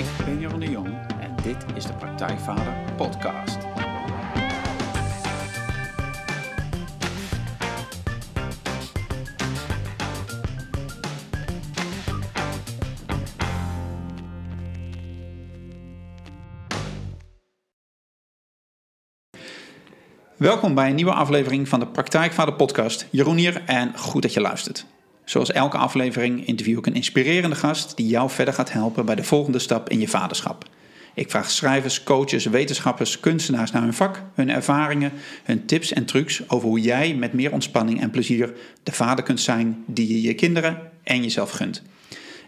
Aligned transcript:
Ik 0.00 0.06
ben 0.24 0.40
Jeroen 0.40 0.60
de 0.60 0.70
Jong 0.70 0.86
en 1.20 1.36
dit 1.42 1.64
is 1.74 1.84
de 1.84 1.92
Praktijkvader 1.92 2.92
Podcast. 2.96 3.58
Welkom 20.36 20.74
bij 20.74 20.88
een 20.88 20.94
nieuwe 20.94 21.12
aflevering 21.12 21.68
van 21.68 21.80
de 21.80 21.86
Praktijkvader 21.86 22.54
Podcast. 22.54 23.06
Jeroen 23.10 23.36
hier 23.36 23.62
en 23.66 23.98
goed 23.98 24.22
dat 24.22 24.34
je 24.34 24.40
luistert. 24.40 24.86
Zoals 25.30 25.52
elke 25.52 25.76
aflevering 25.76 26.46
interview 26.46 26.78
ik 26.78 26.86
een 26.86 26.94
inspirerende 26.94 27.56
gast 27.56 27.96
die 27.96 28.06
jou 28.06 28.30
verder 28.30 28.54
gaat 28.54 28.72
helpen 28.72 29.06
bij 29.06 29.14
de 29.14 29.24
volgende 29.24 29.58
stap 29.58 29.88
in 29.88 30.00
je 30.00 30.08
vaderschap. 30.08 30.64
Ik 31.14 31.30
vraag 31.30 31.50
schrijvers, 31.50 32.02
coaches, 32.02 32.44
wetenschappers, 32.44 33.20
kunstenaars 33.20 33.70
naar 33.70 33.82
hun 33.82 33.94
vak, 33.94 34.22
hun 34.34 34.50
ervaringen, 34.50 35.12
hun 35.44 35.66
tips 35.66 35.92
en 35.92 36.04
trucs 36.04 36.48
over 36.48 36.68
hoe 36.68 36.80
jij 36.80 37.14
met 37.14 37.32
meer 37.32 37.52
ontspanning 37.52 38.00
en 38.00 38.10
plezier 38.10 38.52
de 38.82 38.92
vader 38.92 39.24
kunt 39.24 39.40
zijn 39.40 39.84
die 39.86 40.08
je 40.08 40.20
je 40.22 40.34
kinderen 40.34 40.78
en 41.02 41.22
jezelf 41.22 41.50
gunt. 41.50 41.82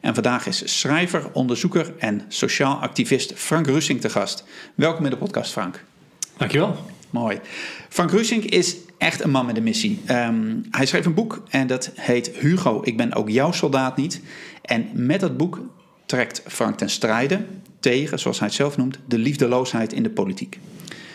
En 0.00 0.14
vandaag 0.14 0.46
is 0.46 0.78
schrijver, 0.78 1.32
onderzoeker 1.32 1.94
en 1.98 2.22
sociaal 2.28 2.76
activist 2.76 3.32
Frank 3.34 3.66
Russing 3.66 4.00
te 4.00 4.10
gast. 4.10 4.44
Welkom 4.74 5.04
in 5.04 5.10
de 5.10 5.16
podcast, 5.16 5.52
Frank. 5.52 5.84
Dankjewel. 6.36 6.76
Mooi. 7.10 7.40
Frank 7.88 8.10
Rusink 8.10 8.44
is 8.44 8.76
echt 9.02 9.24
een 9.24 9.30
man 9.30 9.46
met 9.46 9.56
een 9.56 9.62
missie. 9.62 10.00
Ehm, 10.04 10.56
hij 10.70 10.86
schreef 10.86 11.06
een 11.06 11.14
boek 11.14 11.42
en 11.48 11.66
dat 11.66 11.90
heet 11.94 12.30
Hugo, 12.30 12.80
ik 12.84 12.96
ben 12.96 13.14
ook 13.14 13.28
jouw 13.28 13.52
soldaat 13.52 13.96
niet. 13.96 14.20
En 14.62 14.88
met 14.92 15.20
dat 15.20 15.36
boek 15.36 15.60
trekt 16.06 16.42
Frank 16.46 16.78
ten 16.78 16.90
strijde 16.90 17.44
tegen, 17.80 18.18
zoals 18.18 18.38
hij 18.38 18.46
het 18.46 18.56
zelf 18.56 18.76
noemt, 18.76 18.98
de 19.06 19.18
liefdeloosheid 19.18 19.92
in 19.92 20.02
de 20.02 20.10
politiek. 20.10 20.58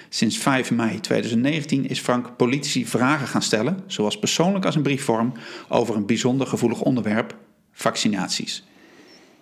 Sinds 0.10 0.38
5 0.38 0.72
mei 0.72 1.00
2019 1.00 1.90
is 1.90 2.00
Frank 2.00 2.38
politici 2.38 2.86
vragen 2.86 3.28
gaan 3.28 3.42
stellen, 3.42 3.80
zoals 3.86 4.20
persoonlijk 4.20 4.66
als 4.66 4.76
in 4.76 4.82
briefvorm, 4.82 5.34
over 5.68 5.96
een 5.96 6.06
bijzonder 6.06 6.48
gevoelig 6.48 6.82
onderwerp, 6.82 7.36
vaccinaties. 7.72 8.64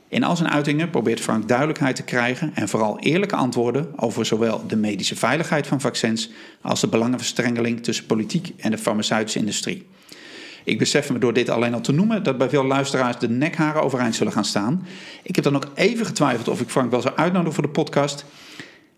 In 0.08 0.23
al 0.23 0.36
zijn 0.36 0.50
uitingen 0.50 0.89
probeert 0.89 1.20
Frank 1.20 1.48
duidelijkheid 1.48 1.95
te 1.95 2.03
krijgen 2.03 2.52
en 2.53 2.70
vooral 2.70 3.00
eerlijke 3.00 3.36
antwoorden 3.36 4.00
over 4.00 4.25
zowel 4.25 4.67
de 4.67 4.75
medische 4.75 5.16
veiligheid 5.16 5.67
van 5.67 5.81
vaccins 5.81 6.31
als 6.62 6.81
de 6.81 6.88
belangenverstrengeling 6.88 7.84
tussen 7.84 8.06
politiek 8.06 8.53
en 8.58 8.72
de 8.72 8.78
farmaceutische 8.78 9.39
industrie. 9.39 9.88
Ik 10.64 10.78
besef 10.78 11.12
me 11.12 11.20
door 11.20 11.34
dit 11.34 11.50
alleen 11.50 11.73
al 11.73 11.81
te 11.81 11.92
noemen 11.92 12.23
dat 12.23 12.38
bij 12.38 12.50
veel 12.50 12.66
luisteraars 12.66 13.20
de 13.20 13.30
nekharen 13.30 13.84
overeind 13.84 14.16
zullen 14.16 14.34
gaan 14.34 14.45
staan. 14.45 14.88
Ik 15.23 15.36
heb 15.36 15.44
dan 15.44 15.56
ook 15.56 15.67
even 15.75 16.06
getwijfeld 16.06 16.47
of 16.47 16.62
ik 16.62 16.69
Frank 16.69 16.92
wel 16.92 17.02
zou 17.02 17.16
uitnodigen 17.16 17.53
voor 17.53 17.64
de 17.64 17.69
podcast. 17.69 18.25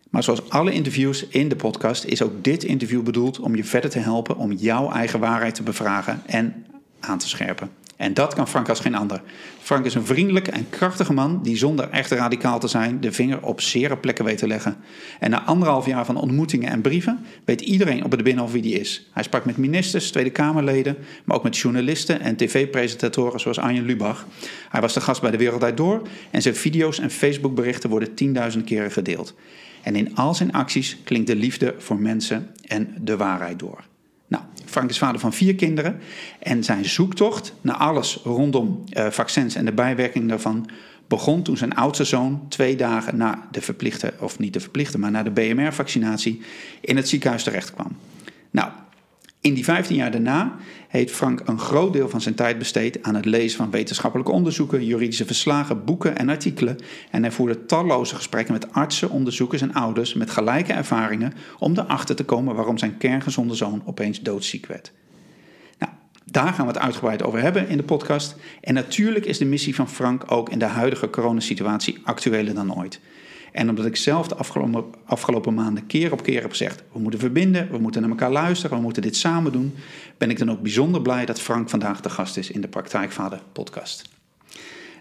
Maar 0.09 0.23
zoals 0.23 0.49
alle 0.49 0.71
interviews 0.71 1.27
in 1.27 1.49
de 1.49 1.55
podcast 1.55 2.03
is 2.03 2.21
ook 2.21 2.43
dit 2.43 2.63
interview 2.63 3.03
bedoeld 3.03 3.39
om 3.39 3.55
je 3.55 3.63
verder 3.63 3.89
te 3.89 3.99
helpen 3.99 4.37
om 4.37 4.51
jouw 4.51 4.91
eigen 4.91 5.19
waarheid 5.19 5.55
te 5.55 5.63
bevragen 5.63 6.21
en 6.25 6.65
aan 6.99 7.17
te 7.17 7.27
scherpen. 7.27 7.69
En 7.97 8.13
dat 8.13 8.33
kan 8.33 8.47
Frank 8.47 8.69
als 8.69 8.79
geen 8.79 8.95
ander. 8.95 9.21
Frank 9.59 9.85
is 9.85 9.95
een 9.95 10.05
vriendelijke 10.05 10.51
en 10.51 10.69
krachtige 10.69 11.13
man 11.13 11.43
die 11.43 11.57
zonder 11.57 11.89
echt 11.89 12.11
radicaal 12.11 12.59
te 12.59 12.67
zijn 12.67 12.99
de 13.01 13.11
vinger 13.11 13.43
op 13.43 13.61
zere 13.61 13.97
plekken 13.97 14.25
weet 14.25 14.37
te 14.37 14.47
leggen. 14.47 14.77
En 15.19 15.29
na 15.29 15.43
anderhalf 15.43 15.85
jaar 15.85 16.05
van 16.05 16.15
ontmoetingen 16.15 16.69
en 16.69 16.81
brieven 16.81 17.25
weet 17.45 17.61
iedereen 17.61 18.03
op 18.03 18.11
het 18.11 18.23
Binnenhof 18.23 18.51
wie 18.51 18.61
die 18.61 18.79
is. 18.79 19.07
Hij 19.11 19.23
sprak 19.23 19.45
met 19.45 19.57
ministers, 19.57 20.11
Tweede 20.11 20.29
Kamerleden, 20.29 20.97
maar 21.23 21.37
ook 21.37 21.43
met 21.43 21.57
journalisten 21.57 22.19
en 22.19 22.35
tv-presentatoren 22.35 23.39
zoals 23.39 23.59
Arjen 23.59 23.85
Lubach. 23.85 24.25
Hij 24.69 24.81
was 24.81 24.93
de 24.93 25.01
gast 25.01 25.21
bij 25.21 25.31
De 25.31 25.37
Wereld 25.37 25.77
Door 25.77 26.01
en 26.31 26.41
zijn 26.41 26.55
video's 26.55 26.99
en 26.99 27.11
Facebookberichten 27.11 27.89
worden 27.89 28.13
tienduizend 28.13 28.65
keren 28.65 28.91
gedeeld. 28.91 29.35
En 29.83 29.95
in 29.95 30.15
al 30.15 30.35
zijn 30.35 30.51
acties 30.51 30.97
klinkt 31.03 31.27
de 31.27 31.35
liefde 31.35 31.75
voor 31.77 31.99
mensen 31.99 32.51
en 32.61 32.95
de 33.01 33.17
waarheid 33.17 33.59
door. 33.59 33.83
Nou, 34.27 34.43
Frank 34.65 34.89
is 34.89 34.97
vader 34.97 35.19
van 35.19 35.33
vier 35.33 35.55
kinderen 35.55 35.99
en 36.39 36.63
zijn 36.63 36.85
zoektocht 36.85 37.53
naar 37.61 37.75
alles 37.75 38.19
rondom 38.23 38.83
uh, 38.93 39.07
vaccins 39.09 39.55
en 39.55 39.65
de 39.65 39.73
bijwerking 39.73 40.29
daarvan 40.29 40.69
begon 41.07 41.43
toen 41.43 41.57
zijn 41.57 41.75
oudste 41.75 42.03
zoon 42.03 42.45
twee 42.49 42.75
dagen 42.75 43.17
na 43.17 43.47
de 43.51 43.61
verplichte, 43.61 44.13
of 44.19 44.39
niet 44.39 44.53
de 44.53 44.59
verplichte, 44.59 44.99
maar 44.99 45.11
na 45.11 45.23
de 45.23 45.31
BMR-vaccinatie 45.31 46.41
in 46.81 46.95
het 46.95 47.09
ziekenhuis 47.09 47.43
terecht 47.43 47.73
kwam. 47.73 47.97
Nou, 48.51 48.69
in 49.47 49.53
die 49.53 49.63
15 49.63 49.95
jaar 49.95 50.11
daarna 50.11 50.55
heeft 50.87 51.13
Frank 51.13 51.41
een 51.45 51.59
groot 51.59 51.93
deel 51.93 52.09
van 52.09 52.21
zijn 52.21 52.35
tijd 52.35 52.57
besteed 52.57 53.03
aan 53.03 53.15
het 53.15 53.25
lezen 53.25 53.57
van 53.57 53.71
wetenschappelijke 53.71 54.31
onderzoeken, 54.31 54.85
juridische 54.85 55.25
verslagen, 55.25 55.85
boeken 55.85 56.17
en 56.17 56.29
artikelen. 56.29 56.77
En 57.11 57.21
hij 57.21 57.31
voerde 57.31 57.65
talloze 57.65 58.15
gesprekken 58.15 58.53
met 58.53 58.73
artsen, 58.73 59.09
onderzoekers 59.09 59.61
en 59.61 59.73
ouders 59.73 60.13
met 60.13 60.29
gelijke 60.29 60.73
ervaringen 60.73 61.33
om 61.59 61.77
erachter 61.77 62.15
te 62.15 62.23
komen 62.23 62.55
waarom 62.55 62.77
zijn 62.77 62.97
kerngezonde 62.97 63.55
zoon 63.55 63.81
opeens 63.85 64.21
doodziek 64.21 64.65
werd. 64.65 64.91
Nou, 65.79 65.91
daar 66.25 66.53
gaan 66.53 66.65
we 66.65 66.71
het 66.71 66.81
uitgebreid 66.81 67.23
over 67.23 67.41
hebben 67.41 67.67
in 67.67 67.77
de 67.77 67.83
podcast. 67.83 68.35
En 68.61 68.73
natuurlijk 68.73 69.25
is 69.25 69.37
de 69.37 69.45
missie 69.45 69.75
van 69.75 69.89
Frank 69.89 70.31
ook 70.31 70.49
in 70.49 70.59
de 70.59 70.65
huidige 70.65 71.09
coronasituatie 71.09 71.97
actueler 72.03 72.53
dan 72.53 72.77
ooit. 72.77 72.99
En 73.51 73.69
omdat 73.69 73.85
ik 73.85 73.95
zelf 73.95 74.27
de 74.27 74.35
afgelopen, 75.05 75.53
maanden 75.53 75.85
keer 75.85 76.11
op 76.11 76.23
keer 76.23 76.41
heb 76.41 76.49
gezegd: 76.49 76.83
we 76.91 76.99
moeten 76.99 77.19
verbinden, 77.19 77.71
we 77.71 77.77
moeten 77.77 78.01
naar 78.01 78.09
elkaar 78.09 78.31
luisteren, 78.31 78.77
we 78.77 78.83
moeten 78.83 79.01
dit 79.01 79.15
samen 79.15 79.51
doen, 79.51 79.75
ben 80.17 80.29
ik 80.29 80.39
dan 80.39 80.51
ook 80.51 80.61
bijzonder 80.61 81.01
blij 81.01 81.25
dat 81.25 81.41
Frank 81.41 81.69
vandaag 81.69 82.01
de 82.01 82.09
gast 82.09 82.37
is 82.37 82.51
in 82.51 82.61
de 82.61 82.67
Praktijkvader 82.67 83.41
podcast. 83.51 84.09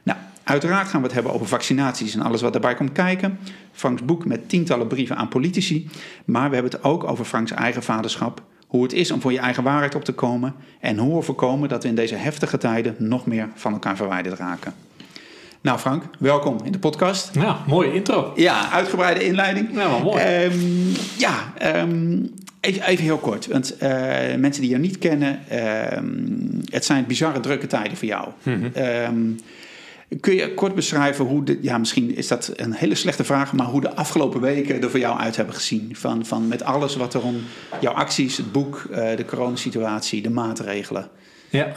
Nou, 0.02 0.18
uiteraard 0.42 0.88
gaan 0.88 1.00
we 1.00 1.06
het 1.06 1.14
hebben 1.14 1.32
over 1.32 1.46
vaccinaties 1.46 2.14
en 2.14 2.20
alles 2.20 2.40
wat 2.40 2.52
daarbij 2.52 2.74
komt 2.74 2.92
kijken. 2.92 3.38
Franks 3.72 4.04
boek 4.04 4.24
met 4.24 4.48
tientallen 4.48 4.86
brieven 4.86 5.16
aan 5.16 5.28
politici. 5.28 5.88
Maar 6.24 6.48
we 6.48 6.54
hebben 6.54 6.72
het 6.72 6.84
ook 6.84 7.04
over 7.04 7.24
Franks 7.24 7.50
eigen 7.50 7.82
vaderschap. 7.82 8.42
Hoe 8.66 8.82
het 8.82 8.92
is 8.92 9.10
om 9.10 9.20
voor 9.20 9.32
je 9.32 9.38
eigen 9.38 9.62
waarheid 9.62 9.94
op 9.94 10.04
te 10.04 10.12
komen. 10.12 10.54
En 10.80 10.98
hoe 10.98 11.16
we 11.16 11.22
voorkomen 11.22 11.68
dat 11.68 11.82
we 11.82 11.88
in 11.88 11.94
deze 11.94 12.14
heftige 12.14 12.58
tijden 12.58 12.94
nog 12.98 13.26
meer 13.26 13.48
van 13.54 13.72
elkaar 13.72 13.96
verwijderd 13.96 14.38
raken. 14.38 14.74
Nou 15.66 15.78
Frank, 15.78 16.02
welkom 16.18 16.58
in 16.64 16.72
de 16.72 16.78
podcast. 16.78 17.34
Ja, 17.34 17.58
mooie 17.66 17.92
intro. 17.92 18.32
Ja, 18.36 18.70
uitgebreide 18.70 19.24
inleiding. 19.24 19.68
Ja, 19.72 19.90
wel 19.90 20.02
mooi. 20.02 20.44
Um, 20.44 20.92
ja, 21.18 21.52
um, 21.76 22.34
even, 22.60 22.82
even, 22.82 23.04
heel 23.04 23.18
kort. 23.18 23.46
Want 23.46 23.74
uh, 23.74 23.88
mensen 24.38 24.62
die 24.62 24.68
je 24.70 24.78
niet 24.78 24.98
kennen, 24.98 25.40
um, 25.98 26.60
het 26.70 26.84
zijn 26.84 27.06
bizarre 27.06 27.40
drukke 27.40 27.66
tijden 27.66 27.96
voor 27.96 28.08
jou. 28.08 28.28
Mm 28.42 28.72
-hmm. 28.74 29.36
kun 30.20 30.34
je 30.34 30.54
kort 30.54 30.74
beschrijven 30.74 31.24
hoe 31.24 31.44
de, 31.44 31.58
ja 31.62 31.78
misschien 31.78 32.16
is 32.16 32.28
dat 32.28 32.52
een 32.56 32.72
hele 32.72 32.94
slechte 32.94 33.24
vraag, 33.24 33.52
maar 33.52 33.66
hoe 33.66 33.80
de 33.80 33.94
afgelopen 33.94 34.40
weken 34.40 34.82
er 34.82 34.90
voor 34.90 35.00
jou 35.00 35.18
uit 35.18 35.36
hebben 35.36 35.54
gezien? 35.54 35.96
Van, 35.96 36.26
van 36.26 36.48
met 36.48 36.62
alles 36.62 36.96
wat 36.96 37.14
er 37.14 37.22
om 37.22 37.36
jouw 37.80 37.94
acties, 37.94 38.36
het 38.36 38.52
boek, 38.52 38.86
uh, 38.90 38.96
de 39.16 39.24
coronasituatie, 39.24 40.22
de 40.22 40.30
maatregelen. 40.30 41.08
Ja. 41.48 41.72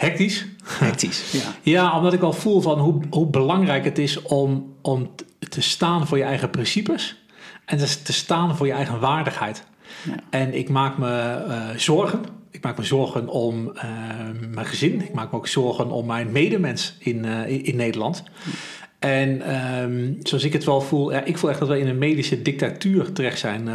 Hectisch. 0.00 0.46
Hectisch, 0.64 1.32
ja. 1.42 1.54
Ja, 1.62 1.96
omdat 1.96 2.12
ik 2.12 2.22
al 2.22 2.32
voel 2.32 2.60
van 2.60 2.78
hoe, 2.78 3.00
hoe 3.10 3.26
belangrijk 3.26 3.84
het 3.84 3.98
is 3.98 4.22
om, 4.22 4.74
om 4.82 5.10
te 5.48 5.60
staan 5.60 6.06
voor 6.06 6.18
je 6.18 6.24
eigen 6.24 6.50
principes. 6.50 7.22
En 7.64 7.78
te 7.78 8.12
staan 8.12 8.56
voor 8.56 8.66
je 8.66 8.72
eigen 8.72 9.00
waardigheid. 9.00 9.64
Ja. 10.06 10.14
En 10.30 10.54
ik 10.54 10.68
maak 10.68 10.98
me 10.98 11.44
uh, 11.48 11.68
zorgen. 11.76 12.20
Ik 12.50 12.62
maak 12.62 12.78
me 12.78 12.84
zorgen 12.84 13.28
om 13.28 13.72
uh, 13.74 13.82
mijn 14.50 14.66
gezin. 14.66 15.02
Ik 15.02 15.12
maak 15.12 15.30
me 15.30 15.36
ook 15.36 15.48
zorgen 15.48 15.90
om 15.90 16.06
mijn 16.06 16.32
medemens 16.32 16.96
in, 16.98 17.24
uh, 17.24 17.66
in, 17.66 17.76
Nederland. 17.76 18.22
En 18.98 19.54
um, 19.82 20.16
zoals 20.22 20.44
ik 20.44 20.52
het 20.52 20.64
wel 20.64 20.80
voel, 20.80 21.12
ja, 21.12 21.24
ik 21.24 21.38
voel 21.38 21.50
echt 21.50 21.58
dat 21.58 21.68
we 21.68 21.78
in 21.78 21.88
een 21.88 21.98
medische 21.98 22.42
dictatuur 22.42 23.12
terecht 23.12 23.38
zijn 23.38 23.68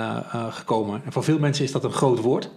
gekomen. 0.50 1.02
En 1.06 1.12
voor 1.12 1.24
veel 1.24 1.40
mensen 1.40 1.64
is 1.64 1.72
dat 1.72 1.84
een 1.84 1.91
groot 1.91 2.19
woord. 2.19 2.50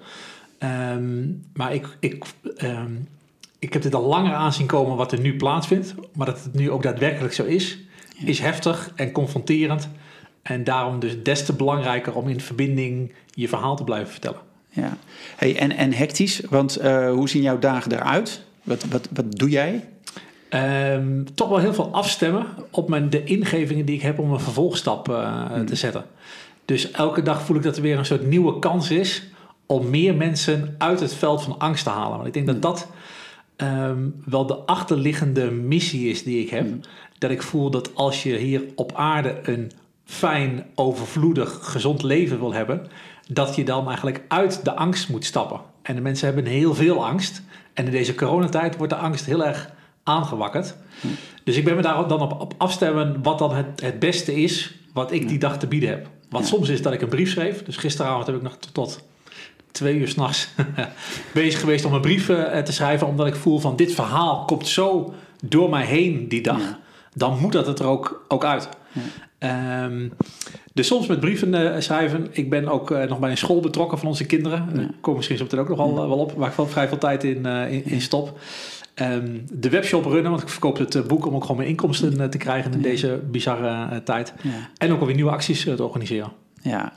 Um, 0.93 1.43
maar 1.53 1.75
ik, 1.75 1.97
ik 2.01 2.25
um, 2.63 3.09
ik 3.59 3.73
heb 3.73 3.83
dit 3.83 3.95
al 3.95 4.07
langer 4.07 4.35
aanzien 4.35 4.67
komen 4.67 4.97
wat 4.97 5.13
er 5.13 5.21
nu 5.21 5.37
plaatsvindt. 5.37 5.95
Maar 6.15 6.27
dat 6.27 6.45
het 6.45 6.55
nu 6.55 6.71
ook 6.71 6.83
daadwerkelijk 6.83 7.35
zo 7.35 7.45
is, 7.45 7.79
is 8.25 8.39
heftig 8.39 8.93
en 8.95 9.13
confronterend. 9.13 9.89
En 10.43 10.65
daarom 10.65 10.99
dus 10.99 11.23
des 11.23 11.45
te 11.45 11.53
belangrijker 11.53 12.15
om 12.15 12.29
in 12.29 12.41
verbinding 12.41 13.13
je 13.31 13.49
verhaal 13.49 13.77
te 13.77 13.85
blijven 13.85 14.11
vertellen. 14.11 14.41
Ja, 14.69 14.97
hey, 15.37 15.57
en, 15.57 15.77
en 15.77 15.93
hectisch, 15.93 16.41
want 16.51 16.83
uh, 16.83 17.11
hoe 17.11 17.29
zien 17.29 17.43
jouw 17.43 17.59
dagen 17.59 17.93
eruit? 17.93 18.45
Wat, 18.63 18.85
wat, 18.85 19.09
wat 19.13 19.39
doe 19.39 19.49
jij? 19.49 19.89
Um, 20.51 21.35
toch 21.35 21.49
wel 21.49 21.59
heel 21.59 21.75
veel 21.75 21.93
afstemmen 21.93 22.47
op 22.71 22.89
mijn, 22.89 23.11
de 23.11 23.25
ingevingen 23.25 23.85
die 23.85 23.95
ik 23.95 24.03
heb 24.03 24.19
om 24.19 24.33
een 24.33 24.41
vervolgstap 24.41 25.09
uh, 25.09 25.47
hmm. 25.47 25.67
te 25.67 25.77
zetten. 25.77 26.05
Dus 26.65 26.91
elke 26.91 27.23
dag 27.23 27.43
voel 27.43 27.57
ik 27.57 27.63
dat 27.63 27.77
er 27.77 27.83
weer 27.83 27.99
een 27.99 28.07
soort 28.07 28.27
nieuwe 28.27 28.59
kans 28.59 28.91
is 28.91 29.29
om 29.67 29.91
meer 29.91 30.15
mensen 30.15 30.75
uit 30.79 31.01
het 31.01 31.15
veld 31.15 31.43
van 31.43 31.59
angst 31.59 31.85
te 31.85 31.91
halen. 31.91 32.17
Want 32.17 32.27
ik 32.27 32.33
denk 32.33 32.47
dat 32.47 32.63
dat 32.63 32.89
um, 33.63 34.23
wel 34.25 34.47
de 34.47 34.55
achterliggende 34.55 35.51
missie 35.51 36.11
is 36.11 36.23
die 36.23 36.43
ik 36.43 36.51
heb. 36.51 36.67
Mm. 36.67 36.81
Dat 37.19 37.31
ik 37.31 37.43
voel 37.43 37.71
dat 37.71 37.95
als 37.95 38.23
je 38.23 38.37
hier 38.37 38.63
op 38.75 38.93
aarde 38.95 39.39
een 39.43 39.73
fijn, 40.05 40.67
overvloedig, 40.75 41.59
gezond 41.61 42.03
leven 42.03 42.39
wil 42.39 42.53
hebben, 42.53 42.87
dat 43.29 43.57
je 43.57 43.65
dan 43.65 43.87
eigenlijk 43.87 44.23
uit 44.29 44.65
de 44.65 44.75
angst 44.75 45.09
moet 45.09 45.25
stappen. 45.25 45.61
En 45.83 45.95
de 45.95 46.01
mensen 46.01 46.27
hebben 46.27 46.47
heel 46.47 46.75
veel 46.75 47.07
angst. 47.07 47.43
En 47.75 47.85
in 47.85 47.91
deze 47.91 48.15
coronatijd 48.15 48.77
wordt 48.77 48.93
de 48.93 48.99
angst 48.99 49.27
heel 49.27 49.45
erg 49.45 49.71
aangewakkerd. 50.03 50.77
Dus 51.45 51.57
ik 51.57 51.65
ben 51.65 51.77
me 51.77 51.83
daar 51.83 52.09
dan 52.09 52.21
op, 52.21 52.41
op 52.41 52.55
afstemmen 52.57 53.23
wat 53.23 53.39
dan 53.39 53.55
het, 53.55 53.81
het 53.81 53.99
beste 53.99 54.43
is 54.43 54.75
wat 54.93 55.13
ik 55.13 55.29
die 55.29 55.39
dag 55.39 55.59
te 55.59 55.67
bieden 55.67 55.89
heb. 55.89 56.09
Want 56.31 56.47
soms 56.47 56.69
is 56.69 56.83
dat 56.83 56.93
ik 56.93 57.03
een 57.03 57.09
brief 57.09 57.31
schreef. 57.31 57.63
Dus 57.63 57.77
gisteravond 57.77 58.27
heb 58.27 58.37
ik 58.37 58.43
nog 58.43 58.57
tot 58.73 59.08
twee 59.79 59.97
uur 59.97 60.09
s'nachts 60.09 60.49
bezig 61.35 61.61
geweest 61.61 61.85
om 61.85 61.93
een 61.93 62.01
brief 62.01 62.29
eh, 62.29 62.59
te 62.59 62.73
schrijven. 62.73 63.07
Omdat 63.07 63.27
ik 63.27 63.35
voel 63.35 63.59
van 63.59 63.77
dit 63.77 63.93
verhaal 63.93 64.45
komt 64.45 64.69
zo 64.69 65.15
door 65.45 65.71
mij 65.71 65.85
heen 65.85 66.29
die 66.29 66.41
dag. 66.41 66.79
Dan 67.15 67.39
moet 67.39 67.53
dat 67.53 67.67
het 67.67 67.79
er 67.79 67.87
ook, 67.87 68.25
ook 68.29 68.45
uit. 68.45 68.69
Ehm, 69.39 70.09
dus 70.73 70.87
soms 70.87 71.07
met 71.07 71.21
brieven 71.21 71.55
uh, 71.55 71.75
schrijven. 71.79 72.29
Ik 72.31 72.51
ben 72.51 72.69
ook 72.69 72.91
uh, 72.91 73.05
nog 73.05 73.19
bij 73.19 73.31
een 73.31 73.37
school 73.37 73.61
betrokken 73.61 73.99
van 73.99 74.09
onze 74.09 74.27
kinderen. 74.27 74.69
Ja. 74.75 74.89
Kom 75.01 75.17
misschien 75.17 75.37
zo 75.37 75.43
meteen 75.43 75.59
ook 75.59 75.69
nog 75.69 75.79
wel, 75.79 76.09
wel 76.09 76.19
op, 76.19 76.33
waar 76.33 76.49
ik 76.49 76.57
wel 76.57 76.67
vrij 76.67 76.89
veel 76.89 76.99
tijd 76.99 77.25
in, 77.25 77.47
in, 77.47 77.85
in, 77.85 78.01
stop. 78.01 78.39
Um, 78.95 79.45
de 79.53 79.69
webshop 79.69 80.05
runnen, 80.05 80.31
want 80.31 80.43
ik 80.43 80.49
verkoop 80.49 80.79
het 80.79 81.07
boek 81.07 81.27
om 81.27 81.35
ook 81.35 81.43
gewoon 81.43 81.57
mijn 81.57 81.69
inkomsten 81.69 82.31
te 82.31 82.39
krijgen 82.39 82.73
in 82.73 82.83
deze 82.83 83.21
bizarre 83.31 84.03
tijd. 84.03 84.35
Ja. 84.43 84.51
En 84.77 84.93
ook 84.93 85.01
alweer 85.01 85.15
nieuwe 85.15 85.31
acties 85.31 85.63
te 85.63 85.85
organiseren. 85.85 86.33
Ja, 86.63 86.93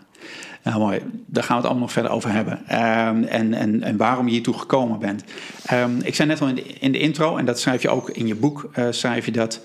nou, 0.63 0.79
mooi. 0.79 0.99
Daar 1.25 1.43
gaan 1.43 1.55
we 1.55 1.61
het 1.61 1.65
allemaal 1.65 1.83
nog 1.83 1.91
verder 1.91 2.11
over 2.11 2.31
hebben. 2.31 2.53
Um, 2.53 3.23
en, 3.23 3.53
en, 3.53 3.83
en 3.83 3.97
waarom 3.97 4.25
je 4.25 4.31
hiertoe 4.31 4.57
gekomen 4.57 4.99
bent. 4.99 5.23
Um, 5.73 5.99
ik 6.03 6.15
zei 6.15 6.27
net 6.27 6.41
al 6.41 6.47
in 6.47 6.55
de, 6.55 6.63
in 6.63 6.91
de, 6.91 6.99
intro, 6.99 7.37
en 7.37 7.45
dat 7.45 7.59
schrijf 7.59 7.81
je 7.81 7.89
ook 7.89 8.09
in 8.09 8.27
je 8.27 8.35
boek, 8.35 8.69
uh, 8.79 8.87
schrijf 8.89 9.25
je 9.25 9.31
dat 9.31 9.61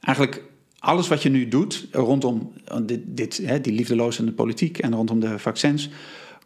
eigenlijk 0.00 0.42
alles 0.78 1.08
wat 1.08 1.22
je 1.22 1.28
nu 1.28 1.48
doet 1.48 1.86
rondom 1.92 2.52
dit, 2.82 3.00
dit, 3.04 3.40
hè, 3.44 3.60
die 3.60 3.72
liefdeloze 3.72 4.32
politiek 4.32 4.78
en 4.78 4.94
rondom 4.94 5.20
de 5.20 5.38
vaccins, 5.38 5.90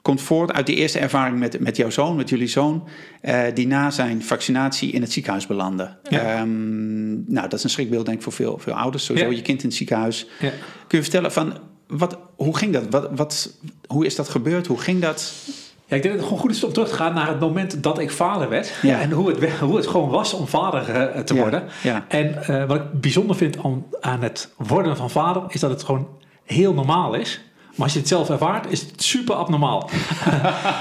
komt 0.02 0.20
voort 0.20 0.52
uit 0.52 0.66
die 0.66 0.76
eerste 0.76 0.98
ervaring 0.98 1.38
met, 1.38 1.60
met 1.60 1.76
jouw 1.76 1.90
zoon, 1.90 2.16
met 2.16 2.28
jullie 2.28 2.46
zoon, 2.46 2.88
uh, 3.22 3.42
die 3.54 3.66
na 3.66 3.90
zijn 3.90 4.22
vaccinatie 4.22 4.92
in 4.92 5.00
het 5.00 5.12
ziekenhuis 5.12 5.46
belandde. 5.46 5.96
Ja. 6.08 6.40
Um, 6.40 7.24
nou, 7.26 7.48
dat 7.48 7.52
is 7.52 7.64
een 7.64 7.70
schrikbeeld 7.70 8.06
denk 8.06 8.16
ik 8.16 8.22
voor 8.22 8.32
veel, 8.32 8.58
veel 8.58 8.72
ouders, 8.72 9.04
sowieso 9.04 9.30
ja. 9.30 9.36
je 9.36 9.42
kind 9.42 9.62
in 9.62 9.68
het 9.68 9.76
ziekenhuis. 9.76 10.26
Ja. 10.40 10.50
Kun 10.86 10.98
je 10.98 11.02
vertellen 11.02 11.32
van, 11.32 11.58
wat, 11.92 12.18
hoe 12.36 12.56
ging 12.56 12.72
dat? 12.72 12.84
Wat, 12.90 13.08
wat, 13.14 13.52
hoe 13.86 14.06
is 14.06 14.16
dat 14.16 14.28
gebeurd? 14.28 14.66
Hoe 14.66 14.78
ging 14.78 15.00
dat? 15.00 15.32
Ja, 15.86 15.96
ik 15.96 16.02
denk 16.02 16.02
dat 16.02 16.12
het 16.12 16.22
gewoon 16.22 16.38
goed 16.38 16.50
is 16.50 16.64
om 16.64 16.72
terug 16.72 16.88
te 16.88 16.94
gaan 16.94 17.14
naar 17.14 17.28
het 17.28 17.40
moment 17.40 17.82
dat 17.82 17.98
ik 17.98 18.10
vader 18.10 18.48
werd. 18.48 18.72
Ja. 18.82 19.00
En 19.00 19.10
hoe 19.10 19.28
het, 19.28 19.58
hoe 19.58 19.76
het 19.76 19.86
gewoon 19.86 20.10
was 20.10 20.32
om 20.32 20.46
vader 20.46 21.14
uh, 21.16 21.22
te 21.22 21.34
worden. 21.34 21.64
Ja. 21.82 22.04
En 22.08 22.38
uh, 22.50 22.64
wat 22.64 22.76
ik 22.76 23.00
bijzonder 23.00 23.36
vind 23.36 23.58
aan, 23.62 23.84
aan 24.00 24.22
het 24.22 24.48
worden 24.56 24.96
van 24.96 25.10
vader, 25.10 25.42
is 25.48 25.60
dat 25.60 25.70
het 25.70 25.82
gewoon 25.82 26.08
heel 26.44 26.74
normaal 26.74 27.14
is. 27.14 27.40
Maar 27.74 27.84
als 27.84 27.92
je 27.92 27.98
het 27.98 28.08
zelf 28.08 28.30
ervaart, 28.30 28.72
is 28.72 28.80
het 28.80 29.02
super 29.02 29.34
abnormaal. 29.34 29.90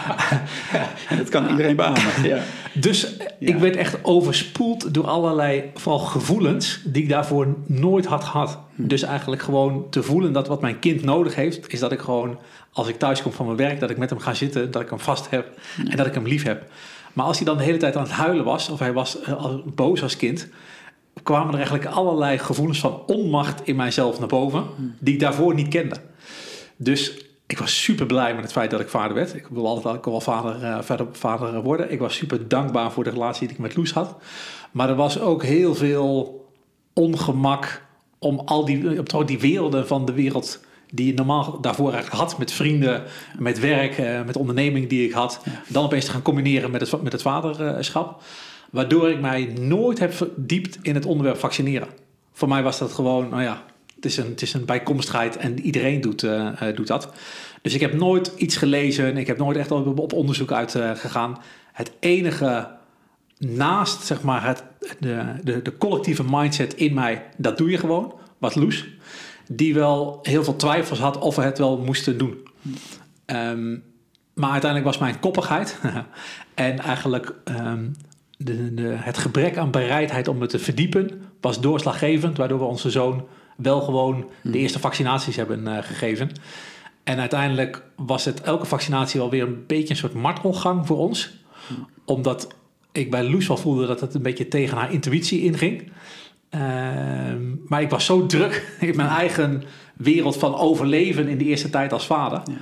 dat 1.18 1.30
kan 1.30 1.50
iedereen 1.50 1.76
beamen. 1.76 2.02
Ja. 2.24 2.40
Dus 2.74 3.08
ik 3.40 3.58
werd 3.58 3.76
echt 3.76 4.04
overspoeld 4.04 4.94
door 4.94 5.08
allerlei 5.08 5.64
vooral 5.74 6.00
gevoelens 6.00 6.82
die 6.84 7.04
ik 7.04 7.10
daarvoor 7.10 7.56
nooit 7.66 8.06
had 8.06 8.24
gehad. 8.24 8.60
Hm. 8.76 8.88
Dus 8.88 9.02
eigenlijk 9.02 9.42
gewoon 9.42 9.90
te 9.90 10.04
voelen 10.04 10.34
dat 10.34 10.48
wat 10.48 10.62
mijn 10.62 10.80
kind 10.80 11.04
nodig 11.04 11.36
heeft, 11.36 11.74
is 11.74 11.80
dat 11.80 11.92
ik 11.92 12.00
gewoon 12.00 12.40
als 12.72 12.88
ik 12.88 13.00
thuis 13.00 13.22
kom 13.22 13.32
van 13.32 13.46
mijn 13.46 13.58
werk, 13.58 13.80
dat 13.80 13.90
ik 13.90 13.98
met 13.98 14.10
hem 14.10 14.20
ga 14.20 14.34
zitten, 14.34 14.72
dat 14.72 14.82
ik 14.82 14.90
hem 14.90 15.00
vast 15.00 15.30
heb 15.30 15.60
en 15.90 15.98
dat 15.98 16.06
ik 16.06 16.14
hem 16.14 16.28
lief 16.28 16.44
heb. 16.44 16.64
Maar 17.14 17.26
als 17.26 17.38
hij 17.38 17.46
dan 17.46 17.58
de 17.58 17.64
hele 17.64 17.78
tijd 17.78 17.96
aan 17.96 18.04
het 18.04 18.12
huilen 18.12 18.46
was, 18.46 18.70
of 18.70 18.80
hij 18.80 18.94
was 18.94 19.18
uh, 19.28 19.46
boos 19.66 20.04
als 20.04 20.18
kind, 20.18 20.48
kwamen 21.24 21.48
er 21.48 21.60
eigenlijk 21.60 21.86
allerlei 21.86 22.38
gevoelens 22.38 22.80
van 22.80 23.02
onmacht 23.08 23.68
in 23.68 23.76
mijzelf 23.76 24.20
naar 24.20 24.28
boven, 24.28 24.64
die 25.00 25.14
ik 25.14 25.20
daarvoor 25.20 25.54
niet 25.54 25.68
kende. 25.68 25.96
Dus 26.84 27.26
ik 27.48 27.58
was 27.58 27.84
super 27.84 28.06
blij 28.06 28.34
met 28.34 28.44
het 28.44 28.52
feit 28.52 28.72
dat 28.72 28.80
ik 28.80 28.90
vader 28.90 29.16
werd. 29.16 29.36
Ik 29.36 29.48
wil 29.50 29.68
altijd 29.68 29.96
ik 29.96 30.04
wel 30.04 30.22
vader, 30.22 30.62
uh, 30.62 30.82
verder 30.82 31.08
vader 31.12 31.62
worden. 31.62 31.92
Ik 31.92 32.00
was 32.00 32.16
super 32.16 32.48
dankbaar 32.48 32.92
voor 32.92 33.04
de 33.04 33.10
relatie 33.10 33.48
die 33.48 33.56
ik 33.56 33.62
met 33.62 33.76
Loes 33.76 33.92
had. 33.92 34.16
Maar 34.72 34.90
er 34.90 34.96
was 34.96 35.20
ook 35.20 35.44
heel 35.44 35.76
veel 35.76 36.46
ongemak 36.94 37.86
om 38.20 38.40
al 38.40 38.66
die, 38.66 39.00
op 39.00 39.28
die 39.28 39.40
werelden 39.40 39.88
van 39.88 40.06
de 40.06 40.14
wereld 40.14 40.60
die 40.92 41.06
je 41.06 41.14
normaal 41.14 41.62
daarvoor 41.62 41.92
eigenlijk 41.92 42.22
had 42.22 42.38
met 42.38 42.52
vrienden, 42.52 43.04
met 43.38 43.60
werk, 43.60 43.98
uh, 43.98 44.24
met 44.26 44.38
onderneming 44.38 44.90
die 44.90 45.06
ik 45.06 45.12
had, 45.12 45.44
dan 45.68 45.84
opeens 45.84 46.06
te 46.06 46.12
gaan 46.12 46.22
combineren 46.22 46.72
met 46.72 46.82
het, 46.82 47.02
met 47.02 47.12
het 47.12 47.22
vaderschap. 47.22 48.22
Waardoor 48.72 49.10
ik 49.10 49.22
mij 49.22 49.54
nooit 49.60 50.00
heb 50.00 50.14
verdiept 50.14 50.78
in 50.82 50.96
het 50.96 51.06
onderwerp 51.06 51.38
vaccineren. 51.38 51.88
Voor 52.34 52.48
mij 52.48 52.64
was 52.64 52.78
dat 52.78 52.92
gewoon, 52.92 53.30
nou 53.30 53.42
ja, 53.42 53.64
het 54.02 54.12
is 54.12 54.18
een, 54.18 54.34
is 54.36 54.54
een 54.54 54.66
bijkomstigheid 54.66 55.38
en 55.38 55.60
iedereen 55.60 56.02
doet, 56.02 56.24
uh, 56.24 56.50
doet 56.76 56.88
dat. 56.88 57.14
Dus 57.62 57.74
ik 57.74 57.80
heb 57.80 57.94
nooit 57.94 58.32
iets 58.38 58.58
gelezen, 58.58 59.18
ik 59.18 59.28
heb 59.28 59.38
nooit 59.38 59.58
echt 59.58 59.72
op, 59.72 60.00
op 60.00 60.14
onderzoek 60.14 60.52
uitgegaan. 60.52 61.38
het 61.72 61.92
enige 62.00 62.68
naast 63.38 64.06
zeg 64.06 64.22
maar, 64.22 64.46
het, 64.46 64.64
de, 65.00 65.24
de, 65.44 65.62
de 65.62 65.78
collectieve 65.78 66.24
mindset 66.30 66.74
in 66.74 66.94
mij, 66.94 67.26
dat 67.38 67.58
doe 67.58 67.70
je 67.70 67.78
gewoon, 67.78 68.14
wat 68.38 68.56
Loes 68.56 68.88
die 69.48 69.74
wel 69.74 70.20
heel 70.22 70.44
veel 70.44 70.56
twijfels 70.56 71.00
had 71.00 71.18
of 71.18 71.36
we 71.36 71.42
het 71.42 71.58
wel 71.58 71.78
moesten 71.78 72.18
doen. 72.18 72.48
Um, 73.26 73.84
maar 74.34 74.52
uiteindelijk 74.52 74.92
was 74.92 75.02
mijn 75.02 75.20
koppigheid 75.20 75.80
en 76.54 76.80
eigenlijk 76.80 77.34
um, 77.46 77.92
de, 78.38 78.74
de, 78.74 78.94
het 78.96 79.18
gebrek 79.18 79.58
aan 79.58 79.72
bereidheid 79.72 80.28
om 80.28 80.42
het 80.42 80.50
te 80.50 80.60
verdiepen 80.60 81.22
was 81.42 81.62
doorslaggevend, 81.62 82.38
waardoor 82.38 82.60
we 82.60 82.66
onze 82.66 82.90
zoon 82.90 83.28
wel 83.62 83.82
gewoon 83.82 84.30
de 84.44 84.58
eerste 84.58 84.80
vaccinaties 84.80 85.36
hebben 85.36 85.68
uh, 85.68 85.78
gegeven. 85.82 86.32
En 87.04 87.20
uiteindelijk 87.20 87.84
was 87.96 88.26
het 88.26 88.42
elke 88.42 88.66
vaccinatie 88.66 89.20
wel 89.20 89.30
weer 89.30 89.44
een 89.44 89.64
beetje 89.68 89.90
een 89.90 89.96
soort 89.96 90.14
martelgang 90.14 90.88
voor 90.88 90.98
ons. 90.98 91.32
Omdat 92.06 92.48
ik 92.92 93.12
bij 93.12 93.30
Loes 93.30 93.48
wel 93.48 93.58
voelde 93.58 93.88
dat 93.88 94.00
het 94.00 94.14
een 94.14 94.22
beetje 94.22 94.48
tegen 94.48 94.78
haar 94.78 94.94
intuïtie 94.94 95.42
inging. 95.42 95.92
Uh, 96.56 96.62
maar 97.68 97.82
ik 97.82 97.90
was 97.90 98.06
zo 98.06 98.26
druk 98.26 98.76
in 98.80 98.96
mijn 98.96 99.10
eigen 99.10 99.64
wereld 99.94 100.38
van 100.38 100.56
overleven 100.56 101.28
in 101.28 101.38
de 101.38 101.46
eerste 101.46 101.70
tijd 101.70 101.94
als 101.94 102.06
vader. 102.06 102.42
Ja. 102.46 102.54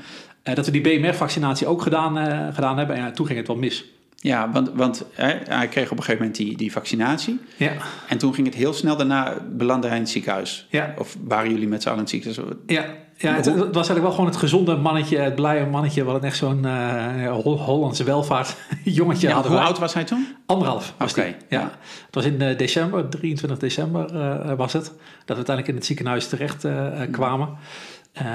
Uh, 0.43 0.55
dat 0.55 0.65
we 0.65 0.71
die 0.71 0.81
BMR-vaccinatie 0.81 1.67
ook 1.67 1.81
gedaan, 1.81 2.17
uh, 2.17 2.53
gedaan 2.53 2.77
hebben. 2.77 2.95
En 2.95 3.13
toen 3.13 3.25
ging 3.25 3.37
het 3.37 3.47
wel 3.47 3.55
mis. 3.57 3.85
Ja, 4.21 4.51
want, 4.51 4.71
want 4.74 5.06
hij 5.13 5.68
kreeg 5.69 5.92
op 5.92 5.98
een 5.98 6.04
gegeven 6.04 6.18
moment 6.18 6.36
die, 6.36 6.57
die 6.57 6.71
vaccinatie. 6.71 7.39
Ja. 7.57 7.71
En 8.07 8.18
toen 8.18 8.33
ging 8.33 8.48
het 8.48 8.56
heel 8.56 8.74
snel 8.74 8.98
daarna, 8.98 9.38
belandde 9.51 9.88
hij 9.88 9.95
in 9.95 10.04
het 10.04 10.12
ziekenhuis. 10.12 10.68
Ja. 10.69 10.94
Of 10.98 11.18
waren 11.24 11.51
jullie 11.51 11.68
met 11.68 11.81
z'n 11.81 11.89
allen 11.89 12.06
in 12.06 12.19
het 12.19 12.25
ziekenhuis? 12.25 12.57
Ja, 12.68 12.86
ja 13.18 13.33
het, 13.33 13.45
het, 13.45 13.56
was 13.56 13.74
eigenlijk 13.74 14.01
wel 14.01 14.12
gewoon 14.12 14.25
het 14.25 14.36
gezonde 14.36 14.75
mannetje, 14.75 15.18
het 15.18 15.36
blije 15.36 15.66
mannetje, 15.66 16.04
wat 16.04 16.24
echt 16.24 16.38
zo'n 16.38 16.66
uh, 16.66 17.31
Hollandse 17.44 18.04
welvaart 18.04 18.56
jongetje 18.83 19.27
ja, 19.27 19.42
Hoe 19.44 19.60
oud 19.60 19.80
was 19.80 19.94
hij 19.94 20.04
toen? 20.04 20.36
Anderhalf 20.45 20.94
was 20.98 21.12
okay. 21.12 21.36
ja. 21.50 21.71
Het 22.06 22.16
was 22.16 22.26
in 22.26 22.42
uh, 22.42 22.57
december, 22.57 23.09
23 23.09 23.59
december 23.59 24.14
uh, 24.14 24.54
was 24.54 24.73
het, 24.73 24.85
dat 24.85 24.97
we 25.26 25.35
uiteindelijk 25.35 25.68
in 25.68 25.76
het 25.76 25.85
ziekenhuis 25.85 26.28
terecht 26.28 26.68
kwamen. 27.11 27.49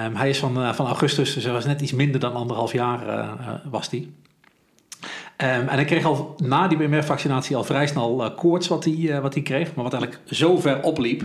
Um, 0.07 0.17
hij 0.17 0.29
is 0.29 0.39
van, 0.39 0.75
van 0.75 0.87
augustus, 0.87 1.35
dus 1.35 1.45
hij 1.45 1.53
was 1.53 1.65
net 1.65 1.81
iets 1.81 1.93
minder 1.93 2.21
dan 2.21 2.35
anderhalf 2.35 2.73
jaar 2.73 3.01
was 3.71 3.91
hij. 3.91 4.09
Um, 5.37 5.47
en 5.49 5.69
hij 5.69 5.85
kreeg 5.85 6.05
al 6.05 6.35
na 6.43 6.69
die 6.69 6.79
BMR-vaccinatie 6.79 7.57
al 7.57 7.65
vrij 7.65 7.87
snel 7.87 8.33
koorts 8.37 8.69
wat 8.69 8.85
hij, 8.85 9.21
wat 9.21 9.35
hij 9.35 9.43
kreeg, 9.43 9.75
maar 9.75 9.85
wat 9.85 9.93
eigenlijk 9.93 10.23
zo 10.31 10.57
ver 10.57 10.83
opliep 10.83 11.23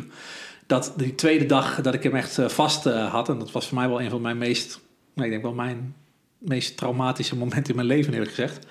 dat 0.69 0.93
die 0.95 1.15
tweede 1.15 1.45
dag 1.45 1.81
dat 1.81 1.93
ik 1.93 2.03
hem 2.03 2.15
echt 2.15 2.39
vast 2.45 2.85
uh, 2.85 3.11
had, 3.11 3.29
en 3.29 3.39
dat 3.39 3.51
was 3.51 3.67
voor 3.67 3.77
mij 3.77 3.89
wel 3.89 4.01
een 4.01 4.09
van 4.09 4.21
mijn 4.21 4.37
meest, 4.37 4.79
nee, 5.13 5.25
ik 5.25 5.31
denk 5.31 5.43
wel 5.43 5.53
mijn 5.53 5.95
meest 6.37 6.77
traumatische 6.77 7.35
momenten 7.35 7.69
in 7.69 7.75
mijn 7.75 7.87
leven, 7.87 8.13
eerlijk 8.13 8.29
gezegd. 8.29 8.65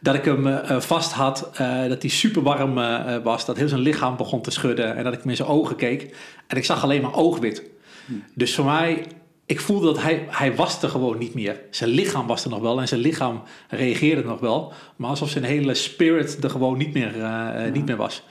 Dat 0.00 0.14
ik 0.14 0.24
hem 0.24 0.46
uh, 0.46 0.80
vast 0.80 1.12
had, 1.12 1.50
uh, 1.60 1.86
dat 1.88 2.02
hij 2.02 2.10
super 2.10 2.42
warm 2.42 2.74
was, 3.22 3.44
dat 3.44 3.56
heel 3.56 3.68
zijn 3.68 3.80
lichaam 3.80 4.16
begon 4.16 4.42
te 4.42 4.50
schudden 4.50 4.96
en 4.96 5.04
dat 5.04 5.12
ik 5.12 5.20
hem 5.20 5.30
in 5.30 5.36
zijn 5.36 5.48
ogen 5.48 5.76
keek 5.76 6.16
en 6.46 6.56
ik 6.56 6.64
zag 6.64 6.82
alleen 6.82 7.02
maar 7.02 7.14
oogwit. 7.14 7.62
Hmm. 8.06 8.24
Dus 8.34 8.54
voor 8.54 8.64
mij, 8.64 9.06
ik 9.48 9.60
voelde 9.60 9.86
dat 9.86 10.02
hij, 10.02 10.26
hij 10.30 10.54
was 10.54 10.82
er 10.82 10.88
gewoon 10.88 11.18
niet 11.18 11.34
meer. 11.34 11.60
Zijn 11.70 11.90
lichaam 11.90 12.26
was 12.26 12.44
er 12.44 12.50
nog 12.50 12.60
wel 12.60 12.80
en 12.80 12.88
zijn 12.88 13.00
lichaam 13.00 13.42
reageerde 13.68 14.24
nog 14.24 14.40
wel, 14.40 14.72
maar 14.96 15.10
alsof 15.10 15.28
zijn 15.28 15.44
hele 15.44 15.74
spirit 15.74 16.44
er 16.44 16.50
gewoon 16.50 16.78
niet 16.78 16.94
meer, 16.94 17.16
ja. 17.16 17.68
niet 17.72 17.86
meer 17.86 17.96
was. 17.96 18.22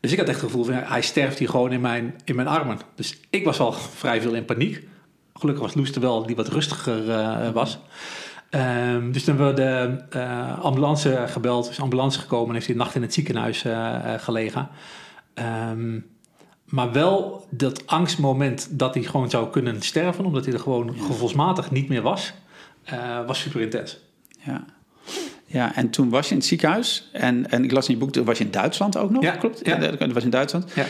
Dus 0.00 0.12
ik 0.12 0.18
had 0.18 0.28
echt 0.28 0.40
het 0.40 0.50
gevoel 0.50 0.64
van 0.64 0.74
hij 0.74 1.02
sterft 1.02 1.38
hier 1.38 1.48
gewoon 1.48 1.72
in 1.72 1.80
mijn, 1.80 2.14
in 2.24 2.36
mijn 2.36 2.48
armen. 2.48 2.78
Dus 2.94 3.20
ik 3.30 3.44
was 3.44 3.60
al 3.60 3.72
vrij 3.72 4.20
veel 4.20 4.34
in 4.34 4.44
paniek. 4.44 4.86
Gelukkig 5.34 5.64
was 5.64 5.74
Loes 5.74 5.92
er 5.92 6.00
wel 6.00 6.26
die 6.26 6.36
wat 6.36 6.48
rustiger 6.48 7.04
uh, 7.08 7.50
was. 7.50 7.78
Um, 8.50 9.12
dus 9.12 9.24
toen 9.24 9.36
hebben 9.36 9.54
we 9.54 9.60
de 9.60 10.18
uh, 10.18 10.58
ambulance 10.64 11.24
gebeld. 11.26 11.68
Is 11.70 11.76
de 11.76 11.82
ambulance 11.82 12.18
gekomen 12.18 12.48
en 12.48 12.54
heeft 12.54 12.66
hij 12.66 12.74
de 12.74 12.82
nacht 12.82 12.94
in 12.94 13.02
het 13.02 13.14
ziekenhuis 13.14 13.64
gelegen. 14.18 14.68
Um, 15.70 16.06
maar 16.68 16.92
wel 16.92 17.46
dat 17.50 17.86
angstmoment 17.86 18.68
dat 18.70 18.94
hij 18.94 19.02
gewoon 19.02 19.30
zou 19.30 19.50
kunnen 19.50 19.82
sterven, 19.82 20.24
omdat 20.24 20.44
hij 20.44 20.54
er 20.54 20.60
gewoon 20.60 20.94
gevoelsmatig 20.98 21.70
niet 21.70 21.88
meer 21.88 22.02
was, 22.02 22.32
was 23.26 23.40
super 23.40 23.60
intens. 23.60 23.98
Ja. 24.38 24.64
Ja, 25.50 25.74
en 25.74 25.90
toen 25.90 26.08
was 26.08 26.24
je 26.26 26.30
in 26.30 26.38
het 26.38 26.46
ziekenhuis. 26.46 27.08
En, 27.12 27.50
en 27.50 27.64
ik 27.64 27.72
las 27.72 27.88
in 27.88 27.94
je 27.94 28.00
boek, 28.00 28.12
toen 28.12 28.24
was 28.24 28.38
je 28.38 28.44
in 28.44 28.50
Duitsland 28.50 28.96
ook 28.96 29.10
nog, 29.10 29.22
ja, 29.22 29.36
klopt? 29.36 29.60
Ja, 29.66 29.76
dat 29.76 30.12
was 30.12 30.24
in 30.24 30.30
Duitsland. 30.30 30.72
Ja. 30.74 30.84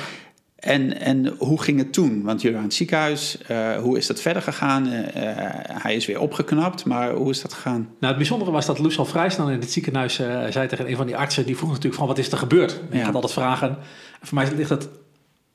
En, 0.57 1.01
en 1.01 1.27
hoe 1.39 1.63
ging 1.63 1.79
het 1.79 1.93
toen? 1.93 2.23
Want 2.23 2.41
jullie 2.41 2.57
waren 2.57 2.59
in 2.61 2.65
het 2.65 2.75
ziekenhuis. 2.75 3.39
Uh, 3.51 3.77
hoe 3.77 3.97
is 3.97 4.07
dat 4.07 4.21
verder 4.21 4.43
gegaan? 4.43 4.87
Uh, 4.87 5.03
hij 5.83 5.95
is 5.95 6.07
weer 6.07 6.21
opgeknapt, 6.21 6.85
maar 6.85 7.13
hoe 7.13 7.31
is 7.31 7.43
dat 7.43 7.53
gegaan? 7.53 7.81
Nou, 7.81 8.07
het 8.07 8.17
bijzondere 8.17 8.51
was 8.51 8.67
dat 8.67 8.79
Loes 8.79 8.99
al 8.99 9.05
vrij 9.05 9.31
snel 9.31 9.51
in 9.51 9.61
het 9.61 9.73
ziekenhuis 9.73 10.15
zei 10.51 10.67
tegen 10.67 10.91
een 10.91 10.97
van 10.97 11.07
die 11.07 11.17
artsen... 11.17 11.47
die 11.47 11.57
vroeg 11.57 11.69
natuurlijk 11.69 11.97
van, 11.97 12.07
wat 12.07 12.19
is 12.19 12.33
er 12.33 12.39
gebeurd? 12.39 12.81
Ja. 12.91 12.99
Je 12.99 13.05
gaat 13.05 13.15
altijd 13.15 13.33
vragen. 13.33 13.79
Voor 14.23 14.35
mij 14.35 14.55
ligt 14.55 14.71
het 14.71 14.89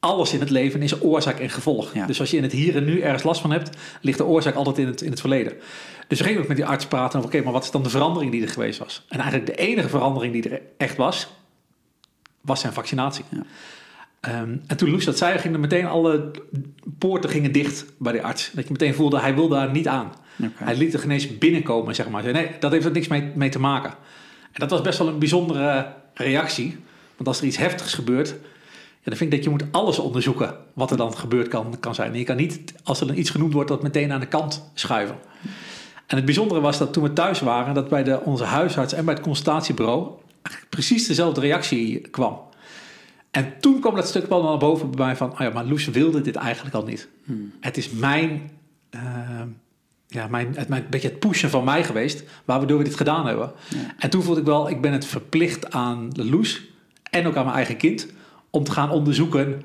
alles 0.04 0.34
in 0.34 0.40
het 0.40 0.50
leven 0.50 0.82
is 0.82 1.02
oorzaak 1.02 1.40
en 1.40 1.50
gevolg. 1.50 1.94
Ja. 1.94 2.06
Dus 2.06 2.20
als 2.20 2.32
je 2.32 2.38
in 2.38 2.44
het 2.44 2.52
hier 2.52 2.76
en 2.76 2.86
nu 2.86 3.00
ergens 3.00 3.24
last 3.24 3.42
van 3.42 3.52
hebt, 3.52 3.78
ligt 4.02 4.18
de 4.18 4.26
oorzaak 4.26 4.56
altijd 4.56 4.78
in 4.78 4.88
het, 4.88 5.02
in 5.02 5.10
het 5.10 5.20
verleden. 5.20 5.54
Dus 6.08 6.22
gingen 6.22 6.42
ook 6.42 6.48
met 6.48 6.58
die 6.58 6.66
arts 6.66 6.86
praten 6.86 7.20
over, 7.20 7.32
oké, 7.32 7.44
maar 7.44 7.54
wat 7.54 7.64
is 7.64 7.72
dan 7.72 7.84
de 7.84 7.90
verandering 7.90 8.32
die 8.32 8.42
er 8.42 8.50
geweest 8.50 8.80
was? 8.80 9.06
En 9.10 9.20
eigenlijk 9.20 9.46
de 9.46 9.64
enige 9.64 9.90
verandering 9.90 10.34
die 10.34 10.50
er 10.50 10.62
echt 10.78 10.98
was, 10.98 11.28
was 12.42 12.60
zijn 12.60 12.74
vaccinatie. 12.74 13.26
Ja. 13.30 14.42
Um, 14.42 14.62
en 14.68 14.78
toen 14.78 14.90
Loes 14.90 15.06
dat 15.06 15.18
zei, 15.18 15.38
gingen 15.38 15.60
meteen 15.60 15.86
alle 15.86 16.32
poorten 16.98 17.30
gingen 17.30 17.52
dicht 17.52 17.86
bij 17.98 18.12
de 18.12 18.22
arts. 18.22 18.52
Dat 18.54 18.64
je 18.64 18.72
meteen 18.72 18.94
voelde, 18.94 19.20
hij 19.20 19.36
wil 19.36 19.48
daar 19.48 19.72
niet 19.72 19.88
aan. 19.88 20.12
Hij 20.54 20.76
liet 20.76 20.94
er 20.94 21.00
geen 21.00 21.38
binnenkomen, 21.40 21.96
zeg 21.96 22.10
maar. 22.10 22.22
Zei, 22.22 22.34
nee, 22.34 22.50
dat 22.60 22.72
heeft 22.72 22.86
er 22.86 22.92
niks 22.92 23.08
mee, 23.08 23.32
mee 23.36 23.50
te 23.50 23.60
maken. 23.60 23.90
En 24.52 24.60
dat 24.60 24.70
was 24.70 24.82
best 24.82 24.98
wel 24.98 25.08
een 25.08 25.20
bijzondere 25.20 25.94
reactie. 26.14 26.78
Want 27.16 27.28
als 27.28 27.40
er 27.40 27.46
iets 27.46 27.58
heftigs 27.58 27.94
gebeurt, 27.94 28.36
ja, 29.04 29.10
dan 29.10 29.18
vind 29.18 29.34
ik 29.34 29.36
dat 29.36 29.44
je 29.44 29.50
moet 29.50 29.72
alles 29.72 30.00
onderzoeken 30.00 30.56
wat 30.74 30.92
er 30.92 30.98
dan 30.98 31.18
gebeurd 31.18 31.48
kan, 31.48 31.80
kan 31.80 31.96
zijn. 31.96 32.12
En 32.12 32.18
je 32.18 32.24
kan 32.24 32.36
niet, 32.36 32.74
als 32.84 33.02
er 33.02 33.08
dan 33.08 33.18
iets 33.18 33.30
genoemd 33.30 33.54
wordt, 33.54 33.70
dat 33.70 33.84
meteen 33.84 34.12
aan 34.12 34.20
de 34.20 34.26
kant 34.26 34.72
schuiven. 34.74 35.16
En 36.08 36.16
het 36.16 36.26
bijzondere 36.26 36.60
was 36.60 36.78
dat 36.78 36.94
toen 36.94 37.04
we 37.04 37.14
thuis 37.14 37.40
waren, 37.40 37.74
dat 37.74 37.90
bij 37.90 38.04
de, 38.04 38.22
onze 38.22 38.44
huisarts 38.44 38.94
en 38.94 39.06
bij 39.06 39.14
het 39.14 39.24
consultatiebureau 39.24 40.12
precies 40.70 41.08
dezelfde 41.08 41.42
reactie 41.42 42.00
kwam. 42.00 42.40
En 43.32 43.54
toen 43.60 43.80
kwam 43.80 43.96
dat 43.96 44.08
stuk 44.08 44.30
wel 44.30 44.44
naar 44.44 44.58
boven 44.58 44.92
bij 44.92 45.06
mij 45.06 45.16
van, 45.16 45.32
oh 45.32 45.40
ja, 45.40 45.50
maar 45.50 45.66
Loes 45.66 45.86
wilde 45.86 46.22
dit 46.22 46.36
eigenlijk 46.36 46.76
al 46.76 46.84
niet. 46.84 47.08
Hmm. 47.24 47.54
Het 47.60 47.78
is 47.78 47.90
mijn, 47.90 48.52
uh, 48.96 49.02
ja, 50.08 50.28
mijn, 50.28 50.54
het, 50.56 50.68
mijn, 50.68 50.86
beetje 50.90 51.08
het 51.08 51.20
pushen 51.20 51.50
van 51.50 51.64
mij 51.64 51.84
geweest, 51.84 52.24
waardoor 52.46 52.78
we 52.78 52.84
dit 52.84 52.96
gedaan 52.96 53.26
hebben. 53.26 53.52
En 53.98 54.10
toen 54.10 54.24
voelde 54.24 54.40
ik 54.40 54.46
wel, 54.46 54.70
ik 54.70 54.82
ben 54.82 54.92
het 54.92 55.06
verplicht 55.06 55.72
aan 55.72 56.10
Loes 56.16 56.62
en 57.10 57.28
ook 57.28 57.36
aan 57.36 57.44
mijn 57.44 57.56
eigen 57.56 57.78
kind, 57.78 58.08
om 58.56 58.64
te 58.64 58.72
gaan 58.72 58.92
onderzoeken 58.92 59.64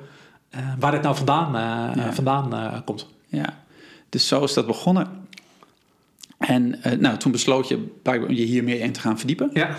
uh, 0.55 0.61
waar 0.79 0.93
dit 0.93 1.03
nou 1.03 1.17
vandaan, 1.17 1.57
uh, 1.99 2.13
vandaan 2.13 2.85
komt. 2.85 3.07
Ja, 3.27 3.63
dus 4.09 4.29
zo 4.29 4.45
is 4.45 4.53
dat 4.53 4.67
begonnen. 4.67 5.27
En 6.39 6.81
nou, 6.99 7.17
toen 7.17 7.33
besloot 7.33 7.69
je 7.69 7.87
je 8.29 8.45
hier 8.45 8.65
meer 8.65 8.81
in 8.81 8.93
te 8.93 9.01
gaan 9.01 9.19
verdiepen. 9.19 9.51
Ja. 9.53 9.77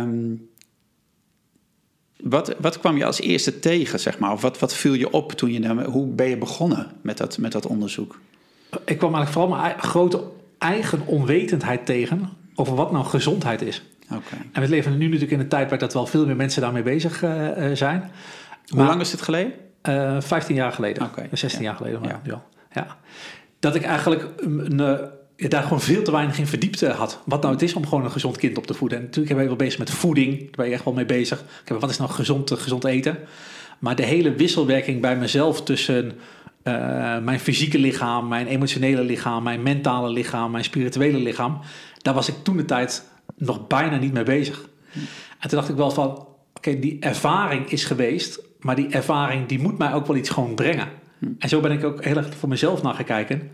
Um, 0.00 0.48
wat, 2.16 2.54
wat 2.60 2.78
kwam 2.78 2.96
je 2.96 3.04
als 3.04 3.20
eerste 3.20 3.58
tegen, 3.58 4.00
zeg 4.00 4.18
maar? 4.18 4.32
Of 4.32 4.42
wat, 4.42 4.58
wat 4.58 4.74
viel 4.74 4.94
je 4.94 5.10
op 5.10 5.32
toen 5.32 5.52
je... 5.52 5.84
Hoe 5.84 6.06
ben 6.06 6.28
je 6.28 6.38
begonnen 6.38 6.86
met 7.00 7.18
dat, 7.18 7.38
met 7.38 7.52
dat 7.52 7.66
onderzoek? 7.66 8.20
Ik 8.84 8.98
kwam 8.98 9.14
eigenlijk 9.14 9.28
vooral 9.28 9.62
mijn 9.62 9.80
grote 9.80 10.22
eigen 10.58 11.06
onwetendheid 11.06 11.86
tegen... 11.86 12.30
over 12.54 12.74
wat 12.74 12.92
nou 12.92 13.04
gezondheid 13.04 13.62
is. 13.62 13.82
Okay. 14.10 14.38
En 14.52 14.62
we 14.62 14.68
leven 14.68 14.98
nu 14.98 15.04
natuurlijk 15.04 15.32
in 15.32 15.40
een 15.40 15.48
tijdperk... 15.48 15.80
dat 15.80 15.92
wel 15.92 16.06
veel 16.06 16.26
meer 16.26 16.36
mensen 16.36 16.62
daarmee 16.62 16.82
bezig 16.82 17.22
uh, 17.22 17.50
zijn. 17.72 18.10
Hoe 18.66 18.84
lang 18.84 19.00
is 19.00 19.10
dit 19.10 19.22
geleden? 19.22 19.52
Uh, 19.82 20.16
eh, 20.16 20.22
15 20.22 20.54
jaar 20.54 20.72
geleden. 20.72 21.02
Okay. 21.02 21.28
16 21.32 21.62
jaar 21.62 21.74
geleden. 21.74 22.00
Maar, 22.00 22.20
ja. 22.22 22.42
ja. 22.72 22.96
Dat 23.58 23.74
ik 23.74 23.82
eigenlijk 23.82 24.28
een, 24.36 24.76
daar 25.36 25.62
gewoon 25.62 25.80
veel 25.80 26.02
te 26.02 26.10
weinig 26.10 26.38
in 26.38 26.46
verdiept 26.46 26.86
had. 26.86 27.20
Wat 27.24 27.42
nou 27.42 27.54
het 27.54 27.62
is 27.62 27.74
om 27.74 27.86
gewoon 27.86 28.04
een 28.04 28.10
gezond 28.10 28.36
kind 28.36 28.58
op 28.58 28.66
te 28.66 28.74
voeden. 28.74 28.98
En 28.98 29.04
natuurlijk 29.04 29.34
ben 29.34 29.42
je 29.42 29.48
wel 29.48 29.58
bezig 29.58 29.78
met 29.78 29.90
voeding. 29.90 30.38
Daar 30.38 30.50
ben 30.50 30.66
je 30.66 30.72
echt 30.72 30.84
wel 30.84 30.94
mee 30.94 31.06
bezig. 31.06 31.44
Wat 31.78 31.90
is 31.90 31.98
nou 31.98 32.10
gezond, 32.10 32.50
gezond 32.50 32.84
eten? 32.84 33.18
Maar 33.78 33.96
de 33.96 34.04
hele 34.04 34.34
wisselwerking 34.34 35.00
bij 35.00 35.16
mezelf 35.16 35.62
tussen 35.62 36.04
uh, 36.64 37.18
mijn 37.18 37.40
fysieke 37.40 37.78
lichaam, 37.78 38.28
mijn 38.28 38.46
emotionele 38.46 39.02
lichaam, 39.02 39.42
mijn 39.42 39.62
mentale 39.62 40.10
lichaam, 40.10 40.50
mijn 40.50 40.64
spirituele 40.64 41.18
lichaam. 41.18 41.60
Daar 42.02 42.14
was 42.14 42.28
ik 42.28 42.34
toen 42.42 42.56
de 42.56 42.64
tijd 42.64 43.04
nog 43.36 43.66
bijna 43.66 43.96
niet 43.96 44.12
mee 44.12 44.22
bezig. 44.22 44.68
En 45.38 45.48
toen 45.48 45.58
dacht 45.58 45.68
ik 45.68 45.76
wel 45.76 45.90
van, 45.90 46.26
oké, 46.54 46.78
die 46.78 47.00
ervaring 47.00 47.70
is 47.70 47.84
geweest. 47.84 48.46
Maar 48.60 48.76
die 48.76 48.88
ervaring 48.88 49.46
die 49.46 49.58
moet 49.58 49.78
mij 49.78 49.92
ook 49.92 50.06
wel 50.06 50.16
iets 50.16 50.30
gewoon 50.30 50.54
brengen. 50.54 50.88
En 51.38 51.48
zo 51.48 51.60
ben 51.60 51.72
ik 51.72 51.84
ook 51.84 52.04
heel 52.04 52.16
erg 52.16 52.34
voor 52.34 52.48
mezelf 52.48 52.82
naar 52.82 52.94
gaan 52.94 53.04
kijken. 53.04 53.50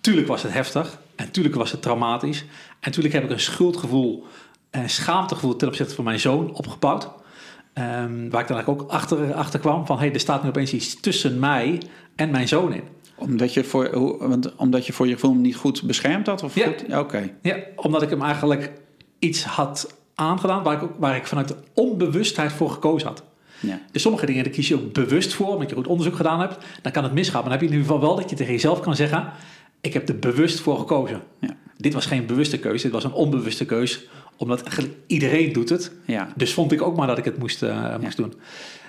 Tuurlijk 0.00 0.26
was 0.26 0.42
het 0.42 0.52
heftig. 0.52 1.00
En 1.16 1.30
tuurlijk 1.30 1.54
was 1.54 1.72
het 1.72 1.82
traumatisch. 1.82 2.44
En 2.80 2.92
tuurlijk 2.92 3.14
heb 3.14 3.24
ik 3.24 3.30
een 3.30 3.40
schuldgevoel 3.40 4.26
en 4.70 4.90
schaamtegevoel 4.90 5.56
ten 5.56 5.68
opzichte 5.68 5.94
van 5.94 6.04
mijn 6.04 6.20
zoon 6.20 6.54
opgebouwd. 6.54 7.04
Um, 7.04 8.30
waar 8.30 8.40
ik 8.40 8.48
dan 8.48 8.56
eigenlijk 8.56 8.68
ook 8.68 8.90
achter, 8.90 9.34
achter 9.34 9.60
kwam 9.60 9.86
van... 9.86 9.96
hé, 9.96 10.04
hey, 10.04 10.14
er 10.14 10.20
staat 10.20 10.42
nu 10.42 10.48
opeens 10.48 10.72
iets 10.72 11.00
tussen 11.00 11.38
mij 11.38 11.82
en 12.16 12.30
mijn 12.30 12.48
zoon 12.48 12.72
in. 12.72 12.82
Omdat 13.14 13.54
je 13.54 13.64
voor, 13.64 13.90
want, 14.28 14.56
omdat 14.56 14.86
je 14.86 14.92
voor 14.92 15.06
je 15.06 15.12
gevoel 15.12 15.34
niet 15.34 15.56
goed 15.56 15.82
beschermd 15.82 16.26
had? 16.26 16.42
Of 16.42 16.54
ja. 16.54 16.98
Oké. 16.98 17.30
Ja, 17.42 17.56
omdat 17.76 18.02
ik 18.02 18.10
hem 18.10 18.22
eigenlijk 18.22 18.72
iets 19.18 19.44
had 19.44 19.94
aangedaan... 20.14 20.62
waar 20.62 20.82
ik, 20.82 20.88
waar 20.98 21.16
ik 21.16 21.26
vanuit 21.26 21.48
de 21.48 21.56
onbewustheid 21.74 22.52
voor 22.52 22.70
gekozen 22.70 23.08
had. 23.08 23.22
Ja. 23.60 23.80
Dus 23.92 24.02
sommige 24.02 24.26
dingen 24.26 24.44
daar 24.44 24.52
kies 24.52 24.68
je 24.68 24.74
ook 24.74 24.92
bewust 24.92 25.34
voor... 25.34 25.52
omdat 25.52 25.68
je 25.68 25.76
goed 25.76 25.86
onderzoek 25.86 26.16
gedaan 26.16 26.40
hebt. 26.40 26.56
Dan 26.82 26.92
kan 26.92 27.04
het 27.04 27.12
misgaan. 27.12 27.40
Maar 27.40 27.50
dan 27.50 27.52
heb 27.52 27.60
je 27.60 27.66
in 27.66 27.72
ieder 27.72 27.92
geval 27.92 28.08
wel 28.08 28.16
dat 28.16 28.30
je 28.30 28.36
tegen 28.36 28.52
jezelf 28.52 28.80
kan 28.80 28.96
zeggen 28.96 29.32
ik 29.80 29.92
heb 29.92 30.08
er 30.08 30.18
bewust 30.18 30.60
voor 30.60 30.78
gekozen. 30.78 31.22
Ja. 31.40 31.56
Dit 31.76 31.94
was 31.94 32.06
geen 32.06 32.26
bewuste 32.26 32.58
keuze, 32.58 32.82
dit 32.82 32.92
was 32.92 33.04
een 33.04 33.12
onbewuste 33.12 33.64
keuze. 33.64 34.00
Omdat 34.36 34.62
eigenlijk 34.62 34.94
iedereen 35.06 35.52
doet 35.52 35.68
het. 35.68 35.92
Ja. 36.04 36.32
Dus 36.36 36.52
vond 36.52 36.72
ik 36.72 36.82
ook 36.82 36.96
maar 36.96 37.06
dat 37.06 37.18
ik 37.18 37.24
het 37.24 37.38
moest, 37.38 37.62
uh, 37.62 37.96
moest 38.00 38.16
doen. 38.16 38.34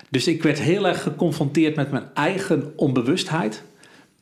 Dus 0.08 0.26
ik 0.26 0.42
werd 0.42 0.60
heel 0.60 0.86
erg 0.86 1.02
geconfronteerd 1.02 1.76
met 1.76 1.90
mijn 1.90 2.04
eigen 2.14 2.72
onbewustheid. 2.76 3.62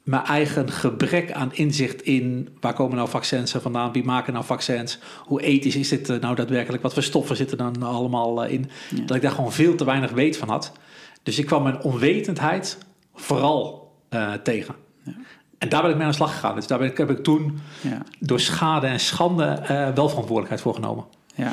Mijn 0.08 0.24
eigen 0.24 0.70
gebrek 0.70 1.32
aan 1.32 1.50
inzicht 1.52 2.02
in 2.02 2.48
waar 2.60 2.74
komen 2.74 2.96
nou 2.96 3.08
vaccins 3.08 3.52
vandaan, 3.52 3.92
wie 3.92 4.04
maken 4.04 4.32
nou 4.32 4.44
vaccins, 4.44 4.98
hoe 5.24 5.42
ethisch 5.42 5.76
is 5.76 5.88
dit 5.88 6.08
eh, 6.08 6.20
nou 6.20 6.34
daadwerkelijk, 6.34 6.82
wat 6.82 6.94
voor 6.94 7.02
stoffen 7.02 7.36
zitten 7.36 7.58
dan 7.58 7.82
allemaal 7.82 8.44
eh, 8.44 8.52
in. 8.52 8.70
Dat 9.06 9.16
ik 9.16 9.22
daar 9.22 9.30
gewoon 9.30 9.52
veel 9.52 9.74
te 9.74 9.84
weinig 9.84 10.10
weet 10.10 10.36
van 10.36 10.48
had. 10.48 10.72
Dus 11.22 11.38
ik 11.38 11.46
kwam 11.46 11.62
mijn 11.62 11.82
onwetendheid 11.82 12.78
vooral 13.14 13.92
uh, 14.10 14.32
tegen. 14.32 14.74
Ja. 15.02 15.12
En 15.58 15.68
daar 15.68 15.82
ben 15.82 15.90
ik 15.90 15.96
mee 15.96 16.04
aan 16.04 16.10
de 16.10 16.16
slag 16.16 16.32
gegaan. 16.32 16.54
Dus 16.54 16.66
daar 16.66 16.78
ben 16.78 16.88
ik, 16.88 16.98
heb 16.98 17.10
ik 17.10 17.22
toen 17.22 17.58
ja. 17.80 18.02
door 18.18 18.40
schade 18.40 18.86
en 18.86 19.00
schande 19.00 19.58
uh, 19.62 19.68
wel 19.68 20.08
verantwoordelijkheid 20.08 20.60
voor 20.60 20.74
genomen. 20.74 21.04
Ja. 21.34 21.52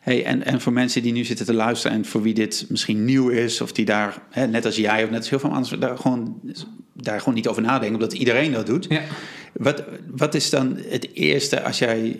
Hey, 0.00 0.24
en, 0.24 0.44
en 0.44 0.60
voor 0.60 0.72
mensen 0.72 1.02
die 1.02 1.12
nu 1.12 1.24
zitten 1.24 1.46
te 1.46 1.54
luisteren 1.54 1.96
en 1.96 2.04
voor 2.04 2.22
wie 2.22 2.34
dit 2.34 2.66
misschien 2.68 3.04
nieuw 3.04 3.28
is, 3.28 3.60
of 3.60 3.72
die 3.72 3.84
daar, 3.84 4.22
hè, 4.30 4.46
net 4.46 4.64
als 4.64 4.76
jij 4.76 5.04
of 5.04 5.10
net 5.10 5.18
als 5.18 5.30
heel 5.30 5.38
veel 5.38 5.50
anderen, 5.50 5.80
daar 5.80 5.98
gewoon, 5.98 6.40
daar 6.92 7.18
gewoon 7.18 7.34
niet 7.34 7.48
over 7.48 7.62
nadenken, 7.62 7.94
omdat 7.94 8.12
iedereen 8.12 8.52
dat 8.52 8.66
doet. 8.66 8.86
Ja. 8.88 9.02
Wat, 9.52 9.84
wat 10.10 10.34
is 10.34 10.50
dan 10.50 10.78
het 10.88 11.08
eerste 11.14 11.62
als 11.62 11.78
jij, 11.78 12.16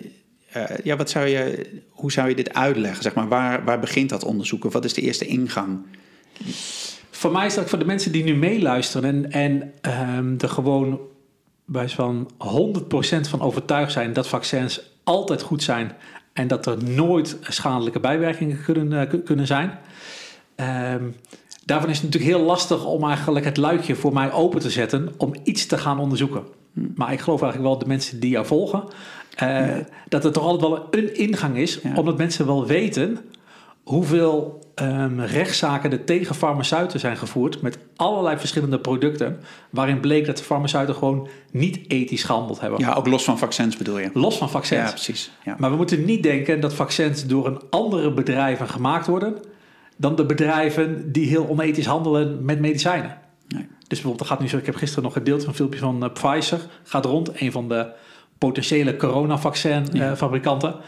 uh, 0.57 0.63
ja, 0.83 0.95
wat 0.95 1.09
zou 1.09 1.27
je, 1.27 1.65
hoe 1.89 2.11
zou 2.11 2.29
je 2.29 2.35
dit 2.35 2.53
uitleggen? 2.53 3.03
Zeg 3.03 3.13
maar, 3.13 3.27
waar, 3.27 3.63
waar 3.63 3.79
begint 3.79 4.09
dat 4.09 4.23
onderzoek? 4.23 4.71
Wat 4.71 4.85
is 4.85 4.93
de 4.93 5.01
eerste 5.01 5.25
ingang? 5.25 5.79
Voor 7.09 7.31
mij 7.31 7.45
is 7.45 7.55
dat 7.55 7.69
voor 7.69 7.79
de 7.79 7.85
mensen 7.85 8.11
die 8.11 8.23
nu 8.23 8.35
meeluisteren 8.35 9.31
en, 9.31 9.71
en 9.81 10.17
um, 10.17 10.35
er 10.39 10.49
gewoon 10.49 10.99
bij 11.65 11.89
van 11.89 12.31
100% 12.31 13.29
van 13.29 13.41
overtuigd 13.41 13.91
zijn 13.91 14.13
dat 14.13 14.27
vaccins 14.27 14.81
altijd 15.03 15.41
goed 15.41 15.63
zijn 15.63 15.91
en 16.33 16.47
dat 16.47 16.65
er 16.65 16.83
nooit 16.83 17.37
schadelijke 17.41 17.99
bijwerkingen 17.99 18.63
kunnen, 18.63 19.09
uh, 19.13 19.23
kunnen 19.25 19.47
zijn. 19.47 19.79
Um, 20.55 21.15
daarvan 21.65 21.89
is 21.89 21.95
het 21.95 22.05
natuurlijk 22.05 22.37
heel 22.37 22.45
lastig 22.45 22.85
om 22.85 23.03
eigenlijk 23.03 23.45
het 23.45 23.57
luikje 23.57 23.95
voor 23.95 24.13
mij 24.13 24.31
open 24.31 24.59
te 24.59 24.69
zetten 24.69 25.13
om 25.17 25.33
iets 25.43 25.65
te 25.65 25.77
gaan 25.77 25.99
onderzoeken. 25.99 26.43
Maar 26.95 27.13
ik 27.13 27.19
geloof 27.19 27.41
eigenlijk 27.41 27.71
wel 27.71 27.79
de 27.79 27.87
mensen 27.87 28.19
die 28.19 28.29
jou 28.29 28.45
volgen, 28.45 28.83
uh, 29.43 29.67
dat 30.09 30.23
het 30.23 30.33
toch 30.33 30.43
altijd 30.43 30.71
wel 30.71 30.87
een 30.91 31.15
ingang 31.15 31.57
is, 31.57 31.81
omdat 31.95 32.17
mensen 32.17 32.45
wel 32.45 32.65
weten 32.65 33.17
hoeveel 33.83 34.59
um, 34.81 35.19
rechtszaken 35.19 35.91
er 35.91 36.03
tegen 36.03 36.35
farmaceuten 36.35 36.99
zijn 36.99 37.17
gevoerd 37.17 37.61
met 37.61 37.77
allerlei 37.95 38.37
verschillende 38.37 38.79
producten, 38.79 39.39
waarin 39.69 39.99
bleek 39.99 40.25
dat 40.25 40.37
de 40.37 40.43
farmaceuten 40.43 40.95
gewoon 40.95 41.27
niet 41.51 41.79
ethisch 41.87 42.23
gehandeld 42.23 42.59
hebben. 42.59 42.79
Ja, 42.79 42.93
ook 42.93 43.07
los 43.07 43.23
van 43.23 43.37
vaccins 43.37 43.77
bedoel 43.77 43.99
je? 43.99 44.09
Los 44.13 44.37
van 44.37 44.49
vaccins. 44.49 44.81
Ja, 44.81 44.89
precies. 44.89 45.31
Ja. 45.45 45.55
Maar 45.57 45.69
we 45.69 45.75
moeten 45.75 46.05
niet 46.05 46.23
denken 46.23 46.59
dat 46.59 46.73
vaccins 46.73 47.25
door 47.25 47.47
een 47.47 47.61
andere 47.69 48.13
bedrijven 48.13 48.69
gemaakt 48.69 49.07
worden 49.07 49.37
dan 49.97 50.15
de 50.15 50.25
bedrijven 50.25 51.11
die 51.11 51.27
heel 51.27 51.47
onethisch 51.47 51.85
handelen 51.85 52.45
met 52.45 52.59
medicijnen. 52.59 53.17
Nee. 53.47 53.67
Dus 53.87 53.99
bijvoorbeeld, 53.99 54.29
gaat 54.29 54.39
nu 54.39 54.47
zo, 54.47 54.57
ik 54.57 54.65
heb 54.65 54.75
gisteren 54.75 55.03
nog 55.03 55.13
gedeeld 55.13 55.45
een 55.45 55.53
filmpje 55.53 55.79
van 55.79 56.03
uh, 56.03 56.09
Pfizer, 56.13 56.59
gaat 56.83 57.05
rond, 57.05 57.41
een 57.41 57.51
van 57.51 57.69
de 57.69 57.91
potentiële 58.37 58.97
coronavaccin-fabrikanten. 58.97 60.69
Uh, 60.69 60.81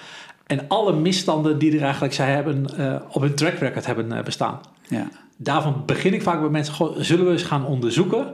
en 0.59 0.65
alle 0.67 0.93
misstanden 0.93 1.57
die 1.57 1.75
er 1.75 1.83
eigenlijk 1.83 2.13
zij 2.13 2.31
hebben 2.31 2.65
uh, 2.79 2.95
op 3.11 3.21
hun 3.21 3.35
track 3.35 3.53
record 3.53 3.85
hebben 3.85 4.11
uh, 4.11 4.23
bestaan. 4.23 4.59
Ja. 4.87 5.09
Daarvan 5.37 5.83
begin 5.85 6.13
ik 6.13 6.21
vaak 6.21 6.39
bij 6.39 6.49
mensen, 6.49 6.73
goh, 6.73 6.97
zullen 6.99 7.25
we 7.25 7.31
eens 7.31 7.43
gaan 7.43 7.65
onderzoeken 7.65 8.33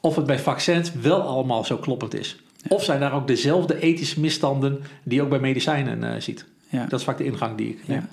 of 0.00 0.16
het 0.16 0.26
bij 0.26 0.38
vaccins 0.38 0.92
wel 0.92 1.20
allemaal 1.20 1.64
zo 1.64 1.76
kloppend 1.76 2.14
is. 2.14 2.36
Of 2.68 2.84
zijn 2.84 3.00
daar 3.00 3.12
ook 3.12 3.26
dezelfde 3.26 3.80
ethische 3.80 4.20
misstanden 4.20 4.80
die 5.02 5.18
je 5.18 5.22
ook 5.22 5.28
bij 5.28 5.40
medicijnen 5.40 6.02
uh, 6.02 6.20
ziet. 6.20 6.44
Ja. 6.68 6.86
Dat 6.88 6.98
is 6.98 7.04
vaak 7.04 7.18
de 7.18 7.24
ingang 7.24 7.56
die 7.56 7.68
ik 7.68 7.88
neem. 7.88 7.98
Ja, 7.98 8.08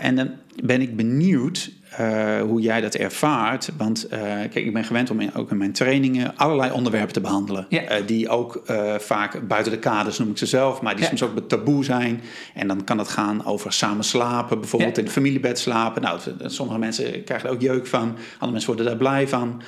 en 0.00 0.16
dan 0.16 0.30
ben 0.62 0.80
ik 0.80 0.96
benieuwd 0.96 1.70
uh, 2.00 2.40
hoe 2.40 2.60
jij 2.60 2.80
dat 2.80 2.94
ervaart. 2.94 3.70
Want 3.76 4.06
uh, 4.12 4.20
kijk, 4.20 4.54
ik 4.54 4.72
ben 4.72 4.84
gewend 4.84 5.10
om 5.10 5.20
in, 5.20 5.34
ook 5.34 5.50
in 5.50 5.56
mijn 5.56 5.72
trainingen 5.72 6.36
allerlei 6.36 6.72
onderwerpen 6.72 7.12
te 7.12 7.20
behandelen. 7.20 7.66
Ja. 7.68 7.98
Uh, 7.98 8.06
die 8.06 8.28
ook 8.28 8.62
vaak 8.98 9.48
buiten 9.48 9.72
de 9.72 9.78
kaders 9.78 10.18
noem 10.18 10.30
ik 10.30 10.38
ze 10.38 10.46
zelf, 10.46 10.80
maar 10.80 10.94
die 10.94 11.02
ja. 11.02 11.08
soms 11.08 11.22
ook 11.22 11.48
taboe 11.48 11.84
zijn. 11.84 12.20
En 12.54 12.68
dan 12.68 12.84
kan 12.84 12.98
het 12.98 13.08
gaan 13.08 13.46
over 13.46 13.72
samen 13.72 14.04
slapen, 14.04 14.60
bijvoorbeeld 14.60 14.94
ja. 14.94 14.98
in 14.98 15.04
het 15.04 15.12
familiebed 15.12 15.58
slapen. 15.58 16.02
Nou, 16.02 16.20
sommige 16.44 16.78
mensen 16.78 17.24
krijgen 17.24 17.48
er 17.48 17.54
ook 17.54 17.60
jeuk 17.60 17.86
van, 17.86 18.16
andere 18.32 18.50
mensen 18.50 18.66
worden 18.66 18.86
daar 18.86 18.96
blij 18.96 19.28
van. 19.28 19.62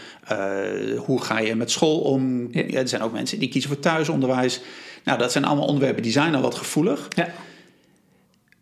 hoe 0.97 1.23
ga 1.23 1.39
je 1.39 1.55
met 1.55 1.71
school 1.71 1.99
om? 2.01 2.49
er 2.53 2.89
zijn 2.89 3.03
ook 3.03 3.13
mensen 3.13 3.39
die 3.39 3.49
kiezen 3.49 3.71
voor 3.71 3.81
thuisonderwijs. 3.81 4.61
Nou, 5.05 5.19
dat 5.19 5.33
zijn 5.33 5.45
allemaal 5.45 5.67
onderwerpen 5.67 6.03
die 6.03 6.13
zijn 6.13 6.35
al 6.35 6.43
wat 6.43 6.55
gevoelig. 6.55 7.09
Ja. 7.09 7.29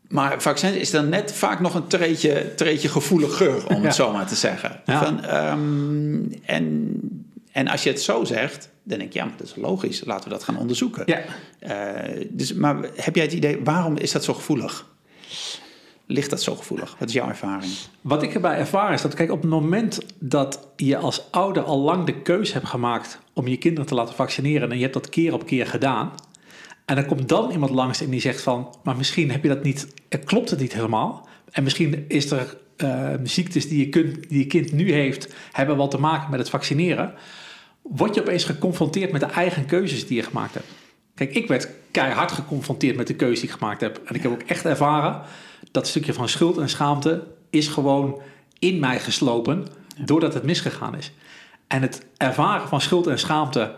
Maar 0.08 0.42
vaccins 0.42 0.76
is 0.76 0.90
dan 0.90 1.08
net 1.08 1.32
vaak 1.32 1.60
nog 1.60 1.74
een 1.74 1.86
treetje, 1.86 2.54
treetje 2.54 2.88
gevoeliger, 2.88 3.66
om 3.66 3.82
het 3.82 3.94
zo 3.94 4.12
maar 4.12 4.26
te 4.26 4.34
zeggen. 4.34 4.80
Van, 4.86 5.34
um, 5.34 6.32
en, 6.44 7.00
en 7.52 7.68
als 7.68 7.82
je 7.82 7.90
het 7.90 8.00
zo 8.00 8.24
zegt, 8.24 8.68
dan 8.82 8.98
denk 8.98 9.10
ik, 9.10 9.16
ja, 9.16 9.24
maar 9.24 9.36
dat 9.36 9.46
is 9.46 9.56
logisch. 9.56 10.04
Laten 10.04 10.24
we 10.24 10.34
dat 10.34 10.44
gaan 10.44 10.58
onderzoeken. 10.58 11.02
Ja. 11.06 11.22
Uh, 11.60 12.26
dus, 12.30 12.52
maar 12.52 12.76
heb 12.94 13.14
jij 13.14 13.24
het 13.24 13.32
idee, 13.32 13.60
waarom 13.64 13.96
is 13.96 14.12
dat 14.12 14.24
zo 14.24 14.34
gevoelig? 14.34 14.86
Ligt 16.06 16.30
dat 16.30 16.42
zo 16.42 16.54
gevoelig? 16.54 16.96
Wat 16.98 17.08
is 17.08 17.14
jouw 17.14 17.28
ervaring? 17.28 17.72
Wat 18.00 18.22
ik 18.22 18.34
erbij 18.34 18.56
ervaar 18.56 18.92
is 18.92 19.02
dat, 19.02 19.14
kijk, 19.14 19.30
op 19.30 19.40
het 19.40 19.50
moment 19.50 19.98
dat 20.18 20.68
je 20.76 20.96
als 20.96 21.22
ouder 21.30 21.62
al 21.62 21.78
lang 21.78 22.06
de 22.06 22.22
keuze 22.22 22.52
hebt 22.52 22.66
gemaakt 22.66 23.18
om 23.32 23.48
je 23.48 23.56
kinderen 23.56 23.86
te 23.86 23.94
laten 23.94 24.14
vaccineren 24.14 24.70
en 24.70 24.76
je 24.76 24.82
hebt 24.82 24.94
dat 24.94 25.08
keer 25.08 25.32
op 25.32 25.46
keer 25.46 25.66
gedaan, 25.66 26.12
en 26.86 26.94
dan 26.94 27.06
komt 27.06 27.28
dan 27.28 27.50
iemand 27.50 27.70
langs 27.70 28.00
en 28.00 28.10
die 28.10 28.20
zegt 28.20 28.42
van, 28.42 28.74
maar 28.82 28.96
misschien 28.96 29.30
heb 29.30 29.42
je 29.42 29.48
dat 29.48 29.62
niet, 29.62 29.86
klopt 30.24 30.50
het 30.50 30.60
niet 30.60 30.72
helemaal. 30.72 31.28
En 31.50 31.62
misschien 31.62 32.04
is 32.08 32.30
er 32.30 32.56
uh, 32.76 33.10
ziektes 33.22 33.68
die 33.68 33.78
je, 33.78 33.88
kunt, 33.88 34.28
die 34.28 34.38
je 34.38 34.46
kind 34.46 34.72
nu 34.72 34.92
heeft, 34.92 35.34
hebben 35.52 35.76
wel 35.76 35.88
te 35.88 35.98
maken 35.98 36.30
met 36.30 36.38
het 36.38 36.50
vaccineren. 36.50 37.14
Word 37.82 38.14
je 38.14 38.20
opeens 38.20 38.44
geconfronteerd 38.44 39.12
met 39.12 39.20
de 39.20 39.26
eigen 39.26 39.66
keuzes 39.66 40.06
die 40.06 40.16
je 40.16 40.22
gemaakt 40.22 40.54
hebt. 40.54 40.66
Kijk, 41.14 41.34
ik 41.34 41.48
werd 41.48 41.68
keihard 41.90 42.32
geconfronteerd 42.32 42.96
met 42.96 43.06
de 43.06 43.14
keuze 43.14 43.40
die 43.40 43.50
ik 43.50 43.56
gemaakt 43.56 43.80
heb. 43.80 44.00
En 44.04 44.14
ik 44.14 44.22
heb 44.22 44.32
ook 44.32 44.42
echt 44.42 44.64
ervaren 44.64 45.20
dat 45.70 45.88
stukje 45.88 46.12
van 46.12 46.28
schuld 46.28 46.58
en 46.58 46.68
schaamte 46.68 47.26
is 47.50 47.68
gewoon 47.68 48.20
in 48.58 48.78
mij 48.78 49.00
geslopen 49.00 49.66
doordat 50.04 50.34
het 50.34 50.42
misgegaan 50.42 50.96
is. 50.96 51.12
En 51.66 51.82
het 51.82 52.06
ervaren 52.16 52.68
van 52.68 52.80
schuld 52.80 53.06
en 53.06 53.18
schaamte 53.18 53.74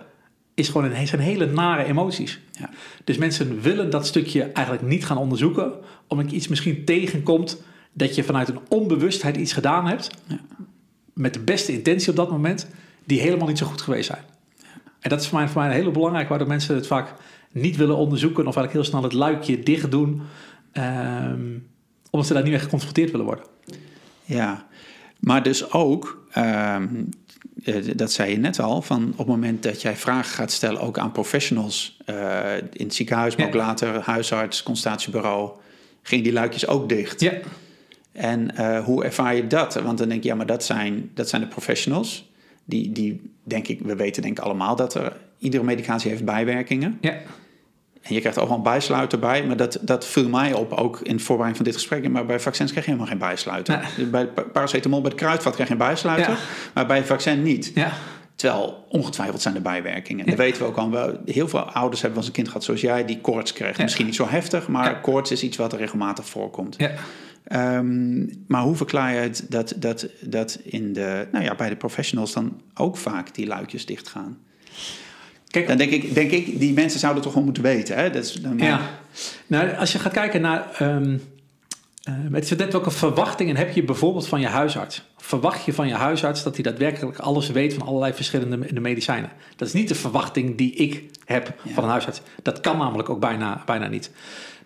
is 0.58 0.68
gewoon 0.68 0.92
een, 0.92 1.06
zijn 1.06 1.20
hele 1.20 1.46
nare 1.46 1.84
emoties. 1.84 2.40
Ja. 2.52 2.70
Dus 3.04 3.16
mensen 3.16 3.60
willen 3.60 3.90
dat 3.90 4.06
stukje 4.06 4.42
eigenlijk 4.42 4.86
niet 4.86 5.04
gaan 5.04 5.16
onderzoeken, 5.16 5.72
omdat 6.06 6.30
je 6.30 6.36
iets 6.36 6.48
misschien 6.48 6.84
tegenkomt 6.84 7.62
dat 7.92 8.14
je 8.14 8.24
vanuit 8.24 8.48
een 8.48 8.60
onbewustheid 8.68 9.36
iets 9.36 9.52
gedaan 9.52 9.86
hebt, 9.86 10.10
ja. 10.26 10.40
met 11.12 11.34
de 11.34 11.40
beste 11.40 11.72
intentie 11.72 12.10
op 12.10 12.16
dat 12.16 12.30
moment, 12.30 12.68
die 13.04 13.20
helemaal 13.20 13.48
niet 13.48 13.58
zo 13.58 13.66
goed 13.66 13.80
geweest 13.80 14.06
zijn. 14.06 14.22
Ja. 14.56 14.66
En 15.00 15.10
dat 15.10 15.20
is 15.20 15.28
voor 15.28 15.38
mij, 15.38 15.48
voor 15.48 15.62
mij 15.62 15.74
heel 15.74 15.90
belangrijk, 15.90 16.28
waardoor 16.28 16.48
mensen 16.48 16.74
het 16.74 16.86
vaak 16.86 17.14
niet 17.52 17.76
willen 17.76 17.96
onderzoeken 17.96 18.46
of 18.46 18.56
eigenlijk 18.56 18.72
heel 18.72 18.84
snel 18.84 19.02
het 19.02 19.12
luikje 19.12 19.62
dicht 19.62 19.90
doen, 19.90 20.22
um, 20.72 21.66
omdat 22.10 22.28
ze 22.28 22.34
daar 22.34 22.42
niet 22.42 22.52
meer 22.52 22.60
geconfronteerd 22.60 23.10
willen 23.10 23.26
worden. 23.26 23.44
Ja, 24.24 24.66
maar 25.18 25.42
dus 25.42 25.72
ook 25.72 26.26
um, 26.36 26.44
eh, 26.44 26.76
dat 27.96 28.12
zei 28.12 28.30
je 28.30 28.36
net 28.36 28.58
al, 28.60 28.82
van 28.82 29.10
op 29.10 29.18
het 29.18 29.26
moment 29.26 29.62
dat 29.62 29.82
jij 29.82 29.96
vragen 29.96 30.34
gaat 30.34 30.52
stellen, 30.52 30.80
ook 30.80 30.98
aan 30.98 31.12
professionals 31.12 31.98
uh, 32.06 32.56
in 32.56 32.84
het 32.86 32.94
ziekenhuis, 32.94 33.36
maar 33.36 33.46
ook 33.46 33.54
later 33.54 34.00
huisarts, 34.00 34.62
consultatiebureau, 34.62 35.50
gingen 36.02 36.24
die 36.24 36.32
luikjes 36.32 36.66
ook 36.66 36.88
dicht. 36.88 37.20
Ja. 37.20 37.32
En 38.12 38.50
uh, 38.54 38.84
hoe 38.84 39.04
ervaar 39.04 39.36
je 39.36 39.46
dat? 39.46 39.74
Want 39.74 39.98
dan 39.98 40.08
denk 40.08 40.22
je, 40.22 40.28
ja, 40.28 40.34
maar 40.34 40.46
dat 40.46 40.64
zijn, 40.64 41.10
dat 41.14 41.28
zijn 41.28 41.42
de 41.42 41.48
professionals. 41.48 42.30
Die, 42.64 42.92
die 42.92 43.30
denk 43.42 43.68
ik, 43.68 43.80
we 43.80 43.96
weten 43.96 44.22
denk 44.22 44.38
ik 44.38 44.44
allemaal 44.44 44.76
dat 44.76 44.94
er 44.94 45.16
iedere 45.38 45.64
medicatie 45.64 46.10
heeft 46.10 46.24
bijwerkingen. 46.24 46.98
Ja. 47.00 47.16
En 48.08 48.14
je 48.14 48.20
krijgt 48.20 48.38
overal 48.38 48.56
een 48.56 48.62
bijsluiter 48.62 49.18
bij, 49.18 49.44
maar 49.44 49.56
dat, 49.56 49.78
dat 49.80 50.06
viel 50.06 50.28
mij 50.28 50.52
op 50.52 50.72
ook 50.72 51.00
in 51.00 51.16
de 51.16 51.22
voorbereiding 51.22 51.56
van 51.56 51.64
dit 51.64 51.74
gesprek. 51.74 52.10
Maar 52.10 52.26
bij 52.26 52.40
vaccins 52.40 52.70
krijg 52.70 52.86
je 52.86 52.92
helemaal 52.92 53.12
geen 53.12 53.28
bijsluiter. 53.28 53.88
Bij 54.10 54.26
paracetamol, 54.26 55.00
bij 55.00 55.10
de 55.10 55.16
kruidvat 55.16 55.54
krijg 55.54 55.68
je 55.68 55.74
een 55.74 55.80
bijsluiter, 55.80 56.38
maar 56.74 56.86
bij 56.86 56.96
het 56.96 57.06
vaccin 57.06 57.42
niet. 57.42 57.70
Ja. 57.74 57.92
Terwijl 58.34 58.86
ongetwijfeld 58.88 59.42
zijn 59.42 59.54
er 59.54 59.62
bijwerkingen. 59.62 60.24
Ja. 60.24 60.30
Dat 60.30 60.40
weten 60.40 60.62
we 60.62 60.68
ook 60.68 60.76
al. 60.76 61.18
Heel 61.24 61.48
veel 61.48 61.60
ouders 61.60 62.00
hebben 62.00 62.18
eens 62.18 62.28
een 62.28 62.34
kind 62.34 62.46
gehad 62.46 62.64
zoals 62.64 62.80
jij 62.80 63.04
die 63.04 63.20
koorts 63.20 63.52
krijgt. 63.52 63.78
Misschien 63.78 64.06
niet 64.06 64.14
zo 64.14 64.28
heftig, 64.28 64.68
maar 64.68 65.00
koorts 65.00 65.30
is 65.30 65.42
iets 65.42 65.56
wat 65.56 65.72
er 65.72 65.78
regelmatig 65.78 66.26
voorkomt. 66.26 66.76
Um, 67.52 68.44
maar 68.46 68.62
hoe 68.62 68.76
verklaar 68.76 69.14
je 69.14 69.20
het 69.20 69.46
dat, 69.48 69.74
dat, 69.76 70.06
dat 70.20 70.58
in 70.62 70.92
de, 70.92 71.28
nou 71.32 71.44
ja, 71.44 71.54
bij 71.54 71.68
de 71.68 71.76
professionals 71.76 72.32
dan 72.32 72.60
ook 72.74 72.96
vaak 72.96 73.34
die 73.34 73.46
luikjes 73.46 73.86
dichtgaan? 73.86 74.38
Kijk, 75.50 75.66
dan 75.66 75.76
denk 75.76 75.90
ik, 75.90 76.14
denk 76.14 76.30
ik, 76.30 76.58
die 76.58 76.72
mensen 76.72 77.00
zouden 77.00 77.22
toch 77.22 77.32
gewoon 77.32 77.46
moeten 77.46 77.62
weten. 77.62 77.96
Hè? 77.96 78.10
Dat 78.10 78.24
is 78.24 78.32
dan 78.32 78.58
ja. 78.58 78.80
Nou, 79.46 79.76
als 79.76 79.92
je 79.92 79.98
gaat 79.98 80.12
kijken 80.12 80.40
naar. 80.40 80.76
Um, 80.82 81.22
uh, 82.08 82.14
het 82.32 82.44
is 82.44 82.56
net 82.56 82.72
welke 82.72 82.90
verwachtingen 82.90 83.56
heb 83.56 83.74
je 83.74 83.82
bijvoorbeeld 83.82 84.28
van 84.28 84.40
je 84.40 84.46
huisarts? 84.46 85.02
Verwacht 85.16 85.64
je 85.64 85.72
van 85.72 85.88
je 85.88 85.94
huisarts 85.94 86.42
dat 86.42 86.54
hij 86.54 86.62
daadwerkelijk 86.62 87.18
alles 87.18 87.50
weet 87.50 87.74
van 87.74 87.86
allerlei 87.86 88.12
verschillende 88.12 88.80
medicijnen? 88.80 89.30
Dat 89.56 89.68
is 89.68 89.74
niet 89.74 89.88
de 89.88 89.94
verwachting 89.94 90.56
die 90.56 90.74
ik 90.74 91.04
heb 91.24 91.54
van 91.72 91.84
een 91.84 91.90
huisarts. 91.90 92.20
Dat 92.42 92.60
kan 92.60 92.78
namelijk 92.78 93.08
ook 93.08 93.20
bijna, 93.20 93.62
bijna 93.66 93.86
niet. 93.86 94.10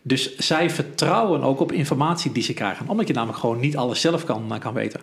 Dus 0.03 0.37
zij 0.37 0.71
vertrouwen 0.71 1.43
ook 1.43 1.61
op 1.61 1.73
informatie 1.73 2.33
die 2.33 2.43
ze 2.43 2.55
krijgen, 2.55 2.89
omdat 2.89 3.09
je 3.09 3.15
namelijk 3.15 3.39
gewoon 3.39 3.61
niet 3.61 3.77
alles 3.77 4.01
zelf 4.01 4.25
kan, 4.25 4.59
kan 4.59 4.75
weten. 4.75 5.01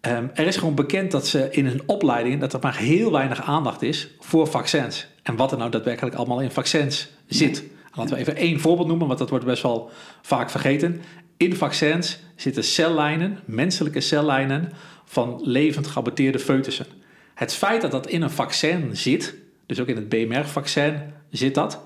Ehm, 0.00 0.26
er 0.34 0.46
is 0.46 0.56
gewoon 0.56 0.74
bekend 0.74 1.10
dat 1.10 1.26
ze 1.26 1.48
in 1.50 1.66
hun 1.66 1.82
opleiding 1.86 2.40
dat 2.40 2.52
er 2.52 2.60
maar 2.62 2.76
heel 2.76 3.12
weinig 3.12 3.42
aandacht 3.42 3.82
is 3.82 4.08
voor 4.18 4.46
vaccins. 4.46 5.06
En 5.22 5.36
wat 5.36 5.52
er 5.52 5.58
nou 5.58 5.70
daadwerkelijk 5.70 6.16
allemaal 6.16 6.40
in 6.40 6.50
vaccins 6.50 7.08
zit. 7.26 7.64
Laten 7.94 8.14
we 8.14 8.20
even 8.20 8.36
één 8.36 8.60
voorbeeld 8.60 8.88
noemen, 8.88 9.06
want 9.06 9.18
dat 9.18 9.30
wordt 9.30 9.44
best 9.44 9.62
wel 9.62 9.90
vaak 10.22 10.50
vergeten. 10.50 11.02
In 11.36 11.56
vaccins 11.56 12.18
zitten 12.36 12.64
cellijnen, 12.64 13.38
menselijke 13.44 14.00
cellijnen 14.00 14.72
van 15.04 15.40
levend 15.42 15.86
geaborteerde 15.86 16.38
foetussen. 16.38 16.86
Het 17.34 17.54
feit 17.54 17.80
dat 17.80 17.90
dat 17.90 18.06
in 18.06 18.22
een 18.22 18.30
vaccin 18.30 18.96
zit, 18.96 19.34
dus 19.66 19.80
ook 19.80 19.86
in 19.86 19.96
het 19.96 20.08
BMR-vaccin 20.08 21.00
zit 21.30 21.54
dat, 21.54 21.82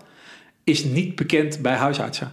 is 0.64 0.84
niet 0.84 1.14
bekend 1.14 1.62
bij 1.62 1.74
huisartsen. 1.74 2.32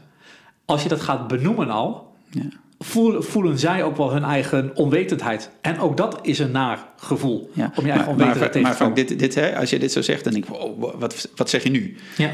Als 0.66 0.84
je 0.84 0.90
dat 0.90 1.02
gaat 1.02 1.28
benoemen 1.28 1.70
al, 1.70 2.16
ja 2.30 2.50
voelen, 2.84 3.24
voelen 3.24 3.60
zij 3.60 3.84
ook 3.84 3.98
wel 3.98 4.12
hun 4.12 4.24
eigen 4.24 4.76
onwetendheid. 4.76 5.50
En 5.62 5.80
ook 5.80 5.98
dat 5.98 6.20
is 6.22 6.40
een 6.40 6.52
naar 6.52 6.88
gevoel. 6.98 7.50
Ja. 7.54 7.72
Om 7.76 7.86
je 7.86 7.92
eigen 7.92 8.16
maar, 8.16 8.26
onwetendheid 8.26 8.54
maar, 8.54 8.76
maar, 8.80 8.88
maar 8.88 8.94
dit, 8.94 9.20
dit, 9.20 9.36
hè, 9.36 9.58
als 9.58 9.70
je 9.70 9.80
dit 9.80 9.92
zo 9.92 10.02
zegt, 10.02 10.24
dan 10.24 10.34
denk 10.34 10.46
ik, 10.46 10.54
oh, 10.54 11.00
wat, 11.00 11.30
wat 11.36 11.50
zeg 11.50 11.64
je 11.64 11.70
nu? 11.70 11.96
Ja. 12.18 12.32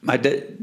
Maar 0.00 0.20
de, 0.20 0.56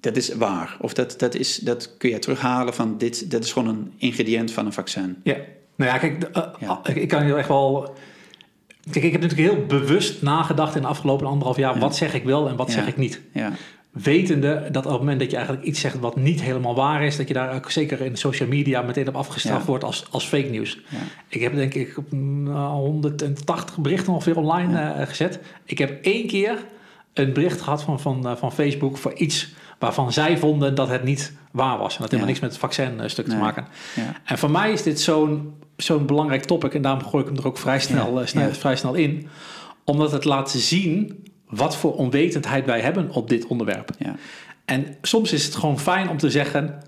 dat 0.00 0.16
is 0.16 0.34
waar. 0.34 0.76
Of 0.80 0.94
dat, 0.94 1.18
dat, 1.18 1.34
is, 1.34 1.56
dat 1.56 1.96
kun 1.96 2.10
je 2.10 2.18
terughalen 2.18 2.74
van 2.74 2.98
dit, 2.98 3.30
dat 3.30 3.44
is 3.44 3.52
gewoon 3.52 3.68
een 3.68 3.92
ingrediënt 3.96 4.52
van 4.52 4.66
een 4.66 4.72
vaccin. 4.72 5.16
Ja, 5.22 5.36
nou 5.76 5.90
ja, 5.90 5.98
kijk, 5.98 6.30
uh, 6.36 6.44
ja. 6.60 6.80
ik 6.94 7.08
kan 7.08 7.26
je 7.26 7.34
echt 7.34 7.48
wel... 7.48 7.94
Kijk, 8.90 9.04
ik 9.04 9.12
heb 9.12 9.20
natuurlijk 9.20 9.50
heel 9.50 9.66
bewust 9.66 10.22
nagedacht 10.22 10.74
in 10.74 10.82
de 10.82 10.88
afgelopen 10.88 11.26
anderhalf 11.26 11.56
jaar... 11.56 11.78
wat 11.78 11.96
zeg 11.96 12.14
ik 12.14 12.24
wel 12.24 12.48
en 12.48 12.56
wat 12.56 12.70
zeg 12.70 12.86
ik 12.86 12.96
niet. 12.96 13.20
Ja. 13.32 13.52
Wetende 14.02 14.68
dat 14.70 14.84
op 14.84 14.90
het 14.90 15.00
moment 15.00 15.20
dat 15.20 15.30
je 15.30 15.36
eigenlijk 15.36 15.66
iets 15.66 15.80
zegt 15.80 15.98
wat 15.98 16.16
niet 16.16 16.42
helemaal 16.42 16.74
waar 16.74 17.02
is, 17.02 17.16
dat 17.16 17.28
je 17.28 17.34
daar 17.34 17.54
ook 17.54 17.70
zeker 17.70 18.00
in 18.00 18.16
social 18.16 18.48
media 18.48 18.82
meteen 18.82 19.08
op 19.08 19.16
afgestraft 19.16 19.66
wordt 19.66 19.84
als, 19.84 20.04
als 20.10 20.26
fake 20.26 20.48
nieuws. 20.48 20.80
Ja. 20.88 20.98
Ik 21.28 21.40
heb 21.40 21.54
denk 21.54 21.74
ik 21.74 21.96
180 22.10 23.78
berichten 23.78 24.12
ongeveer 24.12 24.36
online 24.36 24.94
uh, 24.98 25.06
gezet. 25.06 25.40
Ik 25.64 25.78
heb 25.78 26.04
één 26.04 26.26
keer 26.26 26.64
een 27.12 27.32
bericht 27.32 27.60
gehad 27.60 27.82
van, 27.82 28.00
van, 28.00 28.26
uh, 28.26 28.36
van 28.36 28.52
Facebook 28.52 28.96
voor 28.96 29.14
iets 29.14 29.54
waarvan 29.78 30.12
zij 30.12 30.38
vonden 30.38 30.74
dat 30.74 30.88
het 30.88 31.04
niet 31.04 31.32
waar 31.50 31.78
was. 31.78 31.94
En 31.94 32.00
dat 32.00 32.10
helemaal 32.10 32.28
niks 32.28 32.40
met 32.40 32.50
het 32.50 32.60
vaccinstuk 32.60 33.26
te 33.28 33.36
maken. 33.36 33.66
En 34.24 34.38
voor 34.38 34.50
mij 34.50 34.72
is 34.72 34.82
dit 34.82 35.00
zo'n 35.00 35.54
zo'n 35.76 36.06
belangrijk 36.06 36.44
topic 36.44 36.74
en 36.74 36.82
daarom 36.82 37.04
gooi 37.04 37.22
ik 37.22 37.28
hem 37.28 37.38
er 37.38 37.46
ook 37.46 37.58
vrij 37.58 37.80
snel, 37.80 38.20
uh, 38.20 38.26
snel 38.26 38.50
vrij 38.52 38.76
snel 38.76 38.94
in. 38.94 39.28
Omdat 39.84 40.12
het 40.12 40.24
laat 40.24 40.50
zien 40.50 41.24
wat 41.56 41.76
voor 41.76 41.94
onwetendheid 41.94 42.66
wij 42.66 42.80
hebben 42.80 43.10
op 43.10 43.28
dit 43.28 43.46
onderwerp. 43.46 43.90
Ja. 43.98 44.16
En 44.64 44.96
soms 45.02 45.32
is 45.32 45.44
het 45.44 45.54
gewoon 45.54 45.80
fijn 45.80 46.08
om 46.08 46.16
te 46.16 46.30
zeggen: 46.30 46.82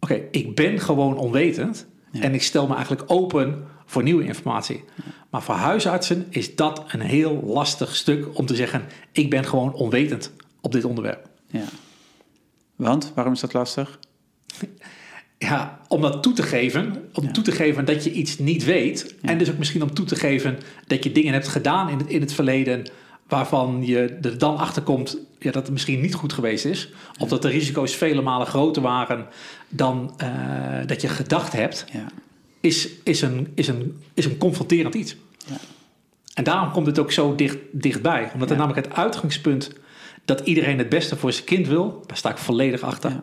Oké, 0.00 0.20
ik 0.30 0.54
ben 0.54 0.80
gewoon 0.80 1.16
onwetend 1.16 1.86
en 2.12 2.34
ik 2.34 2.42
stel 2.42 2.66
me 2.66 2.74
eigenlijk 2.74 3.04
open 3.06 3.64
voor 3.84 4.02
nieuwe 4.02 4.24
informatie. 4.24 4.84
Maar 5.30 5.42
voor 5.42 5.54
huisartsen 5.54 6.26
is 6.30 6.56
dat 6.56 6.84
een 6.88 7.00
heel 7.00 7.42
lastig 7.44 7.96
stuk 7.96 8.38
om 8.38 8.46
te 8.46 8.54
zeggen: 8.54 8.82
Ik 9.12 9.30
ben 9.30 9.44
gewoon 9.44 9.72
onwetend 9.72 10.32
op 10.60 10.72
dit 10.72 10.84
onderwerp. 10.84 11.28
Ja. 11.46 11.64
Want 12.76 13.12
waarom 13.14 13.32
is 13.32 13.40
dat 13.40 13.52
lastig? 13.52 13.98
Ja, 15.38 15.80
om 15.88 16.00
dat 16.00 16.22
toe 16.22 16.32
te 16.32 16.42
geven. 16.42 17.08
Om 17.12 17.32
toe 17.32 17.44
te 17.44 17.52
geven 17.52 17.84
dat 17.84 18.04
je 18.04 18.12
iets 18.12 18.38
niet 18.38 18.64
weet. 18.64 19.14
En 19.22 19.38
dus 19.38 19.50
ook 19.50 19.58
misschien 19.58 19.82
om 19.82 19.94
toe 19.94 20.06
te 20.06 20.16
geven 20.16 20.58
dat 20.86 21.04
je 21.04 21.12
dingen 21.12 21.32
hebt 21.32 21.48
gedaan 21.48 21.88
in 21.88 21.98
het, 21.98 22.08
in 22.08 22.20
het 22.20 22.32
verleden 22.32 22.86
waarvan 23.28 23.82
je 23.86 24.18
er 24.22 24.38
dan 24.38 24.56
achter 24.56 24.82
komt 24.82 25.18
ja, 25.38 25.50
dat 25.50 25.62
het 25.62 25.72
misschien 25.72 26.00
niet 26.00 26.14
goed 26.14 26.32
geweest 26.32 26.64
is. 26.64 26.92
Of 27.18 27.28
dat 27.28 27.42
de 27.42 27.48
risico's 27.48 27.94
vele 27.94 28.22
malen 28.22 28.46
groter 28.46 28.82
waren 28.82 29.26
dan 29.68 30.14
uh, 30.22 30.28
dat 30.86 31.00
je 31.00 31.08
gedacht 31.08 31.52
hebt, 31.52 31.84
ja. 31.92 32.06
is, 32.60 32.88
is, 33.04 33.22
een, 33.22 33.52
is, 33.54 33.68
een, 33.68 34.02
is 34.14 34.24
een 34.24 34.38
confronterend 34.38 34.94
iets. 34.94 35.16
Ja. 35.46 35.56
En 36.34 36.44
daarom 36.44 36.70
komt 36.70 36.86
het 36.86 36.98
ook 36.98 37.12
zo 37.12 37.34
dicht, 37.34 37.58
dichtbij. 37.70 38.30
Omdat 38.32 38.50
er 38.50 38.56
namelijk 38.56 38.86
het 38.86 38.96
uitgangspunt 38.96 39.72
dat 40.24 40.40
iedereen 40.40 40.78
het 40.78 40.88
beste 40.88 41.16
voor 41.16 41.32
zijn 41.32 41.44
kind 41.44 41.66
wil, 41.66 42.04
daar 42.06 42.16
sta 42.16 42.30
ik 42.30 42.38
volledig 42.38 42.82
achter. 42.82 43.22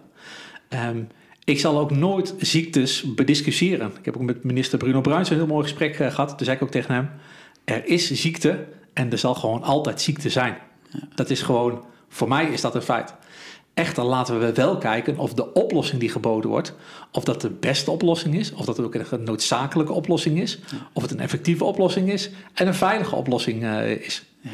Um, 0.70 1.08
ik 1.44 1.60
zal 1.60 1.80
ook 1.80 1.92
nooit 1.92 2.34
ziektes 2.38 3.14
bediscussiëren. 3.16 3.92
Ik 4.00 4.06
heb 4.06 4.16
ook 4.16 4.22
met 4.22 4.44
minister 4.44 4.78
Bruno 4.78 5.02
Bruins 5.02 5.30
een 5.30 5.36
heel 5.36 5.48
mooi 5.48 5.64
gesprek 5.64 6.00
uh, 6.00 6.08
gehad. 6.08 6.30
Toen 6.30 6.46
zei 6.46 6.56
ik 6.56 6.64
ook 6.64 6.72
tegen 6.72 6.94
hem: 6.94 7.10
er 7.64 7.86
is 7.86 8.12
ziekte 8.12 8.66
en 8.94 9.12
er 9.12 9.18
zal 9.18 9.36
gewoon 9.36 9.64
altijd 9.64 10.02
ziekte 10.02 10.30
zijn. 10.30 10.58
Ja. 10.90 11.00
Dat 11.16 11.30
is 11.30 11.42
gewoon, 11.42 11.84
voor 12.10 12.28
mij 12.28 12.46
is 12.46 12.62
dat 12.62 12.76
een 12.76 12.82
feit. 12.82 13.14
Echter 13.74 14.04
laten 14.04 14.40
we 14.40 14.54
wel 14.54 14.78
kijken 14.78 15.18
of 15.18 15.34
de 15.34 15.54
oplossing 15.54 16.00
die 16.00 16.10
geboden 16.10 16.50
wordt, 16.50 16.74
of 17.12 17.24
dat 17.24 17.42
de 17.42 17.50
beste 17.50 17.92
oplossing 17.92 18.36
is, 18.36 18.54
of 18.54 18.66
dat 18.66 18.78
het 18.78 18.86
ook 18.86 18.96
een 19.12 19.24
noodzakelijke 19.24 19.94
oplossing 19.94 20.40
is, 20.40 20.60
of 20.94 21.02
het 21.02 21.12
een 21.12 21.20
effectieve 21.20 21.64
oplossing 21.64 22.12
is 22.12 22.30
en 22.54 22.68
een 22.68 22.74
veilige 22.74 23.16
oplossing 23.16 23.64
uh, 23.64 23.92
is. 23.92 24.24
Ja. 24.42 24.50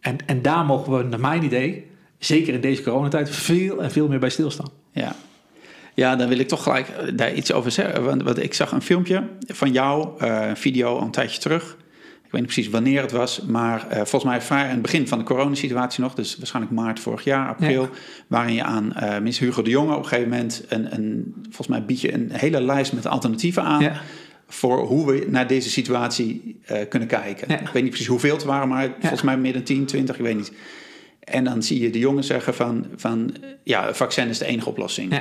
En, 0.00 0.16
en 0.26 0.42
daar 0.42 0.64
mogen 0.64 0.96
we, 0.96 1.02
naar 1.02 1.20
mijn 1.20 1.44
idee, 1.44 1.90
zeker 2.18 2.54
in 2.54 2.60
deze 2.60 2.82
coronatijd, 2.82 3.30
veel 3.30 3.82
en 3.82 3.90
veel 3.90 4.08
meer 4.08 4.18
bij 4.18 4.30
stilstaan. 4.30 4.70
Ja, 4.92 5.16
ja, 5.96 6.16
dan 6.16 6.28
wil 6.28 6.38
ik 6.38 6.48
toch 6.48 6.62
gelijk 6.62 7.18
daar 7.18 7.34
iets 7.34 7.52
over 7.52 7.70
zeggen. 7.70 8.24
Want, 8.24 8.42
ik 8.42 8.54
zag 8.54 8.72
een 8.72 8.82
filmpje 8.82 9.28
van 9.46 9.72
jou, 9.72 10.24
uh, 10.24 10.50
video 10.54 11.00
een 11.00 11.10
tijdje 11.10 11.40
terug. 11.40 11.76
Ik 12.36 12.42
weet 12.42 12.54
niet 12.54 12.64
precies 12.64 12.80
wanneer 12.80 13.02
het 13.02 13.12
was, 13.12 13.40
maar 13.40 13.86
uh, 13.90 13.96
volgens 13.96 14.24
mij 14.24 14.40
vrij 14.40 14.62
aan 14.64 14.70
het 14.70 14.82
begin 14.82 15.08
van 15.08 15.18
de 15.18 15.24
coronasituatie 15.24 16.02
nog, 16.02 16.14
dus 16.14 16.36
waarschijnlijk 16.36 16.74
maart 16.74 17.00
vorig 17.00 17.24
jaar, 17.24 17.48
april, 17.48 17.88
waarin 18.26 18.54
je 18.54 18.62
aan 18.62 18.92
uh, 18.96 19.18
minister 19.18 19.46
Hugo 19.46 19.62
de 19.62 19.70
Jonge 19.70 19.92
op 19.92 20.02
een 20.02 20.08
gegeven 20.08 20.30
moment 20.30 20.64
een, 20.68 20.94
een, 20.94 21.34
volgens 21.42 21.66
mij 21.66 21.84
bied 21.84 22.00
je 22.00 22.14
een 22.14 22.30
hele 22.32 22.60
lijst 22.60 22.92
met 22.92 23.06
alternatieven 23.06 23.62
aan. 23.62 23.82
Ja. 23.82 24.00
Voor 24.48 24.78
hoe 24.78 25.06
we 25.06 25.26
naar 25.28 25.46
deze 25.46 25.70
situatie 25.70 26.60
uh, 26.70 26.78
kunnen 26.88 27.08
kijken. 27.08 27.48
Ik 27.48 27.68
weet 27.68 27.82
niet 27.82 27.90
precies 27.90 28.06
hoeveel 28.06 28.34
het 28.34 28.44
waren, 28.44 28.68
maar 28.68 28.94
volgens 29.00 29.22
mij 29.22 29.36
meer 29.36 29.52
dan 29.52 29.62
10, 29.62 29.86
20, 29.86 30.16
ik 30.16 30.22
weet 30.24 30.36
niet. 30.36 30.52
En 31.20 31.44
dan 31.44 31.62
zie 31.62 31.80
je 31.80 31.90
de 31.90 31.98
jongen 31.98 32.24
zeggen 32.24 32.54
van, 32.54 32.86
van 32.96 33.34
ja, 33.62 33.94
vaccin 33.94 34.28
is 34.28 34.38
de 34.38 34.46
enige 34.46 34.68
oplossing. 34.68 35.20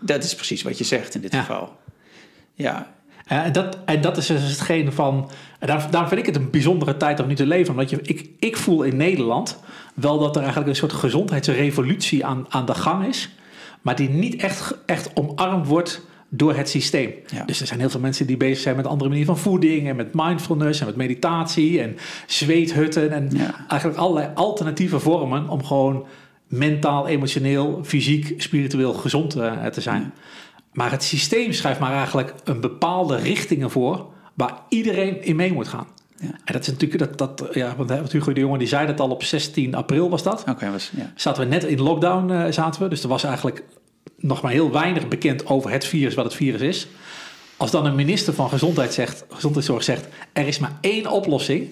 Dat 0.00 0.24
is 0.24 0.34
precies 0.34 0.62
wat 0.62 0.78
je 0.78 0.84
zegt 0.84 1.14
in 1.14 1.20
dit 1.20 1.34
geval. 1.34 1.76
Ja, 2.54 2.93
en, 3.24 3.52
dat, 3.52 3.78
en 3.84 4.00
dat 4.00 4.16
is 4.16 4.26
dus 4.26 4.42
hetgene 4.42 4.92
van. 4.92 5.30
Daar, 5.58 5.90
daarom 5.90 6.08
vind 6.08 6.20
ik 6.20 6.26
het 6.26 6.36
een 6.36 6.50
bijzondere 6.50 6.96
tijd 6.96 7.20
om 7.20 7.26
nu 7.26 7.34
te 7.34 7.46
leven. 7.46 7.70
Omdat 7.70 7.90
je, 7.90 7.98
ik, 8.02 8.30
ik 8.38 8.56
voel 8.56 8.82
in 8.82 8.96
Nederland 8.96 9.58
wel 9.94 10.18
dat 10.18 10.34
er 10.34 10.42
eigenlijk 10.42 10.70
een 10.70 10.76
soort 10.76 10.92
gezondheidsrevolutie 10.92 12.24
aan, 12.24 12.46
aan 12.48 12.66
de 12.66 12.74
gang 12.74 13.06
is. 13.06 13.28
Maar 13.82 13.96
die 13.96 14.08
niet 14.08 14.42
echt, 14.42 14.76
echt 14.86 15.10
omarmd 15.14 15.66
wordt 15.66 16.06
door 16.28 16.54
het 16.54 16.68
systeem. 16.68 17.12
Dus 17.46 17.60
er 17.60 17.66
zijn 17.66 17.80
heel 17.80 17.90
veel 17.90 18.00
mensen 18.00 18.26
die 18.26 18.36
bezig 18.36 18.58
zijn 18.58 18.76
met 18.76 18.86
andere 18.86 19.08
manieren 19.08 19.34
van 19.34 19.42
voeding 19.42 19.88
en 19.88 19.96
met 19.96 20.14
mindfulness 20.14 20.80
en 20.80 20.86
met 20.86 20.96
meditatie 20.96 21.80
en 21.80 21.96
zweethutten 22.26 23.10
en 23.10 23.30
eigenlijk 23.68 24.00
allerlei 24.00 24.30
alternatieve 24.34 24.98
vormen 24.98 25.48
om 25.48 25.64
gewoon 25.64 26.06
mentaal, 26.48 27.06
emotioneel, 27.06 27.80
fysiek, 27.84 28.42
spiritueel 28.42 28.92
gezond 28.92 29.36
uh, 29.36 29.66
te 29.66 29.80
zijn. 29.80 30.12
Maar 30.74 30.90
het 30.90 31.02
systeem 31.02 31.52
schrijft 31.52 31.80
maar 31.80 31.92
eigenlijk 31.92 32.34
een 32.44 32.60
bepaalde 32.60 33.16
richtingen 33.16 33.70
voor 33.70 34.06
waar 34.34 34.54
iedereen 34.68 35.22
in 35.22 35.36
mee 35.36 35.52
moet 35.52 35.68
gaan. 35.68 35.86
Ja. 36.16 36.30
En 36.44 36.52
dat 36.52 36.62
is 36.62 36.68
natuurlijk 36.68 37.18
dat, 37.18 37.38
dat 37.38 37.54
ja, 37.54 37.76
want 37.76 38.12
Hugo 38.12 38.32
de 38.32 38.40
Jonge 38.40 38.58
die 38.58 38.68
zei 38.68 38.86
dat 38.86 39.00
al 39.00 39.10
op 39.10 39.22
16 39.22 39.74
april 39.74 40.10
was 40.10 40.22
dat. 40.22 40.44
Oké, 40.48 40.70
was 40.70 40.90
ja. 40.96 41.12
Zaten 41.14 41.42
we 41.42 41.48
net 41.48 41.64
in 41.64 41.80
lockdown 41.80 42.30
uh, 42.30 42.46
zaten 42.50 42.82
we, 42.82 42.88
dus 42.88 43.02
er 43.02 43.08
was 43.08 43.24
eigenlijk 43.24 43.62
nog 44.16 44.42
maar 44.42 44.52
heel 44.52 44.72
weinig 44.72 45.08
bekend 45.08 45.46
over 45.46 45.70
het 45.70 45.84
virus, 45.84 46.14
wat 46.14 46.24
het 46.24 46.34
virus 46.34 46.60
is. 46.60 46.86
Als 47.56 47.70
dan 47.70 47.86
een 47.86 47.94
minister 47.94 48.34
van 48.34 48.48
gezondheid 48.48 48.94
zegt, 48.94 49.24
gezondheidszorg 49.28 49.82
zegt, 49.82 50.08
er 50.32 50.46
is 50.46 50.58
maar 50.58 50.78
één 50.80 51.06
oplossing, 51.06 51.68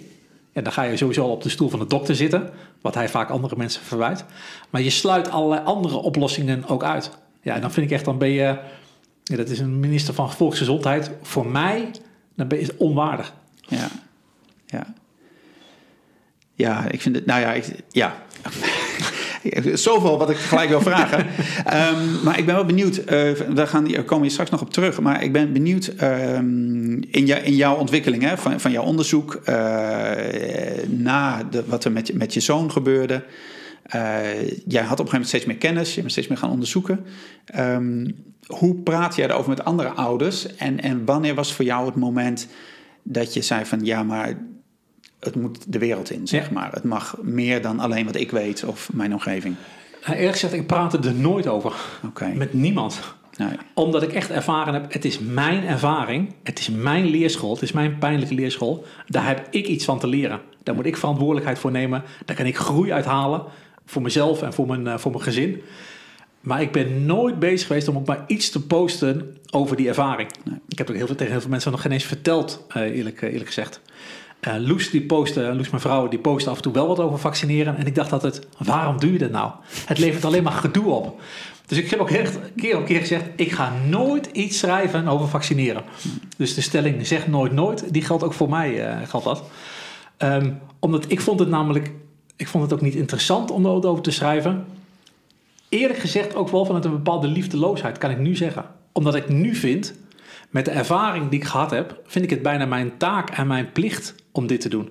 en 0.52 0.64
dan 0.64 0.72
ga 0.72 0.82
je 0.82 0.96
sowieso 0.96 1.22
al 1.22 1.30
op 1.30 1.42
de 1.42 1.48
stoel 1.48 1.68
van 1.68 1.78
de 1.78 1.86
dokter 1.86 2.14
zitten, 2.14 2.50
wat 2.80 2.94
hij 2.94 3.08
vaak 3.08 3.30
andere 3.30 3.56
mensen 3.56 3.82
verwijt. 3.82 4.24
Maar 4.70 4.82
je 4.82 4.90
sluit 4.90 5.30
allerlei 5.30 5.64
andere 5.64 5.96
oplossingen 5.96 6.68
ook 6.68 6.84
uit. 6.84 7.10
Ja, 7.42 7.54
en 7.54 7.60
dan 7.60 7.72
vind 7.72 7.86
ik 7.86 7.92
echt, 7.92 8.04
dan 8.04 8.18
ben 8.18 8.28
je, 8.28 8.58
ja, 9.33 9.38
dat 9.38 9.49
is 9.49 9.59
een 9.59 9.81
minister 9.81 10.14
van 10.14 10.33
Volksgezondheid. 10.33 11.11
Voor 11.23 11.47
mij, 11.47 11.90
dan 12.35 12.49
ben 12.49 12.59
je 12.59 12.75
onwaardig. 12.77 13.33
Ja, 13.68 13.88
ja. 14.66 14.95
Ja, 16.55 16.90
ik 16.90 17.01
vind 17.01 17.14
het, 17.14 17.27
nou 17.27 17.40
ja, 17.40 17.53
ik, 17.53 17.64
ja. 17.90 18.16
Zoveel 19.75 20.18
wat 20.18 20.31
ik 20.31 20.37
gelijk 20.37 20.68
wil 20.68 20.81
vragen. 20.81 21.18
um, 21.18 22.23
maar 22.25 22.38
ik 22.38 22.47
ben 22.47 22.55
wel 22.55 22.64
benieuwd, 22.64 22.97
uh, 22.97 23.31
daar, 23.55 23.66
gaan, 23.66 24.05
komen 24.05 24.27
we 24.27 24.33
straks 24.33 24.51
nog 24.51 24.61
op 24.61 24.73
terug. 24.73 25.01
Maar 25.01 25.23
ik 25.23 25.33
ben 25.33 25.53
benieuwd 25.53 25.92
um, 26.03 27.03
in, 27.11 27.27
jou, 27.27 27.42
in 27.42 27.57
jouw 27.57 27.77
ontwikkeling, 27.77 28.23
hè, 28.23 28.37
van, 28.37 28.61
van 28.61 28.71
jouw 28.71 28.85
onderzoek, 28.85 29.40
uh, 29.49 29.55
na 30.87 31.42
de, 31.51 31.64
wat 31.66 31.85
er 31.85 31.92
met, 31.92 32.14
met 32.14 32.35
je 32.35 32.40
zoon 32.40 32.73
gebeurde. 32.73 33.25
Uh, 33.95 34.49
jij 34.66 34.83
had 34.83 35.01
op 35.01 35.07
een 35.07 35.11
gegeven 35.11 35.11
moment 35.11 35.29
steeds 35.29 35.45
meer 35.45 35.57
kennis, 35.57 35.95
je 35.95 36.01
bent 36.01 36.12
steeds 36.12 36.29
meer 36.29 36.38
gaan 36.38 36.51
onderzoeken. 36.51 37.07
Um, 37.59 38.14
hoe 38.47 38.75
praat 38.75 39.16
jij 39.16 39.29
erover 39.29 39.49
met 39.49 39.64
andere 39.64 39.88
ouders? 39.88 40.57
En, 40.57 40.81
en 40.81 41.05
wanneer 41.05 41.35
was 41.35 41.53
voor 41.53 41.64
jou 41.64 41.87
het 41.87 41.95
moment 41.95 42.49
dat 43.03 43.35
je 43.35 43.42
zei 43.42 43.64
van 43.64 43.85
ja, 43.85 44.03
maar 44.03 44.38
het 45.21 45.37
moet 45.37 45.73
de 45.73 45.79
wereld 45.79 46.11
in, 46.11 46.27
zeg 46.27 46.51
maar. 46.51 46.73
Het 46.73 46.85
mag 46.85 47.16
meer 47.23 47.62
dan 47.62 47.81
alleen 47.81 48.07
wat 48.07 48.16
ik 48.16 48.31
weet 48.31 48.64
of 48.64 48.92
mijn 48.92 49.12
omgeving. 49.12 49.55
Nou, 50.07 50.16
eerlijk 50.16 50.33
gezegd, 50.33 50.53
ik 50.53 50.66
praat 50.66 51.05
er 51.05 51.14
nooit 51.14 51.47
over. 51.47 51.73
Okay. 52.05 52.35
Met 52.35 52.53
niemand. 52.53 53.01
Nee. 53.37 53.57
Omdat 53.75 54.03
ik 54.03 54.12
echt 54.12 54.31
ervaren 54.31 54.75
heb, 54.75 54.92
het 54.92 55.05
is 55.05 55.18
mijn 55.18 55.64
ervaring, 55.64 56.35
het 56.42 56.59
is 56.59 56.71
mijn 56.71 57.05
leerschool, 57.05 57.53
het 57.53 57.62
is 57.62 57.73
mijn 57.73 57.99
pijnlijke 57.99 58.35
leerschool. 58.35 58.85
Daar 59.07 59.27
heb 59.27 59.47
ik 59.51 59.66
iets 59.66 59.85
van 59.85 59.99
te 59.99 60.07
leren. 60.07 60.40
Daar 60.62 60.75
moet 60.75 60.87
ik 60.87 60.97
verantwoordelijkheid 60.97 61.59
voor 61.59 61.71
nemen. 61.71 62.03
Daar 62.25 62.37
kan 62.37 62.47
ik 62.47 62.57
groei 62.57 62.92
uithalen 62.92 63.42
voor 63.87 64.03
mezelf 64.03 64.42
en 64.42 64.53
voor 64.53 64.66
mijn, 64.66 64.87
uh, 64.87 64.99
voor 64.99 65.11
mijn 65.11 65.23
gezin. 65.23 65.62
Maar 66.40 66.62
ik 66.62 66.73
ben 66.73 67.07
nooit 67.07 67.38
bezig 67.38 67.66
geweest 67.66 67.88
om 67.88 67.97
ook 67.97 68.07
maar 68.07 68.25
iets 68.27 68.51
te 68.51 68.66
posten 68.66 69.37
over 69.51 69.77
die 69.77 69.88
ervaring. 69.88 70.31
Nee. 70.45 70.59
Ik 70.68 70.79
heb 70.79 70.90
ook 70.90 70.97
heel 70.97 71.07
veel, 71.07 71.16
tegen 71.16 71.33
heel 71.33 71.40
veel 71.40 71.51
mensen 71.51 71.71
nog 71.71 71.81
geen 71.81 71.92
eens 71.92 72.05
verteld, 72.05 72.66
uh, 72.77 72.83
eerlijk, 72.83 73.23
uh, 73.23 73.29
eerlijk 73.29 73.47
gezegd. 73.47 73.81
Uh, 74.49 74.55
Loes, 74.59 74.90
die 74.90 75.03
postte, 75.03 75.40
Loes 75.40 75.71
mijn 75.71 75.83
vrouw, 75.83 76.09
die 76.09 76.18
postte 76.18 76.51
af 76.51 76.57
en 76.57 76.62
toe 76.62 76.73
wel 76.73 76.87
wat 76.87 77.01
over 77.01 77.18
vaccineren. 77.18 77.77
En 77.77 77.87
ik 77.87 77.95
dacht 77.95 78.12
altijd, 78.12 78.47
waarom 78.59 79.01
doe 79.01 79.12
je 79.12 79.18
dat 79.18 79.31
nou? 79.31 79.51
Het 79.87 79.99
levert 79.99 80.25
alleen 80.25 80.42
maar 80.42 80.53
gedoe 80.53 80.87
op. 80.87 81.21
Dus 81.66 81.79
ik 81.79 81.90
heb 81.90 82.01
ook 82.01 82.11
echt 82.11 82.38
keer 82.57 82.77
op 82.77 82.85
keer 82.85 83.01
gezegd, 83.01 83.25
ik 83.37 83.53
ga 83.53 83.73
nooit 83.88 84.27
iets 84.27 84.59
schrijven 84.59 85.09
over 85.09 85.29
vaccineren. 85.29 85.83
Dus 86.37 86.55
de 86.55 86.61
stelling 86.61 87.07
zeg 87.07 87.27
nooit 87.29 87.53
nooit, 87.53 87.92
die 87.92 88.03
geldt 88.03 88.25
ook 88.25 88.33
voor 88.33 88.49
mij, 88.49 89.01
uh, 89.01 89.09
geldt 89.09 89.27
dat. 89.27 89.42
Um, 90.18 90.59
omdat 90.79 91.05
ik 91.09 91.21
vond 91.21 91.40
het 91.40 91.49
namelijk, 91.49 91.90
ik 92.42 92.48
vond 92.48 92.64
het 92.64 92.72
ook 92.72 92.81
niet 92.81 92.94
interessant 92.94 93.50
om 93.50 93.66
erover 93.66 94.02
te 94.02 94.11
schrijven. 94.11 94.64
Eerlijk 95.68 95.98
gezegd 95.98 96.35
ook 96.35 96.48
wel 96.48 96.64
vanuit 96.64 96.85
een 96.85 96.90
bepaalde 96.90 97.26
liefdeloosheid, 97.26 97.98
kan 97.98 98.11
ik 98.11 98.18
nu 98.18 98.37
zeggen. 98.37 98.64
Omdat 98.92 99.14
ik 99.14 99.28
nu 99.28 99.55
vind, 99.55 99.94
met 100.50 100.64
de 100.64 100.70
ervaring 100.70 101.28
die 101.28 101.40
ik 101.40 101.46
gehad 101.46 101.70
heb, 101.70 102.00
vind 102.07 102.24
ik 102.24 102.31
het 102.31 102.42
bijna 102.42 102.66
mijn 102.66 102.96
taak 102.96 103.31
en 103.31 103.46
mijn 103.46 103.72
plicht 103.72 104.14
om 104.33 104.46
dit 104.46 104.61
te 104.61 104.68
doen. 104.68 104.90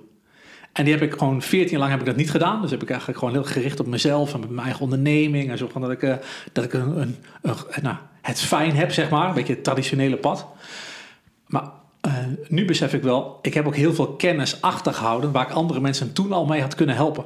En 0.74 0.84
die 0.84 0.94
heb 0.94 1.04
ik 1.04 1.18
gewoon 1.18 1.42
14 1.42 1.70
jaar 1.70 1.80
lang 1.80 1.92
heb 1.92 2.00
ik 2.00 2.06
dat 2.06 2.16
niet 2.16 2.32
gedaan. 2.32 2.62
Dus 2.62 2.72
heb 2.72 2.82
ik 2.82 2.90
eigenlijk 2.90 3.20
gewoon 3.20 3.34
heel 3.34 3.44
gericht 3.44 3.80
op 3.80 3.88
mezelf 3.88 4.34
en 4.34 4.40
mijn 4.40 4.66
eigen 4.66 4.82
onderneming. 4.82 5.50
En 5.50 5.58
zo 5.58 5.68
van 5.72 5.82
dat 5.82 5.92
ik, 5.92 6.02
uh, 6.02 6.16
dat 6.52 6.64
ik 6.64 6.74
een, 6.74 7.02
een, 7.02 7.16
een, 7.42 7.56
nou, 7.82 7.96
het 8.22 8.40
fijn 8.40 8.76
heb, 8.76 8.92
zeg 8.92 9.10
maar. 9.10 9.28
Een 9.28 9.34
beetje 9.34 9.54
het 9.54 9.64
traditionele 9.64 10.18
pad. 10.18 10.46
Maar 11.48 11.70
uh, 12.08 12.14
nu 12.48 12.66
besef 12.66 12.94
ik 12.94 13.04
wel, 13.04 13.40
ik 13.42 13.54
heb 13.54 13.68
ook 13.68 13.76
heel 13.76 13.94
veel 13.94 14.14
kennis 14.14 14.62
achtergehouden 14.62 15.32
waar 15.32 15.50
ik 15.50 15.54
andere 15.54 15.80
mensen 15.80 16.14
toen 16.14 16.32
al 16.32 16.46
mee 16.46 16.62
had 16.62 16.76
kunnen 16.76 16.96
helpen. 16.96 17.26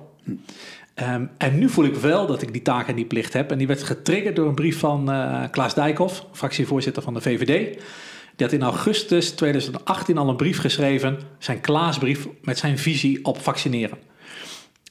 Um, 1.01 1.29
en 1.37 1.59
nu 1.59 1.69
voel 1.69 1.85
ik 1.85 1.95
wel 1.95 2.27
dat 2.27 2.41
ik 2.41 2.51
die 2.53 2.61
taak 2.61 2.87
en 2.87 2.95
die 2.95 3.05
plicht 3.05 3.33
heb. 3.33 3.51
En 3.51 3.57
die 3.57 3.67
werd 3.67 3.83
getriggerd 3.83 4.35
door 4.35 4.47
een 4.47 4.55
brief 4.55 4.79
van 4.79 5.11
uh, 5.11 5.43
Klaas 5.51 5.73
Dijkhoff, 5.73 6.25
fractievoorzitter 6.31 7.03
van 7.03 7.13
de 7.13 7.21
VVD. 7.21 7.77
Die 8.35 8.45
had 8.45 8.51
in 8.51 8.61
augustus 8.61 9.31
2018 9.31 10.17
al 10.17 10.29
een 10.29 10.35
brief 10.35 10.59
geschreven, 10.59 11.19
zijn 11.37 11.61
Klaasbrief, 11.61 12.27
met 12.41 12.57
zijn 12.57 12.77
visie 12.77 13.25
op 13.25 13.41
vaccineren. 13.41 13.97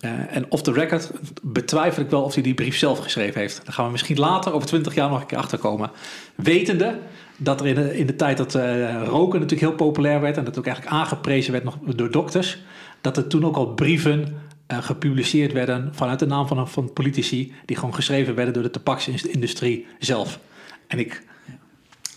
Uh, 0.04 0.10
en 0.36 0.50
off 0.50 0.62
the 0.62 0.72
record 0.72 1.10
betwijfel 1.42 2.02
ik 2.02 2.10
wel 2.10 2.22
of 2.22 2.34
hij 2.34 2.42
die 2.42 2.54
brief 2.54 2.76
zelf 2.76 2.98
geschreven 2.98 3.40
heeft. 3.40 3.60
Daar 3.64 3.74
gaan 3.74 3.84
we 3.84 3.90
misschien 3.90 4.18
later, 4.18 4.52
over 4.52 4.68
twintig 4.68 4.94
jaar, 4.94 5.08
nog 5.08 5.20
een 5.20 5.26
keer 5.26 5.38
achterkomen. 5.38 5.90
Wetende 6.34 6.98
dat 7.36 7.60
er 7.60 7.94
in 7.94 8.06
de, 8.06 8.16
tijd 8.16 8.36
dat 8.36 8.54
uh, 8.54 9.02
roken 9.04 9.40
natuurlijk 9.40 9.68
heel 9.68 9.86
populair 9.86 10.20
werd... 10.20 10.36
en 10.36 10.44
dat 10.44 10.58
ook 10.58 10.66
eigenlijk 10.66 10.96
aangeprezen 10.96 11.52
werd 11.52 11.64
door 11.96 12.10
dokters... 12.10 12.58
dat 13.00 13.16
er 13.16 13.26
toen 13.26 13.44
ook 13.44 13.56
al 13.56 13.66
brieven 13.66 14.36
uh, 14.68 14.82
gepubliceerd 14.82 15.52
werden 15.52 15.94
vanuit 15.94 16.18
de 16.18 16.26
naam 16.26 16.46
van, 16.46 16.68
van 16.68 16.92
politici... 16.92 17.52
die 17.64 17.76
gewoon 17.76 17.94
geschreven 17.94 18.34
werden 18.34 18.54
door 18.54 18.62
de 18.62 18.70
tabaksindustrie 18.70 19.86
zelf. 19.98 20.38
En 20.86 20.98
ik 20.98 21.22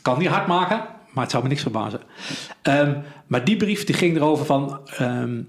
kan 0.02 0.20
die 0.20 0.30
hard 0.30 0.48
maken, 0.48 0.86
maar 1.12 1.24
het 1.24 1.32
zou 1.32 1.44
me 1.44 1.50
niks 1.50 1.62
verbazen. 1.62 2.02
Um, 2.64 3.04
maar 3.28 3.46
die 3.46 3.58
brief 3.58 3.84
die 3.84 3.96
ging 3.96 4.16
erover 4.16 4.46
van... 4.46 4.80
Um, 5.02 5.48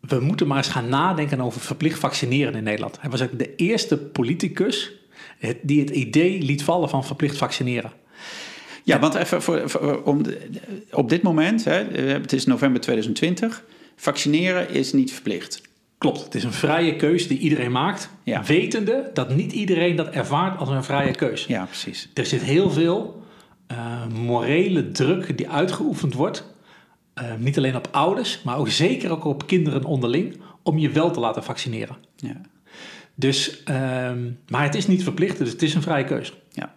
we 0.00 0.20
moeten 0.20 0.46
maar 0.46 0.56
eens 0.56 0.68
gaan 0.68 0.88
nadenken 0.88 1.40
over 1.40 1.60
verplicht 1.60 1.98
vaccineren 1.98 2.54
in 2.54 2.62
Nederland. 2.62 3.00
Hij 3.00 3.10
was 3.10 3.22
ook 3.22 3.38
de 3.38 3.54
eerste 3.54 3.98
politicus 3.98 4.92
die 5.62 5.80
het 5.80 5.90
idee 5.90 6.42
liet 6.42 6.64
vallen 6.64 6.88
van 6.88 7.04
verplicht 7.04 7.36
vaccineren. 7.36 7.92
Ja, 8.84 8.98
want 8.98 9.14
even 9.14 9.42
voor, 9.42 10.02
om 10.02 10.22
op 10.90 11.08
dit 11.08 11.22
moment, 11.22 11.64
hè, 11.64 11.84
het 11.94 12.32
is 12.32 12.46
november 12.46 12.80
2020, 12.80 13.64
vaccineren 13.96 14.70
is 14.70 14.92
niet 14.92 15.12
verplicht. 15.12 15.67
Klopt, 15.98 16.24
het 16.24 16.34
is 16.34 16.44
een 16.44 16.52
vrije 16.52 16.96
keus 16.96 17.28
die 17.28 17.38
iedereen 17.38 17.72
maakt, 17.72 18.10
ja. 18.22 18.44
wetende 18.44 19.10
dat 19.14 19.34
niet 19.34 19.52
iedereen 19.52 19.96
dat 19.96 20.08
ervaart 20.08 20.58
als 20.58 20.68
een 20.68 20.84
vrije 20.84 21.12
keus. 21.12 21.46
Ja, 21.46 21.64
precies. 21.64 22.08
Er 22.14 22.26
zit 22.26 22.42
heel 22.42 22.70
veel 22.70 23.22
uh, 23.72 24.06
morele 24.06 24.90
druk 24.90 25.36
die 25.36 25.48
uitgeoefend 25.48 26.14
wordt, 26.14 26.54
uh, 27.14 27.34
niet 27.38 27.58
alleen 27.58 27.76
op 27.76 27.88
ouders, 27.90 28.42
maar 28.42 28.56
ook 28.56 28.68
zeker 28.68 29.10
ook 29.10 29.24
op 29.24 29.46
kinderen 29.46 29.84
onderling, 29.84 30.40
om 30.62 30.78
je 30.78 30.90
wel 30.90 31.10
te 31.10 31.20
laten 31.20 31.44
vaccineren. 31.44 31.96
Ja. 32.16 32.40
Dus, 33.14 33.62
uh, 33.70 33.74
maar 34.48 34.62
het 34.62 34.74
is 34.74 34.86
niet 34.86 35.02
verplicht, 35.02 35.38
dus 35.38 35.50
het 35.50 35.62
is 35.62 35.74
een 35.74 35.82
vrije 35.82 36.04
keus. 36.04 36.32
Ja. 36.50 36.74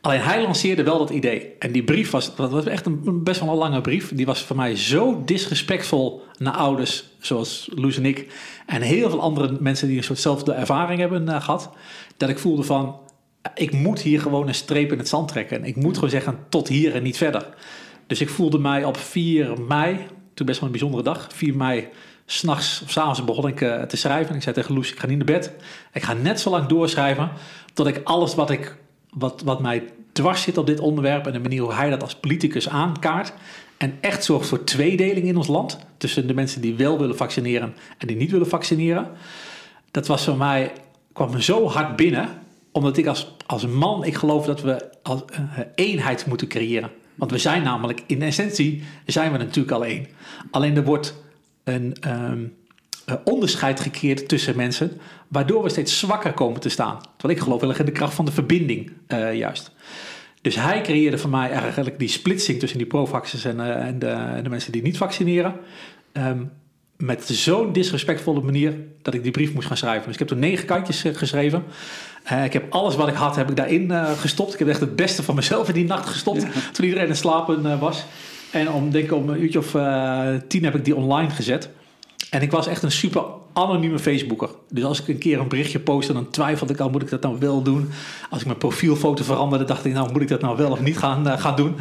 Alleen 0.00 0.20
hij 0.20 0.42
lanceerde 0.42 0.82
wel 0.82 0.98
dat 0.98 1.10
idee. 1.10 1.52
En 1.58 1.72
die 1.72 1.84
brief 1.84 2.10
was, 2.10 2.36
dat 2.36 2.50
was 2.50 2.64
echt 2.64 2.86
een, 2.86 3.22
best 3.22 3.40
wel 3.40 3.48
een 3.50 3.56
lange 3.56 3.80
brief. 3.80 4.14
Die 4.14 4.26
was 4.26 4.42
voor 4.42 4.56
mij 4.56 4.76
zo 4.76 5.22
disrespectvol 5.24 6.22
naar 6.38 6.56
ouders, 6.56 7.09
zoals 7.20 7.70
Loes 7.74 7.96
en 7.96 8.04
ik. 8.04 8.26
En 8.66 8.82
heel 8.82 9.10
veel 9.10 9.20
andere 9.20 9.56
mensen 9.60 9.88
die 9.88 9.96
een 9.96 10.04
soortzelfde 10.04 10.52
ervaring 10.52 11.00
hebben 11.00 11.28
uh, 11.28 11.42
gehad. 11.42 11.70
Dat 12.16 12.28
ik 12.28 12.38
voelde 12.38 12.62
van, 12.62 12.98
ik 13.54 13.72
moet 13.72 14.00
hier 14.00 14.20
gewoon 14.20 14.48
een 14.48 14.54
streep 14.54 14.92
in 14.92 14.98
het 14.98 15.08
zand 15.08 15.28
trekken. 15.28 15.56
En 15.56 15.64
ik 15.64 15.76
moet 15.76 15.94
gewoon 15.94 16.10
zeggen, 16.10 16.38
tot 16.48 16.68
hier 16.68 16.94
en 16.94 17.02
niet 17.02 17.16
verder. 17.16 17.46
Dus 18.06 18.20
ik 18.20 18.28
voelde 18.28 18.58
mij 18.58 18.84
op 18.84 18.96
4 18.96 19.60
mei, 19.60 20.06
toen 20.34 20.46
best 20.46 20.58
wel 20.58 20.68
een 20.68 20.78
bijzondere 20.78 21.02
dag, 21.02 21.28
4 21.34 21.56
mei, 21.56 21.88
s'nachts 22.26 22.82
of 22.82 22.90
s'avonds 22.90 23.24
begon 23.24 23.48
ik 23.48 23.60
uh, 23.60 23.82
te 23.82 23.96
schrijven. 23.96 24.28
En 24.28 24.36
ik 24.36 24.42
zei 24.42 24.54
tegen 24.54 24.74
Loes, 24.74 24.92
ik 24.92 24.98
ga 24.98 25.06
niet 25.06 25.16
naar 25.16 25.26
bed. 25.26 25.52
Ik 25.92 26.02
ga 26.02 26.12
net 26.12 26.40
zo 26.40 26.50
lang 26.50 26.66
doorschrijven 26.66 27.30
tot 27.74 27.86
ik 27.86 28.00
alles 28.04 28.34
wat, 28.34 28.50
ik, 28.50 28.76
wat, 29.10 29.42
wat 29.44 29.60
mij 29.60 29.84
dwars 30.12 30.42
zit 30.42 30.58
op 30.58 30.66
dit 30.66 30.80
onderwerp 30.80 31.26
en 31.26 31.32
de 31.32 31.38
manier 31.38 31.62
hoe 31.62 31.74
hij 31.74 31.90
dat 31.90 32.02
als 32.02 32.14
politicus 32.14 32.68
aankaart. 32.68 33.32
En 33.80 33.98
echt 34.00 34.24
zorgt 34.24 34.48
voor 34.48 34.64
tweedeling 34.64 35.26
in 35.26 35.36
ons 35.36 35.46
land. 35.46 35.78
Tussen 35.96 36.26
de 36.26 36.34
mensen 36.34 36.60
die 36.60 36.74
wel 36.74 36.98
willen 36.98 37.16
vaccineren 37.16 37.74
en 37.98 38.06
die 38.06 38.16
niet 38.16 38.30
willen 38.30 38.48
vaccineren. 38.48 39.08
Dat 39.90 40.06
was 40.06 40.24
voor 40.24 40.36
mij, 40.36 40.72
kwam 41.12 41.30
me 41.30 41.42
zo 41.42 41.68
hard 41.68 41.96
binnen. 41.96 42.28
Omdat 42.72 42.96
ik 42.96 43.06
als, 43.06 43.36
als 43.46 43.66
man, 43.66 44.04
ik 44.04 44.14
geloof 44.14 44.46
dat 44.46 44.60
we 44.60 44.90
als, 45.02 45.22
uh, 45.32 45.58
eenheid 45.74 46.26
moeten 46.26 46.48
creëren. 46.48 46.90
Want 47.14 47.30
we 47.30 47.38
zijn 47.38 47.62
namelijk, 47.62 48.02
in 48.06 48.22
essentie 48.22 48.82
zijn 49.06 49.32
we 49.32 49.38
natuurlijk 49.38 49.74
al 49.74 49.84
één. 49.84 50.06
Alleen 50.50 50.76
er 50.76 50.84
wordt 50.84 51.22
een 51.64 51.96
um, 52.06 52.54
onderscheid 53.24 53.80
gecreëerd 53.80 54.28
tussen 54.28 54.56
mensen, 54.56 55.00
waardoor 55.28 55.62
we 55.62 55.68
steeds 55.68 55.98
zwakker 55.98 56.32
komen 56.32 56.60
te 56.60 56.68
staan. 56.68 57.00
Terwijl 57.16 57.38
ik 57.38 57.44
geloof 57.44 57.60
wel 57.60 57.76
in 57.76 57.84
de 57.84 57.92
kracht 57.92 58.14
van 58.14 58.24
de 58.24 58.32
verbinding, 58.32 58.92
uh, 59.08 59.34
juist. 59.34 59.72
Dus 60.40 60.54
hij 60.54 60.80
creëerde 60.80 61.18
voor 61.18 61.30
mij 61.30 61.50
eigenlijk 61.50 61.98
die 61.98 62.08
splitsing 62.08 62.58
tussen 62.58 62.78
die 62.78 62.86
pro-vaxxers 62.86 63.44
en, 63.44 63.58
uh, 63.58 63.86
en, 63.86 63.98
de, 63.98 64.06
en, 64.06 64.42
de, 64.42 64.48
mensen 64.48 64.72
die 64.72 64.82
niet 64.82 64.96
vaccineren. 64.96 65.54
Um, 66.12 66.50
met 66.96 67.26
zo'n 67.26 67.72
disrespectvolle 67.72 68.40
manier 68.40 68.74
dat 69.02 69.14
ik 69.14 69.22
die 69.22 69.32
brief 69.32 69.54
moest 69.54 69.66
gaan 69.66 69.76
schrijven. 69.76 70.04
Dus 70.04 70.12
ik 70.12 70.18
heb 70.18 70.28
toen 70.28 70.38
negen 70.38 70.66
kantjes 70.66 71.04
geschreven. 71.12 71.64
Uh, 72.32 72.44
ik 72.44 72.52
heb 72.52 72.72
alles 72.72 72.96
wat 72.96 73.08
ik 73.08 73.14
had, 73.14 73.36
heb 73.36 73.50
ik 73.50 73.56
daarin 73.56 73.90
uh, 73.90 74.12
gestopt. 74.12 74.52
Ik 74.52 74.58
heb 74.58 74.68
echt 74.68 74.80
het 74.80 74.96
beste 74.96 75.22
van 75.22 75.34
mezelf 75.34 75.68
in 75.68 75.74
die 75.74 75.84
nacht 75.84 76.08
gestopt. 76.08 76.46
Toen 76.72 76.84
iedereen 76.84 77.08
in 77.08 77.16
slapen 77.16 77.66
uh, 77.66 77.80
was. 77.80 78.04
En 78.50 78.70
om, 78.70 78.90
denk 78.90 79.04
ik, 79.04 79.12
om 79.12 79.28
een 79.28 79.42
uurtje 79.42 79.58
of 79.58 79.70
tien 80.48 80.64
heb 80.64 80.74
ik 80.74 80.84
die 80.84 80.96
online 80.96 81.30
gezet. 81.30 81.68
En 82.30 82.42
ik 82.42 82.50
was 82.50 82.66
echt 82.66 82.82
een 82.82 82.90
super 82.90 83.22
anonieme 83.52 83.98
Facebooker. 83.98 84.48
Dus 84.68 84.84
als 84.84 85.00
ik 85.00 85.08
een 85.08 85.18
keer 85.18 85.40
een 85.40 85.48
berichtje 85.48 85.80
postte, 85.80 86.12
dan 86.12 86.30
twijfelde 86.30 86.72
ik 86.72 86.80
al, 86.80 86.90
moet 86.90 87.02
ik 87.02 87.10
dat 87.10 87.22
nou 87.22 87.38
wel 87.38 87.62
doen? 87.62 87.90
Als 88.30 88.40
ik 88.40 88.46
mijn 88.46 88.58
profielfoto 88.58 89.24
veranderde, 89.24 89.64
dacht 89.64 89.84
ik, 89.84 89.92
nou 89.92 90.12
moet 90.12 90.22
ik 90.22 90.28
dat 90.28 90.40
nou 90.40 90.56
wel 90.56 90.70
of 90.70 90.80
niet 90.80 90.98
gaan, 90.98 91.38
gaan 91.38 91.56
doen? 91.56 91.76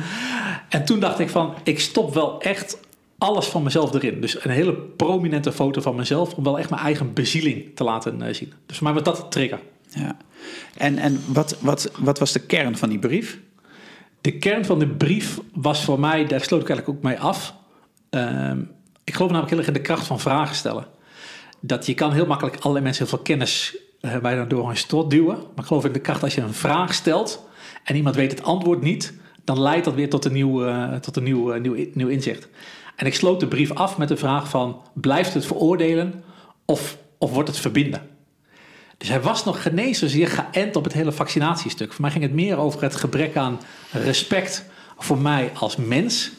En 0.69 0.85
toen 0.85 0.99
dacht 0.99 1.19
ik 1.19 1.29
van, 1.29 1.53
ik 1.63 1.79
stop 1.79 2.13
wel 2.13 2.41
echt 2.41 2.77
alles 3.17 3.45
van 3.45 3.63
mezelf 3.63 3.93
erin. 3.93 4.21
Dus 4.21 4.43
een 4.43 4.51
hele 4.51 4.73
prominente 4.73 5.51
foto 5.51 5.81
van 5.81 5.95
mezelf, 5.95 6.33
om 6.33 6.43
wel 6.43 6.59
echt 6.59 6.69
mijn 6.69 6.81
eigen 6.81 7.13
bezieling 7.13 7.75
te 7.75 7.83
laten 7.83 8.35
zien. 8.35 8.53
Dus 8.65 8.79
mij 8.79 8.93
was 8.93 9.03
dat 9.03 9.25
trigger. 9.29 9.59
Ja. 9.89 10.17
En, 10.77 10.97
en 10.97 11.21
wat, 11.27 11.57
wat, 11.59 11.91
wat 11.99 12.19
was 12.19 12.31
de 12.31 12.39
kern 12.39 12.77
van 12.77 12.89
die 12.89 12.99
brief? 12.99 13.39
De 14.21 14.37
kern 14.37 14.65
van 14.65 14.79
de 14.79 14.87
brief 14.87 15.39
was 15.53 15.83
voor 15.83 15.99
mij, 15.99 16.25
daar 16.25 16.41
sloot 16.41 16.61
ik 16.61 16.69
eigenlijk 16.69 16.97
ook 16.97 17.03
mee 17.03 17.19
af. 17.19 17.53
Um, 18.09 18.71
ik 19.03 19.13
geloof 19.15 19.31
namelijk 19.31 19.49
heel 19.49 19.59
erg 19.59 19.67
in 19.67 19.73
de 19.73 19.81
kracht 19.81 20.05
van 20.07 20.19
vragen 20.19 20.55
stellen. 20.55 20.85
Dat 21.59 21.85
je 21.85 21.93
kan 21.93 22.13
heel 22.13 22.25
makkelijk 22.25 22.55
allerlei 22.55 22.83
mensen 22.83 23.05
heel 23.05 23.15
veel 23.15 23.25
kennis 23.25 23.77
uh, 24.01 24.17
bijna 24.17 24.45
door 24.45 24.69
een 24.69 24.77
strot 24.77 25.09
duwen. 25.09 25.35
Maar 25.35 25.63
ik 25.63 25.65
geloof 25.65 25.85
in 25.85 25.91
de 25.91 25.99
kracht 25.99 26.23
als 26.23 26.35
je 26.35 26.41
een 26.41 26.53
vraag 26.53 26.93
stelt 26.93 27.47
en 27.83 27.95
iemand 27.95 28.15
weet 28.15 28.31
het 28.31 28.43
antwoord 28.43 28.81
niet, 28.81 29.13
dan 29.43 29.61
leidt 29.61 29.85
dat 29.85 29.93
weer 29.93 30.09
tot 30.09 30.25
een 30.25 30.33
nieuw, 30.33 30.65
uh, 30.65 30.95
tot 30.95 31.15
een 31.15 31.23
nieuw, 31.23 31.55
uh, 31.55 31.89
nieuw, 31.93 32.07
inzicht. 32.07 32.47
En 32.95 33.05
ik 33.05 33.15
sloot 33.15 33.39
de 33.39 33.47
brief 33.47 33.71
af 33.71 33.97
met 33.97 34.07
de 34.07 34.17
vraag 34.17 34.49
van, 34.49 34.81
blijft 34.93 35.33
het 35.33 35.45
veroordelen 35.45 36.23
of, 36.65 36.97
of 37.17 37.31
wordt 37.31 37.49
het 37.49 37.57
verbinden? 37.57 38.07
Dus 38.97 39.09
hij 39.09 39.21
was 39.21 39.45
nog 39.45 39.61
geen 39.61 39.95
zozeer 39.95 40.27
geënt 40.27 40.75
op 40.75 40.83
het 40.83 40.93
hele 40.93 41.11
vaccinatiestuk. 41.11 41.93
Voor 41.93 42.01
mij 42.01 42.11
ging 42.11 42.23
het 42.23 42.33
meer 42.33 42.57
over 42.57 42.81
het 42.81 42.95
gebrek 42.95 43.37
aan 43.37 43.59
respect 43.91 44.65
voor 44.97 45.17
mij 45.17 45.51
als 45.53 45.75
mens. 45.75 46.31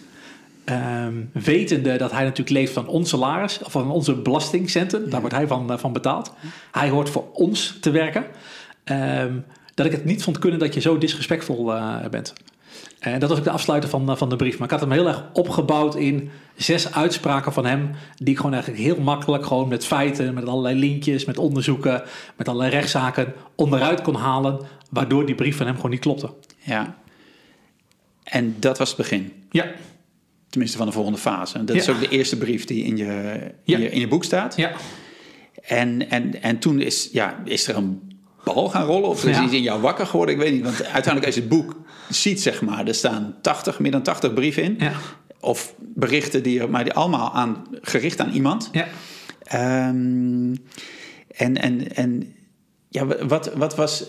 Um, 0.70 1.30
wetende 1.32 1.96
dat 1.96 2.10
hij 2.10 2.22
natuurlijk 2.22 2.50
leeft 2.50 2.72
van 2.72 2.86
ons 2.86 3.08
salaris, 3.08 3.60
van 3.62 3.90
onze 3.90 4.14
belastingcenten. 4.14 5.04
Ja. 5.04 5.10
Daar 5.10 5.20
wordt 5.20 5.36
hij 5.36 5.46
van, 5.46 5.72
uh, 5.72 5.78
van 5.78 5.92
betaald. 5.92 6.32
Hij 6.70 6.88
hoort 6.88 7.10
voor 7.10 7.32
ons 7.32 7.76
te 7.80 7.90
werken. 7.90 8.24
Um, 8.84 9.44
dat 9.74 9.86
ik 9.86 9.92
het 9.92 10.04
niet 10.04 10.22
vond 10.22 10.38
kunnen 10.38 10.58
dat 10.58 10.74
je 10.74 10.80
zo 10.80 10.98
disrespectvol 10.98 11.74
uh, 11.74 11.96
bent. 12.10 12.32
En 12.98 13.20
dat 13.20 13.28
was 13.28 13.38
ook 13.38 13.44
de 13.44 13.50
afsluiter 13.50 13.90
van, 13.90 14.16
van 14.18 14.28
de 14.28 14.36
brief. 14.36 14.58
Maar 14.58 14.66
ik 14.66 14.72
had 14.72 14.80
hem 14.80 14.90
heel 14.90 15.08
erg 15.08 15.24
opgebouwd 15.32 15.94
in 15.94 16.30
zes 16.56 16.94
uitspraken 16.94 17.52
van 17.52 17.66
hem. 17.66 17.90
Die 18.16 18.28
ik 18.28 18.36
gewoon 18.36 18.52
eigenlijk 18.52 18.82
heel 18.82 19.00
makkelijk, 19.00 19.46
gewoon 19.46 19.68
met 19.68 19.86
feiten, 19.86 20.34
met 20.34 20.46
allerlei 20.46 20.78
linkjes, 20.78 21.24
met 21.24 21.38
onderzoeken, 21.38 22.02
met 22.36 22.48
allerlei 22.48 22.70
rechtszaken 22.70 23.32
onderuit 23.54 24.02
kon 24.02 24.14
halen. 24.14 24.60
Waardoor 24.90 25.26
die 25.26 25.34
brief 25.34 25.56
van 25.56 25.66
hem 25.66 25.74
gewoon 25.76 25.90
niet 25.90 26.00
klopte. 26.00 26.30
Ja. 26.58 26.96
En 28.24 28.56
dat 28.58 28.78
was 28.78 28.88
het 28.88 28.96
begin. 28.96 29.32
Ja. 29.50 29.64
Tenminste 30.50 30.78
van 30.78 30.86
de 30.86 30.92
volgende 30.92 31.18
fase. 31.18 31.64
Dat 31.64 31.76
ja. 31.76 31.82
is 31.82 31.88
ook 31.88 32.00
de 32.00 32.08
eerste 32.08 32.36
brief 32.36 32.64
die 32.64 32.84
in 32.84 32.96
je, 32.96 33.04
in, 33.04 33.52
ja. 33.64 33.78
je, 33.78 33.90
in 33.90 34.00
je 34.00 34.08
boek 34.08 34.24
staat. 34.24 34.56
Ja. 34.56 34.72
En, 35.62 36.10
en, 36.10 36.42
en 36.42 36.58
toen 36.58 36.80
is, 36.80 37.08
ja, 37.12 37.42
is 37.44 37.68
er 37.68 37.76
een 37.76 38.18
bal 38.44 38.68
gaan 38.68 38.86
rollen? 38.86 39.08
Of 39.08 39.24
is 39.24 39.36
ja. 39.36 39.44
iets 39.44 39.52
in 39.52 39.62
jou 39.62 39.80
wakker 39.80 40.06
geworden? 40.06 40.34
Ik 40.34 40.40
weet 40.40 40.52
niet. 40.52 40.62
Want 40.62 40.76
uiteindelijk 40.76 41.26
als 41.26 41.34
je 41.34 41.40
het 41.40 41.50
boek 41.50 41.76
ziet, 42.08 42.40
zeg 42.42 42.62
maar, 42.62 42.86
er 42.86 42.94
staan 42.94 43.36
80, 43.42 43.78
meer 43.78 43.90
dan 43.90 44.02
80 44.02 44.34
brieven 44.34 44.62
in. 44.62 44.76
Ja. 44.78 44.92
Of 45.40 45.74
berichten 45.78 46.42
die, 46.42 46.66
maar 46.66 46.84
die 46.84 46.92
allemaal 46.92 47.32
aan, 47.32 47.66
gericht 47.80 48.20
aan 48.20 48.32
iemand. 48.32 48.70
Ja. 48.72 48.86
Um, 49.88 50.64
en, 51.28 51.56
en, 51.56 51.96
en 51.96 52.34
ja, 52.88 53.06
wat, 53.26 53.52
wat 53.54 53.76
was, 53.76 54.04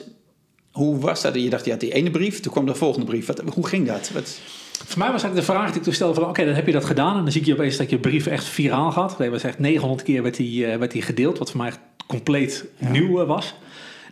hoe 0.71 0.99
was 0.99 1.21
dat? 1.21 1.35
Je 1.35 1.49
dacht, 1.49 1.65
ja, 1.65 1.75
die 1.75 1.93
ene 1.93 2.11
brief, 2.11 2.39
toen 2.39 2.51
kwam 2.51 2.65
de 2.65 2.75
volgende 2.75 3.05
brief. 3.05 3.25
Wat, 3.25 3.41
hoe 3.53 3.67
ging 3.67 3.87
dat? 3.87 4.11
Wat... 4.13 4.39
Voor 4.91 4.99
mij 4.99 5.11
was 5.11 5.23
eigenlijk 5.23 5.47
de 5.47 5.53
vraag 5.53 5.67
die 5.67 5.77
ik 5.77 5.83
toen 5.83 5.93
stelde 5.93 6.13
van... 6.13 6.29
oké, 6.29 6.45
dan 6.45 6.53
heb 6.53 6.65
je 6.65 6.71
dat 6.71 6.85
gedaan 6.85 7.17
en 7.17 7.23
dan 7.23 7.31
zie 7.31 7.45
je 7.45 7.53
opeens 7.53 7.77
dat 7.77 7.89
je 7.89 7.97
brief 7.97 8.25
echt 8.27 8.43
viraal 8.43 8.91
gaat. 8.91 9.17
Dat 9.17 9.27
was 9.27 9.43
echt 9.43 9.59
900 9.59 10.03
keer 10.03 10.23
werd 10.23 10.35
die, 10.35 10.65
uh, 10.65 10.75
werd 10.75 10.91
die 10.91 11.01
gedeeld, 11.01 11.37
wat 11.37 11.49
voor 11.51 11.59
mij 11.59 11.67
echt 11.67 11.79
compleet 12.07 12.65
ja. 12.77 12.89
nieuw 12.89 13.21
uh, 13.21 13.27
was 13.27 13.55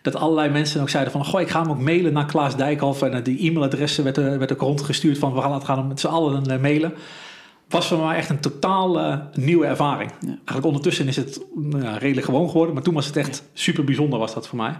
dat 0.01 0.15
allerlei 0.15 0.49
mensen 0.49 0.81
ook 0.81 0.89
zeiden 0.89 1.11
van... 1.11 1.25
goh, 1.25 1.41
ik 1.41 1.49
ga 1.49 1.61
hem 1.61 1.71
ook 1.71 1.79
mailen 1.79 2.13
naar 2.13 2.25
Klaas 2.25 2.55
Dijkhoff... 2.55 3.01
en 3.01 3.23
die 3.23 3.49
e-mailadressen 3.49 4.03
werd, 4.03 4.17
werd 4.17 4.51
ook 4.51 4.61
rondgestuurd 4.61 5.17
van... 5.17 5.33
we 5.33 5.41
gaan 5.41 5.53
het 5.53 5.63
gaan 5.63 5.87
met 5.87 5.99
z'n 5.99 6.07
allen 6.07 6.61
mailen. 6.61 6.93
Was 7.69 7.87
voor 7.87 8.05
mij 8.05 8.17
echt 8.17 8.29
een 8.29 8.39
totaal 8.39 8.99
uh, 8.99 9.15
nieuwe 9.33 9.65
ervaring. 9.65 10.11
Ja. 10.19 10.27
Eigenlijk 10.27 10.65
ondertussen 10.65 11.07
is 11.07 11.15
het 11.15 11.41
nou, 11.55 11.97
redelijk 11.97 12.25
gewoon 12.25 12.49
geworden... 12.49 12.73
maar 12.73 12.83
toen 12.83 12.93
was 12.93 13.05
het 13.05 13.17
echt 13.17 13.43
super 13.53 13.83
bijzonder 13.83 14.19
was 14.19 14.33
dat 14.33 14.47
voor 14.47 14.57
mij. 14.57 14.77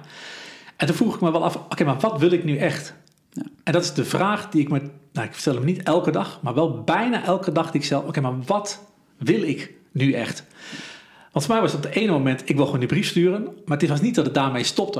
En 0.76 0.88
toen 0.88 0.96
vroeg 0.96 1.16
ik 1.16 1.22
me 1.22 1.32
wel 1.32 1.44
af... 1.44 1.56
oké, 1.56 1.66
okay, 1.72 1.88
maar 1.88 2.00
wat 2.00 2.20
wil 2.20 2.32
ik 2.32 2.44
nu 2.44 2.58
echt? 2.58 2.94
Ja. 3.32 3.44
En 3.63 3.74
dat 3.74 3.84
is 3.84 3.94
de 3.94 4.06
vraag 4.06 4.50
die 4.50 4.62
ik 4.62 4.70
me... 4.70 4.82
nou, 5.13 5.28
ik 5.28 5.34
stel 5.34 5.56
hem 5.56 5.65
niet 5.65 5.84
elke 5.84 6.12
dag... 6.12 6.39
maar 6.42 6.54
wel 6.54 6.84
bijna 6.84 7.24
elke 7.24 7.52
dag 7.52 7.72
die 7.72 7.80
ik 7.80 7.86
stel... 7.86 8.02
oké, 8.02 8.22
maar 8.22 8.42
wat 8.46 8.86
wil 9.18 9.42
ik 9.44 9.74
nu 9.92 10.13
echt? 10.13 10.44
Want 11.32 11.46
voor 11.46 11.54
mij 11.54 11.63
was 11.63 11.74
het 11.74 11.86
op 11.86 11.92
het 11.92 12.02
ene 12.02 12.12
moment, 12.12 12.50
ik 12.50 12.56
wil 12.56 12.65
gewoon 12.65 12.80
die 12.80 12.89
brief 12.89 13.08
sturen. 13.08 13.48
Maar 13.65 13.78
het 13.78 13.89
was 13.89 14.02
niet 14.02 14.15
dat 14.15 14.26
het 14.26 14.34
daarmee 14.34 14.63
stopte. 14.63 15.00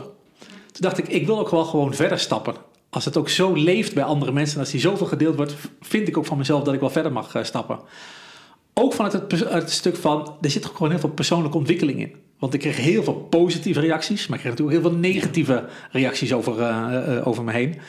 Toen 0.72 0.82
dacht 0.82 0.98
ik, 0.98 1.08
ik 1.08 1.26
wil 1.26 1.40
ook 1.40 1.50
wel 1.50 1.66
gewoon 1.66 1.94
verder 1.94 2.20
stappen. 2.20 2.56
Als 2.90 3.06
het 3.06 3.18
ook 3.18 3.30
zo 3.30 3.54
leeft 3.54 3.94
bij 3.94 4.04
andere 4.04 4.32
mensen 4.32 4.56
en 4.56 4.62
als 4.62 4.72
die 4.72 4.80
zoveel 4.80 5.08
gedeeld 5.08 5.36
wordt, 5.36 5.56
vind 5.82 6.08
ik 6.08 6.18
ook 6.18 6.26
van 6.26 6.38
mezelf 6.38 6.64
dat 6.64 6.74
ik 6.74 6.80
wel 6.80 6.90
verder 6.90 7.12
mag 7.12 7.36
uh, 7.36 7.44
stappen. 7.44 7.80
Ook 8.74 8.94
vanuit 8.94 9.14
het, 9.14 9.50
het 9.50 9.72
stuk 9.72 9.96
van, 9.96 10.36
er 10.42 10.50
zit 10.50 10.66
gewoon 10.66 10.90
heel 10.90 11.00
veel 11.00 11.10
persoonlijke 11.10 11.58
ontwikkeling 11.58 12.00
in. 12.00 12.16
Want 12.40 12.54
ik 12.54 12.60
kreeg 12.60 12.78
heel 12.78 13.04
veel 13.04 13.14
positieve 13.14 13.80
reacties, 13.80 14.28
maar 14.28 14.38
ik 14.38 14.44
kreeg 14.44 14.58
natuurlijk 14.58 14.82
heel 14.82 14.92
veel 14.92 15.00
negatieve 15.00 15.66
reacties 15.92 16.34
over, 16.34 16.60
uh, 16.60 17.16
uh, 17.16 17.28
over 17.28 17.44
me 17.44 17.52
heen. 17.52 17.80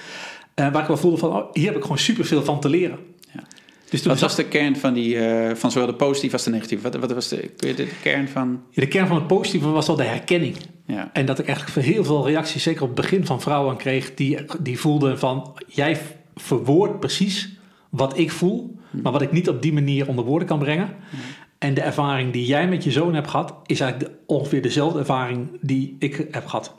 Waar 0.54 0.80
ik 0.80 0.86
wel 0.86 0.96
voelde 0.96 1.16
van, 1.16 1.32
oh, 1.36 1.52
hier 1.52 1.66
heb 1.66 1.76
ik 1.76 1.82
gewoon 1.82 1.98
superveel 1.98 2.42
van 2.42 2.60
te 2.60 2.68
leren. 2.68 2.98
Ja. 3.34 3.42
Dus 3.90 4.02
toen 4.02 4.10
Wat 4.12 4.20
was 4.20 4.36
de 4.36 4.44
kern 4.44 4.76
van, 4.76 4.92
die, 4.92 5.18
eh, 5.18 5.54
van 5.54 5.70
zowel 5.70 5.86
de 5.88 5.94
positieve 5.94 6.34
als 6.34 6.44
de 6.44 6.50
negatieve? 6.50 6.82
Wat, 6.82 6.94
wat 7.00 7.12
was 7.12 7.28
de, 7.28 7.36
kun 7.56 7.68
je 7.68 7.74
de 7.74 7.88
kern 8.02 8.28
van... 8.28 8.62
Ja, 8.70 8.82
de 8.82 8.88
kern 8.88 9.06
van 9.06 9.16
het 9.16 9.26
positieve 9.26 9.68
was 9.68 9.86
wel 9.86 9.96
de 9.96 10.02
herkenning. 10.04 10.56
Ja, 10.86 11.10
En 11.12 11.26
dat 11.26 11.38
ik 11.38 11.46
eigenlijk 11.46 11.86
heel 11.86 12.04
veel 12.04 12.26
reacties, 12.26 12.62
zeker 12.62 12.82
op 12.82 12.88
het 12.88 13.00
begin 13.00 13.26
van 13.26 13.40
vrouwen 13.40 13.76
kreeg, 13.76 14.14
die, 14.14 14.38
die 14.60 14.78
voelden 14.78 15.18
van, 15.18 15.52
jij 15.66 15.98
verwoordt 16.34 17.00
precies 17.00 17.48
wat 17.90 18.18
ik 18.18 18.30
voel, 18.30 18.78
maar 19.02 19.12
wat 19.12 19.22
ik 19.22 19.32
niet 19.32 19.48
op 19.48 19.62
die 19.62 19.72
manier 19.72 20.08
onder 20.08 20.24
woorden 20.24 20.48
kan 20.48 20.58
brengen. 20.58 20.88
En 21.58 21.74
de 21.74 21.80
ervaring 21.80 22.32
die 22.32 22.46
jij 22.46 22.68
met 22.68 22.84
je 22.84 22.90
zoon 22.90 23.14
hebt 23.14 23.28
gehad, 23.28 23.54
is 23.66 23.80
eigenlijk 23.80 24.12
de- 24.12 24.18
ongeveer 24.26 24.62
dezelfde 24.62 24.98
ervaring 24.98 25.48
die 25.60 25.96
ik 25.98 26.26
heb 26.30 26.46
gehad. 26.46 26.74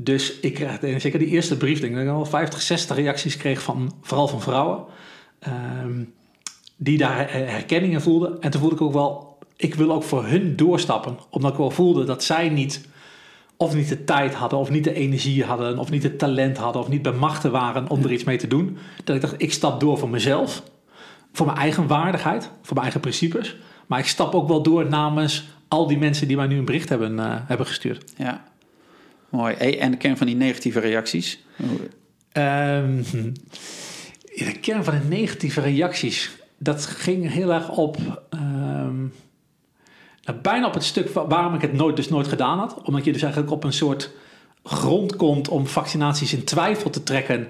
Dus 0.00 0.40
ik 0.40 0.54
kreeg 0.54 0.78
en 0.78 1.00
zeker 1.00 1.18
die 1.18 1.28
eerste 1.28 1.56
brief, 1.56 1.80
denk 1.80 1.92
ik 1.92 1.98
dat 1.98 2.06
ik 2.06 2.12
al 2.12 2.24
50, 2.26 2.60
60 2.60 2.96
reacties 2.96 3.36
kreeg 3.36 3.62
van, 3.62 3.92
vooral 4.02 4.28
van 4.28 4.40
vrouwen, 4.40 4.84
ehm, 5.38 6.04
die 6.76 6.98
daar 6.98 7.16
her- 7.16 7.50
herkenning 7.50 7.92
in 7.92 8.00
voelden. 8.00 8.40
En 8.40 8.50
toen 8.50 8.60
voelde 8.60 8.74
ik 8.76 8.82
ook 8.82 8.92
wel, 8.92 9.38
ik 9.56 9.74
wil 9.74 9.92
ook 9.92 10.02
voor 10.02 10.26
hun 10.26 10.56
doorstappen, 10.56 11.18
omdat 11.30 11.50
ik 11.52 11.58
wel 11.58 11.70
voelde 11.70 12.04
dat 12.04 12.24
zij 12.24 12.48
niet 12.48 12.88
of 13.56 13.74
niet 13.74 13.88
de 13.88 14.04
tijd 14.04 14.34
hadden, 14.34 14.58
of 14.58 14.70
niet 14.70 14.84
de 14.84 14.94
energie 14.94 15.44
hadden, 15.44 15.78
of 15.78 15.90
niet 15.90 16.02
het 16.02 16.18
talent 16.18 16.56
hadden, 16.56 16.82
of 16.82 16.88
niet 16.88 17.02
bij 17.02 17.12
machten 17.12 17.50
waren 17.50 17.90
om 17.90 18.02
er 18.02 18.12
iets 18.12 18.24
mee 18.24 18.38
te 18.38 18.48
doen. 18.48 18.78
Dat 19.04 19.16
ik 19.16 19.22
dacht, 19.22 19.34
ik 19.36 19.52
stap 19.52 19.80
door 19.80 19.98
voor 19.98 20.08
mezelf, 20.08 20.62
voor 21.32 21.46
mijn 21.46 21.58
eigen 21.58 21.86
waardigheid, 21.86 22.42
voor 22.44 22.72
mijn 22.74 22.82
eigen 22.82 23.00
principes. 23.00 23.56
Maar 23.86 23.98
ik 23.98 24.06
stap 24.06 24.34
ook 24.34 24.48
wel 24.48 24.62
door 24.62 24.88
namens 24.88 25.48
al 25.68 25.86
die 25.86 25.98
mensen 25.98 26.28
die 26.28 26.36
mij 26.36 26.46
nu 26.46 26.58
een 26.58 26.64
bericht 26.64 26.88
hebben, 26.88 27.18
eh, 27.18 27.34
hebben 27.46 27.66
gestuurd. 27.66 28.12
ja. 28.16 28.44
Mooi. 29.30 29.54
En 29.54 29.90
de 29.90 29.96
kern 29.96 30.16
van 30.16 30.26
die 30.26 30.36
negatieve 30.36 30.80
reacties? 30.80 31.44
Ja, 34.34 34.44
de 34.44 34.58
kern 34.60 34.84
van 34.84 34.94
de 34.98 35.06
negatieve 35.08 35.60
reacties, 35.60 36.30
dat 36.58 36.86
ging 36.86 37.32
heel 37.32 37.52
erg 37.52 37.68
op. 37.70 37.96
ehm, 38.30 38.98
nou, 40.24 40.40
bijna 40.42 40.66
op 40.66 40.74
het 40.74 40.84
stuk 40.84 41.08
wa- 41.08 41.26
waarom 41.26 41.54
ik 41.54 41.60
het 41.60 41.72
nooit, 41.72 41.96
dus 41.96 42.08
nooit 42.08 42.28
gedaan 42.28 42.58
had. 42.58 42.82
Omdat 42.82 43.04
je 43.04 43.12
dus 43.12 43.22
eigenlijk 43.22 43.52
op 43.52 43.64
een 43.64 43.72
soort 43.72 44.10
grond 44.64 45.16
komt 45.16 45.48
om 45.48 45.66
vaccinaties 45.66 46.32
in 46.32 46.44
twijfel 46.44 46.90
te 46.90 47.02
trekken. 47.02 47.48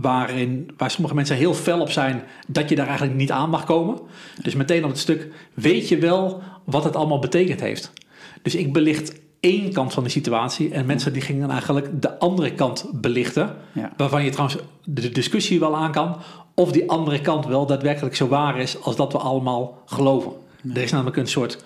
Waarin, 0.00 0.70
waar 0.76 0.90
sommige 0.90 1.14
mensen 1.14 1.36
heel 1.36 1.54
fel 1.54 1.80
op 1.80 1.90
zijn 1.90 2.22
dat 2.46 2.68
je 2.68 2.74
daar 2.76 2.86
eigenlijk 2.86 3.16
niet 3.18 3.30
aan 3.30 3.50
mag 3.50 3.64
komen. 3.64 3.98
Dus 4.42 4.54
meteen 4.54 4.84
op 4.84 4.90
het 4.90 4.98
stuk 4.98 5.28
weet 5.54 5.88
je 5.88 5.98
wel 5.98 6.42
wat 6.64 6.84
het 6.84 6.96
allemaal 6.96 7.18
betekend 7.18 7.60
heeft. 7.60 7.92
Dus 8.42 8.54
ik 8.54 8.72
belicht 8.72 9.12
één 9.46 9.72
kant 9.72 9.92
van 9.92 10.02
de 10.02 10.08
situatie 10.08 10.70
en 10.70 10.86
mensen 10.86 11.12
die 11.12 11.22
gingen 11.22 11.50
eigenlijk 11.50 12.02
de 12.02 12.18
andere 12.18 12.54
kant 12.54 12.90
belichten. 12.92 13.56
Ja. 13.72 13.92
Waarvan 13.96 14.24
je 14.24 14.30
trouwens 14.30 14.60
de 14.84 15.10
discussie 15.10 15.60
wel 15.60 15.76
aan 15.76 15.92
kan 15.92 16.16
of 16.54 16.72
die 16.72 16.90
andere 16.90 17.20
kant 17.20 17.46
wel 17.46 17.66
daadwerkelijk 17.66 18.16
zo 18.16 18.28
waar 18.28 18.58
is 18.58 18.82
als 18.82 18.96
dat 18.96 19.12
we 19.12 19.18
allemaal 19.18 19.82
geloven. 19.86 20.32
Er 20.74 20.82
is 20.82 20.90
namelijk 20.90 21.16
een 21.16 21.26
soort 21.26 21.64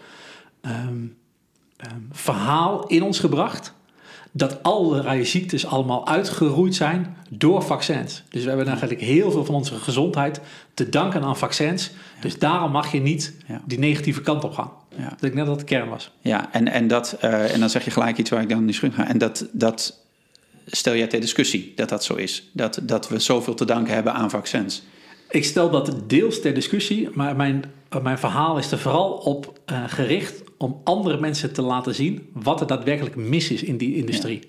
ehm, 0.61 1.07
ehm, 1.77 2.01
verhaal 2.11 2.87
in 2.87 3.03
ons 3.03 3.19
gebracht 3.19 3.75
dat 4.33 4.63
allerlei 4.63 5.25
ziektes 5.25 5.67
allemaal 5.67 6.07
uitgeroeid 6.07 6.75
zijn 6.75 7.17
door 7.29 7.63
vaccins. 7.63 8.23
Dus 8.29 8.43
we 8.43 8.49
hebben 8.49 8.67
eigenlijk 8.67 9.01
heel 9.01 9.31
veel 9.31 9.45
van 9.45 9.55
onze 9.55 9.75
gezondheid 9.75 10.41
te 10.75 10.89
danken 10.89 11.23
aan 11.23 11.37
vaccins. 11.37 11.91
Dus 12.21 12.39
daarom 12.39 12.71
mag 12.71 12.93
je 12.93 13.01
niet 13.01 13.35
Ja. 13.47 13.63
die 13.67 13.79
negatieve 13.79 14.21
kant 14.21 14.45
op 14.45 14.53
gaan. 14.53 14.71
Ja. 14.97 15.09
Dat 15.09 15.23
ik 15.23 15.35
net 15.35 15.47
dat 15.47 15.59
de 15.59 15.65
kern 15.65 15.89
was. 15.89 16.11
Ja, 16.21 16.53
en, 16.53 16.69
en, 16.69 16.89
dat, 16.89 17.17
eh, 17.21 17.55
en 17.55 17.61
dan 17.61 17.71
zeg 17.71 17.85
je 17.85 17.91
gelijk 17.91 18.19
iets 18.19 18.31
waar 18.31 18.43
ik 18.43 18.49
dan 18.49 18.65
niet 18.65 18.75
schrik 18.75 18.95
ga. 18.95 19.09
En 19.09 19.19
dat, 19.19 19.49
dat 19.53 19.99
stel 20.67 20.95
jij 20.97 21.07
ter 21.07 21.21
discussie, 21.21 21.73
dat 21.77 21.89
dat 21.89 22.05
zo 22.05 22.15
is. 22.15 22.51
Dat, 22.53 22.81
dat 22.83 23.09
we 23.09 23.19
zoveel 23.19 23.55
te 23.55 23.65
danken 23.65 23.95
hebben 23.95 24.13
aan 24.13 24.31
vaccins. 24.31 24.83
Ik 25.31 25.45
stel 25.45 25.71
dat 25.71 25.95
deels 26.07 26.41
ter 26.41 26.55
discussie, 26.55 27.09
maar 27.13 27.37
mijn, 27.37 27.65
mijn 28.03 28.19
verhaal 28.19 28.59
is 28.59 28.73
er 28.73 28.79
vooral 28.79 29.11
op 29.13 29.59
eh, 29.65 29.85
gericht 29.87 30.43
om 30.63 30.81
andere 30.85 31.21
mensen 31.21 31.53
te 31.53 31.63
laten 31.63 31.95
zien 31.95 32.29
wat 32.33 32.61
er 32.61 32.67
daadwerkelijk 32.67 33.17
mis 33.17 33.51
is 33.51 33.63
in 33.63 33.77
die 33.77 33.97
industrie. 33.97 34.49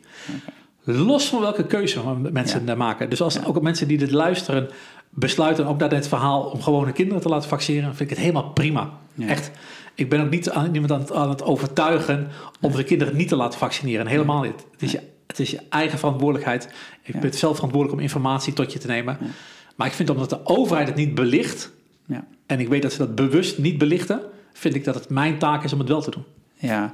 Los 0.84 1.26
van 1.28 1.42
welke 1.42 1.66
keuze 1.66 2.00
mensen 2.32 2.66
daar 2.66 2.78
maken. 2.78 3.10
Dus 3.10 3.22
als 3.22 3.46
ook 3.46 3.62
mensen 3.62 3.88
die 3.88 3.98
dit 3.98 4.12
luisteren 4.12 4.70
besluiten 5.10 5.66
ook 5.66 5.80
naar 5.80 5.90
dit 5.90 6.08
verhaal 6.08 6.44
om 6.44 6.62
gewone 6.62 6.92
kinderen 6.92 7.22
te 7.22 7.30
laten 7.30 7.50
vaccineren, 7.50 7.88
vind 7.96 8.00
ik 8.00 8.10
het 8.10 8.20
helemaal 8.26 8.50
prima. 8.50 8.90
Ja. 9.14 9.28
Echt. 9.28 9.52
Ik 9.96 10.10
ben 10.10 10.22
ook 10.22 10.30
niet 10.30 10.50
aan, 10.50 10.72
niemand 10.72 10.92
aan, 10.92 11.00
het- 11.00 11.12
aan 11.14 11.30
het 11.30 11.44
overtuigen 11.44 12.28
om 12.62 12.72
de 12.72 12.84
kinderen 12.84 13.16
niet 13.16 13.28
te 13.28 13.36
laten 13.36 13.60
vaccineren. 13.60 14.08
Helemaal 14.08 14.42
niet. 14.42 14.66
Het 14.72 14.82
is 14.82 14.92
je, 14.92 15.00
het 15.28 15.40
is 15.40 15.52
je 15.52 15.60
eigen 15.70 16.00
verantwoordelijkheid. 16.00 16.70
Ik 17.04 17.20
ben 17.20 17.34
zelf 17.34 17.56
verantwoordelijk 17.56 18.00
om 18.00 18.04
informatie 18.06 18.54
tot 18.54 18.74
je 18.74 18.80
te 18.80 18.88
nemen. 18.88 19.18
Maar 19.76 19.88
ik 19.88 19.94
vind 19.94 20.10
omdat 20.10 20.30
de 20.30 20.46
overheid 20.46 20.88
het 20.88 20.98
niet 20.98 21.16
belicht, 21.16 21.72
Ja. 22.06 22.28
en 22.46 22.60
ik 22.60 22.68
weet 22.68 22.82
dat 22.82 22.92
ze 22.92 22.98
dat 22.98 23.16
bewust 23.16 23.58
niet 23.58 23.78
belichten, 23.78 24.22
vind 24.54 24.76
ik 24.76 24.84
dat 24.84 24.96
het 24.96 25.10
mijn 25.10 25.38
taak 25.38 25.64
is 25.64 25.74
om 25.74 25.80
het 25.80 25.88
wel 25.88 26.02
te 26.02 26.12
doen. 26.12 26.24
Ja. 26.58 26.92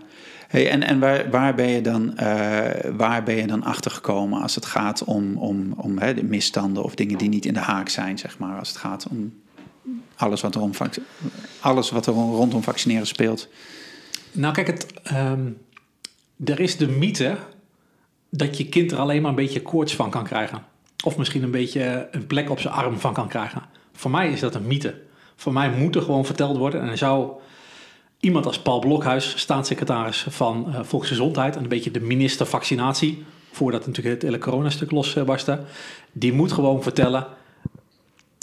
Hey, 0.48 0.70
en 0.70 0.84
en 0.84 1.00
waar, 1.00 1.30
waar, 1.30 1.56
ben 1.56 1.70
je 1.70 1.82
dan, 1.82 2.17
eh, 2.17 2.91
waar 2.98 3.24
ben 3.24 3.36
je 3.36 3.48
dan 3.48 3.63
achter 3.63 3.91
gekomen 3.91 4.41
als 4.41 4.56
het 4.56 4.65
gaat 4.65 5.04
om, 5.04 5.38
om, 5.38 5.74
om 5.78 5.98
hè, 5.98 6.13
de 6.13 6.24
misstanden 6.24 6.84
of 6.84 6.96
dingen 6.96 7.17
die 7.17 7.30
niet 7.30 7.46
in 7.46 7.54
de 7.54 7.60
haak 7.60 7.89
zijn, 7.89 8.17
zeg 8.17 8.38
maar. 8.38 8.60
Als 8.60 8.70
het 8.70 8.78
gaat 8.78 9.08
om 9.10 9.34
alles 10.15 10.41
wat 10.41 10.56
er, 10.56 10.62
om, 10.62 10.72
alles 11.60 11.89
wat 11.89 12.06
er 12.06 12.13
rondom 12.13 12.63
vaccineren 12.63 13.08
speelt. 13.08 13.48
Nou, 14.32 14.54
kijk, 14.54 14.67
het, 14.67 14.93
ehm, 15.04 15.50
er 16.46 16.60
is 16.60 16.78
de 16.78 16.88
mythe 16.88 17.38
dat 18.30 18.58
je 18.58 18.70
kind 18.70 18.91
er 18.91 18.98
alleen 18.98 19.22
maar 19.22 19.30
een 19.30 19.36
beetje 19.36 19.62
koorts 19.62 19.96
van 19.96 20.10
kan 20.10 20.24
krijgen. 20.24 20.63
Of 21.04 21.17
misschien 21.17 21.43
een 21.43 21.52
beetje 21.52 22.08
een 22.12 22.28
plek 22.28 22.50
op 22.50 22.60
zijn 22.60 22.74
arm 22.74 23.00
van 23.00 23.13
kan 23.13 23.28
krijgen. 23.28 23.62
Voor 23.93 24.12
mij 24.12 24.32
is 24.32 24.39
dat 24.39 24.56
een 24.56 24.67
mythe. 24.67 25.02
Voor 25.38 25.54
mij 25.54 25.69
moet 25.69 25.95
er 25.95 26.02
gewoon 26.02 26.26
verteld 26.26 26.58
worden. 26.58 26.82
En 26.82 26.88
er 26.88 26.97
zou 26.97 27.32
iemand 28.19 28.45
als 28.45 28.60
Paul 28.60 28.80
Blokhuis, 28.80 29.34
staatssecretaris 29.38 30.26
van 30.30 30.73
eh, 30.73 30.80
Volksgezondheid... 30.84 31.56
en 31.56 31.63
een 31.63 31.69
beetje 31.69 31.91
de 31.91 32.02
minister 32.02 32.45
vaccinatie... 32.45 33.26
voordat 33.52 33.86
natuurlijk 33.86 34.15
het 34.15 34.23
hele 34.23 34.38
coronastuk 34.38 34.91
losbarstte... 34.91 35.60
die 36.12 36.34
moet 36.34 36.52
gewoon 36.52 36.84
vertellen... 36.84 37.28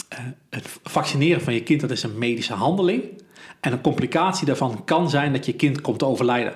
eh, 0.09 0.19
het 0.49 0.79
vaccineren 0.83 1.41
van 1.41 1.53
je 1.53 1.63
kind, 1.63 1.81
dat 1.81 1.91
is 1.91 2.03
een 2.03 2.17
medische 2.17 2.53
handeling... 2.53 3.03
En 3.65 3.71
een 3.71 3.81
complicatie 3.81 4.45
daarvan 4.45 4.83
kan 4.83 5.09
zijn 5.09 5.33
dat 5.33 5.45
je 5.45 5.53
kind 5.53 5.81
komt 5.81 5.99
te 5.99 6.05
overlijden. 6.05 6.53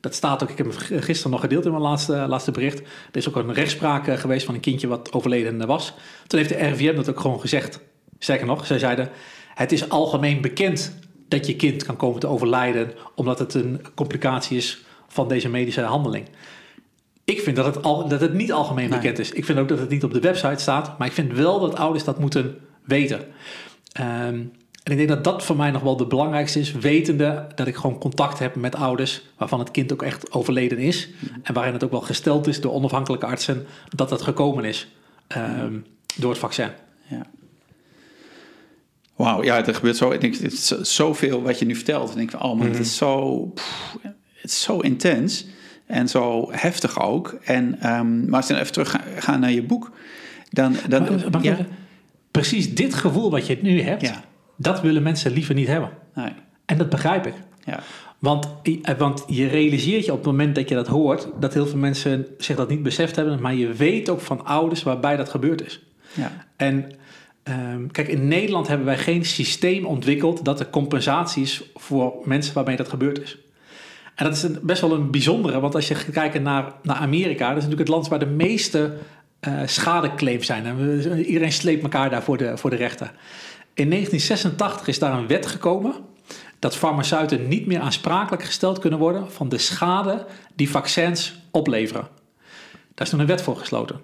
Dat 0.00 0.14
staat 0.14 0.42
ook, 0.42 0.50
ik 0.50 0.58
heb 0.58 0.72
gisteren 0.76 1.30
nog 1.30 1.40
gedeeld 1.40 1.64
in 1.64 1.70
mijn 1.70 1.82
laatste, 1.82 2.12
laatste 2.28 2.50
bericht. 2.50 2.78
Er 2.78 2.86
is 3.12 3.28
ook 3.28 3.36
een 3.36 3.52
rechtspraak 3.52 4.06
eh, 4.06 4.16
geweest 4.16 4.46
van 4.46 4.54
een 4.54 4.60
kindje 4.60 4.86
wat 4.86 5.12
overleden 5.12 5.66
was. 5.66 5.94
Toen 6.26 6.38
heeft 6.38 6.50
de 6.50 6.56
RIVM 6.56 6.96
dat 6.96 7.08
ook 7.08 7.20
gewoon 7.20 7.40
gezegd. 7.40 7.80
Sterker 8.18 8.46
nog, 8.46 8.66
zij 8.66 8.78
zeiden: 8.78 9.08
Het 9.54 9.72
is 9.72 9.88
algemeen 9.88 10.40
bekend 10.40 10.94
dat 11.28 11.46
je 11.46 11.56
kind 11.56 11.84
kan 11.84 11.96
komen 11.96 12.20
te 12.20 12.26
overlijden. 12.26 12.92
omdat 13.14 13.38
het 13.38 13.54
een 13.54 13.80
complicatie 13.94 14.56
is 14.56 14.84
van 15.08 15.28
deze 15.28 15.48
medische 15.48 15.80
handeling. 15.80 16.26
Ik 17.24 17.40
vind 17.40 17.56
dat 17.56 17.64
het, 17.74 17.82
al, 17.82 18.08
dat 18.08 18.20
het 18.20 18.32
niet 18.34 18.52
algemeen 18.52 18.88
Nee. 18.88 18.98
bekend 18.98 19.18
is. 19.18 19.30
Ik 19.30 19.44
vind 19.44 19.58
ook 19.58 19.68
dat 19.68 19.78
het 19.78 19.88
niet 19.88 20.04
op 20.04 20.12
de 20.12 20.20
website 20.20 20.62
staat. 20.62 20.98
Maar 20.98 21.06
ik 21.06 21.12
vind 21.12 21.32
wel 21.32 21.60
dat 21.60 21.76
ouders 21.76 22.04
dat 22.04 22.18
moeten 22.18 22.58
weten. 22.84 23.20
Ehm, 23.92 24.40
en 24.82 24.92
ik 24.92 24.96
denk 24.96 25.08
dat 25.08 25.24
dat 25.24 25.44
voor 25.44 25.56
mij 25.56 25.70
nog 25.70 25.82
wel 25.82 25.96
de 25.96 26.06
belangrijkste 26.06 26.60
is. 26.60 26.72
Wetende 26.72 27.46
dat 27.54 27.66
ik 27.66 27.76
gewoon 27.76 27.98
contact 27.98 28.38
heb 28.38 28.54
met 28.54 28.74
ouders 28.76 29.22
waarvan 29.38 29.58
het 29.58 29.70
kind 29.70 29.92
ook 29.92 30.02
echt 30.02 30.32
overleden 30.32 30.78
is. 30.78 31.08
En 31.42 31.54
waarin 31.54 31.72
het 31.72 31.84
ook 31.84 31.90
wel 31.90 32.00
gesteld 32.00 32.46
is 32.46 32.60
door 32.60 32.72
onafhankelijke 32.72 33.26
artsen 33.26 33.66
dat 33.94 34.08
dat 34.08 34.22
gekomen 34.22 34.64
is 34.64 34.88
ehm, 35.26 35.78
door 36.16 36.30
het 36.30 36.38
vaccin. 36.38 36.68
Wauw, 39.16 39.42
ja, 39.44 39.66
er 39.66 39.74
gebeurt 39.74 39.96
zo. 39.96 40.10
Ik 40.10 40.20
denk, 40.20 40.34
het 40.34 40.52
is 40.52 40.66
zo- 40.66 40.82
zoveel 40.84 41.42
wat 41.42 41.58
je 41.58 41.64
nu 41.64 41.74
vertelt. 41.74 42.04
En 42.06 42.10
ik 42.12 42.16
denk 42.16 42.30
van, 42.30 42.42
oh 42.50 42.58
man, 42.58 42.66
het 42.66 42.78
is 42.78 42.96
zo, 42.96 43.36
pff, 43.54 43.96
het 44.34 44.50
is 44.50 44.62
zo 44.62 44.78
intens 44.78 45.46
en 45.86 46.08
zo 46.08 46.48
heftig 46.52 47.00
ook. 47.02 47.36
En, 47.44 47.80
ehm, 47.80 48.24
maar 48.28 48.36
als 48.40 48.48
we 48.48 48.54
even 48.60 48.72
terug 48.72 48.96
gaan, 49.18 49.40
naar 49.40 49.52
je 49.52 49.62
boek, 49.62 49.90
dan, 50.50 50.76
dan 50.88 51.02
Maar- 51.02 51.30
maar- 51.30 51.42
ja, 51.42 51.56
Precies 52.30 52.74
dit 52.74 52.94
gevoel 52.94 53.30
wat 53.30 53.46
je 53.46 53.58
nu 53.62 53.80
hebt, 53.82 54.02
Ja. 54.02 54.24
dat 54.56 54.80
willen 54.80 55.02
mensen 55.02 55.32
liever 55.32 55.54
niet 55.54 55.66
hebben. 55.66 55.90
nee, 56.14 56.32
En 56.66 56.78
dat 56.78 56.88
begrijp 56.88 57.26
ik. 57.26 57.34
ja, 57.64 57.80
Want, 58.18 58.48
eh, 58.62 58.94
want 58.98 59.24
je 59.26 59.46
realiseert 59.46 60.04
je 60.04 60.10
op 60.12 60.16
het 60.18 60.26
moment 60.26 60.54
dat 60.54 60.68
je 60.68 60.74
dat 60.74 60.86
hoort, 60.86 61.28
dat 61.40 61.54
heel 61.54 61.66
veel 61.66 61.78
mensen 61.78 62.26
zich 62.38 62.56
dat 62.56 62.68
niet 62.68 62.82
beseft 62.82 63.16
hebben, 63.16 63.40
maar 63.40 63.54
je 63.54 63.72
weet 63.72 64.08
ook 64.08 64.20
van 64.20 64.44
ouders 64.44 64.82
waarbij 64.82 65.16
dat 65.16 65.28
gebeurd 65.28 65.66
is. 65.66 65.82
ja, 66.14 66.46
En 66.56 66.90
ehm, 67.44 67.86
kijk, 67.86 68.08
in 68.08 68.28
Nederland 68.28 68.68
hebben 68.68 68.86
wij 68.86 68.98
geen 68.98 69.24
systeem 69.24 69.84
ontwikkeld 69.84 70.44
dat 70.44 70.60
er 70.60 70.70
compensatie 70.70 71.42
is 71.42 71.62
voor 71.74 72.14
mensen 72.24 72.54
waarmee 72.54 72.76
dat 72.76 72.88
gebeurd 72.88 73.22
is. 73.22 73.38
En 74.14 74.24
dat 74.24 74.34
is 74.34 74.46
best 74.62 74.80
wel 74.80 74.92
een 74.92 75.10
bijzondere, 75.10 75.60
want 75.60 75.74
als 75.74 75.88
je 75.88 76.10
kijken 76.12 76.42
naar, 76.42 76.72
naar 76.82 76.96
Amerika, 76.96 77.48
dat 77.48 77.56
is 77.56 77.62
natuurlijk 77.62 77.88
het 77.88 77.96
land 77.96 78.08
waar 78.08 78.18
de 78.18 78.26
meeste 78.26 78.96
eh, 79.40 79.60
schadeclaims 79.64 80.46
zijn. 80.46 80.66
En 80.66 81.24
iedereen 81.24 81.52
sleept 81.52 81.82
elkaar 81.82 82.10
daar 82.10 82.22
voor 82.22 82.36
de, 82.36 82.56
voor 82.56 82.70
de 82.70 82.76
rechter. 82.76 83.12
In 83.74 83.90
1986 83.90 84.88
is 84.88 84.98
daar 84.98 85.18
een 85.18 85.26
wet 85.26 85.46
gekomen 85.46 85.94
dat 86.58 86.76
farmaceuten 86.76 87.48
niet 87.48 87.66
meer 87.66 87.80
aansprakelijk 87.80 88.42
gesteld 88.42 88.78
kunnen 88.78 88.98
worden 88.98 89.30
van 89.30 89.48
de 89.48 89.58
schade 89.58 90.26
die 90.54 90.70
vaccins 90.70 91.34
opleveren. 91.50 92.08
Daar 92.94 93.06
is 93.06 93.10
toen 93.10 93.20
een 93.20 93.26
wet 93.26 93.42
voor 93.42 93.56
gesloten. 93.56 94.00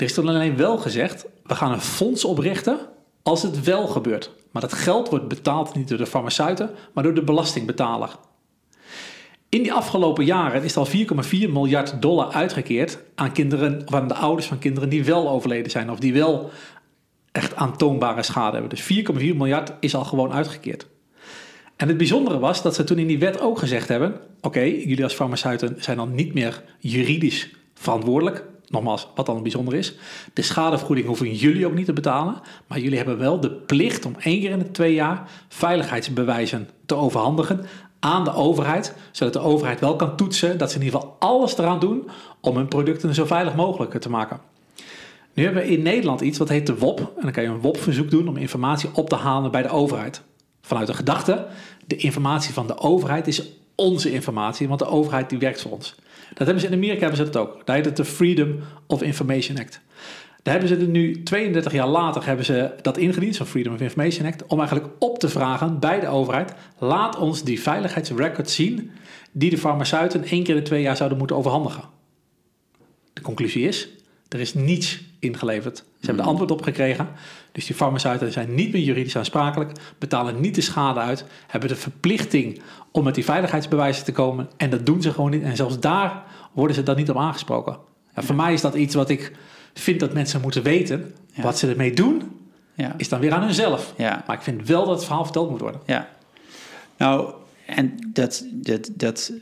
Er 0.00 0.06
is 0.06 0.14
toen 0.14 0.28
alleen 0.28 0.56
wel 0.56 0.78
gezegd, 0.78 1.26
we 1.42 1.54
gaan 1.54 1.72
een 1.72 1.80
fonds 1.80 2.24
oprichten 2.24 2.78
als 3.22 3.42
het 3.42 3.64
wel 3.64 3.86
gebeurt. 3.86 4.30
Maar 4.50 4.62
dat 4.62 4.72
geld 4.72 5.08
wordt 5.08 5.28
betaald 5.28 5.74
niet 5.74 5.88
door 5.88 5.98
de 5.98 6.06
farmaceuten, 6.06 6.70
maar 6.94 7.04
door 7.04 7.14
de 7.14 7.22
belastingbetaler. 7.22 8.10
In 9.48 9.62
die 9.62 9.72
afgelopen 9.72 10.24
jaren 10.24 10.62
is 10.62 10.76
al 10.76 10.86
4,4 10.86 10.92
miljard 11.30 12.02
dollar 12.02 12.32
uitgekeerd 12.32 12.98
aan 13.14 13.32
kinderen, 13.32 13.82
of 13.86 13.94
aan 13.94 14.08
de 14.08 14.14
ouders 14.14 14.46
van 14.46 14.58
kinderen 14.58 14.88
die 14.88 15.04
wel 15.04 15.28
overleden 15.28 15.70
zijn 15.70 15.90
of 15.90 15.98
die 15.98 16.12
wel 16.12 16.50
echt 17.32 17.56
aantoonbare 17.56 18.22
schade 18.22 18.56
hebben. 18.56 18.76
Dus 18.76 19.02
4,4 19.22 19.36
miljard 19.36 19.72
is 19.80 19.94
al 19.94 20.04
gewoon 20.04 20.32
uitgekeerd. 20.32 20.86
En 21.76 21.88
het 21.88 21.96
bijzondere 21.96 22.38
was 22.38 22.62
dat 22.62 22.74
ze 22.74 22.84
toen 22.84 22.98
in 22.98 23.06
die 23.06 23.18
wet 23.18 23.40
ook 23.40 23.58
gezegd 23.58 23.88
hebben: 23.88 24.20
oké, 24.40 24.60
jullie 24.60 25.04
als 25.04 25.14
farmaceuten 25.14 25.76
zijn 25.78 25.96
dan 25.96 26.14
niet 26.14 26.34
meer 26.34 26.62
juridisch 26.78 27.50
verantwoordelijk. 27.74 28.44
Nogmaals, 28.70 29.08
wat 29.14 29.26
dan 29.26 29.42
bijzonder 29.42 29.74
is. 29.74 29.94
De 30.32 30.42
schadevergoeding 30.42 31.06
hoeven 31.06 31.34
jullie 31.34 31.66
ook 31.66 31.74
niet 31.74 31.86
te 31.86 31.92
betalen. 31.92 32.40
Maar 32.66 32.78
jullie 32.78 32.96
hebben 32.96 33.18
wel 33.18 33.40
de 33.40 33.50
plicht 33.50 34.04
om 34.04 34.14
één 34.20 34.40
keer 34.40 34.50
in 34.50 34.58
de 34.58 34.70
twee 34.70 34.94
jaar 34.94 35.30
veiligheidsbewijzen 35.48 36.68
te 36.86 36.94
overhandigen 36.94 37.66
aan 37.98 38.24
de 38.24 38.32
overheid. 38.32 38.94
Zodat 39.10 39.32
de 39.32 39.38
overheid 39.38 39.80
wel 39.80 39.96
kan 39.96 40.16
toetsen 40.16 40.58
dat 40.58 40.70
ze 40.70 40.78
in 40.78 40.84
ieder 40.84 41.00
geval 41.00 41.16
alles 41.18 41.58
eraan 41.58 41.80
doen 41.80 42.08
om 42.40 42.56
hun 42.56 42.68
producten 42.68 43.14
zo 43.14 43.24
veilig 43.24 43.54
mogelijk 43.54 44.00
te 44.00 44.10
maken. 44.10 44.40
Nu 45.34 45.44
hebben 45.44 45.62
we 45.62 45.70
in 45.70 45.82
Nederland 45.82 46.20
iets 46.20 46.38
wat 46.38 46.48
heet 46.48 46.66
de 46.66 46.78
WOP. 46.78 46.98
En 46.98 47.22
dan 47.22 47.32
kan 47.32 47.42
je 47.42 47.48
een 47.48 47.60
WOP-verzoek 47.60 48.10
doen 48.10 48.28
om 48.28 48.36
informatie 48.36 48.90
op 48.92 49.08
te 49.08 49.16
halen 49.16 49.50
bij 49.50 49.62
de 49.62 49.68
overheid. 49.68 50.22
Vanuit 50.62 50.86
de 50.86 50.94
gedachte, 50.94 51.46
de 51.86 51.96
informatie 51.96 52.54
van 52.54 52.66
de 52.66 52.78
overheid 52.78 53.26
is 53.26 53.42
onze 53.74 54.12
informatie, 54.12 54.68
want 54.68 54.78
de 54.78 54.86
overheid 54.86 55.30
die 55.30 55.38
werkt 55.38 55.60
voor 55.60 55.70
ons. 55.70 55.94
Dat 56.34 56.46
hebben 56.46 56.60
ze 56.60 56.66
in 56.66 56.74
Amerika 56.74 57.00
hebben 57.00 57.16
ze 57.16 57.30
dat 57.30 57.36
ook. 57.36 57.66
Daar 57.66 57.76
heet 57.76 57.84
het 57.84 57.96
de 57.96 58.04
Freedom 58.04 58.58
of 58.86 59.02
Information 59.02 59.58
Act. 59.58 59.80
Daar 60.42 60.58
hebben 60.58 60.76
ze 60.76 60.84
er 60.84 60.90
nu 60.90 61.22
32 61.22 61.72
jaar 61.72 61.88
later 61.88 62.26
hebben 62.26 62.44
ze 62.44 62.74
dat 62.82 62.96
ingediend, 62.96 63.34
zo'n 63.34 63.46
Freedom 63.46 63.74
of 63.74 63.80
Information 63.80 64.26
Act, 64.26 64.46
om 64.46 64.58
eigenlijk 64.58 64.90
op 64.98 65.18
te 65.18 65.28
vragen 65.28 65.78
bij 65.78 66.00
de 66.00 66.08
overheid: 66.08 66.52
laat 66.78 67.16
ons 67.16 67.44
die 67.44 67.60
veiligheidsrecords 67.60 68.54
zien 68.54 68.90
die 69.32 69.50
de 69.50 69.58
farmaceuten 69.58 70.24
één 70.24 70.42
keer 70.44 70.56
in 70.56 70.64
twee 70.64 70.82
jaar 70.82 70.96
zouden 70.96 71.18
moeten 71.18 71.36
overhandigen. 71.36 71.84
De 73.12 73.20
conclusie 73.20 73.66
is: 73.66 73.88
er 74.28 74.40
is 74.40 74.54
niets 74.54 75.00
ingeleverd. 75.20 75.76
Ze 75.76 75.84
hebben 75.96 76.16
de 76.16 76.22
hmm. 76.22 76.30
antwoord 76.30 76.50
op 76.50 76.62
gekregen. 76.62 77.08
Dus 77.52 77.66
die 77.66 77.74
farmaceuten 77.74 78.32
zijn 78.32 78.54
niet 78.54 78.72
meer 78.72 78.82
juridisch 78.82 79.16
aansprakelijk, 79.16 79.72
betalen 79.98 80.40
niet 80.40 80.54
de 80.54 80.60
schade 80.60 81.00
uit, 81.00 81.24
hebben 81.46 81.68
de 81.68 81.76
verplichting 81.76 82.60
om 82.90 83.04
met 83.04 83.14
die 83.14 83.24
veiligheidsbewijzen 83.24 84.04
te 84.04 84.12
komen. 84.12 84.48
En 84.56 84.70
dat 84.70 84.86
doen 84.86 85.02
ze 85.02 85.12
gewoon 85.12 85.30
niet. 85.30 85.42
En 85.42 85.56
zelfs 85.56 85.80
daar 85.80 86.22
worden 86.52 86.76
ze 86.76 86.82
dan 86.82 86.96
niet 86.96 87.10
op 87.10 87.16
aangesproken. 87.16 87.76
Ja, 88.14 88.22
voor 88.22 88.34
mij 88.34 88.52
is 88.52 88.60
dat 88.60 88.74
iets 88.74 88.94
wat 88.94 89.08
ik 89.08 89.32
vind 89.74 90.00
dat 90.00 90.12
mensen 90.12 90.40
moeten 90.40 90.62
weten. 90.62 91.14
Wat 91.34 91.58
ze 91.58 91.68
ermee 91.68 91.94
doen, 91.94 92.22
ja. 92.74 92.94
is 92.96 93.08
dan 93.08 93.20
weer 93.20 93.32
aan 93.32 93.42
hunzelf. 93.42 93.94
Ja. 93.96 94.24
Maar 94.26 94.36
ik 94.36 94.42
vind 94.42 94.68
wel 94.68 94.84
dat 94.84 94.94
het 94.94 95.04
verhaal 95.04 95.24
verteld 95.24 95.50
moet 95.50 95.60
worden. 95.60 95.80
Ja. 95.86 96.08
Nou, 96.96 97.32
en 97.66 98.10
dat, 98.12 98.44
dat, 98.52 98.90
dat 98.94 99.32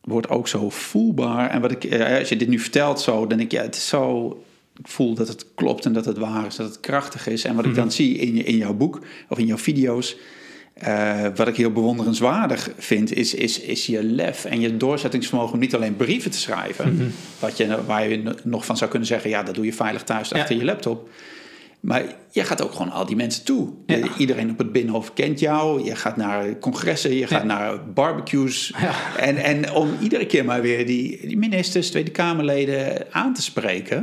wordt 0.00 0.28
ook 0.28 0.48
zo 0.48 0.70
voelbaar. 0.70 1.50
En 1.50 1.60
wat 1.60 1.70
ik, 1.70 1.84
eh, 1.84 2.18
als 2.18 2.28
je 2.28 2.36
dit 2.36 2.48
nu 2.48 2.58
vertelt 2.58 3.00
zo, 3.00 3.26
dan 3.26 3.38
denk 3.38 3.52
ik, 3.52 3.58
ja, 3.58 3.62
het 3.62 3.76
is 3.76 3.88
zo. 3.88 4.38
Ik 4.78 4.88
voel 4.88 5.14
dat 5.14 5.28
het 5.28 5.46
klopt 5.54 5.84
en 5.84 5.92
dat 5.92 6.04
het 6.04 6.18
waar 6.18 6.46
is, 6.46 6.56
dat 6.56 6.66
het 6.66 6.80
krachtig 6.80 7.26
is. 7.26 7.44
En 7.44 7.54
wat 7.54 7.64
ik 7.64 7.70
mhm. 7.70 7.80
dan 7.80 7.92
zie 7.92 8.18
in, 8.18 8.36
je, 8.36 8.42
in 8.42 8.56
jouw 8.56 8.74
boek 8.74 9.00
of 9.28 9.38
in 9.38 9.46
jouw 9.46 9.58
video's, 9.58 10.16
uh, 10.82 11.26
wat 11.34 11.48
ik 11.48 11.56
heel 11.56 11.72
bewonderenswaardig 11.72 12.70
vind, 12.78 13.12
is, 13.12 13.34
is, 13.34 13.60
is 13.60 13.86
je 13.86 14.02
lef 14.02 14.44
en 14.44 14.60
je 14.60 14.76
doorzettingsvermogen 14.76 15.54
om 15.54 15.60
niet 15.60 15.74
alleen 15.74 15.96
brieven 15.96 16.30
te 16.30 16.38
schrijven, 16.38 16.94
mhm. 16.94 17.06
wat 17.38 17.56
je, 17.56 17.84
waar 17.84 18.08
je 18.08 18.34
nog 18.44 18.64
van 18.64 18.76
zou 18.76 18.90
kunnen 18.90 19.08
zeggen, 19.08 19.30
ja, 19.30 19.42
dat 19.42 19.54
doe 19.54 19.64
je 19.64 19.72
veilig 19.72 20.02
thuis 20.02 20.32
achter 20.32 20.56
je 20.56 20.64
laptop. 20.64 21.08
Maar 21.80 22.02
je 22.30 22.44
gaat 22.44 22.62
ook 22.62 22.72
gewoon 22.72 22.90
al 22.90 23.06
die 23.06 23.16
mensen 23.16 23.44
toe. 23.44 23.72
Iedereen 24.18 24.50
op 24.50 24.58
het 24.58 24.72
Binnenhof 24.72 25.12
kent 25.12 25.40
jou. 25.40 25.84
Je 25.84 25.96
gaat 25.96 26.16
naar 26.16 26.58
congressen, 26.58 27.14
je 27.14 27.26
gaat 27.26 27.44
naar 27.44 27.92
barbecues. 27.92 28.74
En, 29.18 29.36
en 29.36 29.72
om 29.72 29.90
iedere 30.00 30.26
keer 30.26 30.44
maar 30.44 30.62
weer 30.62 30.86
die, 30.86 31.26
die 31.26 31.36
ministers, 31.36 31.90
Tweede 31.90 32.10
Kamerleden 32.10 33.06
aan 33.12 33.34
te 33.34 33.42
spreken. 33.42 34.02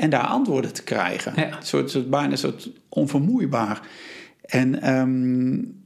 En 0.00 0.10
daar 0.10 0.26
antwoorden 0.26 0.72
te 0.72 0.82
krijgen. 0.82 1.38
Een 1.38 1.52
soort, 1.62 1.90
soort, 1.90 2.10
bijna 2.10 2.30
een 2.30 2.38
soort 2.38 2.70
onvermoeibaar. 2.88 3.80
En, 4.40 4.94
um, 4.94 5.78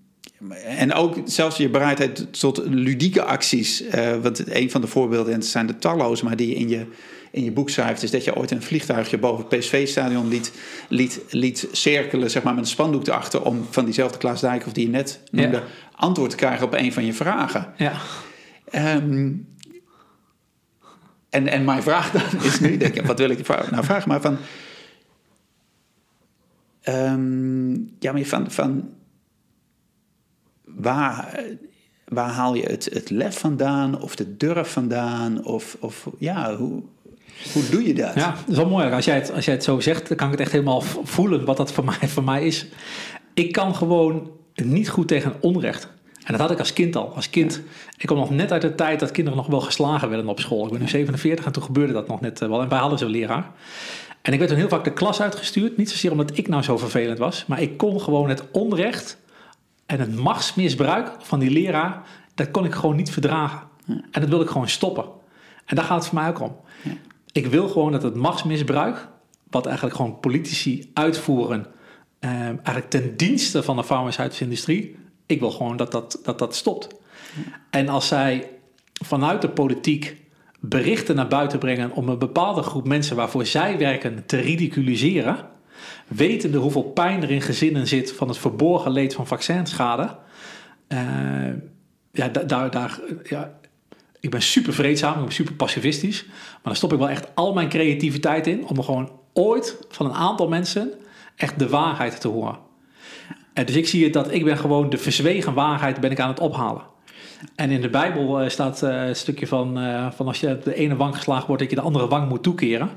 en 0.64 0.92
ook 0.92 1.16
zelfs 1.24 1.56
je 1.56 1.68
bereidheid 1.68 2.40
tot 2.40 2.62
ludieke 2.66 3.22
acties. 3.22 3.82
Uh, 3.82 4.16
want 4.16 4.54
een 4.54 4.70
van 4.70 4.80
de 4.80 4.86
voorbeelden, 4.86 5.32
en 5.32 5.38
het 5.38 5.48
zijn 5.48 5.66
de 5.66 5.78
talloze, 5.78 6.24
maar 6.24 6.36
die 6.36 6.48
je 6.48 6.54
in 6.54 6.68
je 6.68 6.86
in 7.30 7.44
je 7.44 7.52
boek 7.52 7.70
schrijft, 7.70 8.02
is 8.02 8.10
dat 8.10 8.24
je 8.24 8.36
ooit 8.36 8.50
een 8.50 8.62
vliegtuigje 8.62 9.18
boven 9.18 9.44
het 9.48 9.58
PSV-stadion 9.58 10.28
liet, 10.28 10.52
liet, 10.88 11.20
liet 11.30 11.68
cirkelen, 11.72 12.30
zeg 12.30 12.42
maar, 12.42 12.54
met 12.54 12.64
een 12.64 12.70
spandoek 12.70 13.06
erachter, 13.06 13.42
om 13.42 13.66
van 13.70 13.84
diezelfde 13.84 14.18
Klaas 14.18 14.40
Dijk, 14.40 14.66
of 14.66 14.72
die 14.72 14.86
je 14.86 14.90
net 14.90 15.20
noemde, 15.30 15.62
antwoord 15.96 16.30
te 16.30 16.36
krijgen 16.36 16.66
op 16.66 16.74
een 16.74 16.92
van 16.92 17.06
je 17.06 17.12
vragen. 17.12 17.72
Ja. 17.76 17.92
Ehm, 18.70 19.32
en, 21.34 21.48
en 21.48 21.64
mijn 21.64 21.82
vraag 21.82 22.10
dan 22.10 22.42
is 22.42 22.60
nu, 22.60 22.76
denk 22.76 22.94
ik, 22.94 23.06
wat 23.06 23.18
wil 23.18 23.30
ik 23.30 23.48
nou 23.70 23.84
vragen, 23.84 24.08
maar 24.08 24.20
van, 24.20 24.36
um, 26.88 27.94
ja, 27.98 28.12
maar 28.12 28.22
van, 28.22 28.50
van 28.50 28.88
waar, 30.64 31.40
waar 32.04 32.30
haal 32.30 32.54
je 32.54 32.62
het, 32.62 32.88
het 32.92 33.10
lef 33.10 33.38
vandaan 33.38 34.00
of 34.00 34.16
de 34.16 34.36
durf 34.36 34.72
vandaan? 34.72 35.44
Of, 35.44 35.76
of 35.80 36.08
ja, 36.18 36.56
hoe, 36.56 36.82
hoe 37.52 37.68
doe 37.70 37.86
je 37.86 37.94
dat? 37.94 38.14
Ja, 38.14 38.30
dat 38.30 38.48
is 38.48 38.56
wel 38.56 38.68
mooi. 38.68 38.90
Als 38.90 39.04
jij, 39.04 39.14
het, 39.14 39.32
als 39.32 39.44
jij 39.44 39.54
het 39.54 39.64
zo 39.64 39.80
zegt, 39.80 40.08
dan 40.08 40.16
kan 40.16 40.26
ik 40.26 40.32
het 40.32 40.42
echt 40.42 40.52
helemaal 40.52 40.80
voelen 41.02 41.44
wat 41.44 41.56
dat 41.56 41.72
voor 41.72 41.84
mij, 41.84 42.08
voor 42.08 42.24
mij 42.24 42.46
is. 42.46 42.66
Ik 43.34 43.52
kan 43.52 43.74
gewoon 43.74 44.30
niet 44.54 44.88
goed 44.88 45.08
tegen 45.08 45.34
onrecht. 45.40 45.88
En 46.24 46.32
dat 46.32 46.40
had 46.40 46.50
ik 46.50 46.58
als 46.58 46.72
kind 46.72 46.96
al. 46.96 47.14
Als 47.14 47.30
kind, 47.30 47.62
ik 47.96 48.06
kom 48.06 48.16
nog 48.16 48.30
net 48.30 48.52
uit 48.52 48.62
de 48.62 48.74
tijd 48.74 49.00
dat 49.00 49.10
kinderen 49.10 49.38
nog 49.38 49.46
wel 49.46 49.60
geslagen 49.60 50.08
werden 50.08 50.28
op 50.28 50.40
school. 50.40 50.64
Ik 50.64 50.70
ben 50.70 50.80
nu 50.80 50.88
47 50.88 51.44
en 51.44 51.52
toen 51.52 51.62
gebeurde 51.62 51.92
dat 51.92 52.08
nog 52.08 52.20
net 52.20 52.38
wel. 52.38 52.62
En 52.62 52.68
wij 52.68 52.78
hadden 52.78 52.98
zo'n 52.98 53.10
leraar. 53.10 53.50
En 54.22 54.32
ik 54.32 54.38
werd 54.38 54.50
toen 54.50 54.58
heel 54.58 54.68
vaak 54.68 54.84
de 54.84 54.92
klas 54.92 55.20
uitgestuurd. 55.20 55.76
Niet 55.76 55.90
zozeer 55.90 56.10
omdat 56.10 56.36
ik 56.36 56.48
nou 56.48 56.62
zo 56.62 56.76
vervelend 56.76 57.18
was. 57.18 57.46
Maar 57.46 57.62
ik 57.62 57.76
kon 57.76 58.00
gewoon 58.00 58.28
het 58.28 58.50
onrecht 58.50 59.18
en 59.86 60.00
het 60.00 60.16
machtsmisbruik 60.16 61.10
van 61.18 61.38
die 61.38 61.50
leraar... 61.50 62.02
dat 62.34 62.50
kon 62.50 62.64
ik 62.64 62.74
gewoon 62.74 62.96
niet 62.96 63.10
verdragen. 63.10 63.60
En 63.86 64.20
dat 64.20 64.28
wilde 64.28 64.44
ik 64.44 64.50
gewoon 64.50 64.68
stoppen. 64.68 65.04
En 65.64 65.76
daar 65.76 65.84
gaat 65.84 65.98
het 65.98 66.06
voor 66.06 66.18
mij 66.18 66.28
ook 66.28 66.40
om. 66.40 66.56
Ik 67.32 67.46
wil 67.46 67.68
gewoon 67.68 67.92
dat 67.92 68.02
het 68.02 68.14
machtsmisbruik, 68.14 69.08
wat 69.50 69.66
eigenlijk 69.66 69.96
gewoon 69.96 70.20
politici 70.20 70.90
uitvoeren, 70.94 71.66
eh, 72.18 72.30
eigenlijk 72.46 72.90
ten 72.90 73.16
dienste 73.16 73.62
van 73.62 73.76
de 73.76 73.84
farmaceutische 73.84 74.44
industrie, 74.44 74.96
ik 75.34 75.40
wil 75.40 75.50
gewoon 75.50 75.76
dat 75.76 75.92
dat, 75.92 76.20
dat, 76.22 76.38
dat 76.38 76.54
stopt. 76.54 76.88
En 77.70 77.88
als 77.88 78.08
zij 78.08 78.48
vanuit 79.04 79.42
de 79.42 79.48
politiek 79.48 80.16
berichten 80.60 81.16
naar 81.16 81.28
buiten 81.28 81.58
brengen 81.58 81.92
om 81.92 82.08
een 82.08 82.18
bepaalde 82.18 82.62
groep 82.62 82.86
mensen 82.86 83.16
waarvoor 83.16 83.46
zij 83.46 83.78
werken 83.78 84.26
te 84.26 84.36
ridiculiseren, 84.36 85.48
wetende 86.08 86.58
hoeveel 86.58 86.82
pijn 86.82 87.22
er 87.22 87.30
in 87.30 87.40
gezinnen 87.40 87.86
zit 87.86 88.12
van 88.12 88.28
het 88.28 88.38
verborgen 88.38 88.90
leed 88.90 89.14
van 89.14 89.26
vaccinschade, 89.26 90.16
uh, 90.88 90.98
ja, 92.12 92.28
daar, 92.28 92.70
daar, 92.70 93.00
ja, 93.22 93.58
ik 94.20 94.30
ben 94.30 94.42
super 94.42 94.72
vreedzaam, 94.72 95.14
ik 95.14 95.24
ben 95.24 95.32
super 95.32 95.54
pacifistisch. 95.54 96.24
Maar 96.24 96.60
dan 96.62 96.76
stop 96.76 96.92
ik 96.92 96.98
wel 96.98 97.08
echt 97.08 97.34
al 97.34 97.52
mijn 97.52 97.68
creativiteit 97.68 98.46
in 98.46 98.66
om 98.66 98.82
gewoon 98.82 99.12
ooit 99.32 99.78
van 99.88 100.06
een 100.06 100.12
aantal 100.12 100.48
mensen 100.48 100.92
echt 101.36 101.58
de 101.58 101.68
waarheid 101.68 102.20
te 102.20 102.28
horen. 102.28 102.58
En 103.54 103.66
dus 103.66 103.74
ik 103.74 103.88
zie 103.88 104.04
het 104.04 104.12
dat 104.12 104.32
ik 104.32 104.44
ben 104.44 104.56
gewoon 104.56 104.90
de 104.90 104.98
verzwegen 104.98 105.54
waarheid 105.54 106.00
ben 106.00 106.10
ik 106.10 106.20
aan 106.20 106.28
het 106.28 106.40
ophalen. 106.40 106.82
En 107.56 107.70
in 107.70 107.80
de 107.80 107.90
Bijbel 107.90 108.42
uh, 108.42 108.48
staat 108.48 108.80
een 108.80 109.16
stukje 109.16 109.46
van, 109.46 109.78
uh, 109.78 110.10
van 110.10 110.26
als 110.26 110.40
je 110.40 110.50
op 110.50 110.64
de 110.64 110.74
ene 110.74 110.96
wang 110.96 111.16
geslagen 111.16 111.46
wordt, 111.46 111.62
dat 111.62 111.70
je 111.70 111.76
de 111.76 111.82
andere 111.82 112.08
wang 112.08 112.28
moet 112.28 112.42
toekeren. 112.42 112.90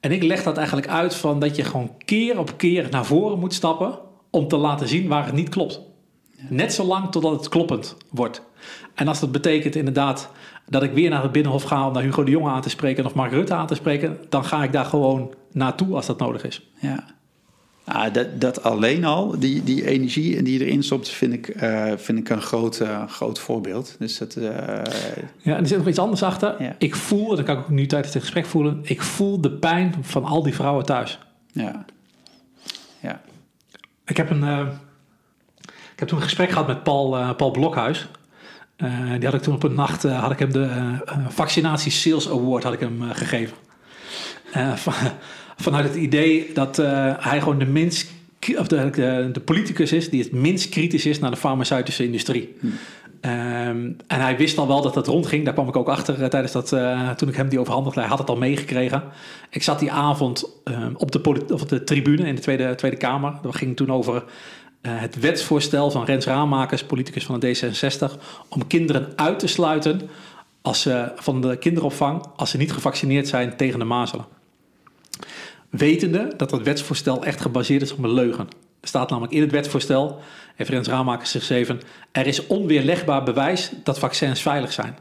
En 0.00 0.12
ik 0.12 0.22
leg 0.22 0.42
dat 0.42 0.56
eigenlijk 0.56 0.88
uit 0.88 1.14
van 1.14 1.40
dat 1.40 1.56
je 1.56 1.64
gewoon 1.64 1.94
keer 2.04 2.38
op 2.38 2.52
keer 2.56 2.86
naar 2.90 3.04
voren 3.04 3.38
moet 3.38 3.54
stappen 3.54 3.98
om 4.30 4.48
te 4.48 4.56
laten 4.56 4.88
zien 4.88 5.08
waar 5.08 5.24
het 5.24 5.34
niet 5.34 5.48
klopt. 5.48 5.80
Net 6.48 6.72
zolang 6.72 7.10
totdat 7.10 7.32
het 7.32 7.48
kloppend 7.48 7.96
wordt. 8.10 8.42
En 8.94 9.08
als 9.08 9.20
dat 9.20 9.32
betekent 9.32 9.74
inderdaad 9.74 10.30
dat 10.66 10.82
ik 10.82 10.92
weer 10.92 11.10
naar 11.10 11.22
het 11.22 11.32
Binnenhof 11.32 11.62
ga 11.62 11.86
om 11.86 11.92
naar 11.92 12.02
Hugo 12.02 12.24
de 12.24 12.30
Jonge 12.30 12.50
aan 12.50 12.60
te 12.60 12.68
spreken 12.68 13.04
of 13.04 13.14
Mark 13.14 13.32
Rutte 13.32 13.54
aan 13.54 13.66
te 13.66 13.74
spreken, 13.74 14.18
dan 14.28 14.44
ga 14.44 14.62
ik 14.62 14.72
daar 14.72 14.84
gewoon 14.84 15.34
naartoe 15.52 15.94
als 15.94 16.06
dat 16.06 16.18
nodig 16.18 16.44
is. 16.44 16.70
Ja. 16.80 17.04
Ah, 17.88 18.12
dat, 18.12 18.40
dat 18.40 18.62
alleen 18.62 19.04
al, 19.04 19.38
die, 19.38 19.64
die 19.64 19.86
energie 19.86 20.36
en 20.36 20.44
die 20.44 20.64
erin 20.64 20.82
stopt, 20.82 21.08
vind 21.08 21.32
ik, 21.32 21.62
uh, 21.62 21.92
vind 21.96 22.18
ik 22.18 22.28
een 22.28 22.42
groot, 22.42 22.80
uh, 22.80 23.08
groot 23.08 23.38
voorbeeld. 23.38 23.96
Dus 23.98 24.18
dat, 24.18 24.36
uh... 24.36 24.44
Ja, 25.38 25.56
en 25.56 25.62
er 25.62 25.66
zit 25.66 25.78
nog 25.78 25.88
iets 25.88 25.98
anders 25.98 26.22
achter. 26.22 26.62
Ja. 26.62 26.74
Ik 26.78 26.96
voel, 26.96 27.36
dat 27.36 27.44
kan 27.44 27.56
ik 27.56 27.62
ook 27.62 27.68
nu 27.68 27.86
tijdens 27.86 28.14
het 28.14 28.22
gesprek 28.22 28.46
voelen, 28.46 28.80
ik 28.82 29.02
voel 29.02 29.40
de 29.40 29.50
pijn 29.50 29.94
van 30.00 30.24
al 30.24 30.42
die 30.42 30.54
vrouwen 30.54 30.84
thuis. 30.84 31.18
Ja. 31.52 31.84
ja. 33.00 33.20
Ik 34.06 34.16
heb 34.16 34.30
een 34.30 34.68
ik 35.92 35.98
heb 35.98 36.08
toen 36.08 36.18
een 36.18 36.24
gesprek 36.24 36.50
gehad 36.50 36.66
met 36.66 36.82
Paul, 36.82 37.34
Paul 37.34 37.50
Blokhuis. 37.50 38.08
Die 39.18 39.24
had 39.24 39.34
ik 39.34 39.42
toen 39.42 39.54
op 39.54 39.62
een 39.62 39.74
nacht, 39.74 40.02
had 40.02 40.30
ik 40.30 40.38
hem 40.38 40.52
de 40.52 40.70
vaccinatie 41.28 41.92
sales 41.92 42.28
award 42.28 42.62
had 42.62 42.72
ik 42.72 42.80
hem 42.80 43.02
gegeven. 43.02 43.56
Van, 44.74 44.92
vanuit 45.56 45.84
het 45.84 45.96
idee 45.96 46.50
dat 46.54 46.76
hij 47.18 47.40
gewoon 47.40 47.58
de 47.58 47.66
minst 47.66 48.10
of 48.56 48.66
de, 48.66 48.90
de, 48.90 49.28
de, 49.32 49.40
politicus 49.40 49.92
is 49.92 50.10
die 50.10 50.22
het 50.22 50.32
minst 50.32 50.68
kritisch 50.68 51.06
is 51.06 51.18
naar 51.18 51.30
de 51.30 51.36
farmaceutische 51.36 52.04
industrie. 52.04 52.56
Hm. 52.60 52.66
Um, 53.20 53.96
en 54.06 54.20
hij 54.20 54.36
wist 54.36 54.58
al 54.58 54.66
wel 54.66 54.82
dat 54.82 54.94
het 54.94 55.06
rondging. 55.06 55.44
Daar 55.44 55.54
kwam 55.54 55.68
ik 55.68 55.76
ook 55.76 55.88
achter 55.88 56.20
uh, 56.20 56.26
tijdens 56.26 56.52
dat, 56.52 56.72
uh, 56.72 57.10
toen 57.10 57.28
ik 57.28 57.36
hem 57.36 57.48
die 57.48 57.60
overhandigde. 57.60 58.00
Hij 58.00 58.08
had 58.08 58.18
het 58.18 58.28
al 58.28 58.36
meegekregen. 58.36 59.02
Ik 59.50 59.62
zat 59.62 59.78
die 59.78 59.92
avond 59.92 60.50
um, 60.64 60.94
op, 60.96 61.12
de 61.12 61.44
of 61.52 61.64
de 61.64 61.84
tribune 61.84 62.26
in 62.26 62.34
de 62.34 62.40
Tweede, 62.40 62.74
tweede 62.74 62.96
Kamer. 62.96 63.32
Dat 63.42 63.56
ging 63.56 63.76
toen 63.76 63.92
over 63.92 64.14
uh, 64.14 64.20
het 64.82 65.20
wetsvoorstel 65.20 65.90
van 65.90 66.04
Rens 66.04 66.26
Raamakers, 66.26 66.84
politicus 66.84 67.24
van 67.24 67.40
de 67.40 67.56
D66, 67.56 68.20
om 68.48 68.66
kinderen 68.66 69.12
uit 69.16 69.38
te 69.38 69.46
sluiten 69.46 70.00
als 70.62 70.80
ze, 70.80 71.12
van 71.16 71.40
de 71.40 71.56
kinderopvang 71.56 72.24
als 72.36 72.50
ze 72.50 72.56
niet 72.56 72.72
gevaccineerd 72.72 73.28
zijn 73.28 73.56
tegen 73.56 73.78
de 73.78 73.84
mazelen. 73.84 74.26
Wetende 75.70 76.32
dat 76.36 76.50
het 76.50 76.62
wetsvoorstel 76.62 77.24
echt 77.24 77.40
gebaseerd 77.40 77.82
is 77.82 77.92
op 77.92 78.04
een 78.04 78.12
leugen. 78.12 78.48
Er 78.80 78.88
staat 78.88 79.10
namelijk 79.10 79.34
in 79.34 79.40
het 79.40 79.50
wetsvoorstel, 79.50 80.18
heeft 80.56 80.70
Rens 80.70 80.88
Raamakers 80.88 81.30
geschreven, 81.30 81.80
er 82.12 82.26
is 82.26 82.46
onweerlegbaar 82.46 83.22
bewijs 83.22 83.72
dat 83.84 83.98
vaccins 83.98 84.42
veilig 84.42 84.72
zijn. 84.72 84.96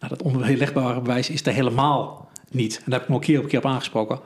Nou, 0.00 0.16
dat 0.16 0.22
onweerlegbare 0.22 1.00
bewijs 1.00 1.30
is 1.30 1.46
er 1.46 1.52
helemaal 1.52 2.28
niet. 2.50 2.76
En 2.76 2.82
daar 2.84 2.94
heb 2.94 3.02
ik 3.02 3.08
me 3.08 3.14
ook 3.14 3.22
keer 3.22 3.40
op 3.40 3.48
keer 3.48 3.58
op 3.58 3.66
aangesproken. 3.66 4.20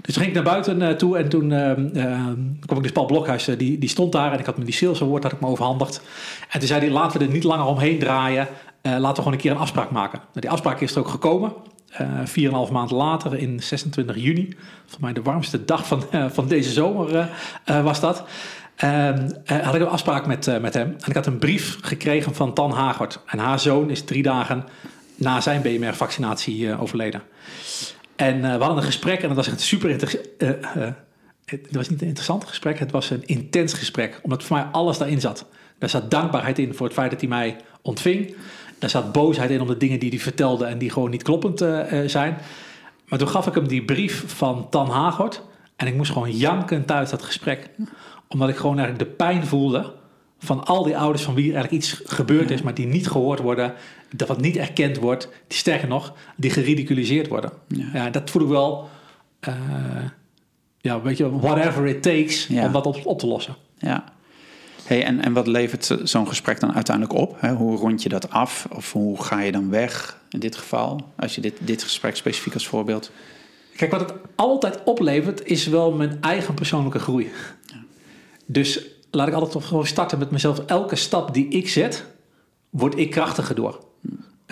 Dus 0.00 0.14
toen 0.14 0.22
ging 0.22 0.36
ik 0.36 0.42
naar 0.42 0.52
buiten 0.52 0.80
uh, 0.80 0.88
toe 0.88 1.18
en 1.18 1.28
toen 1.28 1.50
uh, 1.50 1.78
uh, 1.94 2.28
kwam 2.60 2.76
ik 2.76 2.82
dus 2.82 2.92
Paul 2.92 3.06
Blokhuis, 3.06 3.44
die, 3.44 3.78
die 3.78 3.88
stond 3.88 4.12
daar 4.12 4.32
en 4.32 4.38
ik 4.38 4.46
had 4.46 4.58
me 4.58 4.64
die 4.64 4.74
sales 4.74 5.02
award 5.02 5.22
had 5.22 5.32
ik 5.32 5.40
me 5.40 5.46
overhandigd. 5.46 6.02
En 6.50 6.58
toen 6.58 6.68
zei 6.68 6.80
hij, 6.80 6.90
laten 6.90 7.18
we 7.18 7.26
er 7.26 7.32
niet 7.32 7.44
langer 7.44 7.66
omheen 7.66 7.98
draaien, 7.98 8.48
laten 8.82 9.08
we 9.08 9.14
gewoon 9.14 9.32
een 9.32 9.38
keer 9.38 9.50
een 9.50 9.56
afspraak 9.56 9.90
maken. 9.90 10.18
Nou, 10.18 10.40
die 10.40 10.50
afspraak 10.50 10.80
is 10.80 10.92
er 10.92 10.98
ook 10.98 11.08
gekomen. 11.08 11.52
En 11.92 12.26
een 12.34 12.52
half 12.52 12.70
maand 12.70 12.90
later, 12.90 13.38
in 13.38 13.62
26 13.62 14.16
juni, 14.16 14.56
voor 14.86 15.00
mij 15.00 15.12
de 15.12 15.22
warmste 15.22 15.64
dag 15.64 15.86
van, 15.86 16.04
van 16.32 16.48
deze 16.48 16.70
zomer 16.70 17.28
was 17.64 18.00
dat. 18.00 18.24
Uh, 18.84 19.10
had 19.62 19.74
ik 19.74 19.80
een 19.80 19.88
afspraak 19.88 20.26
met, 20.26 20.46
uh, 20.46 20.58
met 20.58 20.74
hem. 20.74 20.86
En 20.86 21.08
ik 21.08 21.14
had 21.14 21.26
een 21.26 21.38
brief 21.38 21.78
gekregen 21.80 22.34
van 22.34 22.54
Tan 22.54 22.70
Hagert. 22.70 23.20
En 23.26 23.38
haar 23.38 23.60
zoon 23.60 23.90
is 23.90 24.02
drie 24.04 24.22
dagen 24.22 24.64
na 25.14 25.40
zijn 25.40 25.62
BMR-vaccinatie 25.62 26.58
uh, 26.58 26.82
overleden. 26.82 27.22
En 28.16 28.40
we 28.40 28.48
hadden 28.48 28.76
een 28.76 28.82
gesprek 28.82 29.20
en 29.22 29.28
dat 29.28 29.36
was 29.36 29.46
een 29.46 29.58
super 29.58 29.90
interessant. 29.90 30.28
het 31.44 31.68
was 31.70 31.88
niet 31.88 32.00
een 32.00 32.06
interessant 32.06 32.44
gesprek, 32.44 32.78
het 32.78 32.90
was 32.90 33.10
een 33.10 33.24
intens 33.24 33.72
gesprek. 33.72 34.20
Omdat 34.22 34.44
voor 34.44 34.56
mij 34.56 34.66
alles 34.66 34.98
daarin 34.98 35.20
zat. 35.20 35.46
Daar 35.78 35.88
zat 35.88 36.10
dankbaarheid 36.10 36.58
in 36.58 36.74
voor 36.74 36.86
het 36.86 36.94
feit 36.94 37.10
dat 37.10 37.20
hij 37.20 37.28
mij 37.28 37.56
ontving. 37.82 38.34
Daar 38.82 38.90
zat 38.90 39.12
boosheid 39.12 39.50
in 39.50 39.60
om 39.60 39.66
de 39.66 39.76
dingen 39.76 39.98
die 39.98 40.08
hij 40.08 40.18
vertelde 40.18 40.64
en 40.64 40.78
die 40.78 40.90
gewoon 40.90 41.10
niet 41.10 41.22
kloppend 41.22 41.58
zijn. 42.06 42.38
Maar 43.08 43.18
toen 43.18 43.28
gaf 43.28 43.46
ik 43.46 43.54
hem 43.54 43.68
die 43.68 43.84
brief 43.84 44.24
van 44.26 44.66
Tan 44.70 44.88
Hagert. 44.88 45.42
En 45.76 45.86
ik 45.86 45.94
moest 45.94 46.12
gewoon 46.12 46.36
janken 46.36 46.84
thuis 46.84 47.10
dat 47.10 47.22
gesprek 47.22 47.70
omdat 48.28 48.48
ik 48.48 48.56
gewoon 48.56 48.78
eigenlijk 48.78 49.08
de 49.08 49.16
pijn 49.16 49.46
voelde 49.46 49.92
van 50.38 50.64
al 50.64 50.82
die 50.82 50.96
ouders 50.96 51.22
van 51.22 51.34
wie 51.34 51.52
eigenlijk 51.52 51.82
iets 51.82 52.02
gebeurd 52.04 52.50
is, 52.50 52.62
maar 52.62 52.74
die 52.74 52.86
niet 52.86 53.08
gehoord 53.08 53.40
worden, 53.40 53.74
dat 54.16 54.28
wat 54.28 54.40
niet 54.40 54.56
erkend 54.56 54.96
wordt, 54.96 55.28
die 55.46 55.58
sterker 55.58 55.88
nog, 55.88 56.14
die 56.36 56.50
geridiculiseerd 56.50 57.28
worden. 57.28 57.50
Ja, 57.92 58.10
dat 58.10 58.30
voel 58.30 58.42
ik 58.42 58.48
wel, 58.48 58.88
uh, 59.48 59.54
ja, 60.80 61.00
weet 61.00 61.16
je, 61.16 61.38
whatever 61.38 61.86
it 61.86 62.02
takes 62.02 62.48
om 62.48 62.72
dat 62.72 62.86
op, 62.86 63.00
op 63.04 63.18
te 63.18 63.26
lossen. 63.26 63.56
Ja. 63.78 64.04
Hey, 64.92 65.04
en, 65.04 65.20
en 65.20 65.32
wat 65.32 65.46
levert 65.46 65.96
zo'n 66.02 66.28
gesprek 66.28 66.60
dan 66.60 66.74
uiteindelijk 66.74 67.18
op? 67.18 67.36
Hè? 67.40 67.52
Hoe 67.52 67.76
rond 67.76 68.02
je 68.02 68.08
dat 68.08 68.30
af? 68.30 68.66
Of 68.70 68.92
hoe 68.92 69.22
ga 69.22 69.40
je 69.40 69.52
dan 69.52 69.70
weg 69.70 70.18
in 70.30 70.38
dit 70.40 70.56
geval? 70.56 71.00
Als 71.16 71.34
je 71.34 71.40
dit, 71.40 71.54
dit 71.60 71.82
gesprek 71.82 72.16
specifiek 72.16 72.54
als 72.54 72.66
voorbeeld. 72.66 73.10
Kijk, 73.76 73.90
wat 73.90 74.00
het 74.00 74.12
altijd 74.34 74.82
oplevert, 74.84 75.44
is 75.44 75.66
wel 75.66 75.92
mijn 75.92 76.18
eigen 76.20 76.54
persoonlijke 76.54 76.98
groei. 76.98 77.30
Dus 78.46 78.86
laat 79.10 79.28
ik 79.28 79.34
altijd 79.34 79.64
gewoon 79.64 79.86
starten 79.86 80.18
met 80.18 80.30
mezelf. 80.30 80.58
Elke 80.58 80.96
stap 80.96 81.34
die 81.34 81.48
ik 81.48 81.68
zet, 81.68 82.04
word 82.70 82.98
ik 82.98 83.10
krachtiger 83.10 83.54
door. 83.54 83.84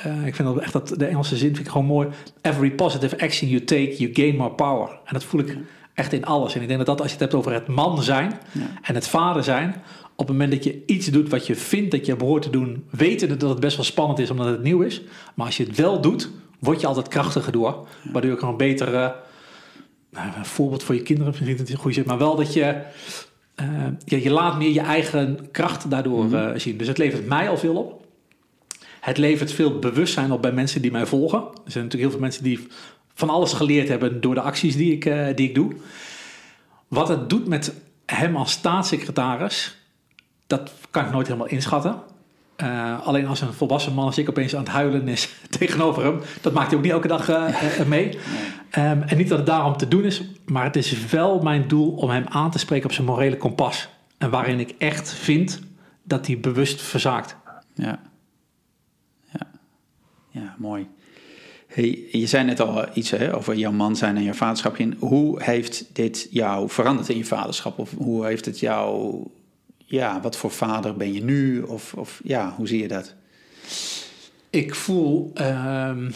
Uh, 0.07 0.27
ik 0.27 0.35
vind 0.35 0.49
dat 0.49 0.59
echt 0.59 0.73
dat 0.73 0.89
de 0.89 1.07
Engelse 1.07 1.37
zin 1.37 1.55
vind 1.55 1.67
ik 1.67 1.73
gewoon 1.73 1.87
mooi. 1.87 2.09
Every 2.43 2.71
positive 2.71 3.21
action 3.21 3.49
you 3.49 3.65
take, 3.65 3.97
you 3.97 4.11
gain 4.15 4.37
more 4.37 4.51
power. 4.51 4.89
En 4.89 5.13
dat 5.13 5.25
voel 5.25 5.41
ik 5.41 5.57
echt 5.95 6.13
in 6.13 6.25
alles. 6.25 6.55
En 6.55 6.61
ik 6.61 6.67
denk 6.67 6.79
dat, 6.79 6.89
dat 6.89 7.01
als 7.01 7.07
je 7.07 7.13
het 7.13 7.23
hebt 7.23 7.35
over 7.35 7.53
het 7.53 7.67
man 7.67 8.03
zijn 8.03 8.41
en 8.83 8.95
het 8.95 9.09
vader 9.09 9.45
zijn, 9.45 9.75
op 10.21 10.29
het 10.29 10.37
moment 10.37 10.53
dat 10.53 10.65
je 10.65 10.83
iets 10.87 11.07
doet 11.07 11.29
wat 11.29 11.47
je 11.47 11.55
vindt 11.55 11.91
dat 11.91 12.07
je 12.07 12.17
behoort 12.17 12.43
te 12.43 12.51
doen, 12.51 12.85
weten 12.91 13.39
dat 13.39 13.51
het 13.51 13.61
best 13.61 13.77
wel 13.77 13.85
spannend 13.85 14.19
is 14.19 14.31
omdat 14.31 14.47
het 14.47 14.63
nieuw 14.63 14.81
is. 14.81 15.03
Maar 15.35 15.47
als 15.47 15.57
je 15.57 15.65
het 15.65 15.77
wel 15.77 16.01
doet, 16.01 16.31
word 16.59 16.81
je 16.81 16.87
altijd 16.87 17.09
krachtiger 17.09 17.53
door. 17.53 17.89
Waardoor 18.13 18.31
je 18.31 18.39
gewoon 18.39 18.57
beter. 18.57 18.95
Uh, 18.95 19.11
een 20.11 20.45
voorbeeld 20.45 20.83
voor 20.83 20.95
je 20.95 21.03
kinderen, 21.03 21.33
misschien 21.33 21.57
dat 21.57 21.69
het 21.69 21.79
goed 21.79 21.97
is, 21.97 22.05
maar 22.05 22.19
wel 22.19 22.37
dat 22.37 22.53
je 22.53 22.83
uh, 23.61 23.87
ja, 24.05 24.17
je 24.17 24.31
laat 24.31 24.59
meer 24.59 24.73
je 24.73 24.81
eigen 24.81 25.49
kracht 25.51 25.91
daardoor 25.91 26.25
uh, 26.25 26.51
zien. 26.57 26.77
Dus 26.77 26.89
het 26.89 26.99
levert 26.99 27.27
mij 27.27 27.49
al 27.49 27.59
veel 27.59 27.77
op. 27.77 28.07
Het 29.01 29.19
levert 29.19 29.53
veel 29.53 29.79
bewustzijn 29.79 30.33
op 30.33 30.43
bij 30.43 30.53
mensen 30.53 30.83
die 30.83 30.91
mij 30.91 31.07
volgen. 31.07 31.39
Er 31.39 31.73
zijn 31.73 31.85
natuurlijk 31.85 32.03
heel 32.03 32.11
veel 32.11 32.21
mensen 32.21 32.43
die 32.43 32.67
van 33.15 33.31
alles 33.31 33.53
geleerd 33.53 33.89
hebben 33.89 34.21
door 34.21 34.35
de 34.35 34.41
acties 34.41 34.77
die 34.77 34.93
ik, 34.93 35.05
uh, 35.05 35.27
die 35.35 35.49
ik 35.49 35.55
doe. 35.55 35.73
Wat 36.89 37.09
het 37.09 37.29
doet 37.31 37.47
met 37.47 37.75
hem 38.07 38.37
als 38.37 38.53
staatssecretaris, 38.53 39.80
dat 40.51 40.73
kan 40.91 41.05
ik 41.05 41.11
nooit 41.11 41.27
helemaal 41.27 41.49
inschatten. 41.49 42.03
Uh, 42.63 43.07
alleen 43.07 43.27
als 43.27 43.41
een 43.41 43.53
volwassen 43.53 43.95
man 43.95 44.05
als 44.05 44.19
ik 44.19 44.29
opeens 44.29 44.55
aan 44.55 44.63
het 44.63 44.73
huilen 44.73 45.09
is 45.09 45.29
tegenover 45.59 46.05
hem, 46.05 46.21
dat 46.41 46.53
maakt 46.53 46.67
hij 46.67 46.77
ook 46.77 46.83
niet 46.83 46.93
elke 46.93 47.09
dag 47.09 47.29
uh, 47.29 47.81
mee. 47.87 48.05
Nee. 48.05 48.91
Um, 48.91 49.03
en 49.03 49.17
niet 49.17 49.29
dat 49.29 49.39
het 49.39 49.47
daarom 49.47 49.77
te 49.77 49.89
doen 49.89 50.05
is, 50.05 50.23
maar 50.45 50.65
het 50.65 50.77
is 50.77 51.07
wel 51.07 51.41
mijn 51.41 51.69
doel 51.69 51.91
om 51.91 52.11
hem 52.11 52.25
aan 52.29 52.51
te 52.51 52.59
spreken 52.59 52.85
op 52.85 52.93
zijn 52.93 53.07
morele 53.07 53.37
kompas. 53.37 53.89
En 54.19 54.31
waarin 54.31 54.61
ik 54.61 54.75
echt 54.79 55.13
vind 55.13 55.61
dat 56.03 56.27
hij 56.27 56.41
bewust 56.41 56.83
verzaakt. 56.83 57.37
Ja, 57.75 58.01
ja, 59.33 59.47
ja 60.29 60.55
mooi. 60.59 60.89
Hey, 61.67 62.09
je 62.11 62.27
zei 62.27 62.45
net 62.45 62.61
al 62.61 62.85
iets 62.95 63.11
hè, 63.11 63.37
over 63.37 63.55
jouw 63.55 63.73
man 63.73 63.97
zijn 63.97 64.17
en 64.17 64.23
jouw 64.23 64.33
vaderschap. 64.33 64.77
Hoe 64.99 65.43
heeft 65.43 65.95
dit 65.95 66.29
jou 66.31 66.69
veranderd 66.69 67.09
in 67.09 67.17
je 67.17 67.25
vaderschap? 67.25 67.79
Of 67.79 67.95
hoe 67.97 68.27
heeft 68.27 68.45
het 68.45 68.59
jou 68.59 69.17
ja, 69.91 70.21
wat 70.21 70.37
voor 70.37 70.51
vader 70.51 70.97
ben 70.97 71.13
je 71.13 71.25
nu? 71.25 71.61
Of, 71.63 71.95
of 71.95 72.21
ja, 72.25 72.55
hoe 72.57 72.69
zie 72.69 72.83
je 72.83 72.89
dat? 72.89 73.15
Ik 74.51 74.75
voel. 74.75 75.33
Um, 75.41 76.13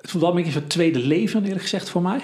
het 0.00 0.10
voelt 0.10 0.22
wel 0.22 0.30
een 0.30 0.36
beetje 0.36 0.52
een 0.52 0.58
soort 0.58 0.70
tweede 0.70 0.98
leven, 0.98 1.42
eerlijk 1.42 1.62
gezegd, 1.62 1.88
voor 1.88 2.02
mij. 2.02 2.20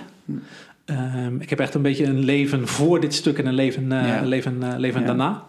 Um, 0.87 1.41
ik 1.41 1.51
heb 1.51 1.61
echt 1.61 1.75
een 1.75 1.83
beetje 1.83 2.05
een 2.05 2.19
leven 2.19 2.69
voor 2.69 3.01
dit 3.01 3.15
stuk 3.15 3.39
en 3.39 3.47
een 3.47 3.55
leven, 3.55 3.83
uh, 3.83 4.07
ja. 4.07 4.23
leven, 4.23 4.59
uh, 4.63 4.75
leven 4.77 5.01
ja. 5.01 5.07
daarna. 5.07 5.45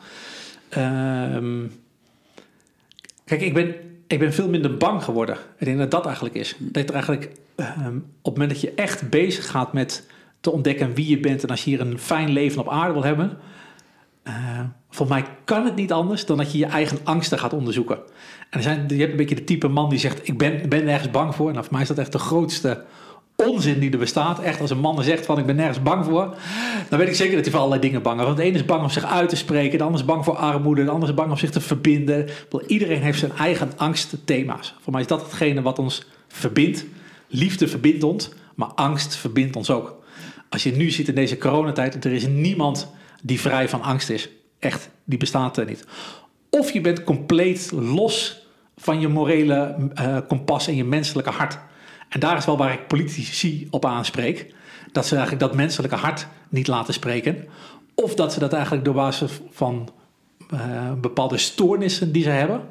Kijk, 3.26 3.42
ik 3.42 3.54
ben, 3.54 3.76
ik 4.08 4.20
ben 4.20 4.34
veel 4.34 4.50
minder 4.50 4.78
bang 4.78 5.04
geworden. 5.04 5.38
Ik 5.58 5.66
denk 5.66 5.78
dat 5.78 5.92
dat 5.92 6.06
eigenlijk 6.06 6.36
is. 6.36 6.56
Dat 6.60 6.88
er 6.88 6.94
eigenlijk 6.94 7.32
op 7.56 8.34
het 8.34 8.34
moment 8.34 8.50
dat 8.50 8.62
je 8.62 8.74
echt 8.76 9.10
bezig 9.10 9.48
gaat 9.48 9.74
met 9.74 10.08
te 10.40 10.52
ontdekken 10.52 10.94
wie 10.94 11.08
je 11.08 11.20
bent 11.20 11.44
en 11.44 11.50
als 11.50 11.64
je 11.64 11.70
hier 11.70 11.82
een 11.82 12.00
fijn 12.00 12.30
leven 12.30 12.62
op 12.62 12.70
aarde 12.70 12.94
wil 12.94 13.04
hebben, 13.04 13.38
uh, 14.28 14.34
voor 14.90 15.08
mij 15.08 15.26
kan 15.44 15.66
het 15.66 15.76
niet 15.76 15.92
anders 15.92 16.26
dan 16.26 16.38
dat 16.38 16.52
je 16.52 16.58
je 16.58 16.66
eigen 16.66 16.98
angsten 17.04 17.40
gaat 17.40 17.54
onderzoeken. 17.54 17.96
En 18.50 18.58
er 18.58 18.62
zijn, 18.62 18.86
je 18.88 18.96
hebt 18.96 19.12
een 19.12 19.18
beetje 19.18 19.36
de 19.36 19.44
type 19.44 19.68
man 19.68 19.90
die 19.90 20.00
zegt: 20.00 20.28
Ik 20.28 20.38
ben, 20.38 20.70
ben 20.70 20.86
nergens 20.86 21.12
bang 21.12 21.36
voor. 21.36 21.52
Nou, 21.52 21.64
voor 21.64 21.74
mij 21.74 21.82
is 21.82 21.88
dat 21.88 21.98
echt 21.98 22.12
de 22.12 22.20
grootste 22.20 22.84
onzin 23.36 23.80
die 23.80 23.92
er 23.92 23.98
bestaat. 23.98 24.40
Echt, 24.40 24.62
als 24.62 24.70
een 24.70 24.80
man 24.80 25.04
zegt: 25.04 25.26
van 25.26 25.40
Ik 25.40 25.46
ben 25.46 25.56
nergens 25.56 25.82
bang 25.82 26.06
voor. 26.06 26.36
Dan 26.90 27.00
weet 27.00 27.08
ik 27.08 27.16
zeker 27.16 27.34
dat 27.34 27.44
hij 27.44 27.52
voor 27.52 27.60
allerlei 27.60 27.82
dingen 27.82 28.02
bang 28.02 28.20
is. 28.20 28.26
Want 28.26 28.38
de 28.38 28.44
ene 28.44 28.56
is 28.56 28.66
bang 28.66 28.84
om 28.84 28.90
zich 28.90 29.06
uit 29.06 29.30
te 29.30 29.36
spreken. 29.36 29.78
De 29.78 29.84
ander 29.84 30.00
is 30.00 30.06
bang 30.06 30.24
voor 30.24 30.36
armoede. 30.36 30.84
De 30.84 30.92
ander 30.92 31.10
is 31.10 31.16
bang 31.16 31.32
om 31.32 31.38
zich 31.38 31.52
te 31.52 31.62
verbinden. 31.62 32.30
Iedereen 32.68 33.02
heeft 33.02 33.20
zijn 33.20 33.32
eigen 33.38 33.72
angstthema's. 33.78 34.76
Voor 34.82 34.92
mij 34.92 35.02
is 35.02 35.08
dat 35.08 35.22
hetgene 35.22 35.62
wat 35.62 35.80
ons 35.80 36.06
verbindt. 36.28 36.86
Liefde 37.28 37.68
verbindt 37.68 38.04
ons, 38.04 38.30
maar 38.56 38.68
angst 38.68 39.16
verbindt 39.16 39.56
ons 39.56 39.70
ook. 39.70 40.02
Als 40.50 40.64
je 40.64 40.72
nu 40.72 40.90
ziet 40.90 41.08
in 41.08 41.16
deze 41.16 41.38
coronatijd, 41.38 42.06
er 42.06 42.14
is 42.14 42.28
niemand 42.28 42.92
die 43.24 43.40
vrij 43.40 43.70
van 43.70 43.82
angst 43.82 44.10
is. 44.10 44.30
Echt, 44.60 44.90
die 45.04 45.18
bestaat 45.18 45.58
er 45.58 45.66
niet. 45.66 45.86
Of 46.50 46.72
je 46.72 46.82
bent 46.82 47.04
compleet 47.04 47.72
los 47.72 48.48
van 48.78 49.00
je 49.00 49.08
morele 49.08 49.76
uh, 50.00 50.18
kompas 50.28 50.68
en 50.68 50.76
je 50.76 50.84
menselijke 50.84 51.30
hart. 51.30 51.60
En 52.10 52.20
daar 52.20 52.38
is 52.38 52.46
wel 52.46 52.58
waar 52.58 52.74
ik 52.74 52.88
politici 52.88 53.68
op 53.70 53.86
aanspreek. 53.86 54.54
Dat 54.92 55.06
ze 55.06 55.16
eigenlijk 55.16 55.46
dat 55.46 55.56
menselijke 55.56 55.96
hart 55.96 56.28
niet 56.50 56.68
laten 56.68 56.94
spreken. 56.94 57.48
Of 57.96 58.16
dat 58.16 58.34
ze 58.34 58.40
dat 58.40 58.54
eigenlijk 58.54 58.86
door 58.86 58.94
basis 58.94 59.32
van 59.52 59.90
uh, 60.54 60.94
bepaalde 60.94 61.38
stoornissen 61.38 62.12
die 62.12 62.24
ze 62.24 62.30
hebben. 62.30 62.62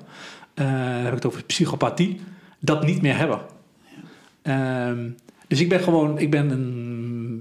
Uh, 0.55 0.67
heb 0.97 1.07
ik 1.07 1.15
het 1.15 1.27
over 1.27 1.45
psychopathie. 1.45 2.21
Dat 2.59 2.85
niet 2.85 3.03
meer 3.03 3.17
hebben. 3.17 3.41
Um, 4.43 5.17
dus 5.53 5.61
ik 5.61 5.69
ben 5.69 5.81
gewoon, 5.81 6.19
ik 6.19 6.31
ben 6.31 6.51
een, 6.51 6.92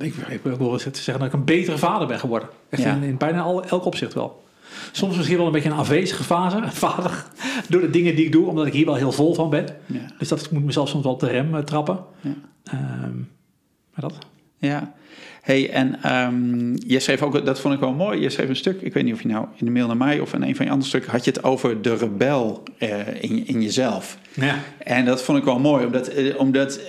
ik, 0.01 0.15
ik 0.15 0.41
wil 0.43 0.79
zeggen 0.79 1.13
dat 1.19 1.23
ik 1.23 1.33
een 1.33 1.45
betere 1.45 1.77
vader 1.77 2.07
ben 2.07 2.19
geworden. 2.19 2.49
Echt 2.69 2.83
in, 2.83 3.03
in, 3.03 3.17
bijna 3.17 3.41
al, 3.41 3.65
elk 3.65 3.85
opzicht 3.85 4.13
wel. 4.13 4.43
Soms 4.91 5.15
misschien 5.15 5.37
wel 5.37 5.45
een 5.45 5.51
beetje 5.51 5.69
een 5.69 5.75
afwezige 5.75 6.23
fase, 6.23 6.61
vader, 6.85 7.25
door 7.69 7.81
de 7.81 7.89
dingen 7.89 8.15
die 8.15 8.25
ik 8.25 8.31
doe, 8.31 8.47
omdat 8.47 8.65
ik 8.65 8.73
hier 8.73 8.85
wel 8.85 8.95
heel 8.95 9.11
vol 9.11 9.33
van 9.33 9.49
ben. 9.49 9.65
Ja. 9.85 9.99
Dus 10.17 10.27
dat 10.27 10.51
moet 10.51 10.63
mezelf 10.63 10.89
soms 10.89 11.03
wel 11.03 11.15
te 11.15 11.27
rem 11.27 11.55
uh, 11.55 11.61
trappen. 11.61 11.99
Ja. 12.21 12.33
Um, 12.73 13.29
maar 13.93 14.09
dat. 14.09 14.17
Ja. 14.57 14.93
Hey, 15.41 15.69
en 15.69 16.15
um, 16.15 16.75
je 16.87 16.99
schreef 16.99 17.21
ook, 17.21 17.45
dat 17.45 17.59
vond 17.59 17.73
ik 17.73 17.79
wel 17.79 17.93
mooi, 17.93 18.21
je 18.21 18.29
schreef 18.29 18.49
een 18.49 18.55
stuk, 18.55 18.81
ik 18.81 18.93
weet 18.93 19.03
niet 19.03 19.13
of 19.13 19.21
je 19.21 19.27
nou 19.27 19.45
in 19.55 19.65
de 19.65 19.71
mail 19.71 19.87
naar 19.87 19.97
mij 19.97 20.19
of 20.19 20.33
in 20.33 20.41
een 20.41 20.55
van 20.55 20.65
je 20.65 20.71
andere 20.71 20.89
stukken, 20.89 21.11
had 21.11 21.25
je 21.25 21.31
het 21.31 21.43
over 21.43 21.81
de 21.81 21.95
rebel 21.95 22.63
uh, 22.79 22.89
in, 23.19 23.47
in 23.47 23.61
jezelf. 23.61 24.17
Ja. 24.33 24.55
En 24.77 25.05
dat 25.05 25.23
vond 25.23 25.37
ik 25.37 25.43
wel 25.43 25.59
mooi, 25.59 25.85
omdat, 25.85 26.17
uh, 26.17 26.39
omdat, 26.39 26.79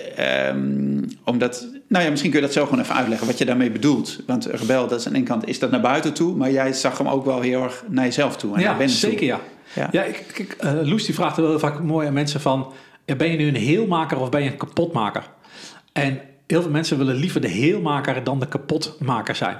um, 0.49 1.07
omdat, 1.23 1.67
nou 1.87 2.03
ja, 2.03 2.09
misschien 2.09 2.31
kun 2.31 2.39
je 2.39 2.45
dat 2.45 2.55
zelf 2.55 2.69
gewoon 2.69 2.83
even 2.83 2.95
uitleggen, 2.95 3.27
wat 3.27 3.37
je 3.37 3.45
daarmee 3.45 3.71
bedoelt. 3.71 4.19
Want 4.27 4.45
rebel, 4.45 4.87
dat 4.87 4.99
is 4.99 5.05
aan 5.05 5.11
de 5.11 5.17
ene 5.17 5.27
kant, 5.27 5.47
is 5.47 5.59
dat 5.59 5.71
naar 5.71 5.81
buiten 5.81 6.13
toe, 6.13 6.35
maar 6.35 6.51
jij 6.51 6.73
zag 6.73 6.97
hem 6.97 7.07
ook 7.07 7.25
wel 7.25 7.41
heel 7.41 7.63
erg 7.63 7.83
naar 7.89 8.05
jezelf 8.05 8.37
toe. 8.37 8.55
En 8.55 8.61
ja, 8.61 8.77
naar 8.77 8.89
zeker 8.89 9.17
toe. 9.17 9.27
ja. 9.27 9.39
Ja, 9.75 9.89
ja 9.91 10.03
ik, 10.03 10.17
ik, 10.35 10.57
uh, 10.63 10.71
Loes 10.81 11.05
die 11.05 11.15
vraagt 11.15 11.37
er 11.37 11.43
wel 11.43 11.59
vaak 11.59 11.83
mooi 11.83 12.07
aan 12.07 12.13
mensen 12.13 12.41
van, 12.41 12.71
ben 13.17 13.31
je 13.31 13.37
nu 13.37 13.47
een 13.47 13.55
heelmaker 13.55 14.19
of 14.19 14.29
ben 14.29 14.43
je 14.43 14.49
een 14.49 14.57
kapotmaker? 14.57 15.23
En 15.91 16.19
heel 16.47 16.61
veel 16.61 16.71
mensen 16.71 16.97
willen 16.97 17.15
liever 17.15 17.41
de 17.41 17.47
heelmaker 17.47 18.23
dan 18.23 18.39
de 18.39 18.47
kapotmaker 18.47 19.35
zijn. 19.35 19.57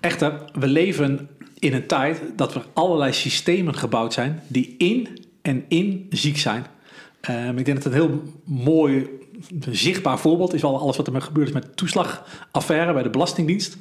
Echter, 0.00 0.40
we 0.52 0.66
leven 0.66 1.28
in 1.58 1.74
een 1.74 1.86
tijd 1.86 2.20
dat 2.36 2.54
er 2.54 2.64
allerlei 2.72 3.12
systemen 3.12 3.74
gebouwd 3.74 4.12
zijn 4.12 4.42
die 4.46 4.74
in 4.78 5.08
en 5.42 5.64
in 5.68 6.06
ziek 6.10 6.38
zijn. 6.38 6.66
Um, 7.30 7.58
ik 7.58 7.64
denk 7.64 7.82
dat 7.82 7.92
het 7.92 8.02
een 8.02 8.08
heel 8.08 8.22
mooi, 8.44 9.08
zichtbaar 9.70 10.18
voorbeeld 10.18 10.54
is 10.54 10.62
wel 10.62 10.78
alles 10.78 10.96
wat 10.96 11.06
er 11.06 11.22
gebeurd 11.22 11.48
is 11.48 11.54
met 11.54 11.62
de 11.62 11.74
toeslagaffaire 11.74 12.92
bij 12.92 13.02
de 13.02 13.10
Belastingdienst. 13.10 13.76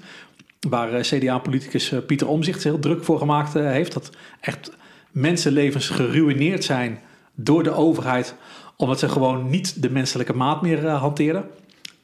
Waar 0.70 0.94
uh, 0.94 1.00
CDA-politicus 1.00 1.92
uh, 1.92 2.00
Pieter 2.08 2.28
Omzicht 2.28 2.64
heel 2.64 2.80
druk 2.80 3.04
voor 3.04 3.18
gemaakt 3.18 3.56
uh, 3.56 3.66
heeft. 3.66 3.94
Dat 3.94 4.10
echt 4.40 4.72
mensenlevens 5.12 5.90
geruineerd 5.90 6.64
zijn 6.64 7.00
door 7.36 7.64
de 7.64 7.72
overheid, 7.72 8.36
omdat 8.78 9.00
ze 9.00 9.10
gewoon 9.10 9.50
niet 9.50 9.82
de 9.82 9.90
menselijke 9.90 10.34
maat 10.34 10.62
meer 10.62 10.88
hanteren. 10.88 11.46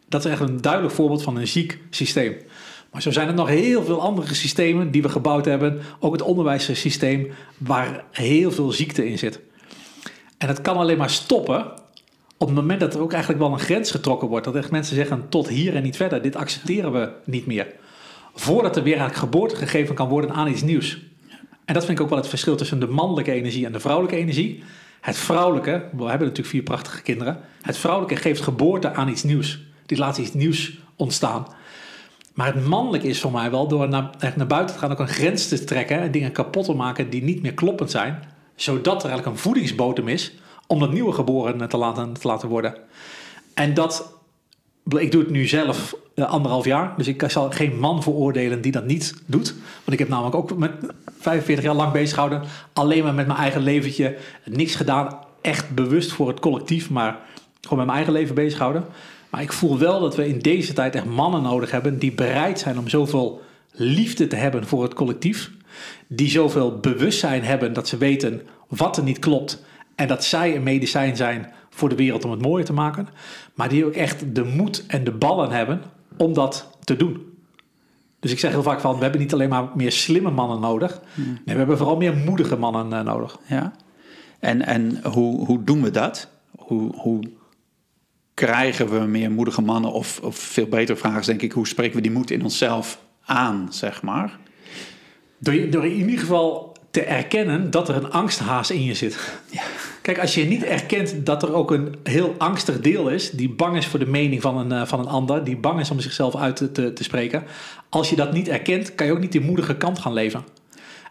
Dat 0.09 0.25
is 0.25 0.31
echt 0.31 0.41
een 0.41 0.61
duidelijk 0.61 0.93
voorbeeld 0.93 1.23
van 1.23 1.37
een 1.37 1.47
ziek 1.47 1.79
systeem. 1.89 2.37
Maar 2.91 3.01
zo 3.01 3.11
zijn 3.11 3.27
er 3.27 3.33
nog 3.33 3.47
heel 3.47 3.83
veel 3.83 4.01
andere 4.01 4.33
systemen 4.33 4.91
die 4.91 5.01
we 5.01 5.09
gebouwd 5.09 5.45
hebben. 5.45 5.81
Ook 5.99 6.11
het 6.11 6.21
onderwijssysteem 6.21 7.31
waar 7.57 8.03
heel 8.11 8.51
veel 8.51 8.71
ziekte 8.71 9.09
in 9.09 9.17
zit. 9.17 9.39
En 10.37 10.47
dat 10.47 10.61
kan 10.61 10.77
alleen 10.77 10.97
maar 10.97 11.09
stoppen 11.09 11.71
op 12.37 12.47
het 12.47 12.55
moment 12.55 12.79
dat 12.79 12.93
er 12.93 13.01
ook 13.01 13.11
eigenlijk 13.11 13.41
wel 13.41 13.51
een 13.51 13.59
grens 13.59 13.91
getrokken 13.91 14.27
wordt. 14.27 14.45
Dat 14.45 14.55
echt 14.55 14.71
mensen 14.71 14.95
zeggen 14.95 15.29
tot 15.29 15.47
hier 15.47 15.75
en 15.75 15.83
niet 15.83 15.95
verder. 15.95 16.21
Dit 16.21 16.35
accepteren 16.35 16.91
we 16.91 17.11
niet 17.25 17.45
meer. 17.45 17.67
Voordat 18.35 18.75
er 18.75 18.83
weer 18.83 18.97
eigenlijk 18.97 19.23
geboorte 19.23 19.55
gegeven 19.55 19.95
kan 19.95 20.09
worden 20.09 20.31
aan 20.31 20.47
iets 20.47 20.61
nieuws. 20.61 20.99
En 21.65 21.73
dat 21.73 21.85
vind 21.85 21.97
ik 21.97 22.03
ook 22.03 22.09
wel 22.09 22.19
het 22.19 22.27
verschil 22.27 22.55
tussen 22.55 22.79
de 22.79 22.87
mannelijke 22.87 23.31
energie 23.31 23.65
en 23.65 23.71
de 23.71 23.79
vrouwelijke 23.79 24.17
energie. 24.17 24.63
Het 25.01 25.17
vrouwelijke, 25.17 25.71
we 25.71 26.03
hebben 26.03 26.27
natuurlijk 26.27 26.47
vier 26.47 26.63
prachtige 26.63 27.01
kinderen. 27.01 27.39
Het 27.61 27.77
vrouwelijke 27.77 28.21
geeft 28.21 28.41
geboorte 28.41 28.93
aan 28.93 29.07
iets 29.07 29.23
nieuws. 29.23 29.59
Die 29.89 29.97
laat 29.97 30.17
iets 30.17 30.33
nieuws 30.33 30.77
ontstaan. 30.95 31.47
Maar 32.33 32.53
het 32.53 32.65
mannelijk 32.65 33.03
is 33.03 33.21
voor 33.21 33.31
mij 33.31 33.51
wel 33.51 33.67
door 33.67 33.89
naar, 33.89 34.09
naar 34.35 34.47
buiten 34.47 34.75
te 34.75 34.81
gaan 34.81 34.91
ook 34.91 34.99
een 34.99 35.07
grens 35.07 35.47
te 35.47 35.63
trekken 35.63 35.99
en 35.99 36.11
dingen 36.11 36.31
kapot 36.31 36.65
te 36.65 36.73
maken 36.73 37.09
die 37.09 37.23
niet 37.23 37.41
meer 37.41 37.53
kloppend 37.53 37.91
zijn. 37.91 38.23
Zodat 38.55 39.03
er 39.03 39.09
eigenlijk 39.09 39.25
een 39.37 39.41
voedingsbodem 39.41 40.07
is 40.07 40.33
om 40.67 40.79
dat 40.79 40.91
nieuwe 40.91 41.11
geboren 41.11 41.69
te 41.69 41.77
laten, 41.77 42.13
te 42.13 42.27
laten 42.27 42.49
worden. 42.49 42.75
En 43.53 43.73
dat, 43.73 44.13
ik 44.97 45.11
doe 45.11 45.21
het 45.21 45.29
nu 45.29 45.47
zelf 45.47 45.95
anderhalf 46.15 46.65
jaar, 46.65 46.93
dus 46.97 47.07
ik 47.07 47.23
zal 47.27 47.51
geen 47.51 47.79
man 47.79 48.03
veroordelen 48.03 48.61
die 48.61 48.71
dat 48.71 48.85
niet 48.85 49.13
doet. 49.25 49.53
Want 49.53 49.91
ik 49.91 49.99
heb 49.99 50.07
namelijk 50.07 50.35
ook 50.35 50.57
met 50.57 50.71
45 51.19 51.65
jaar 51.65 51.75
lang 51.75 51.91
bezig 51.91 52.13
gehouden, 52.13 52.41
alleen 52.73 53.03
maar 53.03 53.13
met 53.13 53.27
mijn 53.27 53.39
eigen 53.39 53.61
leventje, 53.61 54.17
niks 54.45 54.75
gedaan, 54.75 55.17
echt 55.41 55.75
bewust 55.75 56.11
voor 56.11 56.27
het 56.27 56.39
collectief, 56.39 56.89
maar 56.89 57.19
gewoon 57.61 57.77
met 57.77 57.85
mijn 57.85 57.97
eigen 57.97 58.13
leven 58.13 58.35
bezig 58.35 58.57
gehouden. 58.57 58.85
Maar 59.29 59.41
ik 59.41 59.53
voel 59.53 59.77
wel 59.77 59.99
dat 59.99 60.15
we 60.15 60.27
in 60.27 60.39
deze 60.39 60.73
tijd 60.73 60.95
echt 60.95 61.05
mannen 61.05 61.41
nodig 61.41 61.71
hebben 61.71 61.99
die 61.99 62.11
bereid 62.11 62.59
zijn 62.59 62.79
om 62.79 62.87
zoveel 62.87 63.41
liefde 63.71 64.27
te 64.27 64.35
hebben 64.35 64.67
voor 64.67 64.83
het 64.83 64.93
collectief. 64.93 65.51
Die 66.07 66.29
zoveel 66.29 66.79
bewustzijn 66.79 67.43
hebben 67.43 67.73
dat 67.73 67.87
ze 67.87 67.97
weten 67.97 68.41
wat 68.67 68.97
er 68.97 69.03
niet 69.03 69.19
klopt. 69.19 69.63
En 69.95 70.07
dat 70.07 70.23
zij 70.23 70.55
een 70.55 70.63
medicijn 70.63 71.15
zijn 71.15 71.51
voor 71.69 71.89
de 71.89 71.95
wereld 71.95 72.25
om 72.25 72.31
het 72.31 72.41
mooier 72.41 72.65
te 72.65 72.73
maken. 72.73 73.07
Maar 73.53 73.69
die 73.69 73.85
ook 73.85 73.93
echt 73.93 74.35
de 74.35 74.43
moed 74.43 74.85
en 74.87 75.03
de 75.03 75.11
ballen 75.11 75.51
hebben 75.51 75.81
om 76.17 76.33
dat 76.33 76.69
te 76.83 76.95
doen. 76.95 77.27
Dus 78.19 78.31
ik 78.31 78.39
zeg 78.39 78.51
heel 78.51 78.63
vaak 78.63 78.79
van, 78.79 78.95
we 78.95 79.01
hebben 79.01 79.21
niet 79.21 79.33
alleen 79.33 79.49
maar 79.49 79.69
meer 79.75 79.91
slimme 79.91 80.31
mannen 80.31 80.59
nodig. 80.59 81.01
Nee, 81.15 81.35
we 81.45 81.51
hebben 81.51 81.77
vooral 81.77 81.97
meer 81.97 82.15
moedige 82.15 82.55
mannen 82.55 82.91
uh, 82.91 83.01
nodig. 83.01 83.37
Ja. 83.47 83.73
En, 84.39 84.65
en 84.65 84.99
hoe, 85.03 85.45
hoe 85.45 85.63
doen 85.63 85.81
we 85.81 85.91
dat? 85.91 86.29
Hoe, 86.57 86.95
hoe 86.95 87.19
krijgen 88.39 88.89
we 88.89 88.99
meer 88.99 89.31
moedige 89.31 89.61
mannen? 89.61 89.91
Of, 89.91 90.19
of 90.23 90.35
veel 90.35 90.67
betere 90.67 90.97
vraag 90.97 91.19
is 91.19 91.25
denk 91.25 91.41
ik, 91.41 91.51
hoe 91.51 91.67
spreken 91.67 91.95
we 91.95 92.01
die 92.01 92.11
moed 92.11 92.31
in 92.31 92.43
onszelf 92.43 92.99
aan, 93.25 93.67
zeg 93.71 94.01
maar? 94.01 94.37
Door, 95.37 95.69
door 95.69 95.85
in 95.85 95.91
ieder 95.91 96.19
geval 96.19 96.77
te 96.91 97.03
erkennen 97.03 97.71
dat 97.71 97.89
er 97.89 97.95
een 97.95 98.11
angsthaas 98.11 98.71
in 98.71 98.83
je 98.83 98.93
zit. 98.93 99.39
Ja. 99.49 99.61
Kijk, 100.01 100.19
als 100.19 100.35
je 100.35 100.45
niet 100.45 100.63
erkent 100.63 101.25
dat 101.25 101.43
er 101.43 101.53
ook 101.53 101.71
een 101.71 101.95
heel 102.03 102.35
angstig 102.37 102.79
deel 102.79 103.09
is, 103.09 103.31
die 103.31 103.49
bang 103.49 103.77
is 103.77 103.85
voor 103.85 103.99
de 103.99 104.07
mening 104.07 104.41
van 104.41 104.57
een, 104.57 104.81
uh, 104.81 104.85
van 104.85 104.99
een 104.99 105.07
ander, 105.07 105.43
die 105.43 105.57
bang 105.57 105.79
is 105.79 105.91
om 105.91 105.99
zichzelf 105.99 106.35
uit 106.35 106.55
te, 106.55 106.71
te, 106.71 106.93
te, 106.93 107.03
spreken. 107.03 107.43
Als 107.89 108.09
je 108.09 108.15
dat 108.15 108.33
niet 108.33 108.47
erkent, 108.47 108.95
kan 108.95 109.05
je 109.05 109.11
ook 109.11 109.19
niet 109.19 109.31
die 109.31 109.41
moedige 109.41 109.75
kant 109.75 109.99
gaan 109.99 110.13
leven. 110.13 110.43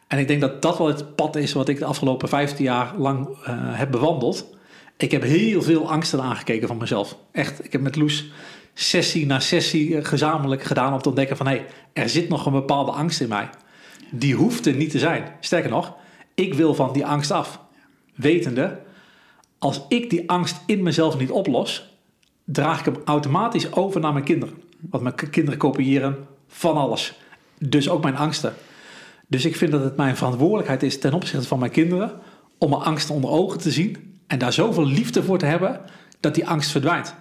En 0.07 0.19
ik 0.19 0.29
denk 0.29 0.41
dat 0.41 0.63
dat 0.63 0.79
wel 0.79 0.87
het 0.87 1.15
pad 1.15 1.37
is 1.37 1.53
wat 1.53 1.69
ik 1.69 1.79
de 1.79 1.85
afgelopen 1.85 2.29
15 2.29 2.65
jaar 2.65 2.95
lang 2.99 3.29
uh, 3.29 3.35
heb 3.51 3.91
bewandeld. 3.91 4.57
Ik 4.99 5.11
heb 5.11 5.23
heel 5.23 5.63
veel 5.63 5.91
angsten 5.91 6.21
aangekeken 6.21 6.69
van 6.69 6.77
mezelf. 6.77 7.17
Echt, 7.33 7.65
ik 7.65 7.73
heb 7.73 7.81
met 7.81 7.97
Loes 7.97 8.31
sessie 8.75 9.27
na 9.27 9.41
sessie 9.41 10.05
gezamenlijk 10.05 10.63
gedaan 10.63 10.93
om 10.93 11.03
te 11.03 11.09
ontdekken 11.09 11.37
van 11.37 11.47
hé, 11.47 11.53
hey, 11.53 11.67
er 11.93 12.09
zit 12.09 12.29
nog 12.29 12.47
een 12.47 12.53
bepaalde 12.53 12.91
angst 12.91 13.21
in 13.21 13.29
mij. 13.29 13.51
Die 14.11 14.35
hoeft 14.35 14.67
er 14.67 14.75
niet 14.75 14.91
te 14.91 14.99
zijn. 14.99 15.33
Sterker 15.41 15.71
nog, 15.71 15.95
ik 16.35 16.55
wil 16.55 16.75
van 16.75 16.93
die 16.93 17.07
angst 17.07 17.31
af. 17.31 17.61
Wetende, 18.15 18.81
als 19.59 19.81
ik 19.89 20.11
die 20.11 20.31
angst 20.31 20.57
in 20.67 20.83
mezelf 20.83 21.19
niet 21.19 21.31
oplos, 21.31 21.99
draag 22.45 22.79
ik 22.79 22.85
hem 22.85 23.03
automatisch 23.05 23.73
over 23.73 24.01
naar 24.01 24.13
mijn 24.13 24.25
kinderen. 24.25 24.55
Want 24.91 25.03
mijn 25.03 25.15
kinderen 25.31 25.59
kopiëren 25.59 26.27
van 26.49 26.77
alles. 26.77 27.19
Dus 27.59 27.89
ook 27.89 28.03
mijn 28.03 28.17
angsten. 28.17 28.55
Dus 29.27 29.45
ik 29.45 29.57
vind 29.57 29.73
dat 29.73 29.85
het 29.85 29.97
mijn 29.97 30.17
verantwoordelijkheid 30.17 30.83
is 30.83 30.99
ten 30.99 31.13
opzichte 31.13 31.47
van 31.47 31.59
mijn 31.59 31.71
kinderen 31.71 32.21
om 32.59 32.71
mijn 32.71 32.83
angsten 32.83 33.15
onder 33.15 33.31
ogen 33.31 33.59
te 33.59 33.71
zien 33.71 34.18
en 34.29 34.39
daar 34.39 34.53
zoveel 34.53 34.87
liefde 34.87 35.23
voor 35.23 35.39
te 35.39 35.47
hebben 35.47 35.81
dat 36.21 36.35
die 36.35 36.47
angst 36.49 36.71
verdwijnt. 36.71 37.15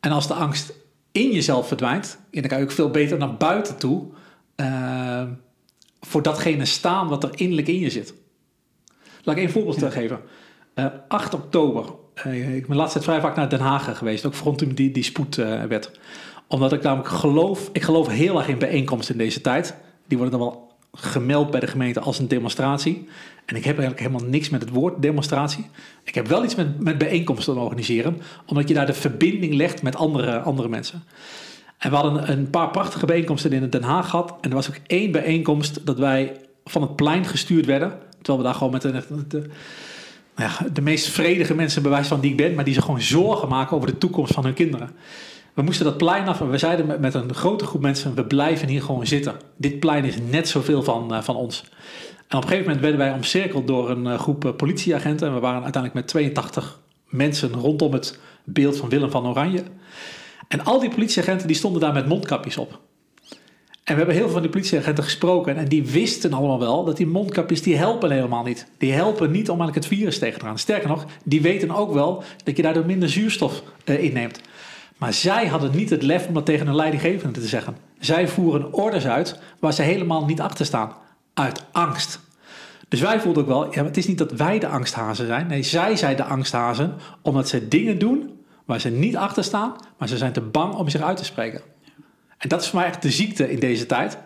En 0.00 0.10
als 0.10 0.26
de 0.26 0.34
angst 0.34 0.72
in 1.12 1.30
jezelf 1.30 1.66
verdwijnt, 1.66 2.18
dan 2.30 2.42
kan 2.42 2.58
je 2.58 2.64
ook 2.64 2.70
veel 2.70 2.90
beter 2.90 3.18
naar 3.18 3.36
buiten 3.36 3.76
toe 3.76 4.06
uh, 4.56 5.22
voor 6.00 6.22
datgene 6.22 6.64
staan 6.64 7.08
wat 7.08 7.24
er 7.24 7.30
innerlijk 7.34 7.68
in 7.68 7.78
je 7.78 7.90
zit. 7.90 8.14
Laat 9.22 9.36
ik 9.36 9.42
één 9.42 9.52
voorbeeld 9.52 9.80
ja. 9.80 9.90
geven. 9.90 10.20
Uh, 10.74 10.86
8 11.08 11.34
oktober. 11.34 11.84
Uh, 12.26 12.56
ik 12.56 12.66
ben 12.66 12.76
laatst 12.76 13.04
vrij 13.04 13.20
vaak 13.20 13.36
naar 13.36 13.48
Den 13.48 13.60
Haag 13.60 13.98
geweest, 13.98 14.26
ook 14.26 14.34
rond 14.34 14.58
toen 14.58 14.74
die, 14.74 14.90
die 14.90 15.02
spoedwet. 15.02 15.90
Omdat 16.48 16.72
ik 16.72 16.82
namelijk 16.82 17.08
geloof, 17.08 17.68
ik 17.72 17.82
geloof 17.82 18.08
heel 18.08 18.38
erg 18.38 18.48
in 18.48 18.58
bijeenkomsten 18.58 19.14
in 19.14 19.20
deze 19.20 19.40
tijd. 19.40 19.74
Die 20.06 20.18
worden 20.18 20.38
dan 20.38 20.48
wel 20.48 20.72
gemeld 20.92 21.50
bij 21.50 21.60
de 21.60 21.66
gemeente 21.66 22.00
als 22.00 22.18
een 22.18 22.28
demonstratie. 22.28 23.08
En 23.46 23.56
ik 23.56 23.64
heb 23.64 23.78
eigenlijk 23.78 24.06
helemaal 24.06 24.30
niks 24.30 24.50
met 24.50 24.60
het 24.60 24.70
woord 24.70 25.02
demonstratie. 25.02 25.66
Ik 26.04 26.14
heb 26.14 26.26
wel 26.26 26.44
iets 26.44 26.54
met, 26.54 26.80
met 26.80 26.98
bijeenkomsten 26.98 27.56
organiseren, 27.56 28.20
omdat 28.46 28.68
je 28.68 28.74
daar 28.74 28.86
de 28.86 28.92
verbinding 28.92 29.54
legt 29.54 29.82
met 29.82 29.96
andere, 29.96 30.38
andere 30.38 30.68
mensen. 30.68 31.02
En 31.78 31.90
we 31.90 31.96
hadden 31.96 32.30
een 32.30 32.50
paar 32.50 32.70
prachtige 32.70 33.06
bijeenkomsten 33.06 33.52
in 33.52 33.70
Den 33.70 33.82
Haag 33.82 34.10
gehad. 34.10 34.34
En 34.40 34.48
er 34.50 34.56
was 34.56 34.68
ook 34.68 34.78
één 34.86 35.10
bijeenkomst 35.12 35.86
dat 35.86 35.98
wij 35.98 36.32
van 36.64 36.82
het 36.82 36.96
plein 36.96 37.24
gestuurd 37.24 37.66
werden. 37.66 37.98
Terwijl 38.22 38.38
we 38.38 38.44
daar 38.44 38.54
gewoon 38.54 38.72
met 38.72 38.82
de, 38.82 39.02
de, 39.28 39.42
nou 40.36 40.50
de 40.72 40.82
meest 40.82 41.08
vredige 41.08 41.54
mensen 41.54 41.82
bewijs 41.82 42.08
van 42.08 42.20
die 42.20 42.30
ik 42.30 42.36
ben, 42.36 42.54
maar 42.54 42.64
die 42.64 42.74
zich 42.74 42.84
gewoon 42.84 43.00
zorgen 43.00 43.48
maken 43.48 43.76
over 43.76 43.88
de 43.88 43.98
toekomst 43.98 44.34
van 44.34 44.44
hun 44.44 44.54
kinderen. 44.54 44.90
We 45.56 45.62
moesten 45.62 45.84
dat 45.84 45.96
plein 45.96 46.28
af 46.28 46.40
en 46.40 46.50
we 46.50 46.58
zeiden 46.58 46.86
met, 46.86 47.00
met 47.00 47.14
een 47.14 47.34
grote 47.34 47.64
groep 47.64 47.80
mensen: 47.80 48.14
we 48.14 48.24
blijven 48.24 48.68
hier 48.68 48.82
gewoon 48.82 49.06
zitten. 49.06 49.34
Dit 49.56 49.80
plein 49.80 50.04
is 50.04 50.14
net 50.30 50.48
zoveel 50.48 50.82
van, 50.82 51.14
uh, 51.14 51.22
van 51.22 51.36
ons. 51.36 51.64
En 52.28 52.36
op 52.36 52.42
een 52.42 52.48
gegeven 52.48 52.64
moment 52.64 52.80
werden 52.80 53.00
wij 53.00 53.12
omcirkeld 53.12 53.66
door 53.66 53.90
een 53.90 54.04
uh, 54.04 54.18
groep 54.18 54.44
uh, 54.44 54.52
politieagenten. 54.52 55.26
En 55.28 55.34
we 55.34 55.40
waren 55.40 55.62
uiteindelijk 55.62 55.94
met 55.94 56.08
82 56.08 56.80
mensen 57.06 57.52
rondom 57.52 57.92
het 57.92 58.18
beeld 58.44 58.76
van 58.76 58.88
Willem 58.88 59.10
van 59.10 59.26
Oranje. 59.26 59.62
En 60.48 60.64
al 60.64 60.80
die 60.80 60.88
politieagenten 60.88 61.46
die 61.46 61.56
stonden 61.56 61.80
daar 61.80 61.92
met 61.92 62.08
mondkapjes 62.08 62.56
op. 62.56 62.80
En 63.84 63.92
we 63.92 63.98
hebben 63.98 64.14
heel 64.14 64.24
veel 64.24 64.32
van 64.32 64.42
die 64.42 64.50
politieagenten 64.50 65.04
gesproken. 65.04 65.56
En 65.56 65.68
die 65.68 65.86
wisten 65.86 66.32
allemaal 66.32 66.58
wel 66.58 66.84
dat 66.84 66.96
die 66.96 67.06
mondkapjes 67.06 67.62
die 67.62 67.76
helpen 67.76 68.10
helemaal 68.10 68.44
niet. 68.44 68.66
Die 68.78 68.92
helpen 68.92 69.30
niet 69.30 69.50
om 69.50 69.60
eigenlijk 69.60 69.86
het 69.86 69.98
virus 69.98 70.18
tegen 70.18 70.38
te 70.38 70.44
gaan. 70.44 70.58
Sterker 70.58 70.88
nog, 70.88 71.06
die 71.24 71.42
weten 71.42 71.70
ook 71.70 71.92
wel 71.92 72.22
dat 72.44 72.56
je 72.56 72.62
daardoor 72.62 72.86
minder 72.86 73.08
zuurstof 73.08 73.62
inneemt. 73.84 74.40
Maar 74.96 75.12
zij 75.12 75.46
hadden 75.46 75.76
niet 75.76 75.90
het 75.90 76.02
lef 76.02 76.26
om 76.26 76.34
dat 76.34 76.46
tegen 76.46 76.66
een 76.66 76.74
leidinggevende 76.74 77.40
te 77.40 77.46
zeggen. 77.46 77.76
Zij 77.98 78.28
voeren 78.28 78.72
orders 78.72 79.06
uit 79.06 79.38
waar 79.60 79.72
ze 79.72 79.82
helemaal 79.82 80.24
niet 80.24 80.40
achter 80.40 80.66
staan. 80.66 80.92
Uit 81.34 81.64
angst. 81.72 82.20
Dus 82.88 83.00
wij 83.00 83.20
voelden 83.20 83.42
ook 83.42 83.48
wel, 83.48 83.74
ja, 83.74 83.84
het 83.84 83.96
is 83.96 84.06
niet 84.06 84.18
dat 84.18 84.32
wij 84.32 84.58
de 84.58 84.68
angsthazen 84.68 85.26
zijn. 85.26 85.46
Nee, 85.46 85.62
zij 85.62 85.96
zijn 85.96 86.16
de 86.16 86.24
angsthazen 86.24 86.94
omdat 87.22 87.48
ze 87.48 87.68
dingen 87.68 87.98
doen 87.98 88.40
waar 88.64 88.80
ze 88.80 88.90
niet 88.90 89.16
achter 89.16 89.44
staan, 89.44 89.76
maar 89.98 90.08
ze 90.08 90.16
zijn 90.16 90.32
te 90.32 90.40
bang 90.40 90.74
om 90.74 90.88
zich 90.88 91.00
uit 91.00 91.16
te 91.16 91.24
spreken. 91.24 91.60
En 92.38 92.48
dat 92.48 92.62
is 92.62 92.68
voor 92.68 92.78
mij 92.78 92.88
echt 92.88 93.02
de 93.02 93.10
ziekte 93.10 93.50
in 93.50 93.60
deze 93.60 93.86
tijd. 93.86 94.18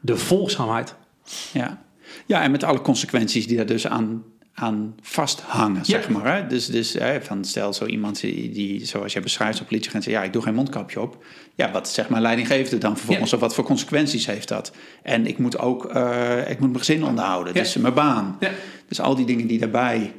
De 0.00 0.16
volgzaamheid. 0.16 0.94
Ja. 1.52 1.82
ja, 2.26 2.42
en 2.42 2.50
met 2.50 2.64
alle 2.64 2.80
consequenties 2.80 3.46
die 3.46 3.56
daar 3.56 3.66
dus 3.66 3.86
aan, 3.86 4.22
aan 4.60 4.94
vasthangen, 5.02 5.84
zeg 5.84 6.08
maar. 6.08 6.36
Hè? 6.36 6.46
Dus, 6.46 6.66
dus 6.66 6.92
hè, 6.92 7.22
van 7.22 7.44
stel 7.44 7.72
zo 7.72 7.86
iemand 7.86 8.20
die, 8.20 8.50
die 8.50 8.86
zoals 8.86 9.12
jij 9.12 9.22
beschrijft, 9.22 9.60
op 9.60 9.66
politieagent 9.66 10.04
zegt... 10.04 10.16
ja, 10.16 10.22
ik 10.22 10.32
doe 10.32 10.42
geen 10.42 10.54
mondkapje 10.54 11.00
op. 11.00 11.24
Ja, 11.54 11.70
wat 11.70 11.88
zegt 11.88 12.08
mijn 12.08 12.22
leidinggevende 12.22 12.78
dan 12.78 12.96
vervolgens? 12.96 13.32
Of 13.32 13.40
wat 13.40 13.54
voor 13.54 13.64
consequenties 13.64 14.26
heeft 14.26 14.48
dat? 14.48 14.72
En 15.02 15.26
ik 15.26 15.38
moet 15.38 15.58
ook 15.58 15.94
uh, 15.94 16.50
ik 16.50 16.58
moet 16.58 16.68
mijn 16.68 16.78
gezin 16.78 17.04
onderhouden, 17.04 17.54
dus 17.54 17.76
mijn 17.76 17.94
baan. 17.94 18.38
Dus 18.88 19.00
al 19.00 19.14
die 19.14 19.26
dingen 19.26 19.46
die 19.46 19.58
daarbij 19.58 20.12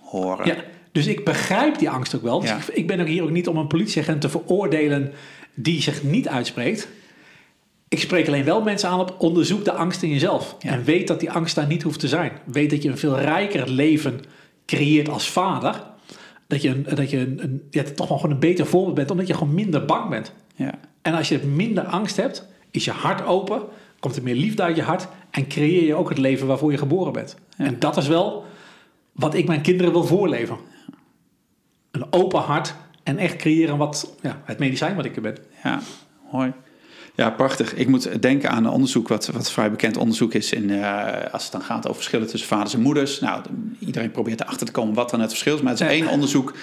horen. 0.00 0.46
Ja. 0.46 0.56
Dus 0.92 1.06
ik 1.06 1.24
begrijp 1.24 1.78
die 1.78 1.90
angst 1.90 2.14
ook 2.14 2.22
wel. 2.22 2.40
Dus 2.40 2.50
ik, 2.50 2.66
ik 2.66 2.86
ben 2.86 3.00
ook 3.00 3.06
hier 3.06 3.22
ook 3.22 3.30
niet 3.30 3.48
om 3.48 3.56
een 3.56 3.66
politieagent 3.66 4.20
te 4.20 4.28
veroordelen 4.28 5.12
die 5.54 5.82
zich 5.82 6.02
niet 6.02 6.28
uitspreekt. 6.28 6.88
Ik 7.90 8.00
spreek 8.00 8.26
alleen 8.26 8.44
wel 8.44 8.62
mensen 8.62 8.88
aan 8.88 9.00
op 9.00 9.14
onderzoek 9.18 9.64
de 9.64 9.72
angst 9.72 10.02
in 10.02 10.08
jezelf. 10.08 10.56
En 10.58 10.84
weet 10.84 11.06
dat 11.06 11.20
die 11.20 11.30
angst 11.30 11.54
daar 11.54 11.66
niet 11.66 11.82
hoeft 11.82 12.00
te 12.00 12.08
zijn. 12.08 12.32
Weet 12.44 12.70
dat 12.70 12.82
je 12.82 12.88
een 12.88 12.98
veel 12.98 13.18
rijker 13.18 13.70
leven 13.70 14.20
creëert 14.66 15.08
als 15.08 15.30
vader. 15.30 15.82
Dat 16.46 16.62
je, 16.62 16.68
een, 16.68 16.86
dat 16.94 17.10
je 17.10 17.18
een, 17.18 17.42
een, 17.42 17.62
ja, 17.70 17.82
toch 17.82 18.08
wel 18.08 18.18
gewoon 18.18 18.34
een 18.34 18.40
beter 18.40 18.66
voorbeeld 18.66 18.94
bent, 18.94 19.10
omdat 19.10 19.26
je 19.26 19.34
gewoon 19.34 19.54
minder 19.54 19.84
bang 19.84 20.08
bent. 20.08 20.32
Ja. 20.54 20.74
En 21.02 21.14
als 21.14 21.28
je 21.28 21.38
minder 21.38 21.84
angst 21.84 22.16
hebt, 22.16 22.48
is 22.70 22.84
je 22.84 22.90
hart 22.90 23.24
open, 23.24 23.62
komt 24.00 24.16
er 24.16 24.22
meer 24.22 24.34
liefde 24.34 24.62
uit 24.62 24.76
je 24.76 24.82
hart 24.82 25.08
en 25.30 25.48
creëer 25.48 25.84
je 25.84 25.94
ook 25.94 26.08
het 26.08 26.18
leven 26.18 26.46
waarvoor 26.46 26.70
je 26.70 26.78
geboren 26.78 27.12
bent. 27.12 27.36
En 27.56 27.78
dat 27.78 27.96
is 27.96 28.06
wel 28.06 28.44
wat 29.12 29.34
ik 29.34 29.46
mijn 29.46 29.60
kinderen 29.60 29.92
wil 29.92 30.04
voorleven. 30.04 30.56
Een 31.90 32.06
open 32.12 32.40
hart 32.40 32.74
en 33.02 33.18
echt 33.18 33.36
creëren 33.36 33.76
wat 33.76 34.14
ja, 34.22 34.42
het 34.44 34.58
medicijn 34.58 34.96
wat 34.96 35.04
ik 35.04 35.16
er 35.16 35.22
ben. 35.22 35.36
Ja, 35.62 35.80
mooi. 36.32 36.52
Ja, 37.14 37.30
prachtig. 37.30 37.74
Ik 37.74 37.88
moet 37.88 38.22
denken 38.22 38.50
aan 38.50 38.64
een 38.64 38.70
onderzoek, 38.70 39.08
wat, 39.08 39.26
wat 39.26 39.52
vrij 39.52 39.70
bekend 39.70 39.96
onderzoek 39.96 40.34
is, 40.34 40.52
in, 40.52 40.68
uh, 40.68 41.06
als 41.32 41.42
het 41.42 41.52
dan 41.52 41.62
gaat 41.62 41.84
over 41.84 41.94
verschillen 41.94 42.26
tussen 42.26 42.48
vaders 42.48 42.74
en 42.74 42.80
moeders. 42.80 43.20
Nou, 43.20 43.42
iedereen 43.78 44.10
probeert 44.10 44.40
erachter 44.40 44.66
te 44.66 44.72
komen 44.72 44.94
wat 44.94 45.10
dan 45.10 45.20
het 45.20 45.30
verschil 45.30 45.54
is. 45.54 45.62
Maar 45.62 45.72
het 45.72 45.80
is 45.80 45.86
één 45.86 46.08
onderzoek 46.08 46.54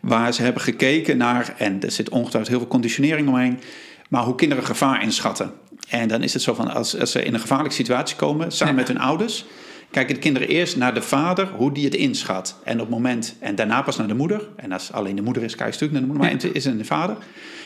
waar 0.00 0.34
ze 0.34 0.42
hebben 0.42 0.62
gekeken 0.62 1.16
naar, 1.16 1.54
en 1.58 1.82
er 1.82 1.90
zit 1.90 2.08
ongetwijfeld 2.08 2.48
heel 2.48 2.58
veel 2.58 2.68
conditionering 2.68 3.28
omheen, 3.28 3.60
maar 4.08 4.22
hoe 4.22 4.34
kinderen 4.34 4.64
gevaar 4.64 5.02
inschatten. 5.02 5.52
En 5.88 6.08
dan 6.08 6.22
is 6.22 6.32
het 6.32 6.42
zo 6.42 6.54
van, 6.54 6.70
als, 6.70 7.00
als 7.00 7.10
ze 7.10 7.22
in 7.22 7.34
een 7.34 7.40
gevaarlijke 7.40 7.74
situatie 7.74 8.16
komen, 8.16 8.52
samen 8.52 8.74
met 8.74 8.88
hun 8.88 8.98
ouders, 8.98 9.44
kijken 9.90 10.14
de 10.14 10.20
kinderen 10.20 10.48
eerst 10.48 10.76
naar 10.76 10.94
de 10.94 11.02
vader, 11.02 11.48
hoe 11.56 11.72
die 11.72 11.84
het 11.84 11.94
inschat. 11.94 12.56
En 12.64 12.74
op 12.74 12.80
het 12.80 12.90
moment, 12.90 13.36
en 13.40 13.54
daarna 13.54 13.82
pas 13.82 13.96
naar 13.96 14.08
de 14.08 14.14
moeder. 14.14 14.48
En 14.56 14.72
als 14.72 14.92
alleen 14.92 15.16
de 15.16 15.22
moeder 15.22 15.42
is, 15.42 15.54
kijk 15.54 15.74
je 15.74 15.80
natuurlijk 15.80 15.92
naar 15.92 16.00
de 16.00 16.06
moeder, 16.06 16.38
maar 16.38 16.54
is 16.54 16.64
het 16.64 16.78
de 16.78 16.84
vader. 16.84 17.16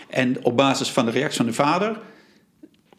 En 0.08 0.44
op 0.44 0.56
basis 0.56 0.90
van 0.90 1.04
de 1.04 1.10
reactie 1.10 1.36
van 1.36 1.46
de 1.46 1.52
vader 1.52 1.96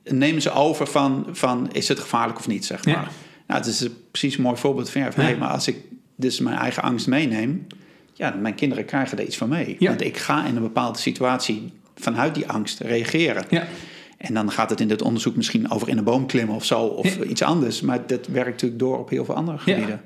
nemen 0.04 0.42
ze 0.42 0.52
over 0.52 0.88
van, 0.88 1.28
van 1.32 1.72
is 1.72 1.88
het 1.88 2.00
gevaarlijk 2.00 2.40
of 2.40 2.48
niet, 2.48 2.66
zeg 2.66 2.86
maar. 2.86 3.12
Nou, 3.48 3.60
het 3.60 3.66
is 3.66 3.88
precies 4.12 4.38
een 4.38 4.44
mooi 4.44 4.58
voorbeeld 4.58 4.90
van, 4.90 5.02
ja, 5.02 5.12
van 5.12 5.24
hey, 5.24 5.38
maar 5.38 5.50
als 5.50 5.68
ik 5.68 5.78
dus 6.16 6.40
mijn 6.40 6.58
eigen 6.58 6.84
angst 6.84 7.08
meeneem, 7.08 7.68
ja, 8.14 8.36
mijn 8.42 8.56
kinderen 8.56 8.86
krijgen 8.86 9.18
er 9.18 9.24
iets 9.24 9.38
van 9.38 9.50
mee. 9.50 9.76
Want 9.80 10.02
ik 10.02 10.18
ga 10.18 10.46
in 10.46 10.56
een 10.56 10.62
bepaalde 10.62 11.00
situatie 11.00 11.74
vanuit 11.96 12.36
die 12.36 12.48
angst 12.48 12.80
reageren. 12.80 13.46
Ja. 13.50 13.68
En 14.18 14.34
dan 14.34 14.52
gaat 14.52 14.70
het 14.70 14.80
in 14.80 14.88
dit 14.88 15.02
onderzoek 15.02 15.36
misschien 15.36 15.72
over 15.72 15.90
in 15.90 15.98
een 15.98 16.04
boom 16.04 16.26
klimmen 16.26 16.56
of 16.56 16.66
zo, 16.66 16.82
of 16.82 17.18
iets 17.18 17.42
anders. 17.42 17.82
Maar 17.82 18.08
dat 18.08 18.28
werkt 18.28 18.52
natuurlijk 18.52 18.80
door 18.80 19.00
op 19.00 19.10
heel 19.10 19.26
veel 19.26 19.36
andere 19.36 19.58
gebieden. 19.58 20.02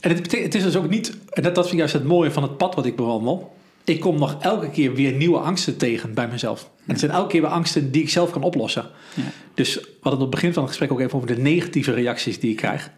En 0.00 0.10
het, 0.10 0.32
het 0.32 0.54
is 0.54 0.62
dus 0.62 0.76
ook 0.76 0.88
niet, 0.88 1.16
en 1.30 1.42
dat, 1.42 1.54
dat 1.54 1.64
vind 1.64 1.72
ik 1.72 1.78
juist 1.78 1.94
het 1.94 2.04
mooie 2.04 2.30
van 2.30 2.42
het 2.42 2.56
pad 2.56 2.74
wat 2.74 2.86
ik 2.86 2.96
bewandel. 2.96 3.54
Ik 3.84 4.00
kom 4.00 4.18
nog 4.18 4.36
elke 4.40 4.70
keer 4.70 4.94
weer 4.94 5.12
nieuwe 5.12 5.38
angsten 5.38 5.76
tegen 5.76 6.14
bij 6.14 6.28
mezelf. 6.28 6.62
En 6.62 6.90
het 6.90 6.98
zijn 6.98 7.10
elke 7.10 7.28
keer 7.28 7.40
weer 7.40 7.50
angsten 7.50 7.90
die 7.90 8.02
ik 8.02 8.10
zelf 8.10 8.30
kan 8.30 8.42
oplossen. 8.42 8.86
Ja. 9.14 9.22
Dus 9.54 9.74
we 9.74 9.86
hadden 10.00 10.20
op 10.20 10.20
het 10.20 10.30
begin 10.30 10.52
van 10.52 10.62
het 10.62 10.70
gesprek 10.70 10.92
ook 10.92 11.00
even 11.00 11.14
over 11.14 11.34
de 11.34 11.40
negatieve 11.40 11.92
reacties 11.92 12.40
die 12.40 12.50
ik 12.50 12.56
krijg. 12.56 12.90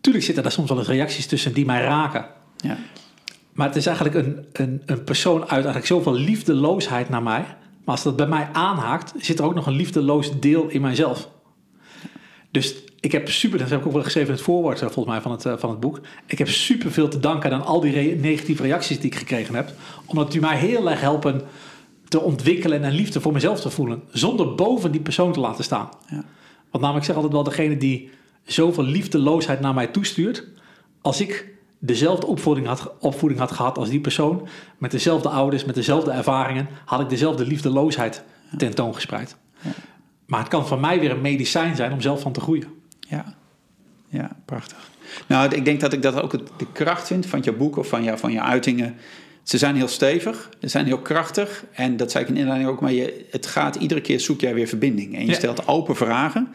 Tuurlijk 0.00 0.24
zitten 0.24 0.42
daar 0.42 0.52
soms 0.52 0.68
wel 0.68 0.78
eens 0.78 0.88
reacties 0.88 1.26
tussen 1.26 1.52
die 1.52 1.64
mij 1.64 1.82
raken. 1.82 2.26
Ja. 2.56 2.76
Maar 3.52 3.66
het 3.66 3.76
is 3.76 3.86
eigenlijk 3.86 4.26
een, 4.26 4.46
een, 4.52 4.82
een 4.86 5.04
persoon 5.04 5.40
uit 5.40 5.50
eigenlijk 5.50 5.86
zoveel 5.86 6.14
liefdeloosheid 6.14 7.08
naar 7.08 7.22
mij 7.22 7.44
maar 7.86 7.94
als 7.94 8.04
dat 8.04 8.16
bij 8.16 8.26
mij 8.26 8.48
aanhaakt, 8.52 9.12
zit 9.18 9.38
er 9.38 9.44
ook 9.44 9.54
nog 9.54 9.66
een 9.66 9.76
liefdeloos 9.76 10.40
deel 10.40 10.68
in 10.68 10.80
mijzelf. 10.80 11.28
Dus 12.50 12.74
ik 13.06 13.12
heb 13.12 13.28
super, 13.28 13.58
dat 13.58 13.70
heb 13.70 13.80
ik 13.80 13.86
ook 13.86 13.92
wel 13.92 14.02
geschreven 14.02 14.28
in 14.28 14.34
het 14.34 14.44
voorwoord 14.44 14.82
eh, 14.82 14.88
volgens 14.88 15.14
mij 15.14 15.20
van 15.20 15.30
het, 15.30 15.44
eh, 15.44 15.52
van 15.56 15.70
het 15.70 15.80
boek. 15.80 16.00
Ik 16.26 16.38
heb 16.38 16.48
super 16.48 16.92
veel 16.92 17.08
te 17.08 17.20
danken 17.20 17.52
aan 17.52 17.64
al 17.64 17.80
die 17.80 18.16
negatieve 18.16 18.62
reacties 18.62 19.00
die 19.00 19.10
ik 19.10 19.16
gekregen 19.16 19.54
heb. 19.54 19.72
Omdat 20.06 20.32
die 20.32 20.40
mij 20.40 20.56
heel 20.56 20.90
erg 20.90 21.00
helpen 21.00 21.42
te 22.08 22.20
ontwikkelen 22.20 22.84
en 22.84 22.92
liefde 22.92 23.20
voor 23.20 23.32
mezelf 23.32 23.60
te 23.60 23.70
voelen. 23.70 24.02
Zonder 24.10 24.54
boven 24.54 24.92
die 24.92 25.00
persoon 25.00 25.32
te 25.32 25.40
laten 25.40 25.64
staan. 25.64 25.88
Ja. 26.06 26.24
Want 26.70 26.84
namelijk, 26.84 26.96
ik 26.96 27.04
zeg 27.04 27.14
altijd 27.14 27.32
wel, 27.32 27.42
degene 27.42 27.76
die 27.76 28.10
zoveel 28.44 28.84
liefdeloosheid 28.84 29.60
naar 29.60 29.74
mij 29.74 29.86
toestuurt. 29.86 30.44
Als 31.00 31.20
ik 31.20 31.54
dezelfde 31.78 32.26
opvoeding 32.26 32.66
had, 32.66 32.92
opvoeding 33.00 33.40
had 33.40 33.52
gehad 33.52 33.78
als 33.78 33.88
die 33.88 34.00
persoon, 34.00 34.48
met 34.78 34.90
dezelfde 34.90 35.28
ouders, 35.28 35.64
met 35.64 35.74
dezelfde 35.74 36.10
ervaringen, 36.10 36.68
had 36.84 37.00
ik 37.00 37.08
dezelfde 37.08 37.46
liefdeloosheid 37.46 38.22
tentoongespreid. 38.56 39.36
Ja. 39.60 39.70
Maar 40.26 40.40
het 40.40 40.48
kan 40.48 40.66
voor 40.66 40.80
mij 40.80 41.00
weer 41.00 41.10
een 41.10 41.20
medicijn 41.20 41.76
zijn 41.76 41.92
om 41.92 42.00
zelf 42.00 42.20
van 42.20 42.32
te 42.32 42.40
groeien. 42.40 42.75
Ja, 44.08 44.36
prachtig. 44.44 44.90
Nou, 45.26 45.54
ik 45.54 45.64
denk 45.64 45.80
dat 45.80 45.92
ik 45.92 46.02
dat 46.02 46.22
ook 46.22 46.58
de 46.58 46.66
kracht 46.72 47.06
vind 47.06 47.26
van 47.26 47.40
je 47.42 47.52
boek 47.52 47.76
of 47.76 47.88
van, 47.88 48.02
jou, 48.02 48.18
van 48.18 48.32
je 48.32 48.40
uitingen. 48.40 48.94
Ze 49.42 49.58
zijn 49.58 49.76
heel 49.76 49.88
stevig, 49.88 50.48
ze 50.60 50.68
zijn 50.68 50.86
heel 50.86 50.98
krachtig. 50.98 51.64
En 51.72 51.96
dat 51.96 52.10
zei 52.10 52.24
ik 52.24 52.30
in 52.30 52.36
inleiding 52.36 52.70
ook, 52.70 52.80
maar 52.80 52.92
je, 52.92 53.26
het 53.30 53.46
gaat 53.46 53.76
iedere 53.76 54.00
keer 54.00 54.20
zoek 54.20 54.40
jij 54.40 54.54
weer 54.54 54.66
verbinding. 54.66 55.16
En 55.16 55.26
je 55.26 55.34
stelt 55.34 55.68
open 55.68 55.96
vragen. 55.96 56.48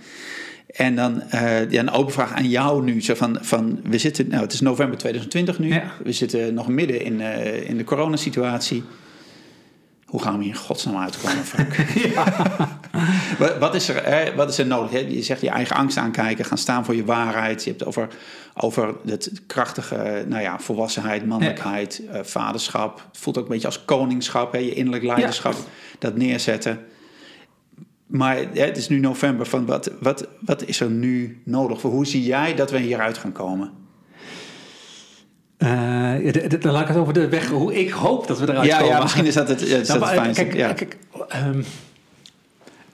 En 0.67 0.95
dan 0.95 1.23
uh, 1.33 1.71
ja, 1.71 1.79
een 1.79 1.91
open 1.91 2.13
vraag 2.13 2.33
aan 2.33 2.49
jou 2.49 2.83
nu. 2.83 3.01
Zo 3.01 3.13
van, 3.13 3.37
van, 3.41 3.79
we 3.83 3.97
zitten, 3.97 4.27
nou, 4.27 4.41
het 4.41 4.53
is 4.53 4.61
november 4.61 4.97
2020 4.97 5.59
nu. 5.59 5.81
We 6.03 6.11
zitten 6.11 6.53
nog 6.53 6.67
midden 6.67 7.01
in, 7.01 7.19
uh, 7.19 7.69
in 7.69 7.77
de 7.77 7.83
coronasituatie. 7.83 8.83
Hoe 10.11 10.21
gaan 10.21 10.37
we 10.37 10.43
hier 10.43 10.53
in 10.53 10.59
godsnaam 10.59 10.97
uitkomen, 10.97 11.45
Frank? 11.51 11.75
wat, 13.37 13.57
wat, 13.57 13.75
is 13.75 13.89
er, 13.89 14.05
hè, 14.05 14.35
wat 14.35 14.49
is 14.49 14.57
er 14.57 14.65
nodig? 14.65 14.91
Hè? 14.91 14.97
Je 14.97 15.21
zegt 15.21 15.41
je 15.41 15.49
eigen 15.49 15.75
angst 15.75 15.97
aankijken, 15.97 16.45
gaan 16.45 16.57
staan 16.57 16.85
voor 16.85 16.95
je 16.95 17.05
waarheid. 17.05 17.63
Je 17.63 17.69
hebt 17.69 17.85
over, 17.85 18.07
over 18.53 18.95
het 19.05 19.31
krachtige 19.47 20.25
nou 20.27 20.41
ja, 20.41 20.59
volwassenheid, 20.59 21.25
mannelijkheid, 21.25 22.01
ja. 22.05 22.17
uh, 22.17 22.23
vaderschap. 22.23 23.05
Het 23.11 23.17
voelt 23.17 23.37
ook 23.37 23.43
een 23.43 23.51
beetje 23.51 23.67
als 23.67 23.85
koningschap, 23.85 24.51
hè? 24.51 24.57
je 24.57 24.73
innerlijk 24.73 25.03
leiderschap. 25.03 25.55
Dat 25.99 26.15
neerzetten. 26.15 26.79
Maar 28.07 28.37
het 28.53 28.77
is 28.77 28.89
nu 28.89 28.99
november. 28.99 29.45
Van 29.45 29.65
wat, 29.65 29.91
wat, 29.99 30.27
wat 30.39 30.63
is 30.63 30.79
er 30.79 30.89
nu 30.89 31.41
nodig? 31.45 31.81
Hoe 31.81 32.05
zie 32.05 32.23
jij 32.23 32.55
dat 32.55 32.71
we 32.71 32.79
hieruit 32.79 33.17
gaan 33.17 33.31
komen? 33.31 33.71
Uh, 35.63 36.33
dan 36.59 36.71
laat 36.71 36.81
ik 36.81 36.87
het 36.87 36.97
over 36.97 37.13
de 37.13 37.29
weg 37.29 37.49
hoe 37.49 37.79
ik 37.79 37.89
hoop 37.89 38.27
dat 38.27 38.39
we 38.39 38.49
eruit 38.49 38.65
ja, 38.65 38.77
komen. 38.77 38.95
Ja, 38.95 39.01
misschien 39.01 39.25
is 39.25 39.33
dat 39.33 39.47
het, 39.47 39.61
is 39.61 39.69
nou, 39.87 39.99
het 39.99 40.09
fijnste. 40.09 40.43
Kijk, 40.43 40.55
ja. 40.55 40.73
kijk 40.73 40.97
um, 41.45 41.65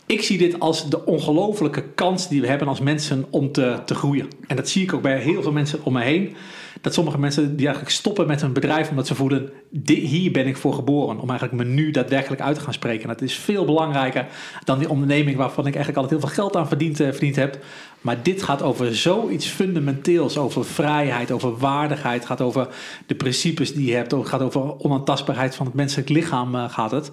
ik 0.05 0.21
zie 0.21 0.37
dit 0.37 0.59
als 0.59 0.89
de 0.89 1.05
ongelofelijke 1.05 1.83
kans 1.95 2.27
die 2.27 2.41
we 2.41 2.47
hebben 2.47 2.67
als 2.67 2.79
mensen 2.79 3.25
om 3.29 3.51
te, 3.51 3.79
te 3.85 3.95
groeien. 3.95 4.27
En 4.47 4.55
dat 4.55 4.69
zie 4.69 4.83
ik 4.83 4.93
ook 4.93 5.01
bij 5.01 5.19
heel 5.19 5.41
veel 5.41 5.51
mensen 5.51 5.79
om 5.83 5.93
me 5.93 6.01
heen 6.01 6.35
dat 6.81 6.93
sommige 6.93 7.19
mensen 7.19 7.55
die 7.55 7.65
eigenlijk 7.65 7.95
stoppen 7.95 8.27
met 8.27 8.41
hun 8.41 8.53
bedrijf 8.53 8.89
omdat 8.89 9.07
ze 9.07 9.15
voelen, 9.15 9.49
hier 9.85 10.31
ben 10.31 10.47
ik 10.47 10.57
voor 10.57 10.73
geboren. 10.73 11.19
Om 11.19 11.29
eigenlijk 11.29 11.63
me 11.63 11.73
nu 11.73 11.91
daadwerkelijk 11.91 12.41
uit 12.41 12.55
te 12.55 12.61
gaan 12.61 12.73
spreken. 12.73 13.07
dat 13.07 13.21
is 13.21 13.35
veel 13.35 13.65
belangrijker 13.65 14.27
dan 14.63 14.79
die 14.79 14.89
onderneming 14.89 15.37
waarvan 15.37 15.67
ik 15.67 15.75
eigenlijk 15.75 15.97
altijd 15.97 16.21
heel 16.21 16.29
veel 16.29 16.43
geld 16.43 16.55
aan 16.55 16.67
verdiend, 16.67 16.99
uh, 16.99 17.11
verdiend 17.11 17.35
heb. 17.35 17.63
Maar 18.01 18.23
dit 18.23 18.43
gaat 18.43 18.61
over 18.61 18.95
zoiets 18.95 19.45
fundamenteels, 19.45 20.37
over 20.37 20.65
vrijheid, 20.65 21.31
over 21.31 21.57
waardigheid, 21.57 22.25
gaat 22.25 22.41
over 22.41 22.67
de 23.05 23.15
principes 23.15 23.73
die 23.73 23.85
je 23.85 23.95
hebt, 23.95 24.11
het 24.11 24.27
gaat 24.27 24.41
over 24.41 24.79
onaantastbaarheid 24.79 25.55
van 25.55 25.65
het 25.65 25.75
menselijk 25.75 26.09
lichaam 26.09 26.55
uh, 26.55 26.69
gaat 26.69 26.91
het. 26.91 27.11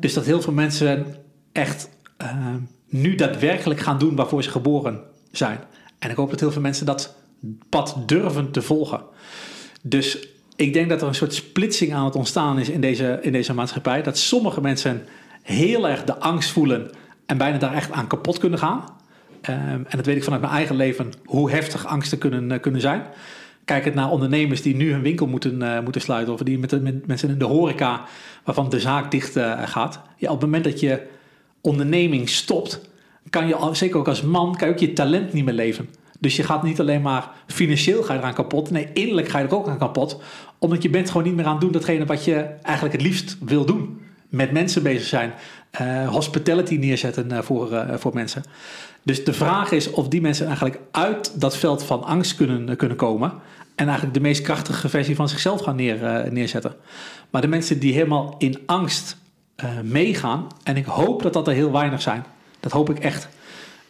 Dus 0.00 0.14
dat 0.14 0.24
heel 0.24 0.40
veel 0.40 0.52
mensen 0.52 1.16
echt 1.52 1.88
uh, 2.22 2.28
nu 2.88 3.14
daadwerkelijk 3.14 3.80
gaan 3.80 3.98
doen 3.98 4.16
waarvoor 4.16 4.42
ze 4.42 4.50
geboren 4.50 5.00
zijn. 5.30 5.58
En 5.98 6.10
ik 6.10 6.16
hoop 6.16 6.30
dat 6.30 6.40
heel 6.40 6.52
veel 6.52 6.62
mensen 6.62 6.86
dat 6.86 7.14
pad 7.68 7.96
durven 8.06 8.50
te 8.50 8.62
volgen. 8.62 9.02
Dus 9.82 10.28
ik 10.56 10.72
denk 10.72 10.88
dat 10.88 11.02
er 11.02 11.08
een 11.08 11.14
soort 11.14 11.34
splitsing 11.34 11.94
aan 11.94 12.04
het 12.04 12.16
ontstaan 12.16 12.58
is 12.58 12.68
in 12.68 12.80
deze, 12.80 13.18
in 13.22 13.32
deze 13.32 13.54
maatschappij. 13.54 14.02
Dat 14.02 14.18
sommige 14.18 14.60
mensen 14.60 15.06
heel 15.42 15.88
erg 15.88 16.04
de 16.04 16.18
angst 16.18 16.50
voelen 16.50 16.90
en 17.26 17.38
bijna 17.38 17.58
daar 17.58 17.74
echt 17.74 17.92
aan 17.92 18.06
kapot 18.06 18.38
kunnen 18.38 18.58
gaan. 18.58 18.84
Um, 19.50 19.56
en 19.88 19.96
dat 19.96 20.06
weet 20.06 20.16
ik 20.16 20.24
vanuit 20.24 20.42
mijn 20.42 20.54
eigen 20.54 20.76
leven, 20.76 21.12
hoe 21.24 21.50
heftig 21.50 21.86
angsten 21.86 22.18
kunnen, 22.18 22.50
uh, 22.50 22.60
kunnen 22.60 22.80
zijn. 22.80 23.02
Kijk 23.64 23.84
het 23.84 23.94
naar 23.94 24.10
ondernemers 24.10 24.62
die 24.62 24.76
nu 24.76 24.92
hun 24.92 25.02
winkel 25.02 25.26
moeten, 25.26 25.62
uh, 25.62 25.80
moeten 25.80 26.00
sluiten. 26.00 26.32
Of 26.32 26.40
die 26.40 26.58
met, 26.58 26.82
met, 26.82 27.06
mensen 27.06 27.28
in 27.28 27.38
de 27.38 27.44
horeca, 27.44 28.04
waarvan 28.44 28.68
de 28.68 28.80
zaak 28.80 29.10
dicht 29.10 29.36
uh, 29.36 29.62
gaat. 29.64 30.00
Ja, 30.16 30.28
op 30.30 30.40
het 30.40 30.44
moment 30.44 30.64
dat 30.64 30.80
je 30.80 31.02
onderneming 31.60 32.28
stopt, 32.28 32.80
kan 33.30 33.46
je, 33.46 33.68
zeker 33.72 33.98
ook 33.98 34.08
als 34.08 34.22
man, 34.22 34.56
kan 34.56 34.68
je 34.68 34.74
ook 34.74 34.80
je 34.80 34.92
talent 34.92 35.32
niet 35.32 35.44
meer 35.44 35.54
leven. 35.54 35.88
Dus 36.24 36.36
je 36.36 36.42
gaat 36.42 36.62
niet 36.62 36.80
alleen 36.80 37.02
maar 37.02 37.30
financieel 37.46 38.02
ga 38.02 38.12
je 38.12 38.18
eraan 38.18 38.34
kapot. 38.34 38.70
Nee, 38.70 38.88
innerlijk 38.92 39.28
ga 39.28 39.38
je 39.38 39.46
er 39.46 39.54
ook 39.54 39.68
aan 39.68 39.78
kapot. 39.78 40.20
Omdat 40.58 40.82
je 40.82 40.90
bent 40.90 41.10
gewoon 41.10 41.26
niet 41.26 41.34
meer 41.34 41.44
aan 41.44 41.52
het 41.52 41.60
doen 41.60 41.72
datgene 41.72 42.06
wat 42.06 42.24
je 42.24 42.34
eigenlijk 42.62 42.94
het 42.96 43.02
liefst 43.02 43.36
wil 43.40 43.64
doen. 43.64 44.02
met 44.28 44.52
mensen 44.52 44.82
bezig 44.82 45.06
zijn, 45.06 45.32
uh, 45.80 46.08
hospitality 46.08 46.76
neerzetten 46.76 47.44
voor, 47.44 47.86
voor 47.98 48.14
mensen. 48.14 48.42
Dus 49.02 49.24
de 49.24 49.32
vraag 49.32 49.70
is 49.70 49.90
of 49.90 50.08
die 50.08 50.20
mensen 50.20 50.46
eigenlijk 50.46 50.78
uit 50.90 51.40
dat 51.40 51.56
veld 51.56 51.82
van 51.82 52.04
angst 52.04 52.36
kunnen, 52.36 52.76
kunnen 52.76 52.96
komen. 52.96 53.32
En 53.74 53.84
eigenlijk 53.84 54.14
de 54.14 54.20
meest 54.20 54.42
krachtige 54.42 54.88
versie 54.88 55.16
van 55.16 55.28
zichzelf 55.28 55.60
gaan 55.60 55.76
neer, 55.76 56.28
neerzetten. 56.30 56.74
Maar 57.30 57.40
de 57.40 57.48
mensen 57.48 57.78
die 57.78 57.92
helemaal 57.92 58.34
in 58.38 58.58
angst 58.66 59.16
meegaan, 59.82 60.46
en 60.62 60.76
ik 60.76 60.84
hoop 60.84 61.22
dat 61.22 61.32
dat 61.32 61.48
er 61.48 61.54
heel 61.54 61.72
weinig 61.72 62.02
zijn. 62.02 62.24
Dat 62.60 62.72
hoop 62.72 62.90
ik 62.90 62.98
echt. 62.98 63.28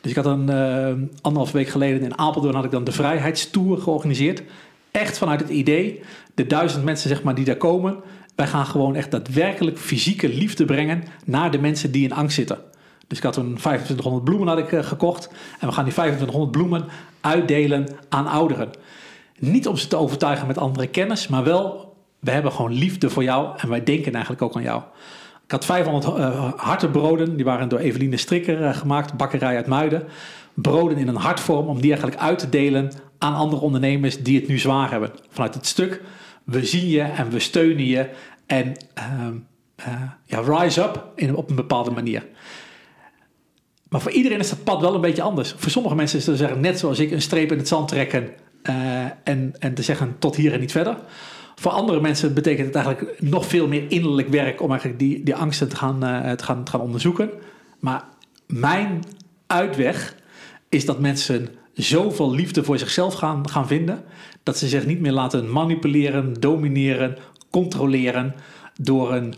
Dus 0.04 0.12
ik 0.12 0.24
had 0.24 0.32
een 0.38 0.50
uh, 0.50 1.06
anderhalf 1.20 1.52
week 1.52 1.68
geleden 1.68 2.02
in 2.02 2.18
Apeldoorn 2.18 2.54
had 2.54 2.64
ik 2.64 2.70
dan 2.70 2.84
de 2.84 2.92
Vrijheidstour 2.92 3.78
georganiseerd. 3.78 4.42
Echt 4.90 5.18
vanuit 5.18 5.40
het 5.40 5.48
idee, 5.48 6.00
de 6.34 6.46
duizend 6.46 6.84
mensen 6.84 7.08
zeg 7.08 7.22
maar 7.22 7.34
die 7.34 7.44
daar 7.44 7.56
komen, 7.56 7.96
wij 8.34 8.46
gaan 8.46 8.66
gewoon 8.66 8.96
echt 8.96 9.10
daadwerkelijk 9.10 9.78
fysieke 9.78 10.28
liefde 10.28 10.64
brengen 10.64 11.04
naar 11.24 11.50
de 11.50 11.58
mensen 11.58 11.90
die 11.90 12.04
in 12.04 12.12
angst 12.12 12.34
zitten. 12.34 12.58
Dus 13.06 13.18
ik 13.18 13.24
had 13.24 13.36
een 13.36 13.54
2500 13.54 14.24
bloemen 14.24 14.48
had 14.48 14.58
ik, 14.58 14.72
uh, 14.72 14.82
gekocht 14.82 15.28
en 15.60 15.68
we 15.68 15.74
gaan 15.74 15.84
die 15.84 15.92
2500 15.92 16.50
bloemen 16.50 16.84
uitdelen 17.20 17.88
aan 18.08 18.26
ouderen. 18.26 18.70
Niet 19.38 19.68
om 19.68 19.76
ze 19.76 19.88
te 19.88 19.96
overtuigen 19.96 20.46
met 20.46 20.58
andere 20.58 20.86
kennis, 20.86 21.28
maar 21.28 21.44
wel, 21.44 21.94
we 22.18 22.30
hebben 22.30 22.52
gewoon 22.52 22.72
liefde 22.72 23.10
voor 23.10 23.22
jou 23.22 23.58
en 23.58 23.68
wij 23.68 23.84
denken 23.84 24.12
eigenlijk 24.12 24.42
ook 24.42 24.56
aan 24.56 24.62
jou. 24.62 24.82
Ik 25.44 25.50
had 25.50 25.64
500 25.64 26.18
uh, 26.18 26.52
harte 26.56 26.88
broden, 26.88 27.36
die 27.36 27.44
waren 27.44 27.68
door 27.68 27.78
Eveline 27.78 28.16
Strikker 28.16 28.60
uh, 28.60 28.76
gemaakt, 28.76 29.16
bakkerij 29.16 29.56
uit 29.56 29.66
Muiden. 29.66 30.02
Broden 30.54 30.98
in 30.98 31.08
een 31.08 31.16
hartvorm 31.16 31.66
om 31.66 31.80
die 31.80 31.90
eigenlijk 31.90 32.22
uit 32.22 32.38
te 32.38 32.48
delen 32.48 32.92
aan 33.18 33.34
andere 33.34 33.62
ondernemers 33.62 34.22
die 34.22 34.38
het 34.38 34.48
nu 34.48 34.58
zwaar 34.58 34.90
hebben. 34.90 35.10
Vanuit 35.28 35.54
het 35.54 35.66
stuk, 35.66 36.02
we 36.44 36.64
zien 36.64 36.88
je 36.88 37.00
en 37.00 37.30
we 37.30 37.38
steunen 37.38 37.84
je 37.84 38.10
en 38.46 38.72
uh, 38.98 40.02
ja, 40.24 40.40
rise 40.40 40.82
up 40.82 41.06
in, 41.14 41.36
op 41.36 41.50
een 41.50 41.56
bepaalde 41.56 41.90
manier. 41.90 42.26
Maar 43.88 44.00
voor 44.00 44.12
iedereen 44.12 44.38
is 44.38 44.50
dat 44.50 44.64
pad 44.64 44.80
wel 44.80 44.94
een 44.94 45.00
beetje 45.00 45.22
anders. 45.22 45.54
Voor 45.56 45.70
sommige 45.70 45.94
mensen 45.94 46.18
is 46.18 46.26
het 46.26 46.38
zeggen, 46.38 46.60
net 46.60 46.78
zoals 46.78 46.98
ik, 46.98 47.10
een 47.10 47.22
streep 47.22 47.52
in 47.52 47.58
het 47.58 47.68
zand 47.68 47.88
trekken 47.88 48.30
en, 49.24 49.54
en 49.58 49.74
te 49.74 49.82
zeggen 49.82 50.16
tot 50.18 50.36
hier 50.36 50.52
en 50.52 50.60
niet 50.60 50.72
verder. 50.72 50.96
Voor 51.54 51.72
andere 51.72 52.00
mensen 52.00 52.34
betekent 52.34 52.66
het 52.66 52.76
eigenlijk 52.76 53.20
nog 53.20 53.46
veel 53.46 53.68
meer 53.68 53.90
innerlijk 53.90 54.28
werk 54.28 54.62
om 54.62 54.70
eigenlijk 54.70 54.98
die, 54.98 55.22
die 55.22 55.34
angsten 55.34 55.68
te 55.68 55.76
gaan, 55.76 56.04
uh, 56.04 56.30
te, 56.32 56.44
gaan, 56.44 56.64
te 56.64 56.70
gaan 56.70 56.80
onderzoeken. 56.80 57.30
Maar 57.78 58.04
mijn 58.46 59.04
uitweg 59.46 60.16
is 60.68 60.84
dat 60.84 61.00
mensen 61.00 61.48
zoveel 61.72 62.34
liefde 62.34 62.64
voor 62.64 62.78
zichzelf 62.78 63.14
gaan, 63.14 63.48
gaan 63.48 63.66
vinden, 63.66 64.04
dat 64.42 64.58
ze 64.58 64.68
zich 64.68 64.86
niet 64.86 65.00
meer 65.00 65.12
laten 65.12 65.50
manipuleren, 65.50 66.34
domineren, 66.34 67.18
controleren 67.50 68.34
door 68.80 69.12
een 69.12 69.34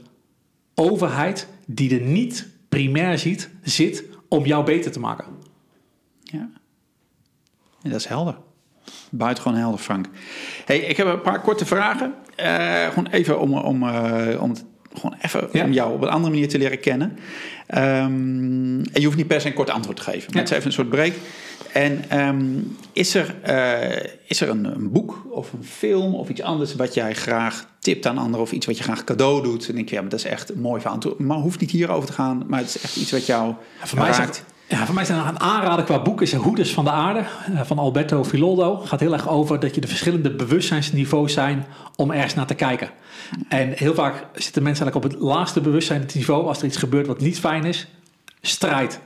overheid 0.74 1.48
die 1.66 2.00
er 2.00 2.06
niet 2.06 2.48
primair 2.68 3.18
ziet, 3.18 3.50
zit 3.62 4.04
om 4.28 4.46
jou 4.46 4.64
beter 4.64 4.92
te 4.92 5.00
maken. 5.00 5.26
Ja, 6.22 6.50
dat 7.82 7.94
is 7.94 8.06
helder. 8.06 8.36
Buitengewoon 9.10 9.58
helder, 9.58 9.80
Frank. 9.80 10.06
Hey, 10.64 10.78
ik 10.78 10.96
heb 10.96 11.06
een 11.06 11.20
paar 11.20 11.40
korte 11.40 11.66
vragen. 11.66 12.14
Uh, 12.40 12.88
gewoon 12.88 13.06
even 13.06 13.40
om, 13.40 13.54
om, 13.54 13.82
uh, 13.82 14.42
om 14.42 14.54
gewoon 14.94 15.16
even 15.20 15.64
om 15.64 15.72
jou 15.72 15.94
op 15.94 16.02
een 16.02 16.08
andere 16.08 16.32
manier 16.32 16.48
te 16.48 16.58
leren 16.58 16.80
kennen. 16.80 17.18
Um, 17.74 18.82
en 18.92 19.00
je 19.00 19.04
hoeft 19.04 19.16
niet 19.16 19.26
per 19.26 19.40
se 19.40 19.46
een 19.46 19.54
kort 19.54 19.70
antwoord 19.70 19.96
te 19.96 20.02
geven. 20.02 20.32
Maar 20.32 20.42
het 20.42 20.50
is 20.50 20.56
even 20.56 20.66
een 20.66 20.72
soort 20.72 20.88
break. 20.88 21.12
En 21.72 22.20
um, 22.20 22.76
is 22.92 23.14
er, 23.14 23.34
uh, 23.48 24.10
is 24.26 24.40
er 24.40 24.48
een, 24.48 24.64
een, 24.64 24.90
boek 24.90 25.26
of 25.30 25.52
een 25.52 25.64
film 25.64 26.14
of 26.14 26.28
iets 26.28 26.42
anders 26.42 26.74
wat 26.74 26.94
jij 26.94 27.14
graag 27.14 27.68
tipt 27.78 28.06
aan 28.06 28.18
anderen 28.18 28.40
of 28.40 28.52
iets 28.52 28.66
wat 28.66 28.76
je 28.78 28.82
graag 28.82 29.04
cadeau 29.04 29.42
doet? 29.42 29.68
En 29.68 29.74
denk 29.74 29.88
je, 29.88 29.94
ja, 29.94 30.00
maar 30.00 30.10
dat 30.10 30.18
is 30.18 30.24
echt 30.24 30.50
een 30.50 30.60
mooi 30.60 30.80
verhaal. 30.80 31.14
Maar 31.18 31.36
hoeft 31.36 31.60
niet 31.60 31.70
hierover 31.70 32.06
te 32.06 32.12
gaan, 32.12 32.44
maar 32.46 32.58
het 32.58 32.68
is 32.68 32.80
echt 32.80 32.96
iets 32.96 33.10
wat 33.10 33.26
jou 33.26 33.54
ja, 33.80 33.86
voor 33.86 33.98
raakt. 33.98 34.16
Mij 34.16 34.26
is 34.26 34.36
het, 34.36 34.44
ja, 34.68 34.86
voor 34.86 34.94
mij 34.94 35.02
is 35.02 35.08
een 35.08 35.40
aanrader 35.40 35.84
qua 35.84 36.02
boek 36.02 36.22
is 36.22 36.34
Hoeders 36.34 36.72
van 36.72 36.84
de 36.84 36.90
Aarde 36.90 37.18
eh, 37.18 37.60
van 37.62 37.78
Alberto 37.78 38.24
Filoldo. 38.24 38.78
Het 38.78 38.88
gaat 38.88 39.00
heel 39.00 39.12
erg 39.12 39.28
over 39.28 39.60
dat 39.60 39.74
je 39.74 39.80
de 39.80 39.86
verschillende 39.86 40.34
bewustzijnsniveaus 40.34 41.32
zijn 41.32 41.66
om 41.96 42.10
ergens 42.10 42.34
naar 42.34 42.46
te 42.46 42.54
kijken. 42.54 42.90
En 43.48 43.72
heel 43.74 43.94
vaak 43.94 44.26
zitten 44.34 44.62
mensen 44.62 44.84
eigenlijk 44.84 45.14
op 45.14 45.20
het 45.20 45.30
laagste 45.30 45.60
bewustzijnsniveau. 45.60 46.46
Als 46.46 46.58
er 46.58 46.64
iets 46.64 46.76
gebeurt 46.76 47.06
wat 47.06 47.20
niet 47.20 47.38
fijn 47.38 47.64
is, 47.64 47.86
strijd. 48.40 49.00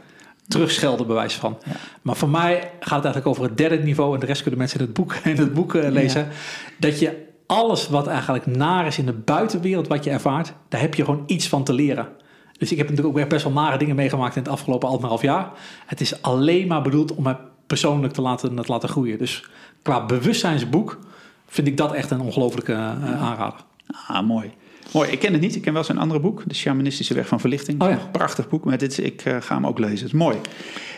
Terugschelden 0.49 1.07
bewijs 1.07 1.35
van. 1.35 1.59
Maar 2.03 2.17
voor 2.17 2.29
mij 2.29 2.71
gaat 2.81 3.05
het 3.05 3.05
eigenlijk 3.05 3.27
over 3.27 3.43
het 3.43 3.57
derde 3.57 3.79
niveau. 3.79 4.15
En 4.15 4.21
de 4.21 4.27
rest 4.27 4.43
kunnen 4.43 4.59
mensen 4.61 4.79
in 4.79 4.85
het 4.85 4.95
boek, 4.95 5.15
in 5.25 5.37
het 5.37 5.55
boek 5.55 5.75
uh, 5.75 5.89
lezen. 5.89 6.29
Dat 6.79 6.99
je 6.99 7.27
alles 7.47 7.89
wat 7.89 8.07
eigenlijk 8.07 8.47
naar 8.47 8.87
is 8.87 8.99
in 8.99 9.07
de 9.07 9.13
buitenwereld 9.13 9.89
wat 9.89 10.05
je 10.05 10.11
ervaart. 10.11 10.53
Daar 10.69 10.81
heb 10.81 10.95
je 10.95 11.05
gewoon 11.05 11.23
iets 11.27 11.49
van 11.49 11.65
te 11.65 11.73
leren. 11.73 12.09
Dus 12.61 12.73
ik 12.73 12.79
heb 12.79 12.89
natuurlijk 12.89 13.19
ook 13.19 13.29
best 13.29 13.45
wel 13.45 13.53
nare 13.53 13.79
dingen 13.79 13.97
meegemaakt 13.97 14.37
in 14.37 14.43
het 14.43 14.51
afgelopen 14.51 14.89
anderhalf 14.89 15.23
jaar. 15.23 15.51
Het 15.87 16.01
is 16.01 16.23
alleen 16.23 16.67
maar 16.67 16.83
bedoeld 16.83 17.15
om 17.15 17.23
mij 17.23 17.37
persoonlijk 17.67 18.13
te 18.13 18.21
laten, 18.21 18.57
te 18.57 18.73
laten 18.73 18.89
groeien. 18.89 19.19
Dus 19.19 19.45
qua 19.83 20.07
bewustzijnsboek 20.07 20.99
vind 21.47 21.67
ik 21.67 21.77
dat 21.77 21.93
echt 21.93 22.11
een 22.11 22.21
ongelofelijke 22.21 22.73
uh, 22.73 23.23
aanrader. 23.23 23.61
Ah, 24.07 24.27
mooi. 24.27 24.51
Mooi, 24.93 25.11
ik 25.11 25.19
ken 25.19 25.33
het 25.33 25.41
niet. 25.41 25.57
Ik 25.57 25.63
ken 25.63 25.73
wel 25.73 25.85
zijn 25.85 25.99
andere 25.99 26.21
boek, 26.21 26.43
De 26.47 26.55
Shamanistische 26.55 27.15
Weg 27.15 27.27
van 27.29 27.41
Verlichting. 27.41 27.83
Oh 27.83 27.89
ja. 27.89 28.09
Prachtig 28.13 28.49
boek, 28.49 28.65
maar 28.65 28.79
dit, 28.79 28.99
ik 28.99 29.25
uh, 29.25 29.37
ga 29.41 29.55
hem 29.55 29.67
ook 29.67 29.79
lezen. 29.79 29.97
Het 29.97 30.07
is 30.07 30.13
mooi. 30.13 30.37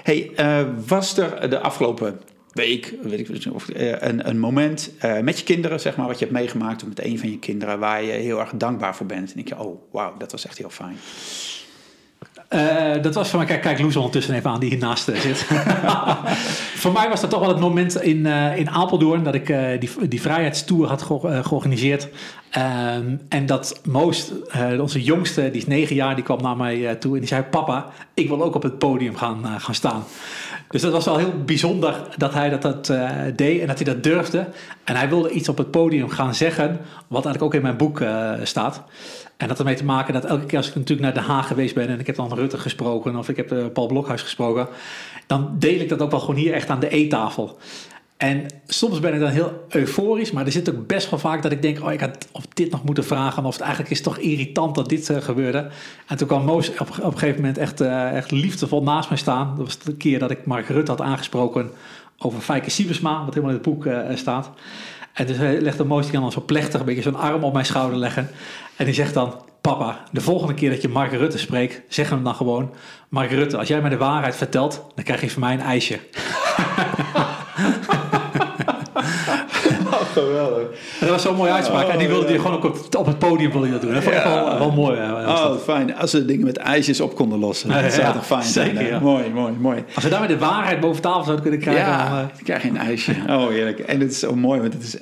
Hey, 0.02 0.30
uh, 0.36 0.68
was 0.86 1.18
er 1.18 1.50
de 1.50 1.60
afgelopen 1.60 2.20
week, 2.52 2.94
weet 3.02 3.28
ik 3.28 3.54
of, 3.54 3.68
een, 3.72 4.28
een 4.28 4.38
moment 4.38 4.92
met 5.22 5.38
je 5.38 5.44
kinderen, 5.44 5.80
zeg 5.80 5.96
maar, 5.96 6.06
wat 6.06 6.18
je 6.18 6.24
hebt 6.24 6.36
meegemaakt, 6.36 6.82
of 6.82 6.88
met 6.88 7.04
een 7.04 7.18
van 7.18 7.30
je 7.30 7.38
kinderen, 7.38 7.78
waar 7.78 8.02
je 8.02 8.12
heel 8.12 8.40
erg 8.40 8.52
dankbaar 8.54 8.96
voor 8.96 9.06
bent? 9.06 9.28
En 9.28 9.34
denk 9.34 9.48
je, 9.48 9.58
oh, 9.58 9.82
wauw, 9.92 10.14
dat 10.18 10.32
was 10.32 10.46
echt 10.46 10.58
heel 10.58 10.70
fijn. 10.70 10.96
Uh, 12.54 13.02
dat 13.02 13.14
was 13.14 13.28
van 13.28 13.38
mij, 13.38 13.48
kijk, 13.48 13.62
kijk 13.62 13.78
Loes 13.78 13.96
ondertussen 13.96 14.34
even 14.34 14.50
aan 14.50 14.60
die 14.60 14.68
hiernaast 14.68 15.08
uh, 15.08 15.16
zit. 15.16 15.38
voor 16.82 16.92
mij 16.92 17.08
was 17.08 17.20
dat 17.20 17.30
toch 17.30 17.40
wel 17.40 17.48
het 17.48 17.60
moment 17.60 18.02
in, 18.02 18.16
uh, 18.16 18.58
in 18.58 18.70
Apeldoorn 18.70 19.22
dat 19.22 19.34
ik 19.34 19.54
die, 19.80 20.08
die 20.08 20.20
vrijheidstour 20.20 20.88
had 20.88 21.02
ge 21.02 21.40
georganiseerd. 21.42 22.08
Um, 22.96 23.20
en 23.28 23.46
dat 23.46 23.80
Moost, 23.84 24.32
onze 24.80 25.02
jongste, 25.02 25.50
die 25.50 25.60
is 25.60 25.66
negen 25.66 25.96
jaar, 25.96 26.14
die 26.14 26.24
kwam 26.24 26.42
naar 26.42 26.56
mij 26.56 26.94
toe 26.94 27.12
en 27.12 27.18
die 27.18 27.28
zei: 27.28 27.42
Papa, 27.42 27.86
ik 28.14 28.28
wil 28.28 28.42
ook 28.42 28.54
op 28.54 28.62
het 28.62 28.78
podium 28.78 29.16
gaan, 29.16 29.60
gaan 29.60 29.74
staan. 29.74 30.04
Dus 30.68 30.82
dat 30.82 30.92
was 30.92 31.04
wel 31.04 31.16
heel 31.16 31.32
bijzonder 31.44 31.94
dat 32.16 32.34
hij 32.34 32.50
dat, 32.50 32.62
dat 32.62 32.86
deed 33.36 33.60
en 33.60 33.66
dat 33.66 33.76
hij 33.76 33.94
dat 33.94 34.02
durfde. 34.02 34.46
En 34.84 34.96
hij 34.96 35.08
wilde 35.08 35.30
iets 35.30 35.48
op 35.48 35.58
het 35.58 35.70
podium 35.70 36.08
gaan 36.08 36.34
zeggen, 36.34 36.80
wat 37.08 37.24
eigenlijk 37.24 37.42
ook 37.42 37.54
in 37.54 37.62
mijn 37.62 37.76
boek 37.76 38.02
staat. 38.42 38.82
En 39.36 39.48
dat 39.48 39.58
ermee 39.58 39.74
te 39.74 39.84
maken 39.84 40.12
dat 40.12 40.24
elke 40.24 40.46
keer 40.46 40.58
als 40.58 40.68
ik 40.68 40.74
natuurlijk 40.74 41.00
naar 41.00 41.14
Den 41.14 41.32
Haag 41.32 41.46
geweest 41.46 41.74
ben 41.74 41.88
en 41.88 42.00
ik 42.00 42.06
heb 42.06 42.16
dan 42.16 42.34
Rutte 42.34 42.58
gesproken 42.58 43.16
of 43.16 43.28
ik 43.28 43.36
heb 43.36 43.52
uh, 43.52 43.66
Paul 43.72 43.86
Blokhuis 43.86 44.22
gesproken, 44.22 44.68
dan 45.26 45.56
deel 45.58 45.80
ik 45.80 45.88
dat 45.88 46.02
ook 46.02 46.10
wel 46.10 46.20
gewoon 46.20 46.36
hier 46.36 46.52
echt 46.52 46.68
aan 46.68 46.80
de 46.80 46.88
eettafel. 46.88 47.58
En 48.22 48.46
soms 48.66 49.00
ben 49.00 49.14
ik 49.14 49.20
dan 49.20 49.28
heel 49.28 49.64
euforisch, 49.68 50.30
maar 50.30 50.46
er 50.46 50.52
zit 50.52 50.70
ook 50.70 50.86
best 50.86 51.10
wel 51.10 51.18
vaak 51.18 51.42
dat 51.42 51.52
ik 51.52 51.62
denk: 51.62 51.82
oh, 51.84 51.92
ik 51.92 52.00
had 52.00 52.28
of 52.32 52.46
dit 52.46 52.70
nog 52.70 52.84
moeten 52.84 53.04
vragen, 53.04 53.44
of 53.44 53.52
het 53.52 53.62
eigenlijk 53.62 53.92
is 53.92 54.02
toch 54.02 54.18
irritant 54.18 54.74
dat 54.74 54.88
dit 54.88 55.08
uh, 55.08 55.16
gebeurde. 55.16 55.68
En 56.06 56.16
toen 56.16 56.26
kwam 56.26 56.44
Moos 56.44 56.70
op, 56.78 56.98
een 57.02 57.18
gegeven 57.18 57.40
moment 57.40 57.58
echt, 57.58 57.80
uh, 57.80 58.16
echt 58.16 58.30
liefdevol 58.30 58.82
naast 58.82 59.08
mij 59.08 59.18
staan. 59.18 59.54
Dat 59.56 59.64
was 59.64 59.78
de 59.78 59.94
keer 59.96 60.18
dat 60.18 60.30
ik 60.30 60.46
Mark 60.46 60.68
Rutte 60.68 60.90
had 60.90 61.00
aangesproken 61.00 61.70
over 62.18 62.40
Fijke 62.40 62.70
Siebersma, 62.70 63.24
wat 63.24 63.34
helemaal 63.34 63.56
in 63.56 63.60
het 63.62 63.68
boek 63.74 63.88
staat. 64.14 64.50
En 65.12 65.26
dus 65.26 65.36
hij 65.36 65.60
legde 65.60 65.84
Moos 65.84 66.10
die 66.10 66.20
dan 66.20 66.32
zo 66.32 66.42
plechtig 66.46 66.80
een 66.80 66.86
beetje 66.86 67.02
zo'n 67.02 67.16
arm 67.16 67.44
op 67.44 67.52
mijn 67.52 67.64
schouder 67.64 67.98
leggen. 67.98 68.30
En 68.76 68.84
die 68.84 68.94
zegt 68.94 69.14
dan, 69.14 69.34
papa, 69.60 70.04
de 70.12 70.20
volgende 70.20 70.54
keer 70.54 70.70
dat 70.70 70.82
je 70.82 70.88
Mark 70.88 71.12
Rutte 71.12 71.38
spreekt, 71.38 71.80
zeg 71.88 72.10
hem 72.10 72.24
dan 72.24 72.34
gewoon... 72.34 72.70
Mark 73.08 73.30
Rutte, 73.30 73.56
als 73.56 73.68
jij 73.68 73.80
mij 73.80 73.90
de 73.90 73.96
waarheid 73.96 74.36
vertelt, 74.36 74.84
dan 74.94 75.04
krijg 75.04 75.20
je 75.20 75.30
van 75.30 75.40
mij 75.40 75.52
een 75.52 75.60
ijsje. 75.60 76.00
Oh, 80.16 80.24
geweldig. 80.24 80.68
Dat 81.00 81.08
was 81.08 81.22
zo'n 81.22 81.36
mooie 81.36 81.52
uitspraak. 81.52 81.88
en 81.88 81.98
die 81.98 82.08
wilde 82.08 82.26
die 82.26 82.38
gewoon 82.38 82.56
ook 82.56 82.64
op, 82.64 82.96
op 82.96 83.06
het 83.06 83.18
podium 83.18 83.50
wilde 83.52 83.70
dat 83.70 83.80
doen. 83.80 83.94
Dat 83.94 84.02
vond 84.02 84.16
ik 84.16 84.22
wel, 84.22 84.58
wel 84.58 84.70
mooi. 84.70 85.00
Oh, 85.00 85.56
fijn. 85.56 85.96
Als 85.96 86.10
ze 86.10 86.24
dingen 86.24 86.44
met 86.44 86.56
ijsjes 86.56 87.00
op 87.00 87.14
konden 87.14 87.38
lossen. 87.38 87.68
Dat 87.82 87.92
zou 87.92 88.12
toch 88.12 88.26
fijn 88.26 88.42
zeker, 88.42 88.86
zijn. 88.86 89.02
Mooi, 89.02 89.30
mooi, 89.30 89.52
mooi. 89.52 89.84
Als 89.94 90.04
we 90.04 90.10
daarmee 90.10 90.28
de 90.28 90.38
waarheid 90.38 90.80
boven 90.80 91.02
tafel 91.02 91.22
zouden 91.22 91.42
kunnen 91.42 91.60
krijgen. 91.60 91.84
Ja, 91.84 92.08
dan, 92.08 92.18
uh, 92.18 92.44
krijg 92.44 92.62
je 92.62 92.68
een 92.68 92.76
ijsje. 92.76 93.14
Oh, 93.28 93.48
heerlijk. 93.48 93.78
En 93.78 94.00
het 94.00 94.10
is 94.10 94.18
zo 94.18 94.34
mooi, 94.34 94.60
want 94.60 94.72
het 94.72 94.82
is 94.82 94.96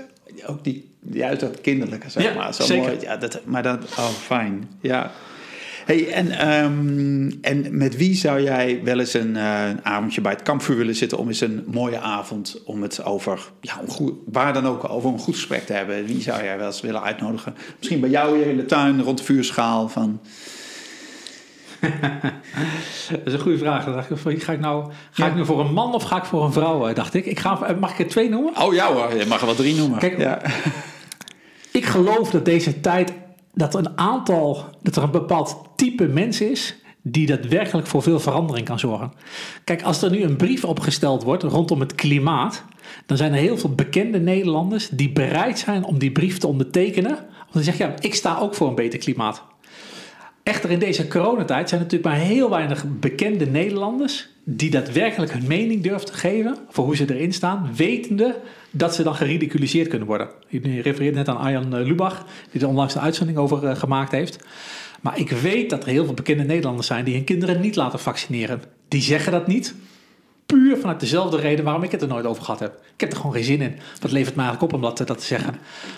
ook 0.47 0.65
die 0.65 0.91
juist 1.13 1.41
dat 1.41 1.61
kinderlijke, 1.61 2.11
zeg 2.11 2.35
maar. 2.35 2.55
Zo 2.55 2.63
zeker. 2.63 2.89
mooi. 2.89 3.01
Ja, 3.01 3.17
dat, 3.17 3.41
maar 3.45 3.63
dat, 3.63 3.79
oh, 3.99 4.09
fijn. 4.09 4.69
Ja. 4.81 5.11
Hey, 5.91 6.12
en, 6.12 6.55
um, 6.64 7.38
en 7.41 7.76
met 7.76 7.97
wie 7.97 8.14
zou 8.14 8.43
jij 8.43 8.80
wel 8.84 8.99
eens 8.99 9.14
een, 9.14 9.34
uh, 9.34 9.68
een, 9.68 9.84
avondje 9.84 10.20
bij 10.20 10.32
het 10.32 10.43
kampvuur 10.43 10.76
willen 10.76 10.95
zitten 10.95 11.18
om 11.18 11.28
eens 11.28 11.41
een 11.41 11.64
mooie 11.66 11.99
avond 11.99 12.62
om 12.64 12.82
het 12.82 13.05
over, 13.05 13.51
ja, 13.61 13.78
om 13.80 13.88
goed, 13.88 14.12
waar 14.32 14.53
dan 14.53 14.66
ook, 14.66 14.91
over 14.91 15.12
een 15.12 15.18
goed 15.18 15.34
gesprek 15.34 15.66
te 15.66 15.72
hebben? 15.72 16.05
Wie 16.05 16.20
zou 16.20 16.45
jij 16.45 16.59
wel 16.59 16.66
eens 16.66 16.80
willen 16.80 17.03
uitnodigen? 17.03 17.55
Misschien 17.78 18.01
bij 18.01 18.11
jou 18.11 18.36
hier 18.36 18.47
in 18.47 18.57
de 18.57 18.64
tuin 18.64 19.03
rond 19.03 19.18
de 19.18 19.24
vuurschaal 19.24 19.88
van. 19.88 20.20
dat 23.11 23.20
is 23.24 23.32
een 23.32 23.41
goede 23.41 23.59
vraag. 23.59 23.84
Dacht 23.84 24.26
ik, 24.26 24.43
ga 24.43 24.53
ik 24.53 24.61
nou 24.61 24.93
ga 25.11 25.24
ja. 25.24 25.30
ik 25.30 25.36
nu 25.36 25.45
voor 25.45 25.61
een 25.61 25.72
man 25.72 25.95
of 25.95 26.03
ga 26.03 26.16
ik 26.16 26.24
voor 26.24 26.45
een 26.45 26.53
vrouw? 26.53 26.93
Dacht 26.93 27.14
ik. 27.14 27.26
ik 27.26 27.38
ga, 27.38 27.76
mag 27.80 27.93
ik 27.93 27.99
er 27.99 28.07
twee 28.07 28.28
noemen? 28.28 28.62
Oh 28.62 28.74
ja 28.74 28.93
hoor, 28.93 29.16
je 29.16 29.26
mag 29.26 29.41
er 29.41 29.47
wel 29.47 29.55
drie 29.55 29.74
noemen. 29.74 29.99
Kijk, 29.99 30.18
ja. 30.18 30.41
ik 31.70 31.84
geloof 31.84 32.30
dat 32.30 32.45
deze 32.45 32.80
tijd 32.80 33.12
dat, 33.55 33.75
een 33.75 33.99
aantal, 33.99 34.65
dat 34.83 34.97
er 34.97 35.03
een 35.03 35.11
bepaald 35.11 35.61
type 35.77 36.07
mens 36.07 36.41
is 36.41 36.75
die 37.03 37.27
daadwerkelijk 37.27 37.87
voor 37.87 38.03
veel 38.03 38.21
verandering 38.21 38.67
kan 38.67 38.79
zorgen. 38.79 39.13
Kijk, 39.65 39.83
als 39.83 40.03
er 40.03 40.11
nu 40.11 40.23
een 40.23 40.37
brief 40.37 40.65
opgesteld 40.65 41.23
wordt 41.23 41.43
rondom 41.43 41.81
het 41.81 41.95
klimaat, 41.95 42.65
dan 43.07 43.17
zijn 43.17 43.33
er 43.33 43.39
heel 43.39 43.59
veel 43.59 43.75
bekende 43.75 44.21
Nederlanders 44.21 44.89
die 44.89 45.13
bereid 45.13 45.59
zijn 45.59 45.85
om 45.85 45.99
die 45.99 46.13
brief 46.13 46.39
te 46.39 46.47
ondertekenen. 46.47 47.17
Want 47.39 47.53
die 47.53 47.63
zeggen, 47.63 47.87
ja, 47.87 47.95
ik 48.01 48.15
sta 48.15 48.39
ook 48.39 48.55
voor 48.55 48.69
een 48.69 48.75
beter 48.75 48.99
klimaat. 48.99 49.43
Echter, 50.43 50.71
in 50.71 50.79
deze 50.79 51.09
coronatijd 51.09 51.69
zijn 51.69 51.81
er 51.81 51.87
natuurlijk 51.87 52.17
maar 52.17 52.27
heel 52.27 52.51
weinig 52.51 52.85
bekende 53.01 53.47
Nederlanders 53.47 54.29
die 54.57 54.71
daadwerkelijk 54.71 55.33
hun 55.33 55.47
mening 55.47 55.83
durven 55.83 56.07
te 56.07 56.13
geven 56.13 56.57
voor 56.69 56.85
hoe 56.85 56.97
ze 56.97 57.15
erin 57.15 57.33
staan, 57.33 57.71
wetende 57.77 58.41
dat 58.71 58.95
ze 58.95 59.03
dan 59.03 59.15
geridiculiseerd 59.15 59.89
kunnen 59.89 60.07
worden. 60.07 60.29
Je 60.49 60.81
refereert 60.81 61.15
net 61.15 61.29
aan 61.29 61.37
Arjan 61.37 61.77
eh, 61.77 61.87
Lubach, 61.87 62.27
die 62.51 62.61
er 62.61 62.69
onlangs 62.69 62.95
een 62.95 63.01
uitzending 63.01 63.39
over 63.39 63.67
eh, 63.67 63.77
gemaakt 63.77 64.11
heeft. 64.11 64.39
Maar 65.01 65.19
ik 65.19 65.31
weet 65.31 65.71
dat 65.71 65.83
er 65.83 65.89
heel 65.89 66.05
veel 66.05 66.15
bekende 66.15 66.45
Nederlanders 66.45 66.87
zijn 66.87 67.05
die 67.05 67.15
hun 67.15 67.25
kinderen 67.25 67.61
niet 67.61 67.77
laten 67.77 67.99
vaccineren. 67.99 68.63
Die 68.89 69.03
zeggen 69.03 69.33
dat 69.33 69.47
niet, 69.47 69.75
puur 70.47 70.77
vanuit 70.77 71.01
dezelfde 71.01 71.37
reden 71.37 71.65
waarom 71.65 71.83
ik 71.83 71.91
het 71.91 72.03
er 72.03 72.09
nooit 72.09 72.27
over 72.27 72.45
gehad 72.45 72.61
heb. 72.61 72.81
Ik 72.95 73.01
heb 73.01 73.11
er 73.11 73.17
gewoon 73.17 73.33
geen 73.33 73.45
zin 73.45 73.61
in. 73.61 73.75
Wat 74.01 74.13
levert 74.13 74.35
mij 74.37 74.45
eigenlijk 74.45 74.75
op 74.75 74.83
om 74.83 74.87
dat, 74.89 75.07
dat 75.07 75.19
te 75.19 75.27
zeggen? 75.27 75.55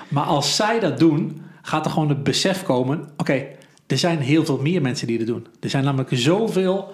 Maar 0.09 0.25
als 0.25 0.57
zij 0.57 0.81
dat 0.81 0.99
doen, 0.99 1.43
gaat 1.63 1.85
er 1.85 1.91
gewoon 1.91 2.09
het 2.09 2.23
besef 2.23 2.63
komen: 2.63 3.09
oké, 3.17 3.47
er 3.87 3.99
zijn 3.99 4.19
heel 4.19 4.45
veel 4.45 4.59
meer 4.59 4.83
mensen 4.83 5.07
die 5.07 5.19
dat 5.19 5.27
doen. 5.27 5.47
Er 5.61 5.71
zijn 5.71 5.85
namelijk 5.85 6.11
zoveel 6.13 6.93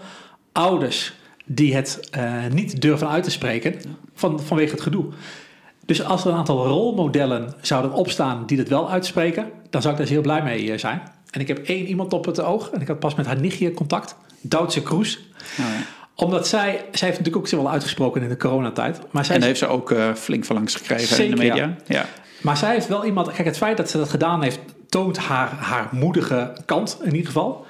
ouders 0.53 1.13
die 1.49 1.75
het 1.75 2.11
uh, 2.19 2.47
niet 2.53 2.81
durven 2.81 3.09
uit 3.09 3.25
te 3.25 3.31
spreken 3.31 3.75
van, 4.15 4.41
vanwege 4.41 4.71
het 4.71 4.81
gedoe. 4.81 5.05
Dus 5.87 6.05
als 6.05 6.25
er 6.25 6.31
een 6.31 6.37
aantal 6.37 6.67
rolmodellen 6.67 7.55
zouden 7.61 7.93
opstaan 7.93 8.47
die 8.47 8.57
dat 8.57 8.69
wel 8.69 8.91
uitspreken, 8.91 9.51
dan 9.71 9.83
zou 9.83 9.95
ik 9.95 10.01
daar 10.01 10.09
heel 10.09 10.21
blij 10.21 10.43
mee 10.43 10.73
eh, 10.73 10.79
zijn. 10.79 11.03
En 11.31 11.41
ik 11.41 11.49
heb 11.49 11.59
één 11.59 11.87
iemand 11.87 12.13
op 12.13 12.25
het 12.25 12.41
oog 12.41 12.71
en 12.71 12.81
ik 12.81 12.89
had 12.89 12.99
pas 12.99 13.15
met 13.15 13.27
haar 13.27 13.41
nichtje 13.41 13.75
contact, 13.75 14.17
Duitse 14.41 14.83
Kroes. 14.83 15.19
Oh 15.19 15.57
ja. 15.57 15.65
Omdat 16.15 16.49
zij, 16.49 16.65
zij 16.73 17.09
heeft 17.09 17.19
natuurlijk 17.19 17.37
ook 17.37 17.49
zich 17.49 17.59
wel 17.59 17.71
uitgesproken 17.71 18.23
in 18.23 18.29
de 18.29 18.37
coronatijd. 18.37 19.01
Maar 19.11 19.25
zij 19.25 19.37
en 19.37 19.43
heeft 19.43 19.59
ze 19.59 19.67
ook 19.67 19.91
uh, 19.91 20.15
flink 20.15 20.45
verlangs 20.45 20.75
gekregen 20.75 21.25
in 21.25 21.31
de 21.31 21.37
media. 21.37 21.77
Ja. 21.87 22.07
Maar 22.41 22.57
zij 22.57 22.73
heeft 22.73 22.89
wel 22.89 23.05
iemand, 23.05 23.33
kijk 23.33 23.47
het 23.47 23.57
feit 23.57 23.77
dat 23.77 23.91
ze 23.91 23.97
dat 23.99 24.09
gedaan 24.09 24.43
heeft, 24.43 24.59
toont 24.89 25.19
haar, 25.19 25.49
haar 25.49 25.89
moedige 25.91 26.53
kant 26.65 26.99
in 27.03 27.11
ieder 27.11 27.27
geval. 27.27 27.67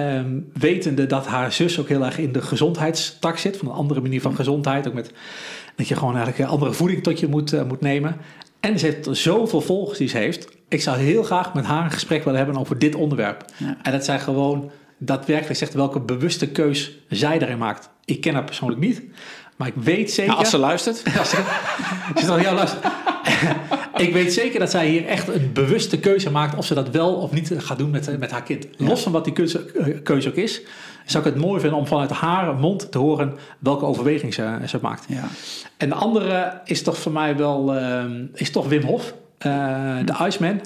Um, 0.00 0.50
wetende 0.52 1.06
dat 1.06 1.26
haar 1.26 1.52
zus 1.52 1.80
ook 1.80 1.88
heel 1.88 2.04
erg 2.04 2.18
in 2.18 2.32
de 2.32 2.42
gezondheidstak 2.42 3.38
zit. 3.38 3.56
Van 3.56 3.68
een 3.68 3.74
andere 3.74 4.00
manier 4.00 4.20
van 4.20 4.34
gezondheid. 4.34 4.88
Ook 4.88 4.94
met 4.94 5.12
dat 5.76 5.88
je 5.88 5.96
gewoon 5.96 6.16
eigenlijk 6.16 6.50
andere 6.50 6.72
voeding 6.72 7.02
tot 7.02 7.20
je 7.20 7.28
moet, 7.28 7.52
uh, 7.52 7.64
moet 7.64 7.80
nemen. 7.80 8.16
En 8.60 8.78
ze 8.78 8.86
heeft 8.86 9.08
zoveel 9.10 9.60
volgers 9.60 9.98
die 9.98 10.08
ze 10.08 10.18
heeft. 10.18 10.48
Ik 10.68 10.82
zou 10.82 10.98
heel 10.98 11.22
graag 11.22 11.54
met 11.54 11.64
haar 11.64 11.84
een 11.84 11.90
gesprek 11.90 12.24
willen 12.24 12.38
hebben 12.38 12.60
over 12.60 12.78
dit 12.78 12.94
onderwerp. 12.94 13.44
Ja. 13.56 13.76
En 13.82 13.92
dat 13.92 14.04
zij 14.04 14.18
gewoon 14.18 14.70
daadwerkelijk 14.98 15.58
zegt 15.58 15.74
welke 15.74 16.00
bewuste 16.00 16.48
keus 16.48 16.98
zij 17.08 17.38
daarin 17.38 17.58
maakt. 17.58 17.90
Ik 18.04 18.20
ken 18.20 18.34
haar 18.34 18.44
persoonlijk 18.44 18.80
niet. 18.80 19.02
Maar 19.56 19.68
ik 19.68 19.74
weet 19.76 20.10
zeker... 20.10 20.26
Nou, 20.26 20.38
als 20.38 20.50
ze 20.50 20.58
luistert. 20.58 21.02
als 21.18 21.30
ze, 21.30 21.42
ze 22.16 22.30
al 22.30 22.40
jou 22.40 22.54
luistert. 22.54 22.84
ik 24.06 24.12
weet 24.12 24.32
zeker 24.32 24.60
dat 24.60 24.70
zij 24.70 24.88
hier 24.88 25.06
echt 25.06 25.28
een 25.28 25.50
bewuste 25.52 25.98
keuze 25.98 26.30
maakt 26.30 26.56
of 26.56 26.66
ze 26.66 26.74
dat 26.74 26.90
wel 26.90 27.14
of 27.14 27.32
niet 27.32 27.52
gaat 27.56 27.78
doen 27.78 27.90
met, 27.90 28.18
met 28.18 28.30
haar 28.30 28.42
kind. 28.42 28.66
Los 28.76 29.02
van 29.02 29.12
wat 29.12 29.24
die 29.24 29.32
keuze, 29.32 29.72
eh, 29.72 30.02
keuze 30.02 30.28
ook 30.28 30.34
is, 30.34 30.62
zou 31.04 31.26
ik 31.26 31.32
het 31.32 31.42
mooi 31.42 31.60
vinden 31.60 31.78
om 31.78 31.86
vanuit 31.86 32.10
haar 32.10 32.54
mond 32.54 32.92
te 32.92 32.98
horen 32.98 33.36
welke 33.58 33.84
overweging 33.84 34.34
ze, 34.34 34.58
ze 34.66 34.78
maakt. 34.82 35.04
Ja. 35.08 35.28
En 35.76 35.88
de 35.88 35.94
andere 35.94 36.60
is 36.64 36.82
toch 36.82 36.98
voor 36.98 37.12
mij 37.12 37.36
wel 37.36 37.76
uh, 37.76 38.04
is 38.34 38.50
toch 38.50 38.68
Wim 38.68 38.82
Hof, 38.82 39.14
uh, 39.46 39.96
de 40.04 40.14
Iceman. 40.26 40.60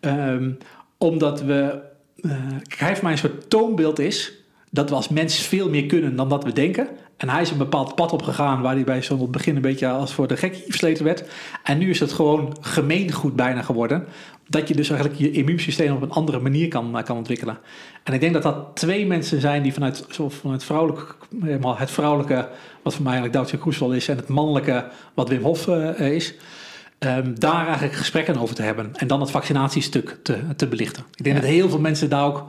Um, 0.00 0.58
omdat 0.98 1.42
we, 1.42 1.80
uh, 2.16 2.32
hij 2.76 2.88
heeft 2.88 3.02
mij 3.02 3.12
een 3.12 3.18
soort 3.18 3.50
toonbeeld 3.50 3.98
is 3.98 4.32
dat 4.70 4.88
we 4.88 4.94
als 4.94 5.08
mens 5.08 5.38
veel 5.38 5.68
meer 5.68 5.86
kunnen 5.86 6.16
dan 6.16 6.28
dat 6.28 6.44
we 6.44 6.52
denken. 6.52 6.88
En 7.16 7.28
hij 7.28 7.42
is 7.42 7.50
een 7.50 7.58
bepaald 7.58 7.94
pad 7.94 8.12
opgegaan 8.12 8.62
waar 8.62 8.74
hij 8.74 8.84
bij 8.84 9.02
zo'n 9.02 9.30
begin 9.30 9.56
een 9.56 9.62
beetje 9.62 9.88
als 9.88 10.12
voor 10.12 10.26
de 10.26 10.36
gek 10.36 10.62
versleten 10.66 11.04
werd. 11.04 11.24
En 11.62 11.78
nu 11.78 11.90
is 11.90 12.00
het 12.00 12.12
gewoon 12.12 12.56
gemeengoed 12.60 13.36
bijna 13.36 13.62
geworden. 13.62 14.06
Dat 14.48 14.68
je 14.68 14.74
dus 14.74 14.90
eigenlijk 14.90 15.20
je 15.20 15.30
immuunsysteem 15.30 15.94
op 15.94 16.02
een 16.02 16.10
andere 16.10 16.40
manier 16.40 16.68
kan, 16.68 17.02
kan 17.04 17.16
ontwikkelen. 17.16 17.58
En 18.02 18.12
ik 18.12 18.20
denk 18.20 18.32
dat 18.32 18.42
dat 18.42 18.70
twee 18.74 19.06
mensen 19.06 19.40
zijn 19.40 19.62
die 19.62 19.72
vanuit, 19.72 20.06
vanuit 20.28 20.64
vrouwelijk, 20.64 21.16
het 21.62 21.90
vrouwelijke, 21.90 22.48
wat 22.82 22.94
voor 22.94 23.02
mij 23.02 23.12
eigenlijk 23.12 23.32
Duitse 23.32 23.58
Kroesel 23.58 23.92
is, 23.92 24.08
en 24.08 24.16
het 24.16 24.28
mannelijke, 24.28 24.88
wat 25.14 25.28
Wim 25.28 25.42
Hof 25.42 25.66
uh, 25.66 26.00
is. 26.00 26.34
Um, 26.98 27.40
daar 27.40 27.66
eigenlijk 27.66 27.94
gesprekken 27.94 28.36
over 28.36 28.54
te 28.54 28.62
hebben. 28.62 28.90
En 28.96 29.06
dan 29.06 29.20
het 29.20 29.30
vaccinatiestuk 29.30 30.18
te, 30.22 30.38
te 30.56 30.66
belichten. 30.66 31.04
Ik 31.14 31.24
denk 31.24 31.36
dat 31.36 31.44
heel 31.44 31.68
veel 31.68 31.80
mensen 31.80 32.08
daar 32.08 32.24
ook, 32.24 32.44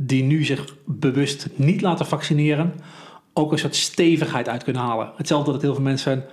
die 0.00 0.22
nu 0.22 0.44
zich 0.44 0.74
bewust 0.84 1.48
niet 1.54 1.80
laten 1.80 2.06
vaccineren, 2.06 2.74
ook 3.32 3.52
een 3.52 3.58
soort 3.58 3.76
stevigheid 3.76 4.48
uit 4.48 4.64
kunnen 4.64 4.82
halen. 4.82 5.12
Hetzelfde 5.16 5.52
dat 5.52 5.62
heel 5.62 5.74
veel 5.74 5.82
mensen 5.82 6.24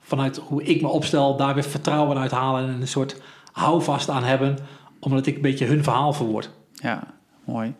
vanuit 0.00 0.36
hoe 0.36 0.62
ik 0.62 0.80
me 0.80 0.88
opstel, 0.88 1.36
daar 1.36 1.54
weer 1.54 1.64
vertrouwen 1.64 2.18
uit 2.18 2.30
halen 2.30 2.68
en 2.68 2.80
een 2.80 2.88
soort 2.88 3.20
houvast 3.52 4.10
aan 4.10 4.24
hebben, 4.24 4.58
omdat 5.00 5.26
ik 5.26 5.36
een 5.36 5.42
beetje 5.42 5.66
hun 5.66 5.82
verhaal 5.82 6.12
verwoord. 6.12 6.50
Ja, 6.72 7.02
mooi. 7.44 7.74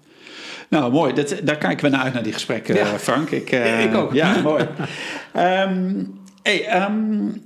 Nou, 0.69 0.93
mooi. 0.93 1.13
Dat, 1.13 1.41
daar 1.43 1.57
kijken 1.57 1.85
we 1.85 1.91
naar 1.91 2.05
uit, 2.05 2.15
naar 2.15 2.23
die 2.23 2.33
gesprekken, 2.33 2.75
ja. 2.75 2.99
Frank. 2.99 3.31
Ik, 3.31 3.53
uh, 3.53 3.85
ik 3.85 3.95
ook. 3.95 4.13
Ja, 4.13 4.41
mooi. 4.41 4.69
Um, 5.37 6.21
hey, 6.43 6.83
um, 6.83 7.43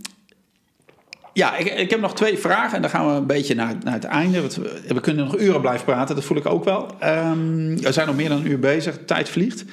ja, 1.39 1.57
ik, 1.57 1.67
ik, 1.67 1.91
heb 1.91 2.01
nog 2.01 2.15
twee 2.15 2.39
vragen 2.39 2.77
en 2.77 2.83
dan 2.83 2.91
gaan 2.91 3.07
we 3.07 3.13
een 3.13 3.27
beetje 3.27 3.55
naar, 3.55 3.75
naar 3.83 3.93
het 3.93 4.05
einde. 4.05 4.43
We, 4.87 5.01
kunnen 5.01 5.25
nog 5.25 5.39
uren 5.39 5.61
blijven 5.61 5.85
praten, 5.85 6.15
dat 6.15 6.25
voel 6.25 6.37
ik 6.37 6.47
ook 6.47 6.65
wel. 6.65 6.91
Um, 7.05 7.81
we 7.81 7.93
zijn 7.93 8.07
nog 8.07 8.17
meer 8.17 8.29
dan 8.29 8.39
een 8.39 8.51
uur 8.51 8.59
bezig, 8.59 8.99
tijd 9.07 9.29
vliegt. 9.29 9.65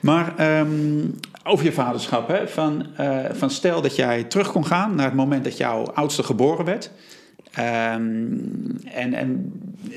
Maar 0.00 0.58
um, 0.60 1.20
over 1.44 1.64
je 1.64 1.72
vaderschap, 1.72 2.28
hè? 2.28 2.48
Van, 2.48 2.86
uh, 3.00 3.18
van 3.32 3.50
stel 3.50 3.82
dat 3.82 3.96
jij 3.96 4.24
terug 4.24 4.52
kon 4.52 4.66
gaan 4.66 4.94
naar 4.94 5.04
het 5.04 5.14
moment 5.14 5.44
dat 5.44 5.56
jouw 5.56 5.84
oudste 5.94 6.22
geboren 6.22 6.64
werd. 6.64 6.90
Um, 7.48 8.78
en, 8.84 9.14
en, 9.14 9.52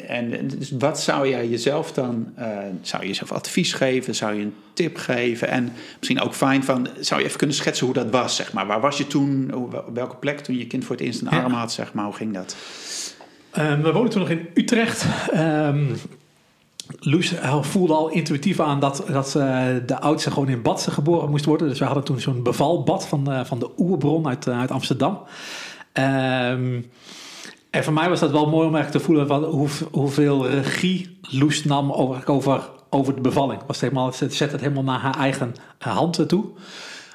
en 0.08 0.48
dus 0.48 0.72
wat 0.72 1.02
zou 1.02 1.30
jij 1.30 1.50
jezelf 1.50 1.92
dan, 1.92 2.28
uh, 2.40 2.46
zou 2.82 3.02
je 3.02 3.08
jezelf 3.08 3.32
advies 3.32 3.74
geven, 3.74 4.16
zou 4.16 4.34
je 4.34 4.42
een 4.42 4.54
tip 4.74 4.98
geven 4.98 5.48
en 5.48 5.72
misschien 5.98 6.22
ook 6.22 6.34
fijn 6.34 6.64
van, 6.64 6.88
zou 7.00 7.20
je 7.20 7.26
even 7.26 7.38
kunnen 7.38 7.56
schetsen 7.56 7.86
hoe 7.86 7.96
dat 7.96 8.10
was, 8.10 8.36
zeg 8.36 8.54
maar. 8.54 8.68
Waar 8.68 8.82
was 8.82 8.98
je 8.98 9.08
toen, 9.08 9.54
op 9.54 9.90
welke 9.94 10.16
plek 10.16 10.40
toen 10.40 10.58
je 10.58 10.68
kind 10.68 10.86
voor 10.86 10.96
het 10.96 11.06
eerst 11.06 11.22
een 11.22 11.30
arm 11.30 11.54
had, 11.54 11.72
zeg 11.72 11.94
maar, 11.94 12.06
hoe 12.06 12.14
ging 12.14 12.34
dat? 12.34 12.56
Um, 13.58 13.82
we 13.82 13.92
woonden 13.92 14.12
toen 14.12 14.22
nog 14.22 14.30
in 14.30 14.48
Utrecht. 14.54 15.06
Um, 15.36 15.96
Loes 17.00 17.34
voelde 17.62 17.94
al 17.94 18.10
intuïtief 18.10 18.60
aan 18.60 18.80
dat, 18.80 19.04
dat 19.08 19.36
uh, 19.38 19.66
de 19.86 20.00
oudste 20.00 20.32
gewoon 20.32 20.50
in 20.50 20.62
Badse 20.62 20.92
geboren 20.92 21.30
moest 21.30 21.46
worden. 21.46 21.68
Dus 21.68 21.80
we 21.80 21.86
hadden 21.86 22.04
toen 22.04 22.20
zo'n 22.20 22.44
bevalbad 22.44 23.08
van, 23.08 23.32
uh, 23.32 23.46
van 23.46 23.60
de 23.60 23.70
Oerbron 23.78 24.28
uit, 24.28 24.48
uit 24.48 24.72
Amsterdam. 24.72 25.20
Um, 25.94 26.86
en 27.72 27.84
voor 27.84 27.94
mij 27.94 28.10
was 28.10 28.20
dat 28.20 28.32
wel 28.32 28.50
mooi 28.50 28.68
om 28.68 28.76
echt 28.76 28.92
te 28.92 29.00
voelen 29.00 29.28
van 29.28 29.44
hoe, 29.44 29.70
hoeveel 29.92 30.48
regie 30.48 31.18
Loes 31.22 31.64
nam 31.64 31.92
over, 31.92 32.28
over, 32.28 32.70
over 32.90 33.16
de 33.16 33.22
bevalling. 33.22 33.60
Was 33.68 33.82
het 33.82 33.90
helemaal, 33.90 34.14
ze 34.14 34.30
zet 34.30 34.52
het 34.52 34.62
helemaal 34.62 34.84
naar 34.84 35.00
haar 35.00 35.18
eigen 35.18 35.56
hand 35.78 36.30
toe. 36.30 36.46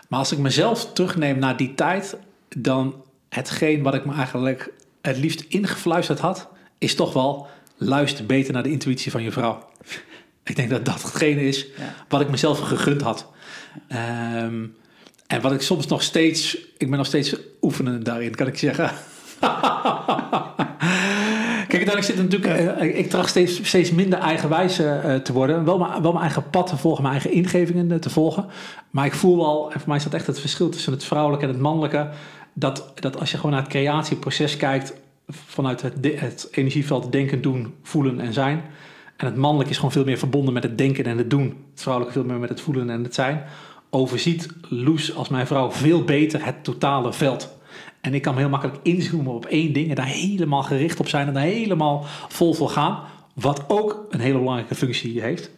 Maar 0.08 0.18
als 0.18 0.32
ik 0.32 0.38
mezelf 0.38 0.92
terugneem 0.92 1.38
naar 1.38 1.56
die 1.56 1.74
tijd, 1.74 2.16
dan 2.56 2.94
hetgeen 3.28 3.82
wat 3.82 3.94
ik 3.94 4.04
me 4.04 4.14
eigenlijk 4.14 4.72
het 5.00 5.18
liefst 5.18 5.44
ingefluisterd 5.48 6.18
had, 6.18 6.48
is 6.78 6.94
toch 6.94 7.12
wel 7.12 7.46
luister 7.76 8.26
beter 8.26 8.52
naar 8.52 8.62
de 8.62 8.70
intuïtie 8.70 9.10
van 9.10 9.22
je 9.22 9.32
vrouw. 9.32 9.68
Ik 10.44 10.56
denk 10.56 10.70
dat 10.70 10.84
dat 10.84 11.02
hetgene 11.02 11.42
is 11.42 11.66
wat 12.08 12.20
ik 12.20 12.30
mezelf 12.30 12.58
gegund 12.58 13.00
had. 13.00 13.26
Um, 13.88 14.76
en 15.26 15.40
wat 15.40 15.52
ik 15.52 15.60
soms 15.60 15.86
nog 15.86 16.02
steeds, 16.02 16.56
ik 16.56 16.88
ben 16.88 16.98
nog 16.98 17.06
steeds 17.06 17.36
oefenen 17.60 18.02
daarin, 18.02 18.34
kan 18.34 18.46
ik 18.46 18.58
zeggen. 18.58 18.90
Kijk, 21.68 21.86
dan 21.86 21.96
ik 21.96 22.02
zit 22.02 22.16
natuurlijk, 22.16 22.80
uh, 22.82 22.98
ik 22.98 23.10
tracht 23.10 23.28
steeds, 23.28 23.68
steeds 23.68 23.90
minder 23.90 24.18
eigenwijs 24.18 24.80
uh, 24.80 25.14
te 25.14 25.32
worden. 25.32 25.64
Wel, 25.64 25.78
wel 25.78 26.12
mijn 26.12 26.24
eigen 26.24 26.50
pad 26.50 26.66
te 26.66 26.76
volgen, 26.76 27.02
mijn 27.02 27.14
eigen 27.14 27.32
ingevingen 27.32 28.00
te 28.00 28.10
volgen. 28.10 28.46
Maar 28.90 29.06
ik 29.06 29.14
voel 29.14 29.36
wel, 29.36 29.72
en 29.72 29.78
voor 29.78 29.88
mij 29.88 29.96
is 29.96 30.04
dat 30.04 30.14
echt 30.14 30.26
het 30.26 30.40
verschil 30.40 30.68
tussen 30.68 30.92
het 30.92 31.04
vrouwelijke 31.04 31.46
en 31.46 31.52
het 31.52 31.60
mannelijke. 31.60 32.08
Dat, 32.52 32.92
dat 32.94 33.18
als 33.20 33.30
je 33.30 33.36
gewoon 33.36 33.52
naar 33.52 33.60
het 33.60 33.70
creatieproces 33.70 34.56
kijkt, 34.56 34.94
vanuit 35.28 35.82
het, 35.82 35.94
het 36.02 36.48
energieveld 36.50 37.12
denken, 37.12 37.42
doen, 37.42 37.74
voelen 37.82 38.20
en 38.20 38.32
zijn. 38.32 38.62
En 39.16 39.26
het 39.26 39.36
mannelijk 39.36 39.70
is 39.70 39.76
gewoon 39.76 39.92
veel 39.92 40.04
meer 40.04 40.18
verbonden 40.18 40.54
met 40.54 40.62
het 40.62 40.78
denken 40.78 41.04
en 41.04 41.18
het 41.18 41.30
doen. 41.30 41.64
Het 41.70 41.82
vrouwelijke 41.82 42.18
veel 42.18 42.28
meer 42.28 42.38
met 42.38 42.48
het 42.48 42.60
voelen 42.60 42.90
en 42.90 43.02
het 43.02 43.14
zijn. 43.14 43.44
Overziet 43.90 44.48
Loes 44.68 45.14
als 45.14 45.28
mijn 45.28 45.46
vrouw 45.46 45.70
veel 45.70 46.04
beter 46.04 46.44
het 46.44 46.64
totale 46.64 47.12
veld. 47.12 47.55
En 48.06 48.14
ik 48.14 48.22
kan 48.22 48.36
heel 48.36 48.48
makkelijk 48.48 48.78
inzoomen 48.82 49.32
op 49.32 49.46
één 49.46 49.72
ding 49.72 49.88
en 49.88 49.94
daar 49.94 50.06
helemaal 50.06 50.62
gericht 50.62 51.00
op 51.00 51.08
zijn 51.08 51.26
en 51.26 51.34
daar 51.34 51.42
helemaal 51.42 52.04
vol 52.28 52.54
voor 52.54 52.70
gaan. 52.70 52.98
Wat 53.34 53.64
ook 53.68 54.06
een 54.10 54.20
hele 54.20 54.38
belangrijke 54.38 54.74
functie 54.74 55.20
heeft. 55.20 55.50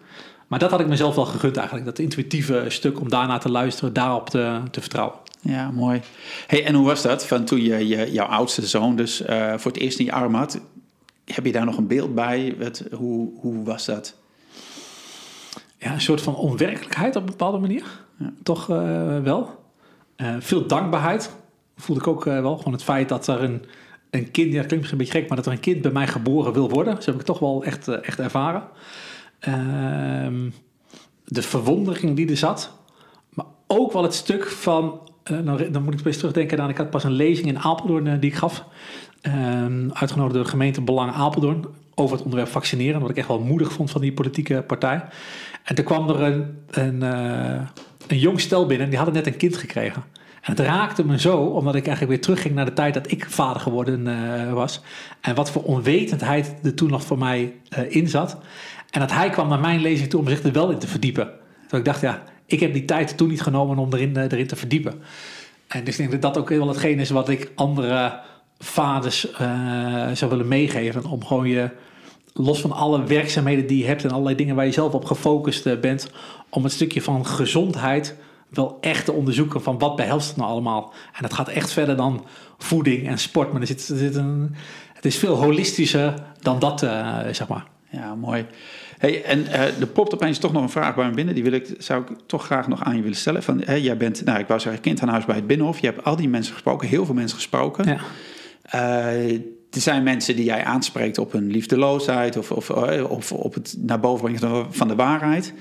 Maar 0.46 0.58
dat 0.58 0.70
had 0.70 0.80
ik 0.80 0.86
mezelf 0.86 1.14
wel 1.14 1.24
gegund 1.24 1.56
eigenlijk. 1.56 1.86
Dat 1.86 1.98
intuïtieve 1.98 2.64
stuk 2.68 3.00
om 3.00 3.08
daarna 3.08 3.38
te 3.38 3.50
luisteren, 3.50 3.92
daarop 3.92 4.30
te, 4.30 4.60
te 4.70 4.80
vertrouwen. 4.80 5.16
Ja, 5.40 5.70
mooi. 5.70 6.00
Hey, 6.46 6.64
en 6.64 6.74
hoe 6.74 6.86
was 6.86 7.02
dat 7.02 7.26
van 7.26 7.44
toen 7.44 7.62
je, 7.62 7.88
je 7.88 8.12
jouw 8.12 8.26
oudste 8.26 8.66
zoon 8.66 8.96
dus 8.96 9.22
uh, 9.22 9.52
voor 9.56 9.72
het 9.72 9.80
eerst 9.80 9.98
in 9.98 10.04
je 10.04 10.12
arm 10.12 10.34
had? 10.34 10.60
heb 11.24 11.46
je 11.46 11.52
daar 11.52 11.64
nog 11.64 11.76
een 11.76 11.86
beeld 11.86 12.14
bij? 12.14 12.54
Wat, 12.58 12.84
hoe, 12.92 13.30
hoe 13.40 13.64
was 13.64 13.84
dat? 13.84 14.14
Ja, 15.78 15.92
een 15.92 16.00
soort 16.00 16.20
van 16.20 16.34
onwerkelijkheid 16.34 17.16
op 17.16 17.22
een 17.22 17.30
bepaalde 17.30 17.58
manier. 17.58 17.84
Ja. 18.18 18.32
Toch 18.42 18.70
uh, 18.70 19.20
wel. 19.22 19.66
Uh, 20.16 20.36
veel 20.38 20.66
dankbaarheid 20.66 21.30
voelde 21.82 22.00
ik 22.00 22.06
ook 22.06 22.26
uh, 22.26 22.40
wel. 22.40 22.56
Gewoon 22.56 22.72
het 22.72 22.82
feit 22.82 23.08
dat 23.08 23.26
er 23.26 23.42
een, 23.42 23.64
een 24.10 24.30
kind, 24.30 24.52
ja, 24.52 24.58
dat 24.58 24.66
klinkt 24.66 24.90
een 24.90 24.98
beetje 24.98 25.12
gek, 25.12 25.28
maar 25.28 25.36
dat 25.36 25.46
er 25.46 25.52
een 25.52 25.60
kind 25.60 25.82
bij 25.82 25.90
mij 25.90 26.06
geboren 26.06 26.52
wil 26.52 26.68
worden. 26.68 26.94
Dat 26.94 27.04
heb 27.04 27.14
ik 27.14 27.22
toch 27.22 27.38
wel 27.38 27.64
echt, 27.64 27.88
echt 27.88 28.18
ervaren. 28.18 28.62
Ehm, 29.38 30.50
de 31.24 31.42
verwondering 31.42 32.16
die 32.16 32.30
er 32.30 32.36
zat. 32.36 32.72
Maar 33.34 33.46
ook 33.66 33.92
wel 33.92 34.02
het 34.02 34.14
stuk 34.14 34.46
van, 34.46 35.00
nou, 35.42 35.70
dan 35.70 35.82
moet 35.82 35.94
ik 35.94 36.02
best 36.02 36.18
terugdenken 36.18 36.60
aan, 36.60 36.68
ik 36.68 36.76
had 36.76 36.90
pas 36.90 37.04
een 37.04 37.12
lezing 37.12 37.48
in 37.48 37.58
Apeldoorn 37.58 38.20
die 38.20 38.30
ik 38.30 38.36
gaf. 38.36 38.64
Ehm, 39.20 39.90
uitgenodigd 39.92 40.34
door 40.34 40.44
de 40.44 40.50
gemeente 40.50 40.80
Belang 40.80 41.12
Apeldoorn 41.12 41.64
over 41.94 42.16
het 42.16 42.24
onderwerp 42.24 42.50
vaccineren. 42.50 43.00
Wat 43.00 43.10
ik 43.10 43.16
echt 43.16 43.28
wel 43.28 43.40
moedig 43.40 43.72
vond 43.72 43.90
van 43.90 44.00
die 44.00 44.12
politieke 44.12 44.64
partij. 44.66 45.04
En 45.64 45.74
toen 45.74 45.84
kwam 45.84 46.08
er 46.08 46.20
een, 46.20 46.58
een, 46.70 47.02
uh, 47.02 47.60
een 48.06 48.18
jong 48.18 48.40
stel 48.40 48.66
binnen 48.66 48.84
en 48.84 48.88
die 48.88 48.98
hadden 48.98 49.16
net 49.16 49.26
een 49.26 49.36
kind 49.36 49.56
gekregen. 49.56 50.04
En 50.42 50.52
het 50.52 50.60
raakte 50.60 51.04
me 51.04 51.18
zo, 51.20 51.36
omdat 51.36 51.74
ik 51.74 51.86
eigenlijk 51.86 52.14
weer 52.14 52.24
terugging 52.24 52.54
naar 52.54 52.64
de 52.64 52.72
tijd 52.72 52.94
dat 52.94 53.10
ik 53.10 53.26
vader 53.28 53.60
geworden 53.60 54.06
uh, 54.06 54.52
was. 54.52 54.80
En 55.20 55.34
wat 55.34 55.50
voor 55.50 55.62
onwetendheid 55.62 56.54
er 56.62 56.74
toen 56.74 56.90
nog 56.90 57.02
voor 57.02 57.18
mij 57.18 57.52
uh, 57.78 57.94
in 57.94 58.08
zat. 58.08 58.38
En 58.90 59.00
dat 59.00 59.12
hij 59.12 59.30
kwam 59.30 59.48
naar 59.48 59.60
mijn 59.60 59.80
lezing 59.80 60.10
toe 60.10 60.20
om 60.20 60.28
zich 60.28 60.42
er 60.42 60.52
wel 60.52 60.70
in 60.70 60.78
te 60.78 60.86
verdiepen. 60.86 61.30
Toen 61.68 61.78
ik 61.78 61.84
dacht, 61.84 62.00
ja, 62.00 62.22
ik 62.46 62.60
heb 62.60 62.72
die 62.72 62.84
tijd 62.84 63.16
toen 63.16 63.28
niet 63.28 63.42
genomen 63.42 63.78
om 63.78 63.92
erin, 63.92 64.16
erin 64.16 64.46
te 64.46 64.56
verdiepen. 64.56 65.02
En 65.66 65.84
dus 65.84 65.98
ik 65.98 66.08
denk 66.08 66.22
dat 66.22 66.34
dat 66.34 66.42
ook 66.42 66.48
wel 66.48 66.68
hetgeen 66.68 66.98
is 66.98 67.10
wat 67.10 67.28
ik 67.28 67.52
andere 67.54 68.20
vaders 68.58 69.32
zou 70.12 70.30
willen 70.30 70.48
meegeven. 70.48 71.04
Om 71.04 71.24
gewoon 71.24 71.48
je 71.48 71.70
los 72.38 72.60
van 72.60 72.72
alle 72.72 73.04
werkzaamheden 73.04 73.66
die 73.66 73.78
je 73.78 73.86
hebt 73.86 74.04
en 74.04 74.10
allerlei 74.10 74.36
dingen 74.36 74.54
waar 74.54 74.64
je 74.64 74.72
zelf 74.72 74.92
op 74.92 75.04
gefocust 75.04 75.66
eh, 75.66 75.80
bent, 75.80 76.10
om 76.48 76.62
het 76.62 76.72
stukje 76.72 77.02
van 77.02 77.26
gezondheid 77.26 78.16
wel 78.50 78.78
echt 78.80 79.04
te 79.04 79.12
onderzoeken 79.12 79.62
van 79.62 79.78
wat 79.78 79.96
behelst 79.96 80.28
het 80.28 80.36
nou 80.36 80.50
allemaal. 80.50 80.92
En 81.12 81.22
dat 81.22 81.32
gaat 81.32 81.48
echt 81.48 81.72
verder 81.72 81.96
dan 81.96 82.24
voeding 82.58 83.08
en 83.08 83.18
sport, 83.18 83.52
maar 83.52 83.60
er 83.60 83.66
zit, 83.66 83.88
er 83.88 83.96
zit 83.96 84.14
een, 84.14 84.54
het 84.94 85.04
is 85.04 85.16
veel 85.16 85.34
holistischer 85.34 86.14
dan 86.40 86.58
dat, 86.58 86.82
uh, 86.82 87.18
zeg 87.32 87.48
maar. 87.48 87.66
Ja, 87.90 88.14
mooi. 88.14 88.46
Hey, 88.98 89.24
en 89.24 89.38
uh, 89.40 89.80
er 89.80 89.86
popt 89.86 90.14
opeens 90.14 90.38
toch 90.38 90.52
nog 90.52 90.62
een 90.62 90.70
vraag 90.70 90.94
bij 90.94 91.08
me 91.08 91.14
binnen. 91.14 91.34
Die 91.34 91.42
wil 91.42 91.52
ik, 91.52 91.74
zou 91.78 92.02
ik 92.02 92.08
toch 92.26 92.44
graag 92.44 92.68
nog 92.68 92.84
aan 92.84 92.96
je 92.96 93.02
willen 93.02 93.16
stellen. 93.16 93.42
Van, 93.42 93.62
hey, 93.64 93.80
jij 93.80 93.96
bent, 93.96 94.24
nou, 94.24 94.38
ik 94.38 94.46
wou 94.46 94.60
zeggen, 94.60 94.82
kind 94.82 95.00
aan 95.02 95.08
huis 95.08 95.24
bij 95.24 95.36
het 95.36 95.46
Binnenhof. 95.46 95.78
Je 95.78 95.86
hebt 95.86 96.04
al 96.04 96.16
die 96.16 96.28
mensen 96.28 96.52
gesproken, 96.52 96.88
heel 96.88 97.04
veel 97.04 97.14
mensen 97.14 97.36
gesproken. 97.36 97.84
Ja. 97.84 97.98
Uh, 98.74 99.32
er 99.70 99.80
zijn 99.80 100.02
mensen 100.02 100.36
die 100.36 100.44
jij 100.44 100.64
aanspreekt 100.64 101.18
op 101.18 101.32
hun 101.32 101.50
liefdeloosheid 101.50 102.36
of, 102.36 102.50
of, 102.50 102.70
eh, 102.70 103.10
of 103.10 103.32
op 103.32 103.54
het 103.54 103.76
naar 103.78 104.00
boven 104.00 104.38
brengen 104.38 104.66
van 104.70 104.88
de 104.88 104.94
waarheid. 104.94 105.54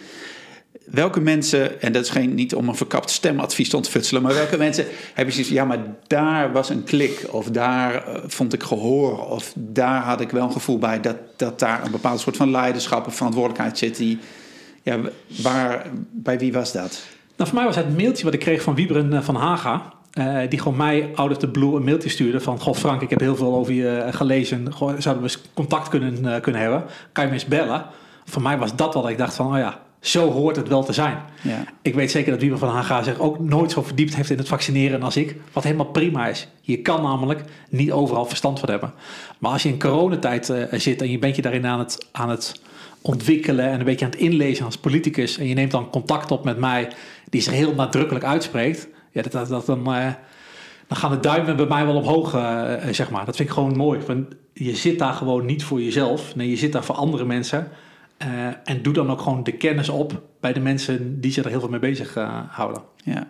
Welke 0.91 1.19
mensen, 1.19 1.81
en 1.81 1.91
dat 1.91 2.03
is 2.03 2.09
geen, 2.09 2.33
niet 2.33 2.55
om 2.55 2.69
een 2.69 2.75
verkapt 2.75 3.09
stemadvies 3.09 3.69
te 3.69 3.75
ontfutselen, 3.75 4.21
maar 4.21 4.33
welke 4.33 4.57
mensen 4.57 4.85
hebben 5.13 5.33
zoiets 5.33 5.51
ja, 5.51 5.65
maar 5.65 5.79
daar 6.07 6.51
was 6.51 6.69
een 6.69 6.83
klik, 6.83 7.25
of 7.31 7.45
daar 7.45 7.93
uh, 7.93 8.15
vond 8.27 8.53
ik 8.53 8.63
gehoor, 8.63 9.29
of 9.29 9.53
daar 9.55 10.01
had 10.01 10.21
ik 10.21 10.29
wel 10.29 10.43
een 10.43 10.51
gevoel 10.51 10.77
bij 10.77 11.01
dat, 11.01 11.15
dat 11.35 11.59
daar 11.59 11.85
een 11.85 11.91
bepaald 11.91 12.19
soort 12.19 12.37
van 12.37 12.51
leiderschap 12.51 13.07
of 13.07 13.15
verantwoordelijkheid 13.15 13.77
zit. 13.77 13.97
Die, 13.97 14.19
ja, 14.83 14.99
waar, 15.41 15.85
bij 16.11 16.39
wie 16.39 16.53
was 16.53 16.71
dat? 16.71 17.01
Nou, 17.35 17.49
voor 17.49 17.59
mij 17.59 17.67
was 17.67 17.75
het 17.75 17.97
mailtje 17.97 18.23
wat 18.23 18.33
ik 18.33 18.39
kreeg 18.39 18.61
van 18.61 18.75
Wieberen 18.75 19.13
eh, 19.13 19.21
van 19.21 19.35
Haga. 19.35 19.95
Uh, 20.13 20.39
die 20.49 20.59
gewoon 20.59 20.77
mij 20.77 21.11
out 21.15 21.31
of 21.31 21.37
the 21.37 21.49
blue 21.49 21.75
een 21.75 21.83
mailtje 21.83 22.09
stuurde 22.09 22.39
van... 22.39 22.59
Goh 22.59 22.75
Frank, 22.75 23.01
ik 23.01 23.09
heb 23.09 23.19
heel 23.19 23.35
veel 23.35 23.55
over 23.55 23.73
je 23.73 23.97
eh, 23.97 24.13
gelezen. 24.13 24.73
Goh, 24.73 24.87
zouden 24.97 25.23
we 25.23 25.29
eens 25.29 25.41
contact 25.53 25.89
kunnen, 25.89 26.41
kunnen 26.41 26.61
hebben? 26.61 26.83
Kan 27.11 27.23
je 27.23 27.29
me 27.29 27.35
eens 27.35 27.45
bellen? 27.45 27.85
Voor 28.25 28.41
mij 28.41 28.57
was 28.57 28.75
dat 28.75 28.93
wat 28.93 29.09
ik 29.09 29.17
dacht 29.17 29.35
van... 29.35 29.51
Oh 29.51 29.57
ja, 29.57 29.79
zo 30.07 30.31
hoort 30.31 30.55
het 30.55 30.67
wel 30.67 30.83
te 30.83 30.93
zijn. 30.93 31.17
Ja. 31.41 31.63
Ik 31.81 31.95
weet 31.95 32.11
zeker 32.11 32.31
dat 32.31 32.41
Wieber 32.41 32.59
van 32.59 32.69
Haga 32.69 33.03
zich 33.03 33.19
ook 33.19 33.39
nooit 33.39 33.71
zo 33.71 33.81
verdiept 33.81 34.15
heeft 34.15 34.29
in 34.29 34.37
het 34.37 34.47
vaccineren 34.47 35.03
als 35.03 35.17
ik. 35.17 35.35
Wat 35.53 35.63
helemaal 35.63 35.85
prima 35.85 36.27
is. 36.27 36.47
Je 36.61 36.81
kan 36.81 37.01
namelijk 37.01 37.43
niet 37.69 37.91
overal 37.91 38.25
verstand 38.25 38.59
van 38.59 38.69
hebben. 38.69 38.93
Maar 39.39 39.51
als 39.51 39.63
je 39.63 39.69
in 39.69 39.79
coronatijd 39.79 40.49
uh, 40.49 40.63
zit 40.71 41.01
en 41.01 41.11
je 41.11 41.19
bent 41.19 41.35
je 41.35 41.41
daarin 41.41 41.65
aan 41.65 41.79
het, 41.79 42.07
aan 42.11 42.29
het 42.29 42.61
ontwikkelen... 43.01 43.65
en 43.65 43.79
een 43.79 43.85
beetje 43.85 44.05
aan 44.05 44.11
het 44.11 44.19
inlezen 44.19 44.65
als 44.65 44.77
politicus... 44.77 45.37
en 45.37 45.47
je 45.47 45.53
neemt 45.53 45.71
dan 45.71 45.89
contact 45.89 46.31
op 46.31 46.43
met 46.43 46.57
mij 46.57 46.91
die 47.29 47.41
zich 47.41 47.53
heel 47.53 47.73
nadrukkelijk 47.73 48.25
uitspreekt 48.25 48.87
ja, 49.17 49.21
dat, 49.21 49.31
dat, 49.31 49.47
dat 49.47 49.65
dan, 49.65 49.79
uh, 49.79 50.07
dan 50.87 50.97
gaan 50.97 51.11
de 51.11 51.19
duimen 51.19 51.55
bij 51.55 51.65
mij 51.65 51.85
wel 51.85 51.95
omhoog, 51.95 52.35
uh, 52.35 52.73
zeg 52.91 53.09
maar. 53.09 53.25
Dat 53.25 53.35
vind 53.35 53.49
ik 53.49 53.53
gewoon 53.53 53.77
mooi. 53.77 53.99
Want 54.07 54.25
je 54.53 54.75
zit 54.75 54.99
daar 54.99 55.13
gewoon 55.13 55.45
niet 55.45 55.63
voor 55.63 55.81
jezelf. 55.81 56.35
Nee, 56.35 56.49
je 56.49 56.57
zit 56.57 56.71
daar 56.71 56.83
voor 56.83 56.95
andere 56.95 57.25
mensen. 57.25 57.67
Uh, 58.25 58.47
en 58.63 58.81
doe 58.81 58.93
dan 58.93 59.11
ook 59.11 59.21
gewoon 59.21 59.43
de 59.43 59.51
kennis 59.51 59.89
op 59.89 60.21
bij 60.39 60.53
de 60.53 60.59
mensen 60.59 61.21
die 61.21 61.31
zich 61.31 61.43
er 61.43 61.49
heel 61.49 61.59
veel 61.59 61.69
mee 61.69 61.79
bezig 61.79 62.13
houden. 62.49 62.81
Ja, 63.03 63.27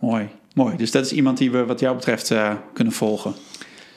mooi. 0.00 0.28
Mooi. 0.54 0.76
Dus 0.76 0.90
dat 0.90 1.04
is 1.04 1.12
iemand 1.12 1.38
die 1.38 1.50
we 1.50 1.64
wat 1.64 1.80
jou 1.80 1.96
betreft 1.96 2.34
kunnen 2.72 2.92
volgen. 2.92 3.34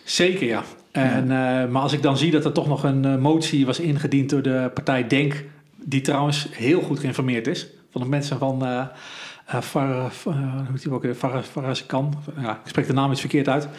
Zeker, 0.03 0.47
ja. 0.47 0.64
En, 0.91 1.28
ja. 1.28 1.66
maar 1.66 1.82
als 1.82 1.93
ik 1.93 2.01
dan 2.01 2.18
zie 2.18 2.32
dat 2.32 2.45
er 2.45 2.51
toch 2.51 2.68
nog 2.68 2.84
een 2.84 3.22
motie 3.22 3.66
was 3.66 3.80
ingediend 3.80 4.30
door 4.30 4.41
de 4.41 4.72
partij 4.74 5.07
Denk, 5.07 5.43
die 5.76 6.01
trouwens 6.01 6.47
heel 6.51 6.82
goed 6.82 6.99
geïnformeerd 6.99 7.47
is, 7.47 7.68
van 7.91 8.01
de 8.01 8.07
mensen 8.07 8.38
van 8.39 8.89
uh, 9.54 9.62
Far, 9.62 9.89
uh, 9.89 10.06
hoe 10.84 10.93
ook 10.93 11.06
Far, 11.16 11.84
kan. 11.88 12.14
Ja, 12.41 12.52
ik 12.52 12.70
spreek 12.70 12.88
de 12.88 12.93
naam 12.93 13.12
iets 13.12 13.20
verkeerd 13.20 13.50
uit. 13.50 13.64
Uh, 13.64 13.72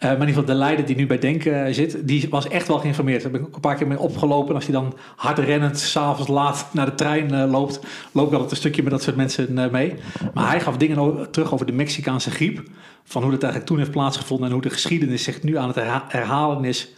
maar 0.00 0.12
in 0.12 0.12
ieder 0.12 0.28
geval 0.28 0.44
de 0.44 0.54
leider 0.54 0.86
die 0.86 0.96
nu 0.96 1.06
bij 1.06 1.18
Denken 1.18 1.74
zit, 1.74 2.08
die 2.08 2.28
was 2.30 2.48
echt 2.48 2.68
wel 2.68 2.78
geïnformeerd. 2.78 3.22
Daar 3.22 3.30
ben 3.30 3.40
ik 3.40 3.46
ook 3.46 3.54
een 3.54 3.60
paar 3.60 3.76
keer 3.76 3.86
mee 3.86 3.98
opgelopen. 3.98 4.54
Als 4.54 4.64
hij 4.64 4.74
dan 4.74 4.94
hard 5.16 5.38
rennend, 5.38 5.78
s'avonds 5.78 6.30
laat 6.30 6.66
naar 6.72 6.86
de 6.86 6.94
trein 6.94 7.46
loopt, 7.50 7.80
loopt 8.12 8.30
wel 8.30 8.50
een 8.50 8.56
stukje 8.56 8.82
met 8.82 8.90
dat 8.90 9.02
soort 9.02 9.16
mensen 9.16 9.70
mee. 9.70 9.94
Maar 10.34 10.48
hij 10.48 10.60
gaf 10.60 10.76
dingen 10.76 11.30
terug 11.30 11.52
over 11.52 11.66
de 11.66 11.72
Mexicaanse 11.72 12.30
griep. 12.30 12.62
Van 13.04 13.22
hoe 13.22 13.30
dat 13.30 13.42
eigenlijk 13.42 13.70
toen 13.70 13.78
heeft 13.78 13.90
plaatsgevonden 13.90 14.46
en 14.46 14.52
hoe 14.52 14.62
de 14.62 14.70
geschiedenis 14.70 15.22
zich 15.22 15.42
nu 15.42 15.56
aan 15.56 15.68
het 15.68 15.76
herhalen 16.08 16.64
is 16.64 16.94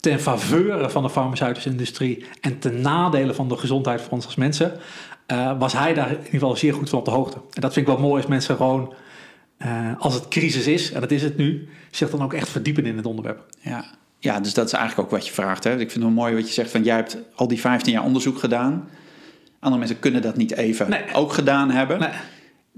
ten 0.00 0.20
faveur 0.20 0.90
van 0.90 1.02
de 1.02 1.10
farmaceutische 1.10 1.70
industrie 1.70 2.24
en 2.40 2.58
ten 2.58 2.80
nadele 2.80 3.34
van 3.34 3.48
de 3.48 3.56
gezondheid 3.56 4.00
van 4.00 4.10
ons 4.10 4.24
als 4.24 4.34
mensen. 4.34 4.72
Uh, 5.32 5.58
was 5.58 5.72
hij 5.72 5.94
daar 5.94 6.08
in 6.10 6.16
ieder 6.16 6.30
geval 6.30 6.56
zeer 6.56 6.74
goed 6.74 6.88
van 6.88 6.98
op 6.98 7.04
de 7.04 7.10
hoogte. 7.10 7.36
En 7.36 7.60
dat 7.60 7.72
vind 7.72 7.88
ik 7.88 7.92
wel 7.94 8.02
mooi 8.02 8.20
als 8.20 8.30
mensen 8.30 8.56
gewoon, 8.56 8.94
uh, 9.58 9.92
als 9.98 10.14
het 10.14 10.28
crisis 10.28 10.66
is, 10.66 10.92
en 10.92 11.00
dat 11.00 11.10
is 11.10 11.22
het 11.22 11.36
nu, 11.36 11.68
zich 11.90 12.10
dan 12.10 12.22
ook 12.22 12.32
echt 12.32 12.48
verdiepen 12.48 12.86
in 12.86 12.96
het 12.96 13.06
onderwerp. 13.06 13.44
Ja, 13.60 13.84
ja 14.18 14.40
dus 14.40 14.54
dat 14.54 14.66
is 14.66 14.72
eigenlijk 14.72 15.08
ook 15.08 15.16
wat 15.16 15.26
je 15.26 15.32
vraagt. 15.32 15.64
Hè? 15.64 15.70
Ik 15.70 15.78
vind 15.78 15.92
het 15.92 16.02
wel 16.02 16.10
mooi 16.10 16.34
wat 16.34 16.46
je 16.46 16.52
zegt 16.52 16.70
van 16.70 16.82
jij 16.82 16.96
hebt 16.96 17.18
al 17.34 17.48
die 17.48 17.60
15 17.60 17.92
jaar 17.92 18.04
onderzoek 18.04 18.38
gedaan. 18.38 18.88
Andere 19.60 19.78
mensen 19.78 20.00
kunnen 20.00 20.22
dat 20.22 20.36
niet 20.36 20.56
even 20.56 20.90
nee. 20.90 21.14
ook 21.14 21.32
gedaan 21.32 21.70
hebben. 21.70 21.98
Nee. 21.98 22.10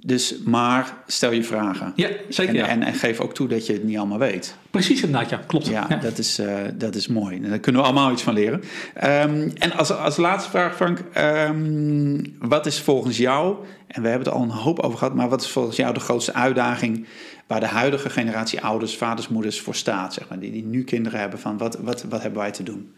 Dus, 0.00 0.34
maar 0.44 0.94
stel 1.06 1.32
je 1.32 1.44
vragen. 1.44 1.92
Ja, 1.96 2.08
zeker. 2.28 2.54
En, 2.54 2.60
ja. 2.60 2.66
en, 2.66 2.82
en, 2.82 2.94
geef 2.94 3.20
ook 3.20 3.34
toe 3.34 3.48
dat 3.48 3.66
je 3.66 3.72
het 3.72 3.84
niet 3.84 3.96
allemaal 3.96 4.18
weet. 4.18 4.56
Precies 4.70 5.02
inderdaad, 5.02 5.30
ja. 5.30 5.40
Klopt. 5.46 5.66
Ja, 5.66 5.86
Dat, 5.86 6.18
is, 6.18 6.40
uh, 6.40 6.60
dat 6.74 6.94
is 6.94 7.08
mooi. 7.08 7.40
Daar 7.40 7.58
kunnen 7.58 7.80
we 7.80 7.86
allemaal 7.86 8.12
iets 8.12 8.22
van 8.22 8.34
leren. 8.34 8.62
Um, 9.04 9.52
en 9.54 9.72
als, 9.72 9.92
als 9.92 10.16
laatste 10.16 10.50
vraag, 10.50 10.76
Frank. 10.76 11.04
Um, 11.48 12.36
wat 12.38 12.66
is 12.66 12.80
volgens 12.80 13.16
jou, 13.16 13.56
en 13.86 14.02
we 14.02 14.08
hebben 14.08 14.26
het 14.26 14.36
al 14.36 14.42
een 14.42 14.50
hoop 14.50 14.78
over 14.78 14.98
gehad... 14.98 15.14
maar 15.14 15.28
wat 15.28 15.42
is 15.42 15.50
volgens 15.50 15.76
jou 15.76 15.94
de 15.94 16.00
grootste 16.00 16.34
uitdaging... 16.34 17.06
waar 17.46 17.60
de 17.60 17.66
huidige 17.66 18.10
generatie 18.10 18.60
ouders, 18.60 18.96
vaders, 18.96 19.28
moeders 19.28 19.60
voor 19.60 19.74
staat? 19.74 20.14
Zeg 20.14 20.28
maar, 20.28 20.38
die, 20.38 20.52
die 20.52 20.64
nu 20.64 20.84
kinderen 20.84 21.20
hebben 21.20 21.38
van 21.38 21.58
wat, 21.58 21.78
wat, 21.80 22.04
wat 22.08 22.22
hebben 22.22 22.40
wij 22.40 22.50
te 22.50 22.62
doen? 22.62 22.92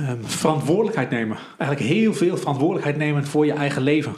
Um, 0.00 0.18
verantwoordelijkheid 0.24 1.10
nemen. 1.10 1.36
Eigenlijk 1.58 1.92
heel 1.92 2.14
veel 2.14 2.36
verantwoordelijkheid 2.36 2.96
nemen 2.96 3.26
voor 3.26 3.46
je 3.46 3.52
eigen 3.52 3.82
leven. 3.82 4.14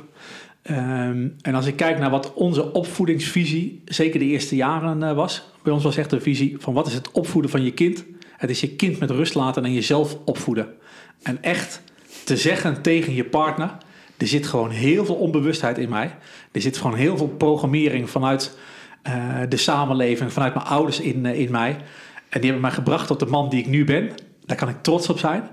Um, 0.70 1.36
en 1.40 1.54
als 1.54 1.66
ik 1.66 1.76
kijk 1.76 1.98
naar 1.98 2.10
wat 2.10 2.34
onze 2.34 2.72
opvoedingsvisie, 2.72 3.82
zeker 3.84 4.18
de 4.18 4.24
eerste 4.24 4.56
jaren 4.56 5.02
uh, 5.02 5.12
was, 5.12 5.42
bij 5.62 5.72
ons 5.72 5.82
was 5.82 5.96
echt 5.96 6.12
een 6.12 6.20
visie 6.20 6.56
van 6.58 6.74
wat 6.74 6.86
is 6.86 6.94
het 6.94 7.12
opvoeden 7.12 7.50
van 7.50 7.64
je 7.64 7.72
kind? 7.72 8.04
Het 8.36 8.50
is 8.50 8.60
je 8.60 8.76
kind 8.76 8.98
met 8.98 9.10
rust 9.10 9.34
laten 9.34 9.64
en 9.64 9.72
jezelf 9.72 10.18
opvoeden. 10.24 10.68
En 11.22 11.42
echt 11.42 11.82
te 12.24 12.36
zeggen 12.36 12.82
tegen 12.82 13.14
je 13.14 13.24
partner, 13.24 13.76
er 14.16 14.26
zit 14.26 14.46
gewoon 14.46 14.70
heel 14.70 15.04
veel 15.04 15.14
onbewustheid 15.14 15.78
in 15.78 15.88
mij. 15.88 16.14
Er 16.52 16.60
zit 16.60 16.76
gewoon 16.76 16.96
heel 16.96 17.16
veel 17.16 17.28
programmering 17.28 18.10
vanuit 18.10 18.58
uh, 19.08 19.40
de 19.48 19.56
samenleving, 19.56 20.32
vanuit 20.32 20.54
mijn 20.54 20.66
ouders 20.66 21.00
in, 21.00 21.24
uh, 21.24 21.40
in 21.40 21.50
mij. 21.50 21.70
En 22.28 22.40
die 22.40 22.50
hebben 22.50 22.60
mij 22.60 22.70
gebracht 22.70 23.06
tot 23.06 23.20
de 23.20 23.26
man 23.26 23.48
die 23.48 23.60
ik 23.60 23.66
nu 23.66 23.84
ben. 23.84 24.10
Daar 24.46 24.56
kan 24.56 24.68
ik 24.68 24.82
trots 24.82 25.08
op 25.08 25.18
zijn. 25.18 25.48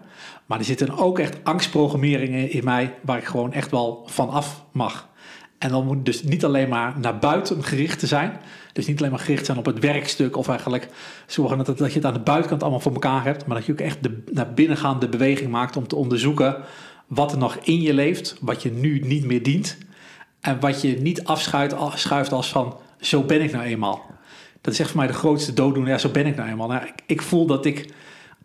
Maar 0.52 0.60
er 0.60 0.66
zitten 0.66 0.98
ook 0.98 1.20
echt 1.20 1.44
angstprogrammeringen 1.44 2.50
in 2.52 2.64
mij 2.64 2.94
waar 3.02 3.18
ik 3.18 3.24
gewoon 3.24 3.54
echt 3.54 3.72
wel 3.72 4.04
van 4.06 4.30
af 4.30 4.64
mag. 4.72 5.10
En 5.58 5.70
dan 5.70 5.86
moet 5.86 6.06
dus 6.06 6.24
niet 6.24 6.46
alleen 6.46 6.70
maar 6.70 6.94
naar 7.00 7.20
buiten 7.20 7.64
gericht 7.64 8.00
te 8.00 8.08
zijn. 8.08 8.40
Dus 8.74 8.88
niet 8.88 9.00
alleen 9.00 9.12
maar 9.12 9.20
gericht 9.20 9.46
zijn 9.46 9.58
op 9.58 9.66
het 9.66 9.80
werkstuk 9.80 10.38
of 10.38 10.48
eigenlijk 10.48 10.88
zorgen 11.28 11.58
dat, 11.58 11.78
dat 11.78 11.78
je 11.78 11.98
het 11.98 12.06
aan 12.06 12.14
de 12.14 12.20
buitenkant 12.20 12.62
allemaal 12.62 12.80
voor 12.80 12.94
elkaar 12.94 13.24
hebt. 13.24 13.46
Maar 13.46 13.58
dat 13.58 13.66
je 13.66 13.72
ook 13.72 13.80
echt 13.80 14.04
de 14.04 14.24
naar 14.32 14.54
binnengaande 14.54 15.10
beweging 15.10 15.52
maakt 15.52 15.78
om 15.78 15.88
te 15.88 15.96
onderzoeken 15.96 16.58
wat 17.08 17.32
er 17.32 17.38
nog 17.38 17.56
in 17.56 17.82
je 17.82 17.94
leeft, 17.94 18.38
wat 18.42 18.62
je 18.62 18.72
nu 18.72 19.00
niet 19.00 19.26
meer 19.26 19.44
dient. 19.44 19.78
En 20.42 20.60
wat 20.60 20.82
je 20.82 21.02
niet 21.02 21.24
afschuift 21.24 22.32
als 22.32 22.50
van 22.50 22.78
zo 23.00 23.24
ben 23.24 23.42
ik 23.42 23.52
nou 23.52 23.64
eenmaal. 23.64 24.06
Dat 24.62 24.74
is 24.74 24.80
echt 24.80 24.90
voor 24.90 25.00
mij 25.00 25.08
de 25.08 25.14
grootste 25.14 25.54
dooddoener. 25.54 25.92
Ja, 25.92 25.98
zo 25.98 26.10
ben 26.10 26.26
ik 26.26 26.36
nou 26.36 26.50
eenmaal. 26.50 26.68
Nou, 26.68 26.86
ik, 26.86 26.94
ik 27.06 27.22
voel 27.22 27.46
dat 27.46 27.66
ik 27.66 27.94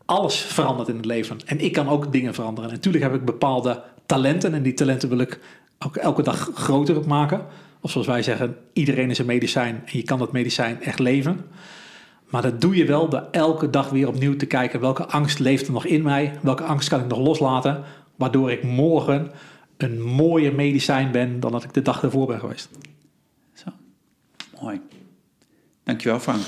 alles 0.07 0.37
verandert 0.37 0.89
in 0.89 0.97
het 0.97 1.05
leven. 1.05 1.39
En 1.47 1.61
ik 1.61 1.73
kan 1.73 1.89
ook 1.89 2.12
dingen 2.12 2.35
veranderen. 2.35 2.70
En 2.70 2.77
natuurlijk 2.77 3.05
heb 3.05 3.15
ik 3.15 3.24
bepaalde 3.24 3.83
talenten. 4.07 4.55
En 4.55 4.62
die 4.62 4.74
talenten 4.74 5.09
wil 5.09 5.19
ik 5.19 5.41
ook 5.78 5.97
elke 5.97 6.23
dag 6.23 6.51
groter 6.55 7.09
maken. 7.09 7.47
Of 7.81 7.91
zoals 7.91 8.07
wij 8.07 8.23
zeggen, 8.23 8.57
iedereen 8.73 9.11
is 9.11 9.19
een 9.19 9.27
medicijn. 9.27 9.83
En 9.85 9.99
je 9.99 10.03
kan 10.03 10.19
dat 10.19 10.33
medicijn 10.33 10.83
echt 10.83 10.99
leven. 10.99 11.41
Maar 12.27 12.43
dat 12.43 12.61
doe 12.61 12.77
je 12.77 12.85
wel 12.85 13.09
door 13.09 13.28
elke 13.31 13.70
dag 13.70 13.91
weer 13.91 14.09
opnieuw 14.09 14.37
te 14.37 14.47
kijken 14.47 14.81
welke 14.81 15.07
angst 15.07 15.39
leeft 15.39 15.66
er 15.66 15.73
nog 15.73 15.87
in 15.87 16.03
mij, 16.03 16.39
welke 16.43 16.65
angst 16.65 16.89
kan 16.89 17.01
ik 17.01 17.07
nog 17.07 17.19
loslaten, 17.19 17.83
waardoor 18.16 18.51
ik 18.51 18.62
morgen 18.62 19.31
een 19.77 20.03
mooier 20.03 20.55
medicijn 20.55 21.11
ben 21.11 21.41
dan 21.41 21.53
dat 21.53 21.65
ik 21.65 21.74
de 21.74 21.83
dag 21.83 22.03
ervoor 22.03 22.27
ben 22.27 22.41
geweest. 22.41 22.69
Zo, 23.53 23.70
mooi. 24.61 24.81
Dankjewel 25.85 26.20
Frank. 26.20 26.43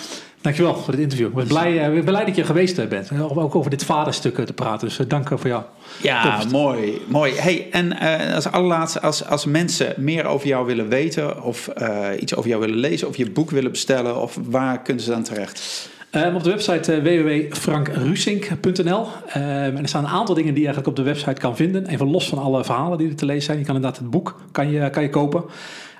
Dankjewel 0.49 0.77
voor 0.77 0.93
dit 0.93 1.03
interview. 1.03 1.29
Ik 1.29 1.35
ben 1.35 1.47
blij, 1.47 1.97
uh, 1.97 2.05
blij 2.05 2.25
dat 2.25 2.37
je 2.37 2.45
geweest 2.45 2.79
eh, 2.79 2.87
bent. 2.87 3.11
Ook 3.35 3.55
over 3.55 3.71
dit 3.71 3.85
vaderstuk 3.85 4.45
te 4.47 4.53
praten. 4.53 4.89
Dus 4.89 4.99
uh, 4.99 5.09
dank 5.09 5.29
voor 5.29 5.47
jou. 5.47 5.63
Ja, 6.03 6.43
mooi. 6.51 7.01
mooi. 7.07 7.33
Hey, 7.37 7.69
en 7.71 7.87
uh, 8.03 8.35
als 8.35 8.51
allerlaatste, 8.51 9.01
als, 9.01 9.25
als 9.25 9.45
mensen 9.45 9.95
meer 9.97 10.25
over 10.25 10.49
jou 10.49 10.67
willen 10.67 10.89
weten... 10.89 11.43
of 11.43 11.71
iets 12.19 12.35
over 12.35 12.51
jou 12.51 12.61
willen 12.61 12.77
lezen 12.77 13.09
of 13.09 13.17
je 13.17 13.31
boek 13.31 13.51
willen 13.51 13.71
bestellen... 13.71 14.21
of 14.23 14.39
waar 14.43 14.83
kunnen 14.83 15.03
ze 15.03 15.11
dan 15.11 15.23
terecht? 15.23 15.89
Um, 16.11 16.35
op 16.35 16.43
de 16.45 16.51
website 16.51 17.03
www.frankrusink.nl. 17.03 19.01
Um, 19.01 19.07
en 19.35 19.79
er 19.79 19.89
staan 19.89 20.05
een 20.05 20.11
aantal 20.11 20.35
dingen 20.35 20.55
die 20.55 20.63
je 20.63 20.69
eigenlijk 20.69 20.99
op 20.99 21.05
de 21.05 21.11
website 21.11 21.41
kan 21.41 21.57
vinden. 21.57 21.87
Even 21.87 22.11
los 22.11 22.29
van 22.29 22.39
alle 22.39 22.65
verhalen 22.65 22.99
die 22.99 23.09
er 23.09 23.17
te 23.17 23.27
lezen 23.27 23.43
zijn. 23.43 23.59
Je 23.59 23.65
kan 23.65 23.75
inderdaad 23.75 24.01
het 24.01 24.11
boek 24.11 24.41
kan 24.53 24.71
je, 24.71 24.91
kan 24.91 25.03
je 25.03 25.11
kopen. 25.11 25.45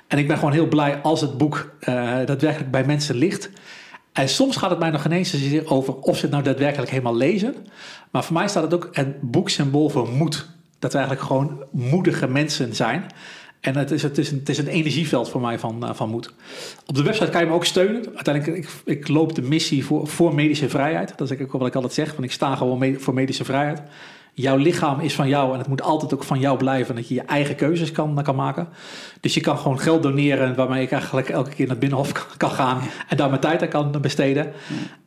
En 0.07 0.17
ik 0.17 0.27
ben 0.27 0.37
gewoon 0.37 0.53
heel 0.53 0.67
blij 0.67 0.99
als 1.01 1.21
het 1.21 1.37
boek 1.37 1.75
daadwerkelijk 2.25 2.71
bij 2.71 2.85
mensen 2.85 3.15
ligt... 3.15 3.49
En 4.19 4.29
soms 4.29 4.55
gaat 4.55 4.69
het 4.69 4.79
mij 4.79 4.89
nog 4.89 5.05
ineens 5.05 5.35
over 5.65 5.95
of 5.95 6.15
ze 6.15 6.21
het 6.21 6.31
nou 6.31 6.43
daadwerkelijk 6.43 6.91
helemaal 6.91 7.15
lezen. 7.15 7.55
Maar 8.11 8.23
voor 8.23 8.33
mij 8.33 8.47
staat 8.47 8.63
het 8.63 8.73
ook 8.73 8.89
een 8.91 9.15
boeksymbool 9.21 9.89
voor 9.89 10.09
moed. 10.09 10.49
Dat 10.79 10.91
we 10.91 10.97
eigenlijk 10.97 11.27
gewoon 11.27 11.63
moedige 11.71 12.27
mensen 12.27 12.75
zijn. 12.75 13.05
En 13.59 13.75
het 13.75 13.91
is, 13.91 14.03
het 14.03 14.17
is, 14.17 14.31
een, 14.31 14.39
het 14.39 14.49
is 14.49 14.57
een 14.57 14.67
energieveld 14.67 15.29
voor 15.29 15.41
mij 15.41 15.59
van, 15.59 15.83
uh, 15.83 15.93
van 15.93 16.09
moed. 16.09 16.33
Op 16.85 16.95
de 16.95 17.03
website 17.03 17.29
kan 17.29 17.41
je 17.41 17.47
me 17.47 17.53
ook 17.53 17.65
steunen. 17.65 18.05
Uiteindelijk, 18.15 18.57
ik, 18.57 18.69
ik 18.85 19.07
loop 19.07 19.35
de 19.35 19.41
missie 19.41 19.85
voor, 19.85 20.07
voor 20.07 20.35
medische 20.35 20.69
vrijheid. 20.69 21.13
Dat 21.17 21.31
is 21.31 21.39
ook 21.39 21.51
wat 21.51 21.67
ik 21.67 21.75
altijd 21.75 21.93
zeg. 21.93 22.11
Want 22.11 22.23
ik 22.23 22.31
sta 22.31 22.55
gewoon 22.55 22.95
voor 22.99 23.13
medische 23.13 23.45
vrijheid 23.45 23.81
jouw 24.33 24.57
lichaam 24.57 24.99
is 24.99 25.15
van 25.15 25.27
jou 25.27 25.53
en 25.53 25.59
het 25.59 25.67
moet 25.67 25.81
altijd 25.81 26.13
ook 26.13 26.23
van 26.23 26.39
jou 26.39 26.57
blijven. 26.57 26.95
Dat 26.95 27.07
je 27.07 27.13
je 27.13 27.21
eigen 27.21 27.55
keuzes 27.55 27.91
kan, 27.91 28.23
kan 28.23 28.35
maken. 28.35 28.67
Dus 29.19 29.33
je 29.33 29.41
kan 29.41 29.57
gewoon 29.57 29.79
geld 29.79 30.03
doneren 30.03 30.55
waarmee 30.55 30.83
ik 30.83 30.91
eigenlijk 30.91 31.29
elke 31.29 31.49
keer 31.49 31.59
naar 31.59 31.69
het 31.69 31.79
Binnenhof 31.79 32.37
kan 32.37 32.51
gaan 32.51 32.81
en 33.07 33.17
daar 33.17 33.29
mijn 33.29 33.41
tijd 33.41 33.61
aan 33.61 33.67
kan 33.67 34.01
besteden. 34.01 34.45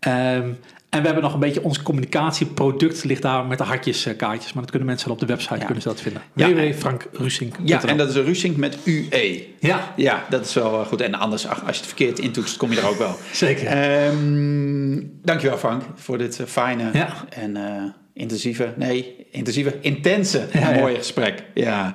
Um, 0.01 0.59
en 0.93 1.01
we 1.01 1.07
hebben 1.07 1.23
nog 1.23 1.35
een 1.35 1.41
beetje 1.41 1.63
ons 1.63 1.83
communicatieproduct 1.83 3.05
ligt 3.05 3.23
daar 3.23 3.45
met 3.45 3.59
de 3.59 3.65
hartjeskaartjes. 3.65 4.53
Maar 4.53 4.63
dat 4.63 4.71
kunnen 4.71 4.89
mensen 4.89 5.11
op 5.11 5.19
de 5.19 5.27
website 5.27 5.65
kunnen 5.65 5.83
ze 5.83 5.89
dat 5.89 6.01
vinden. 6.01 6.23
Ja. 6.35 6.73
Frank 6.73 7.07
Rusink. 7.13 7.55
Ja, 7.65 7.85
en 7.85 7.97
dat 7.97 8.09
is 8.09 8.15
een 8.15 8.25
Rusink 8.25 8.57
met 8.57 8.79
UE. 8.85 9.49
Ja. 9.61 9.93
Ja, 9.97 10.25
dat 10.29 10.45
is 10.47 10.55
wel 10.55 10.85
goed. 10.85 11.01
En 11.01 11.15
anders, 11.15 11.49
als 11.49 11.59
je 11.61 11.67
het 11.67 11.87
verkeerd 11.87 12.19
intoetst, 12.19 12.57
kom 12.57 12.71
je 12.73 12.81
er 12.81 12.89
ook 12.89 12.99
wel. 12.99 13.17
Zeker. 13.33 14.07
Um, 14.07 15.19
dankjewel 15.23 15.59
Frank 15.59 15.83
voor 15.95 16.19
dit 16.19 16.41
eh, 16.41 16.47
fijne 16.47 16.91
en... 17.29 17.57
Uh, 17.57 18.02
intensieve, 18.15 18.73
nee, 18.77 19.27
intensieve, 19.31 19.79
intense, 19.81 20.47
mooie 20.75 20.97
gesprek. 20.97 21.43
Ja. 21.55 21.95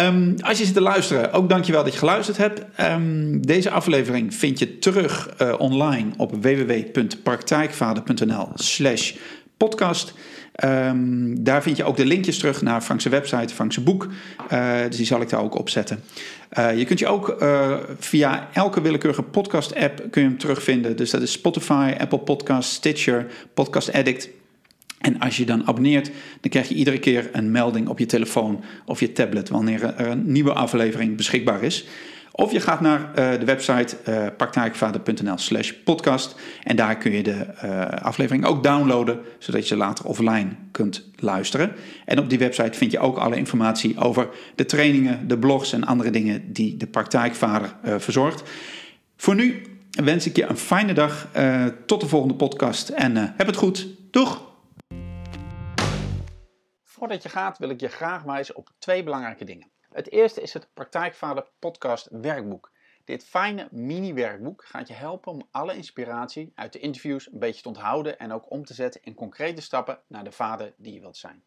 Um, 0.00 0.34
als 0.40 0.58
je 0.58 0.64
zit 0.64 0.74
te 0.74 0.80
luisteren, 0.80 1.32
ook 1.32 1.48
dankjewel 1.48 1.84
dat 1.84 1.92
je 1.92 1.98
geluisterd 1.98 2.36
hebt. 2.36 2.62
Um, 2.80 3.46
deze 3.46 3.70
aflevering 3.70 4.34
vind 4.34 4.58
je 4.58 4.78
terug 4.78 5.34
uh, 5.42 5.54
online 5.58 6.10
op 6.16 6.32
www.praktijkvader.nl 6.32 8.48
slash 8.54 9.14
podcast. 9.56 10.14
Um, 10.64 11.44
daar 11.44 11.62
vind 11.62 11.76
je 11.76 11.84
ook 11.84 11.96
de 11.96 12.06
linkjes 12.06 12.38
terug 12.38 12.62
naar 12.62 12.80
Frankse 12.80 13.08
website, 13.08 13.54
Frankse 13.54 13.80
boek. 13.80 14.08
Uh, 14.52 14.72
dus 14.88 14.96
die 14.96 15.06
zal 15.06 15.20
ik 15.20 15.28
daar 15.28 15.42
ook 15.42 15.58
opzetten. 15.58 16.02
Uh, 16.58 16.78
je 16.78 16.84
kunt 16.84 16.98
je 16.98 17.06
ook 17.06 17.42
uh, 17.42 17.76
via 17.98 18.48
elke 18.52 18.80
willekeurige 18.80 19.22
podcast-app 19.22 20.02
kun 20.10 20.22
je 20.22 20.28
hem 20.28 20.38
terugvinden. 20.38 20.96
Dus 20.96 21.10
dat 21.10 21.22
is 21.22 21.32
Spotify, 21.32 21.94
Apple 21.98 22.18
Podcasts, 22.18 22.74
Stitcher, 22.74 23.26
Podcast 23.54 23.92
Addict. 23.92 24.28
En 24.98 25.18
als 25.18 25.36
je 25.36 25.44
dan 25.44 25.66
abonneert, 25.66 26.10
dan 26.40 26.50
krijg 26.50 26.68
je 26.68 26.74
iedere 26.74 26.98
keer 26.98 27.28
een 27.32 27.50
melding 27.50 27.88
op 27.88 27.98
je 27.98 28.06
telefoon 28.06 28.64
of 28.86 29.00
je 29.00 29.12
tablet 29.12 29.48
wanneer 29.48 29.84
er 29.84 30.06
een 30.06 30.32
nieuwe 30.32 30.52
aflevering 30.52 31.16
beschikbaar 31.16 31.62
is. 31.62 31.86
Of 32.38 32.52
je 32.52 32.60
gaat 32.60 32.80
naar 32.80 33.00
uh, 33.00 33.38
de 33.38 33.44
website 33.44 33.96
uh, 34.08 34.26
praktijkvader.nl 34.36 35.38
slash 35.38 35.72
podcast 35.84 36.34
en 36.62 36.76
daar 36.76 36.98
kun 36.98 37.12
je 37.12 37.22
de 37.22 37.46
uh, 37.64 37.80
aflevering 38.02 38.44
ook 38.44 38.62
downloaden, 38.62 39.18
zodat 39.38 39.68
je 39.68 39.76
later 39.76 40.04
offline 40.04 40.48
kunt 40.70 41.10
luisteren. 41.16 41.72
En 42.04 42.18
op 42.18 42.28
die 42.30 42.38
website 42.38 42.78
vind 42.78 42.90
je 42.92 42.98
ook 42.98 43.16
alle 43.16 43.36
informatie 43.36 43.98
over 43.98 44.28
de 44.54 44.64
trainingen, 44.64 45.28
de 45.28 45.38
blogs 45.38 45.72
en 45.72 45.84
andere 45.84 46.10
dingen 46.10 46.52
die 46.52 46.76
de 46.76 46.86
praktijkvader 46.86 47.74
verzorgt. 47.98 48.42
Voor 49.16 49.34
nu 49.34 49.62
wens 49.90 50.26
ik 50.26 50.36
je 50.36 50.44
een 50.44 50.56
fijne 50.56 50.92
dag. 50.92 51.28
tot 51.86 52.00
de 52.00 52.08
volgende 52.08 52.34
podcast 52.34 52.88
en 52.88 53.16
heb 53.36 53.46
het 53.46 53.56
goed. 53.56 53.86
Doeg! 54.10 54.45
Voordat 56.96 57.22
je 57.22 57.28
gaat 57.28 57.58
wil 57.58 57.68
ik 57.68 57.80
je 57.80 57.88
graag 57.88 58.22
wijzen 58.22 58.56
op 58.56 58.70
twee 58.78 59.02
belangrijke 59.02 59.44
dingen. 59.44 59.70
Het 59.90 60.10
eerste 60.10 60.40
is 60.42 60.52
het 60.52 60.68
Praktijkvader 60.74 61.50
Podcast 61.58 62.08
Werkboek. 62.10 62.72
Dit 63.04 63.24
fijne 63.24 63.68
mini-werkboek 63.70 64.64
gaat 64.64 64.88
je 64.88 64.94
helpen 64.94 65.32
om 65.32 65.48
alle 65.50 65.76
inspiratie 65.76 66.52
uit 66.54 66.72
de 66.72 66.78
interviews 66.78 67.32
een 67.32 67.38
beetje 67.38 67.62
te 67.62 67.68
onthouden 67.68 68.18
en 68.18 68.32
ook 68.32 68.50
om 68.50 68.64
te 68.64 68.74
zetten 68.74 69.02
in 69.02 69.14
concrete 69.14 69.60
stappen 69.60 70.00
naar 70.08 70.24
de 70.24 70.32
vader 70.32 70.74
die 70.76 70.92
je 70.92 71.00
wilt 71.00 71.16
zijn. 71.16 71.44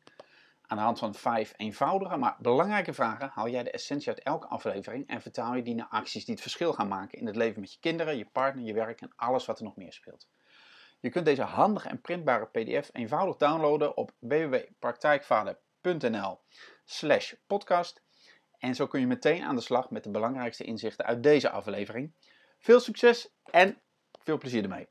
Aan 0.62 0.78
de 0.78 0.84
hand 0.84 1.00
van 1.00 1.16
vijf 1.16 1.54
eenvoudige 1.58 2.18
maar 2.18 2.36
belangrijke 2.40 2.94
vragen 2.94 3.30
haal 3.34 3.50
jij 3.50 3.64
de 3.64 3.72
essentie 3.72 4.10
uit 4.10 4.24
elke 4.24 4.48
aflevering 4.48 5.08
en 5.08 5.22
vertaal 5.22 5.56
je 5.56 5.64
die 5.64 5.76
naar 5.76 5.90
acties 5.90 6.26
die 6.26 6.34
het 6.34 6.44
verschil 6.44 6.74
gaan 6.74 6.88
maken 6.88 7.20
in 7.20 7.26
het 7.26 7.36
leven 7.36 7.60
met 7.60 7.74
je 7.74 7.80
kinderen, 7.80 8.18
je 8.18 8.26
partner, 8.26 8.66
je 8.66 8.74
werk 8.74 9.02
en 9.02 9.12
alles 9.16 9.46
wat 9.46 9.58
er 9.58 9.64
nog 9.64 9.76
meer 9.76 9.94
speelt. 9.94 10.28
Je 11.00 11.10
kunt 11.10 11.26
deze 11.26 11.42
handige 11.42 11.90
en 11.90 12.02
printbare 12.02 12.46
PDF 12.46 12.90
eenvoudig 12.94 13.38
downloaden 13.38 13.98
op 13.98 14.12
www.praktijkvader.nl 14.20 16.40
slash 16.86 17.34
podcast. 17.48 18.02
En 18.58 18.76
zo 18.76 18.88
kun 18.88 19.00
je 19.00 19.08
meteen 19.08 19.44
aan 19.44 19.56
de 19.56 19.62
slag 19.62 19.90
met 19.90 20.04
de 20.04 20.10
belangrijkste 20.10 20.64
inzichten 20.64 21.06
uit 21.06 21.24
deze 21.24 21.50
aflevering. 21.50 22.14
Veel 22.60 22.80
succes 22.80 23.30
en 23.44 23.82
veel 24.24 24.38
plezier 24.38 24.64
ermee. 24.64 24.88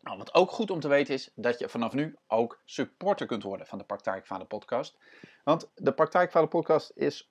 Nou, 0.00 0.18
wat 0.18 0.34
ook 0.34 0.50
goed 0.50 0.70
om 0.70 0.80
te 0.80 0.88
weten 0.88 1.14
is 1.14 1.30
dat 1.34 1.58
je 1.58 1.68
vanaf 1.68 1.92
nu 1.92 2.16
ook 2.26 2.60
supporter 2.64 3.26
kunt 3.26 3.42
worden 3.42 3.66
van 3.66 3.78
de 3.78 3.84
Praktijkvader 3.84 4.46
podcast. 4.46 4.98
Want 5.44 5.70
de 5.74 5.92
Praktijkvader 5.92 6.48
podcast 6.48 6.92
is 6.94 7.24
100% 7.24 7.26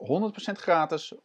gratis, 0.51 1.15
100% 1.15 1.19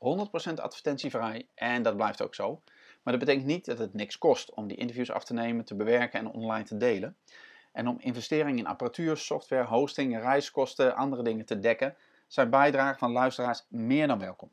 advertentievrij 0.55 1.48
en 1.55 1.82
dat 1.82 1.97
blijft 1.97 2.22
ook 2.22 2.35
zo. 2.35 2.62
Maar 3.02 3.18
dat 3.18 3.24
betekent 3.24 3.47
niet 3.47 3.64
dat 3.64 3.78
het 3.78 3.94
niks 3.94 4.18
kost 4.18 4.55
om 4.55 4.66
die 4.66 4.77
interviews 4.77 5.10
af 5.10 5.24
te 5.24 5.32
nemen, 5.32 5.64
te 5.64 5.74
bewerken 5.74 6.20
en 6.20 6.31
online 6.31 6.64
te 6.64 6.77
delen. 6.77 7.16
En 7.72 7.89
om 7.89 7.97
investeringen 7.98 8.59
in 8.59 8.66
apparatuur, 8.66 9.16
software, 9.16 9.64
hosting, 9.64 10.18
reiskosten, 10.18 10.97
andere 10.97 11.22
dingen 11.22 11.44
te 11.44 11.59
dekken, 11.59 11.97
zijn 12.27 12.51
bijdragen 12.51 12.98
van 12.98 13.12
luisteraars 13.12 13.66
meer 13.68 14.06
dan 14.06 14.18
welkom. 14.18 14.51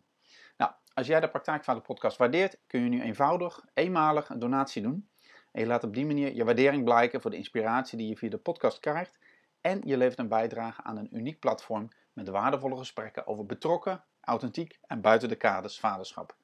Nou, 0.57 0.71
als 0.93 1.07
jij 1.07 1.19
de 1.19 1.29
Praktijkvader 1.29 1.81
podcast 1.81 2.17
waardeert, 2.17 2.57
kun 2.67 2.83
je 2.83 2.89
nu 2.89 3.01
eenvoudig, 3.01 3.65
eenmalig 3.73 4.29
een 4.29 4.39
donatie 4.39 4.81
doen. 4.81 5.09
En 5.51 5.61
je 5.61 5.67
laat 5.67 5.83
op 5.83 5.93
die 5.93 6.05
manier 6.05 6.35
je 6.35 6.43
waardering 6.43 6.83
blijken 6.83 7.21
voor 7.21 7.31
de 7.31 7.37
inspiratie 7.37 7.97
die 7.97 8.07
je 8.07 8.17
via 8.17 8.29
de 8.29 8.37
podcast 8.37 8.79
krijgt. 8.79 9.19
En 9.61 9.81
je 9.85 9.97
levert 9.97 10.19
een 10.19 10.27
bijdrage 10.27 10.83
aan 10.83 10.97
een 10.97 11.17
uniek 11.17 11.39
platform 11.39 11.89
met 12.13 12.29
waardevolle 12.29 12.77
gesprekken 12.77 13.27
over 13.27 13.45
betrokken, 13.45 14.03
authentiek 14.21 14.79
en 14.81 15.01
buiten 15.01 15.29
de 15.29 15.35
kaders 15.35 15.79
vaderschap. 15.79 16.35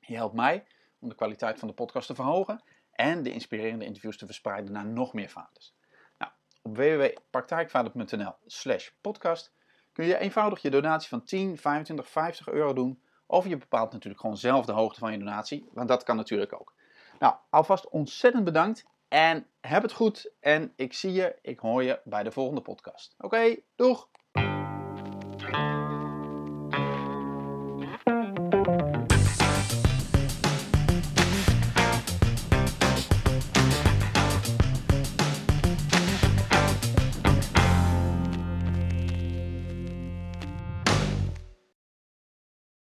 Je 0.00 0.16
helpt 0.16 0.34
mij 0.34 0.64
om 1.04 1.10
de 1.10 1.16
kwaliteit 1.16 1.58
van 1.58 1.68
de 1.68 1.74
podcast 1.74 2.06
te 2.06 2.14
verhogen 2.14 2.62
en 2.92 3.22
de 3.22 3.32
inspirerende 3.32 3.84
interviews 3.84 4.18
te 4.18 4.26
verspreiden 4.26 4.72
naar 4.72 4.86
nog 4.86 5.12
meer 5.12 5.28
vaders. 5.28 5.74
Nou, 6.18 6.32
op 6.62 6.76
www.praktijkvader.nl 6.76 8.34
slash 8.46 8.90
podcast 9.00 9.52
kun 9.92 10.06
je 10.06 10.18
eenvoudig 10.18 10.62
je 10.62 10.70
donatie 10.70 11.08
van 11.08 11.24
10, 11.24 11.58
25, 11.58 12.08
50 12.08 12.48
euro 12.48 12.72
doen. 12.72 13.02
Of 13.26 13.46
je 13.46 13.56
bepaalt 13.56 13.92
natuurlijk 13.92 14.20
gewoon 14.20 14.36
zelf 14.36 14.66
de 14.66 14.72
hoogte 14.72 15.00
van 15.00 15.12
je 15.12 15.18
donatie, 15.18 15.68
want 15.72 15.88
dat 15.88 16.02
kan 16.02 16.16
natuurlijk 16.16 16.52
ook. 16.52 16.74
Nou, 17.18 17.34
alvast 17.50 17.88
ontzettend 17.88 18.44
bedankt 18.44 18.84
en 19.08 19.46
heb 19.60 19.82
het 19.82 19.92
goed. 19.92 20.32
En 20.40 20.72
ik 20.76 20.92
zie 20.92 21.12
je, 21.12 21.38
ik 21.42 21.58
hoor 21.58 21.82
je 21.82 22.00
bij 22.04 22.22
de 22.22 22.32
volgende 22.32 22.60
podcast. 22.60 23.14
Oké, 23.18 23.56
doeg! 23.76 24.08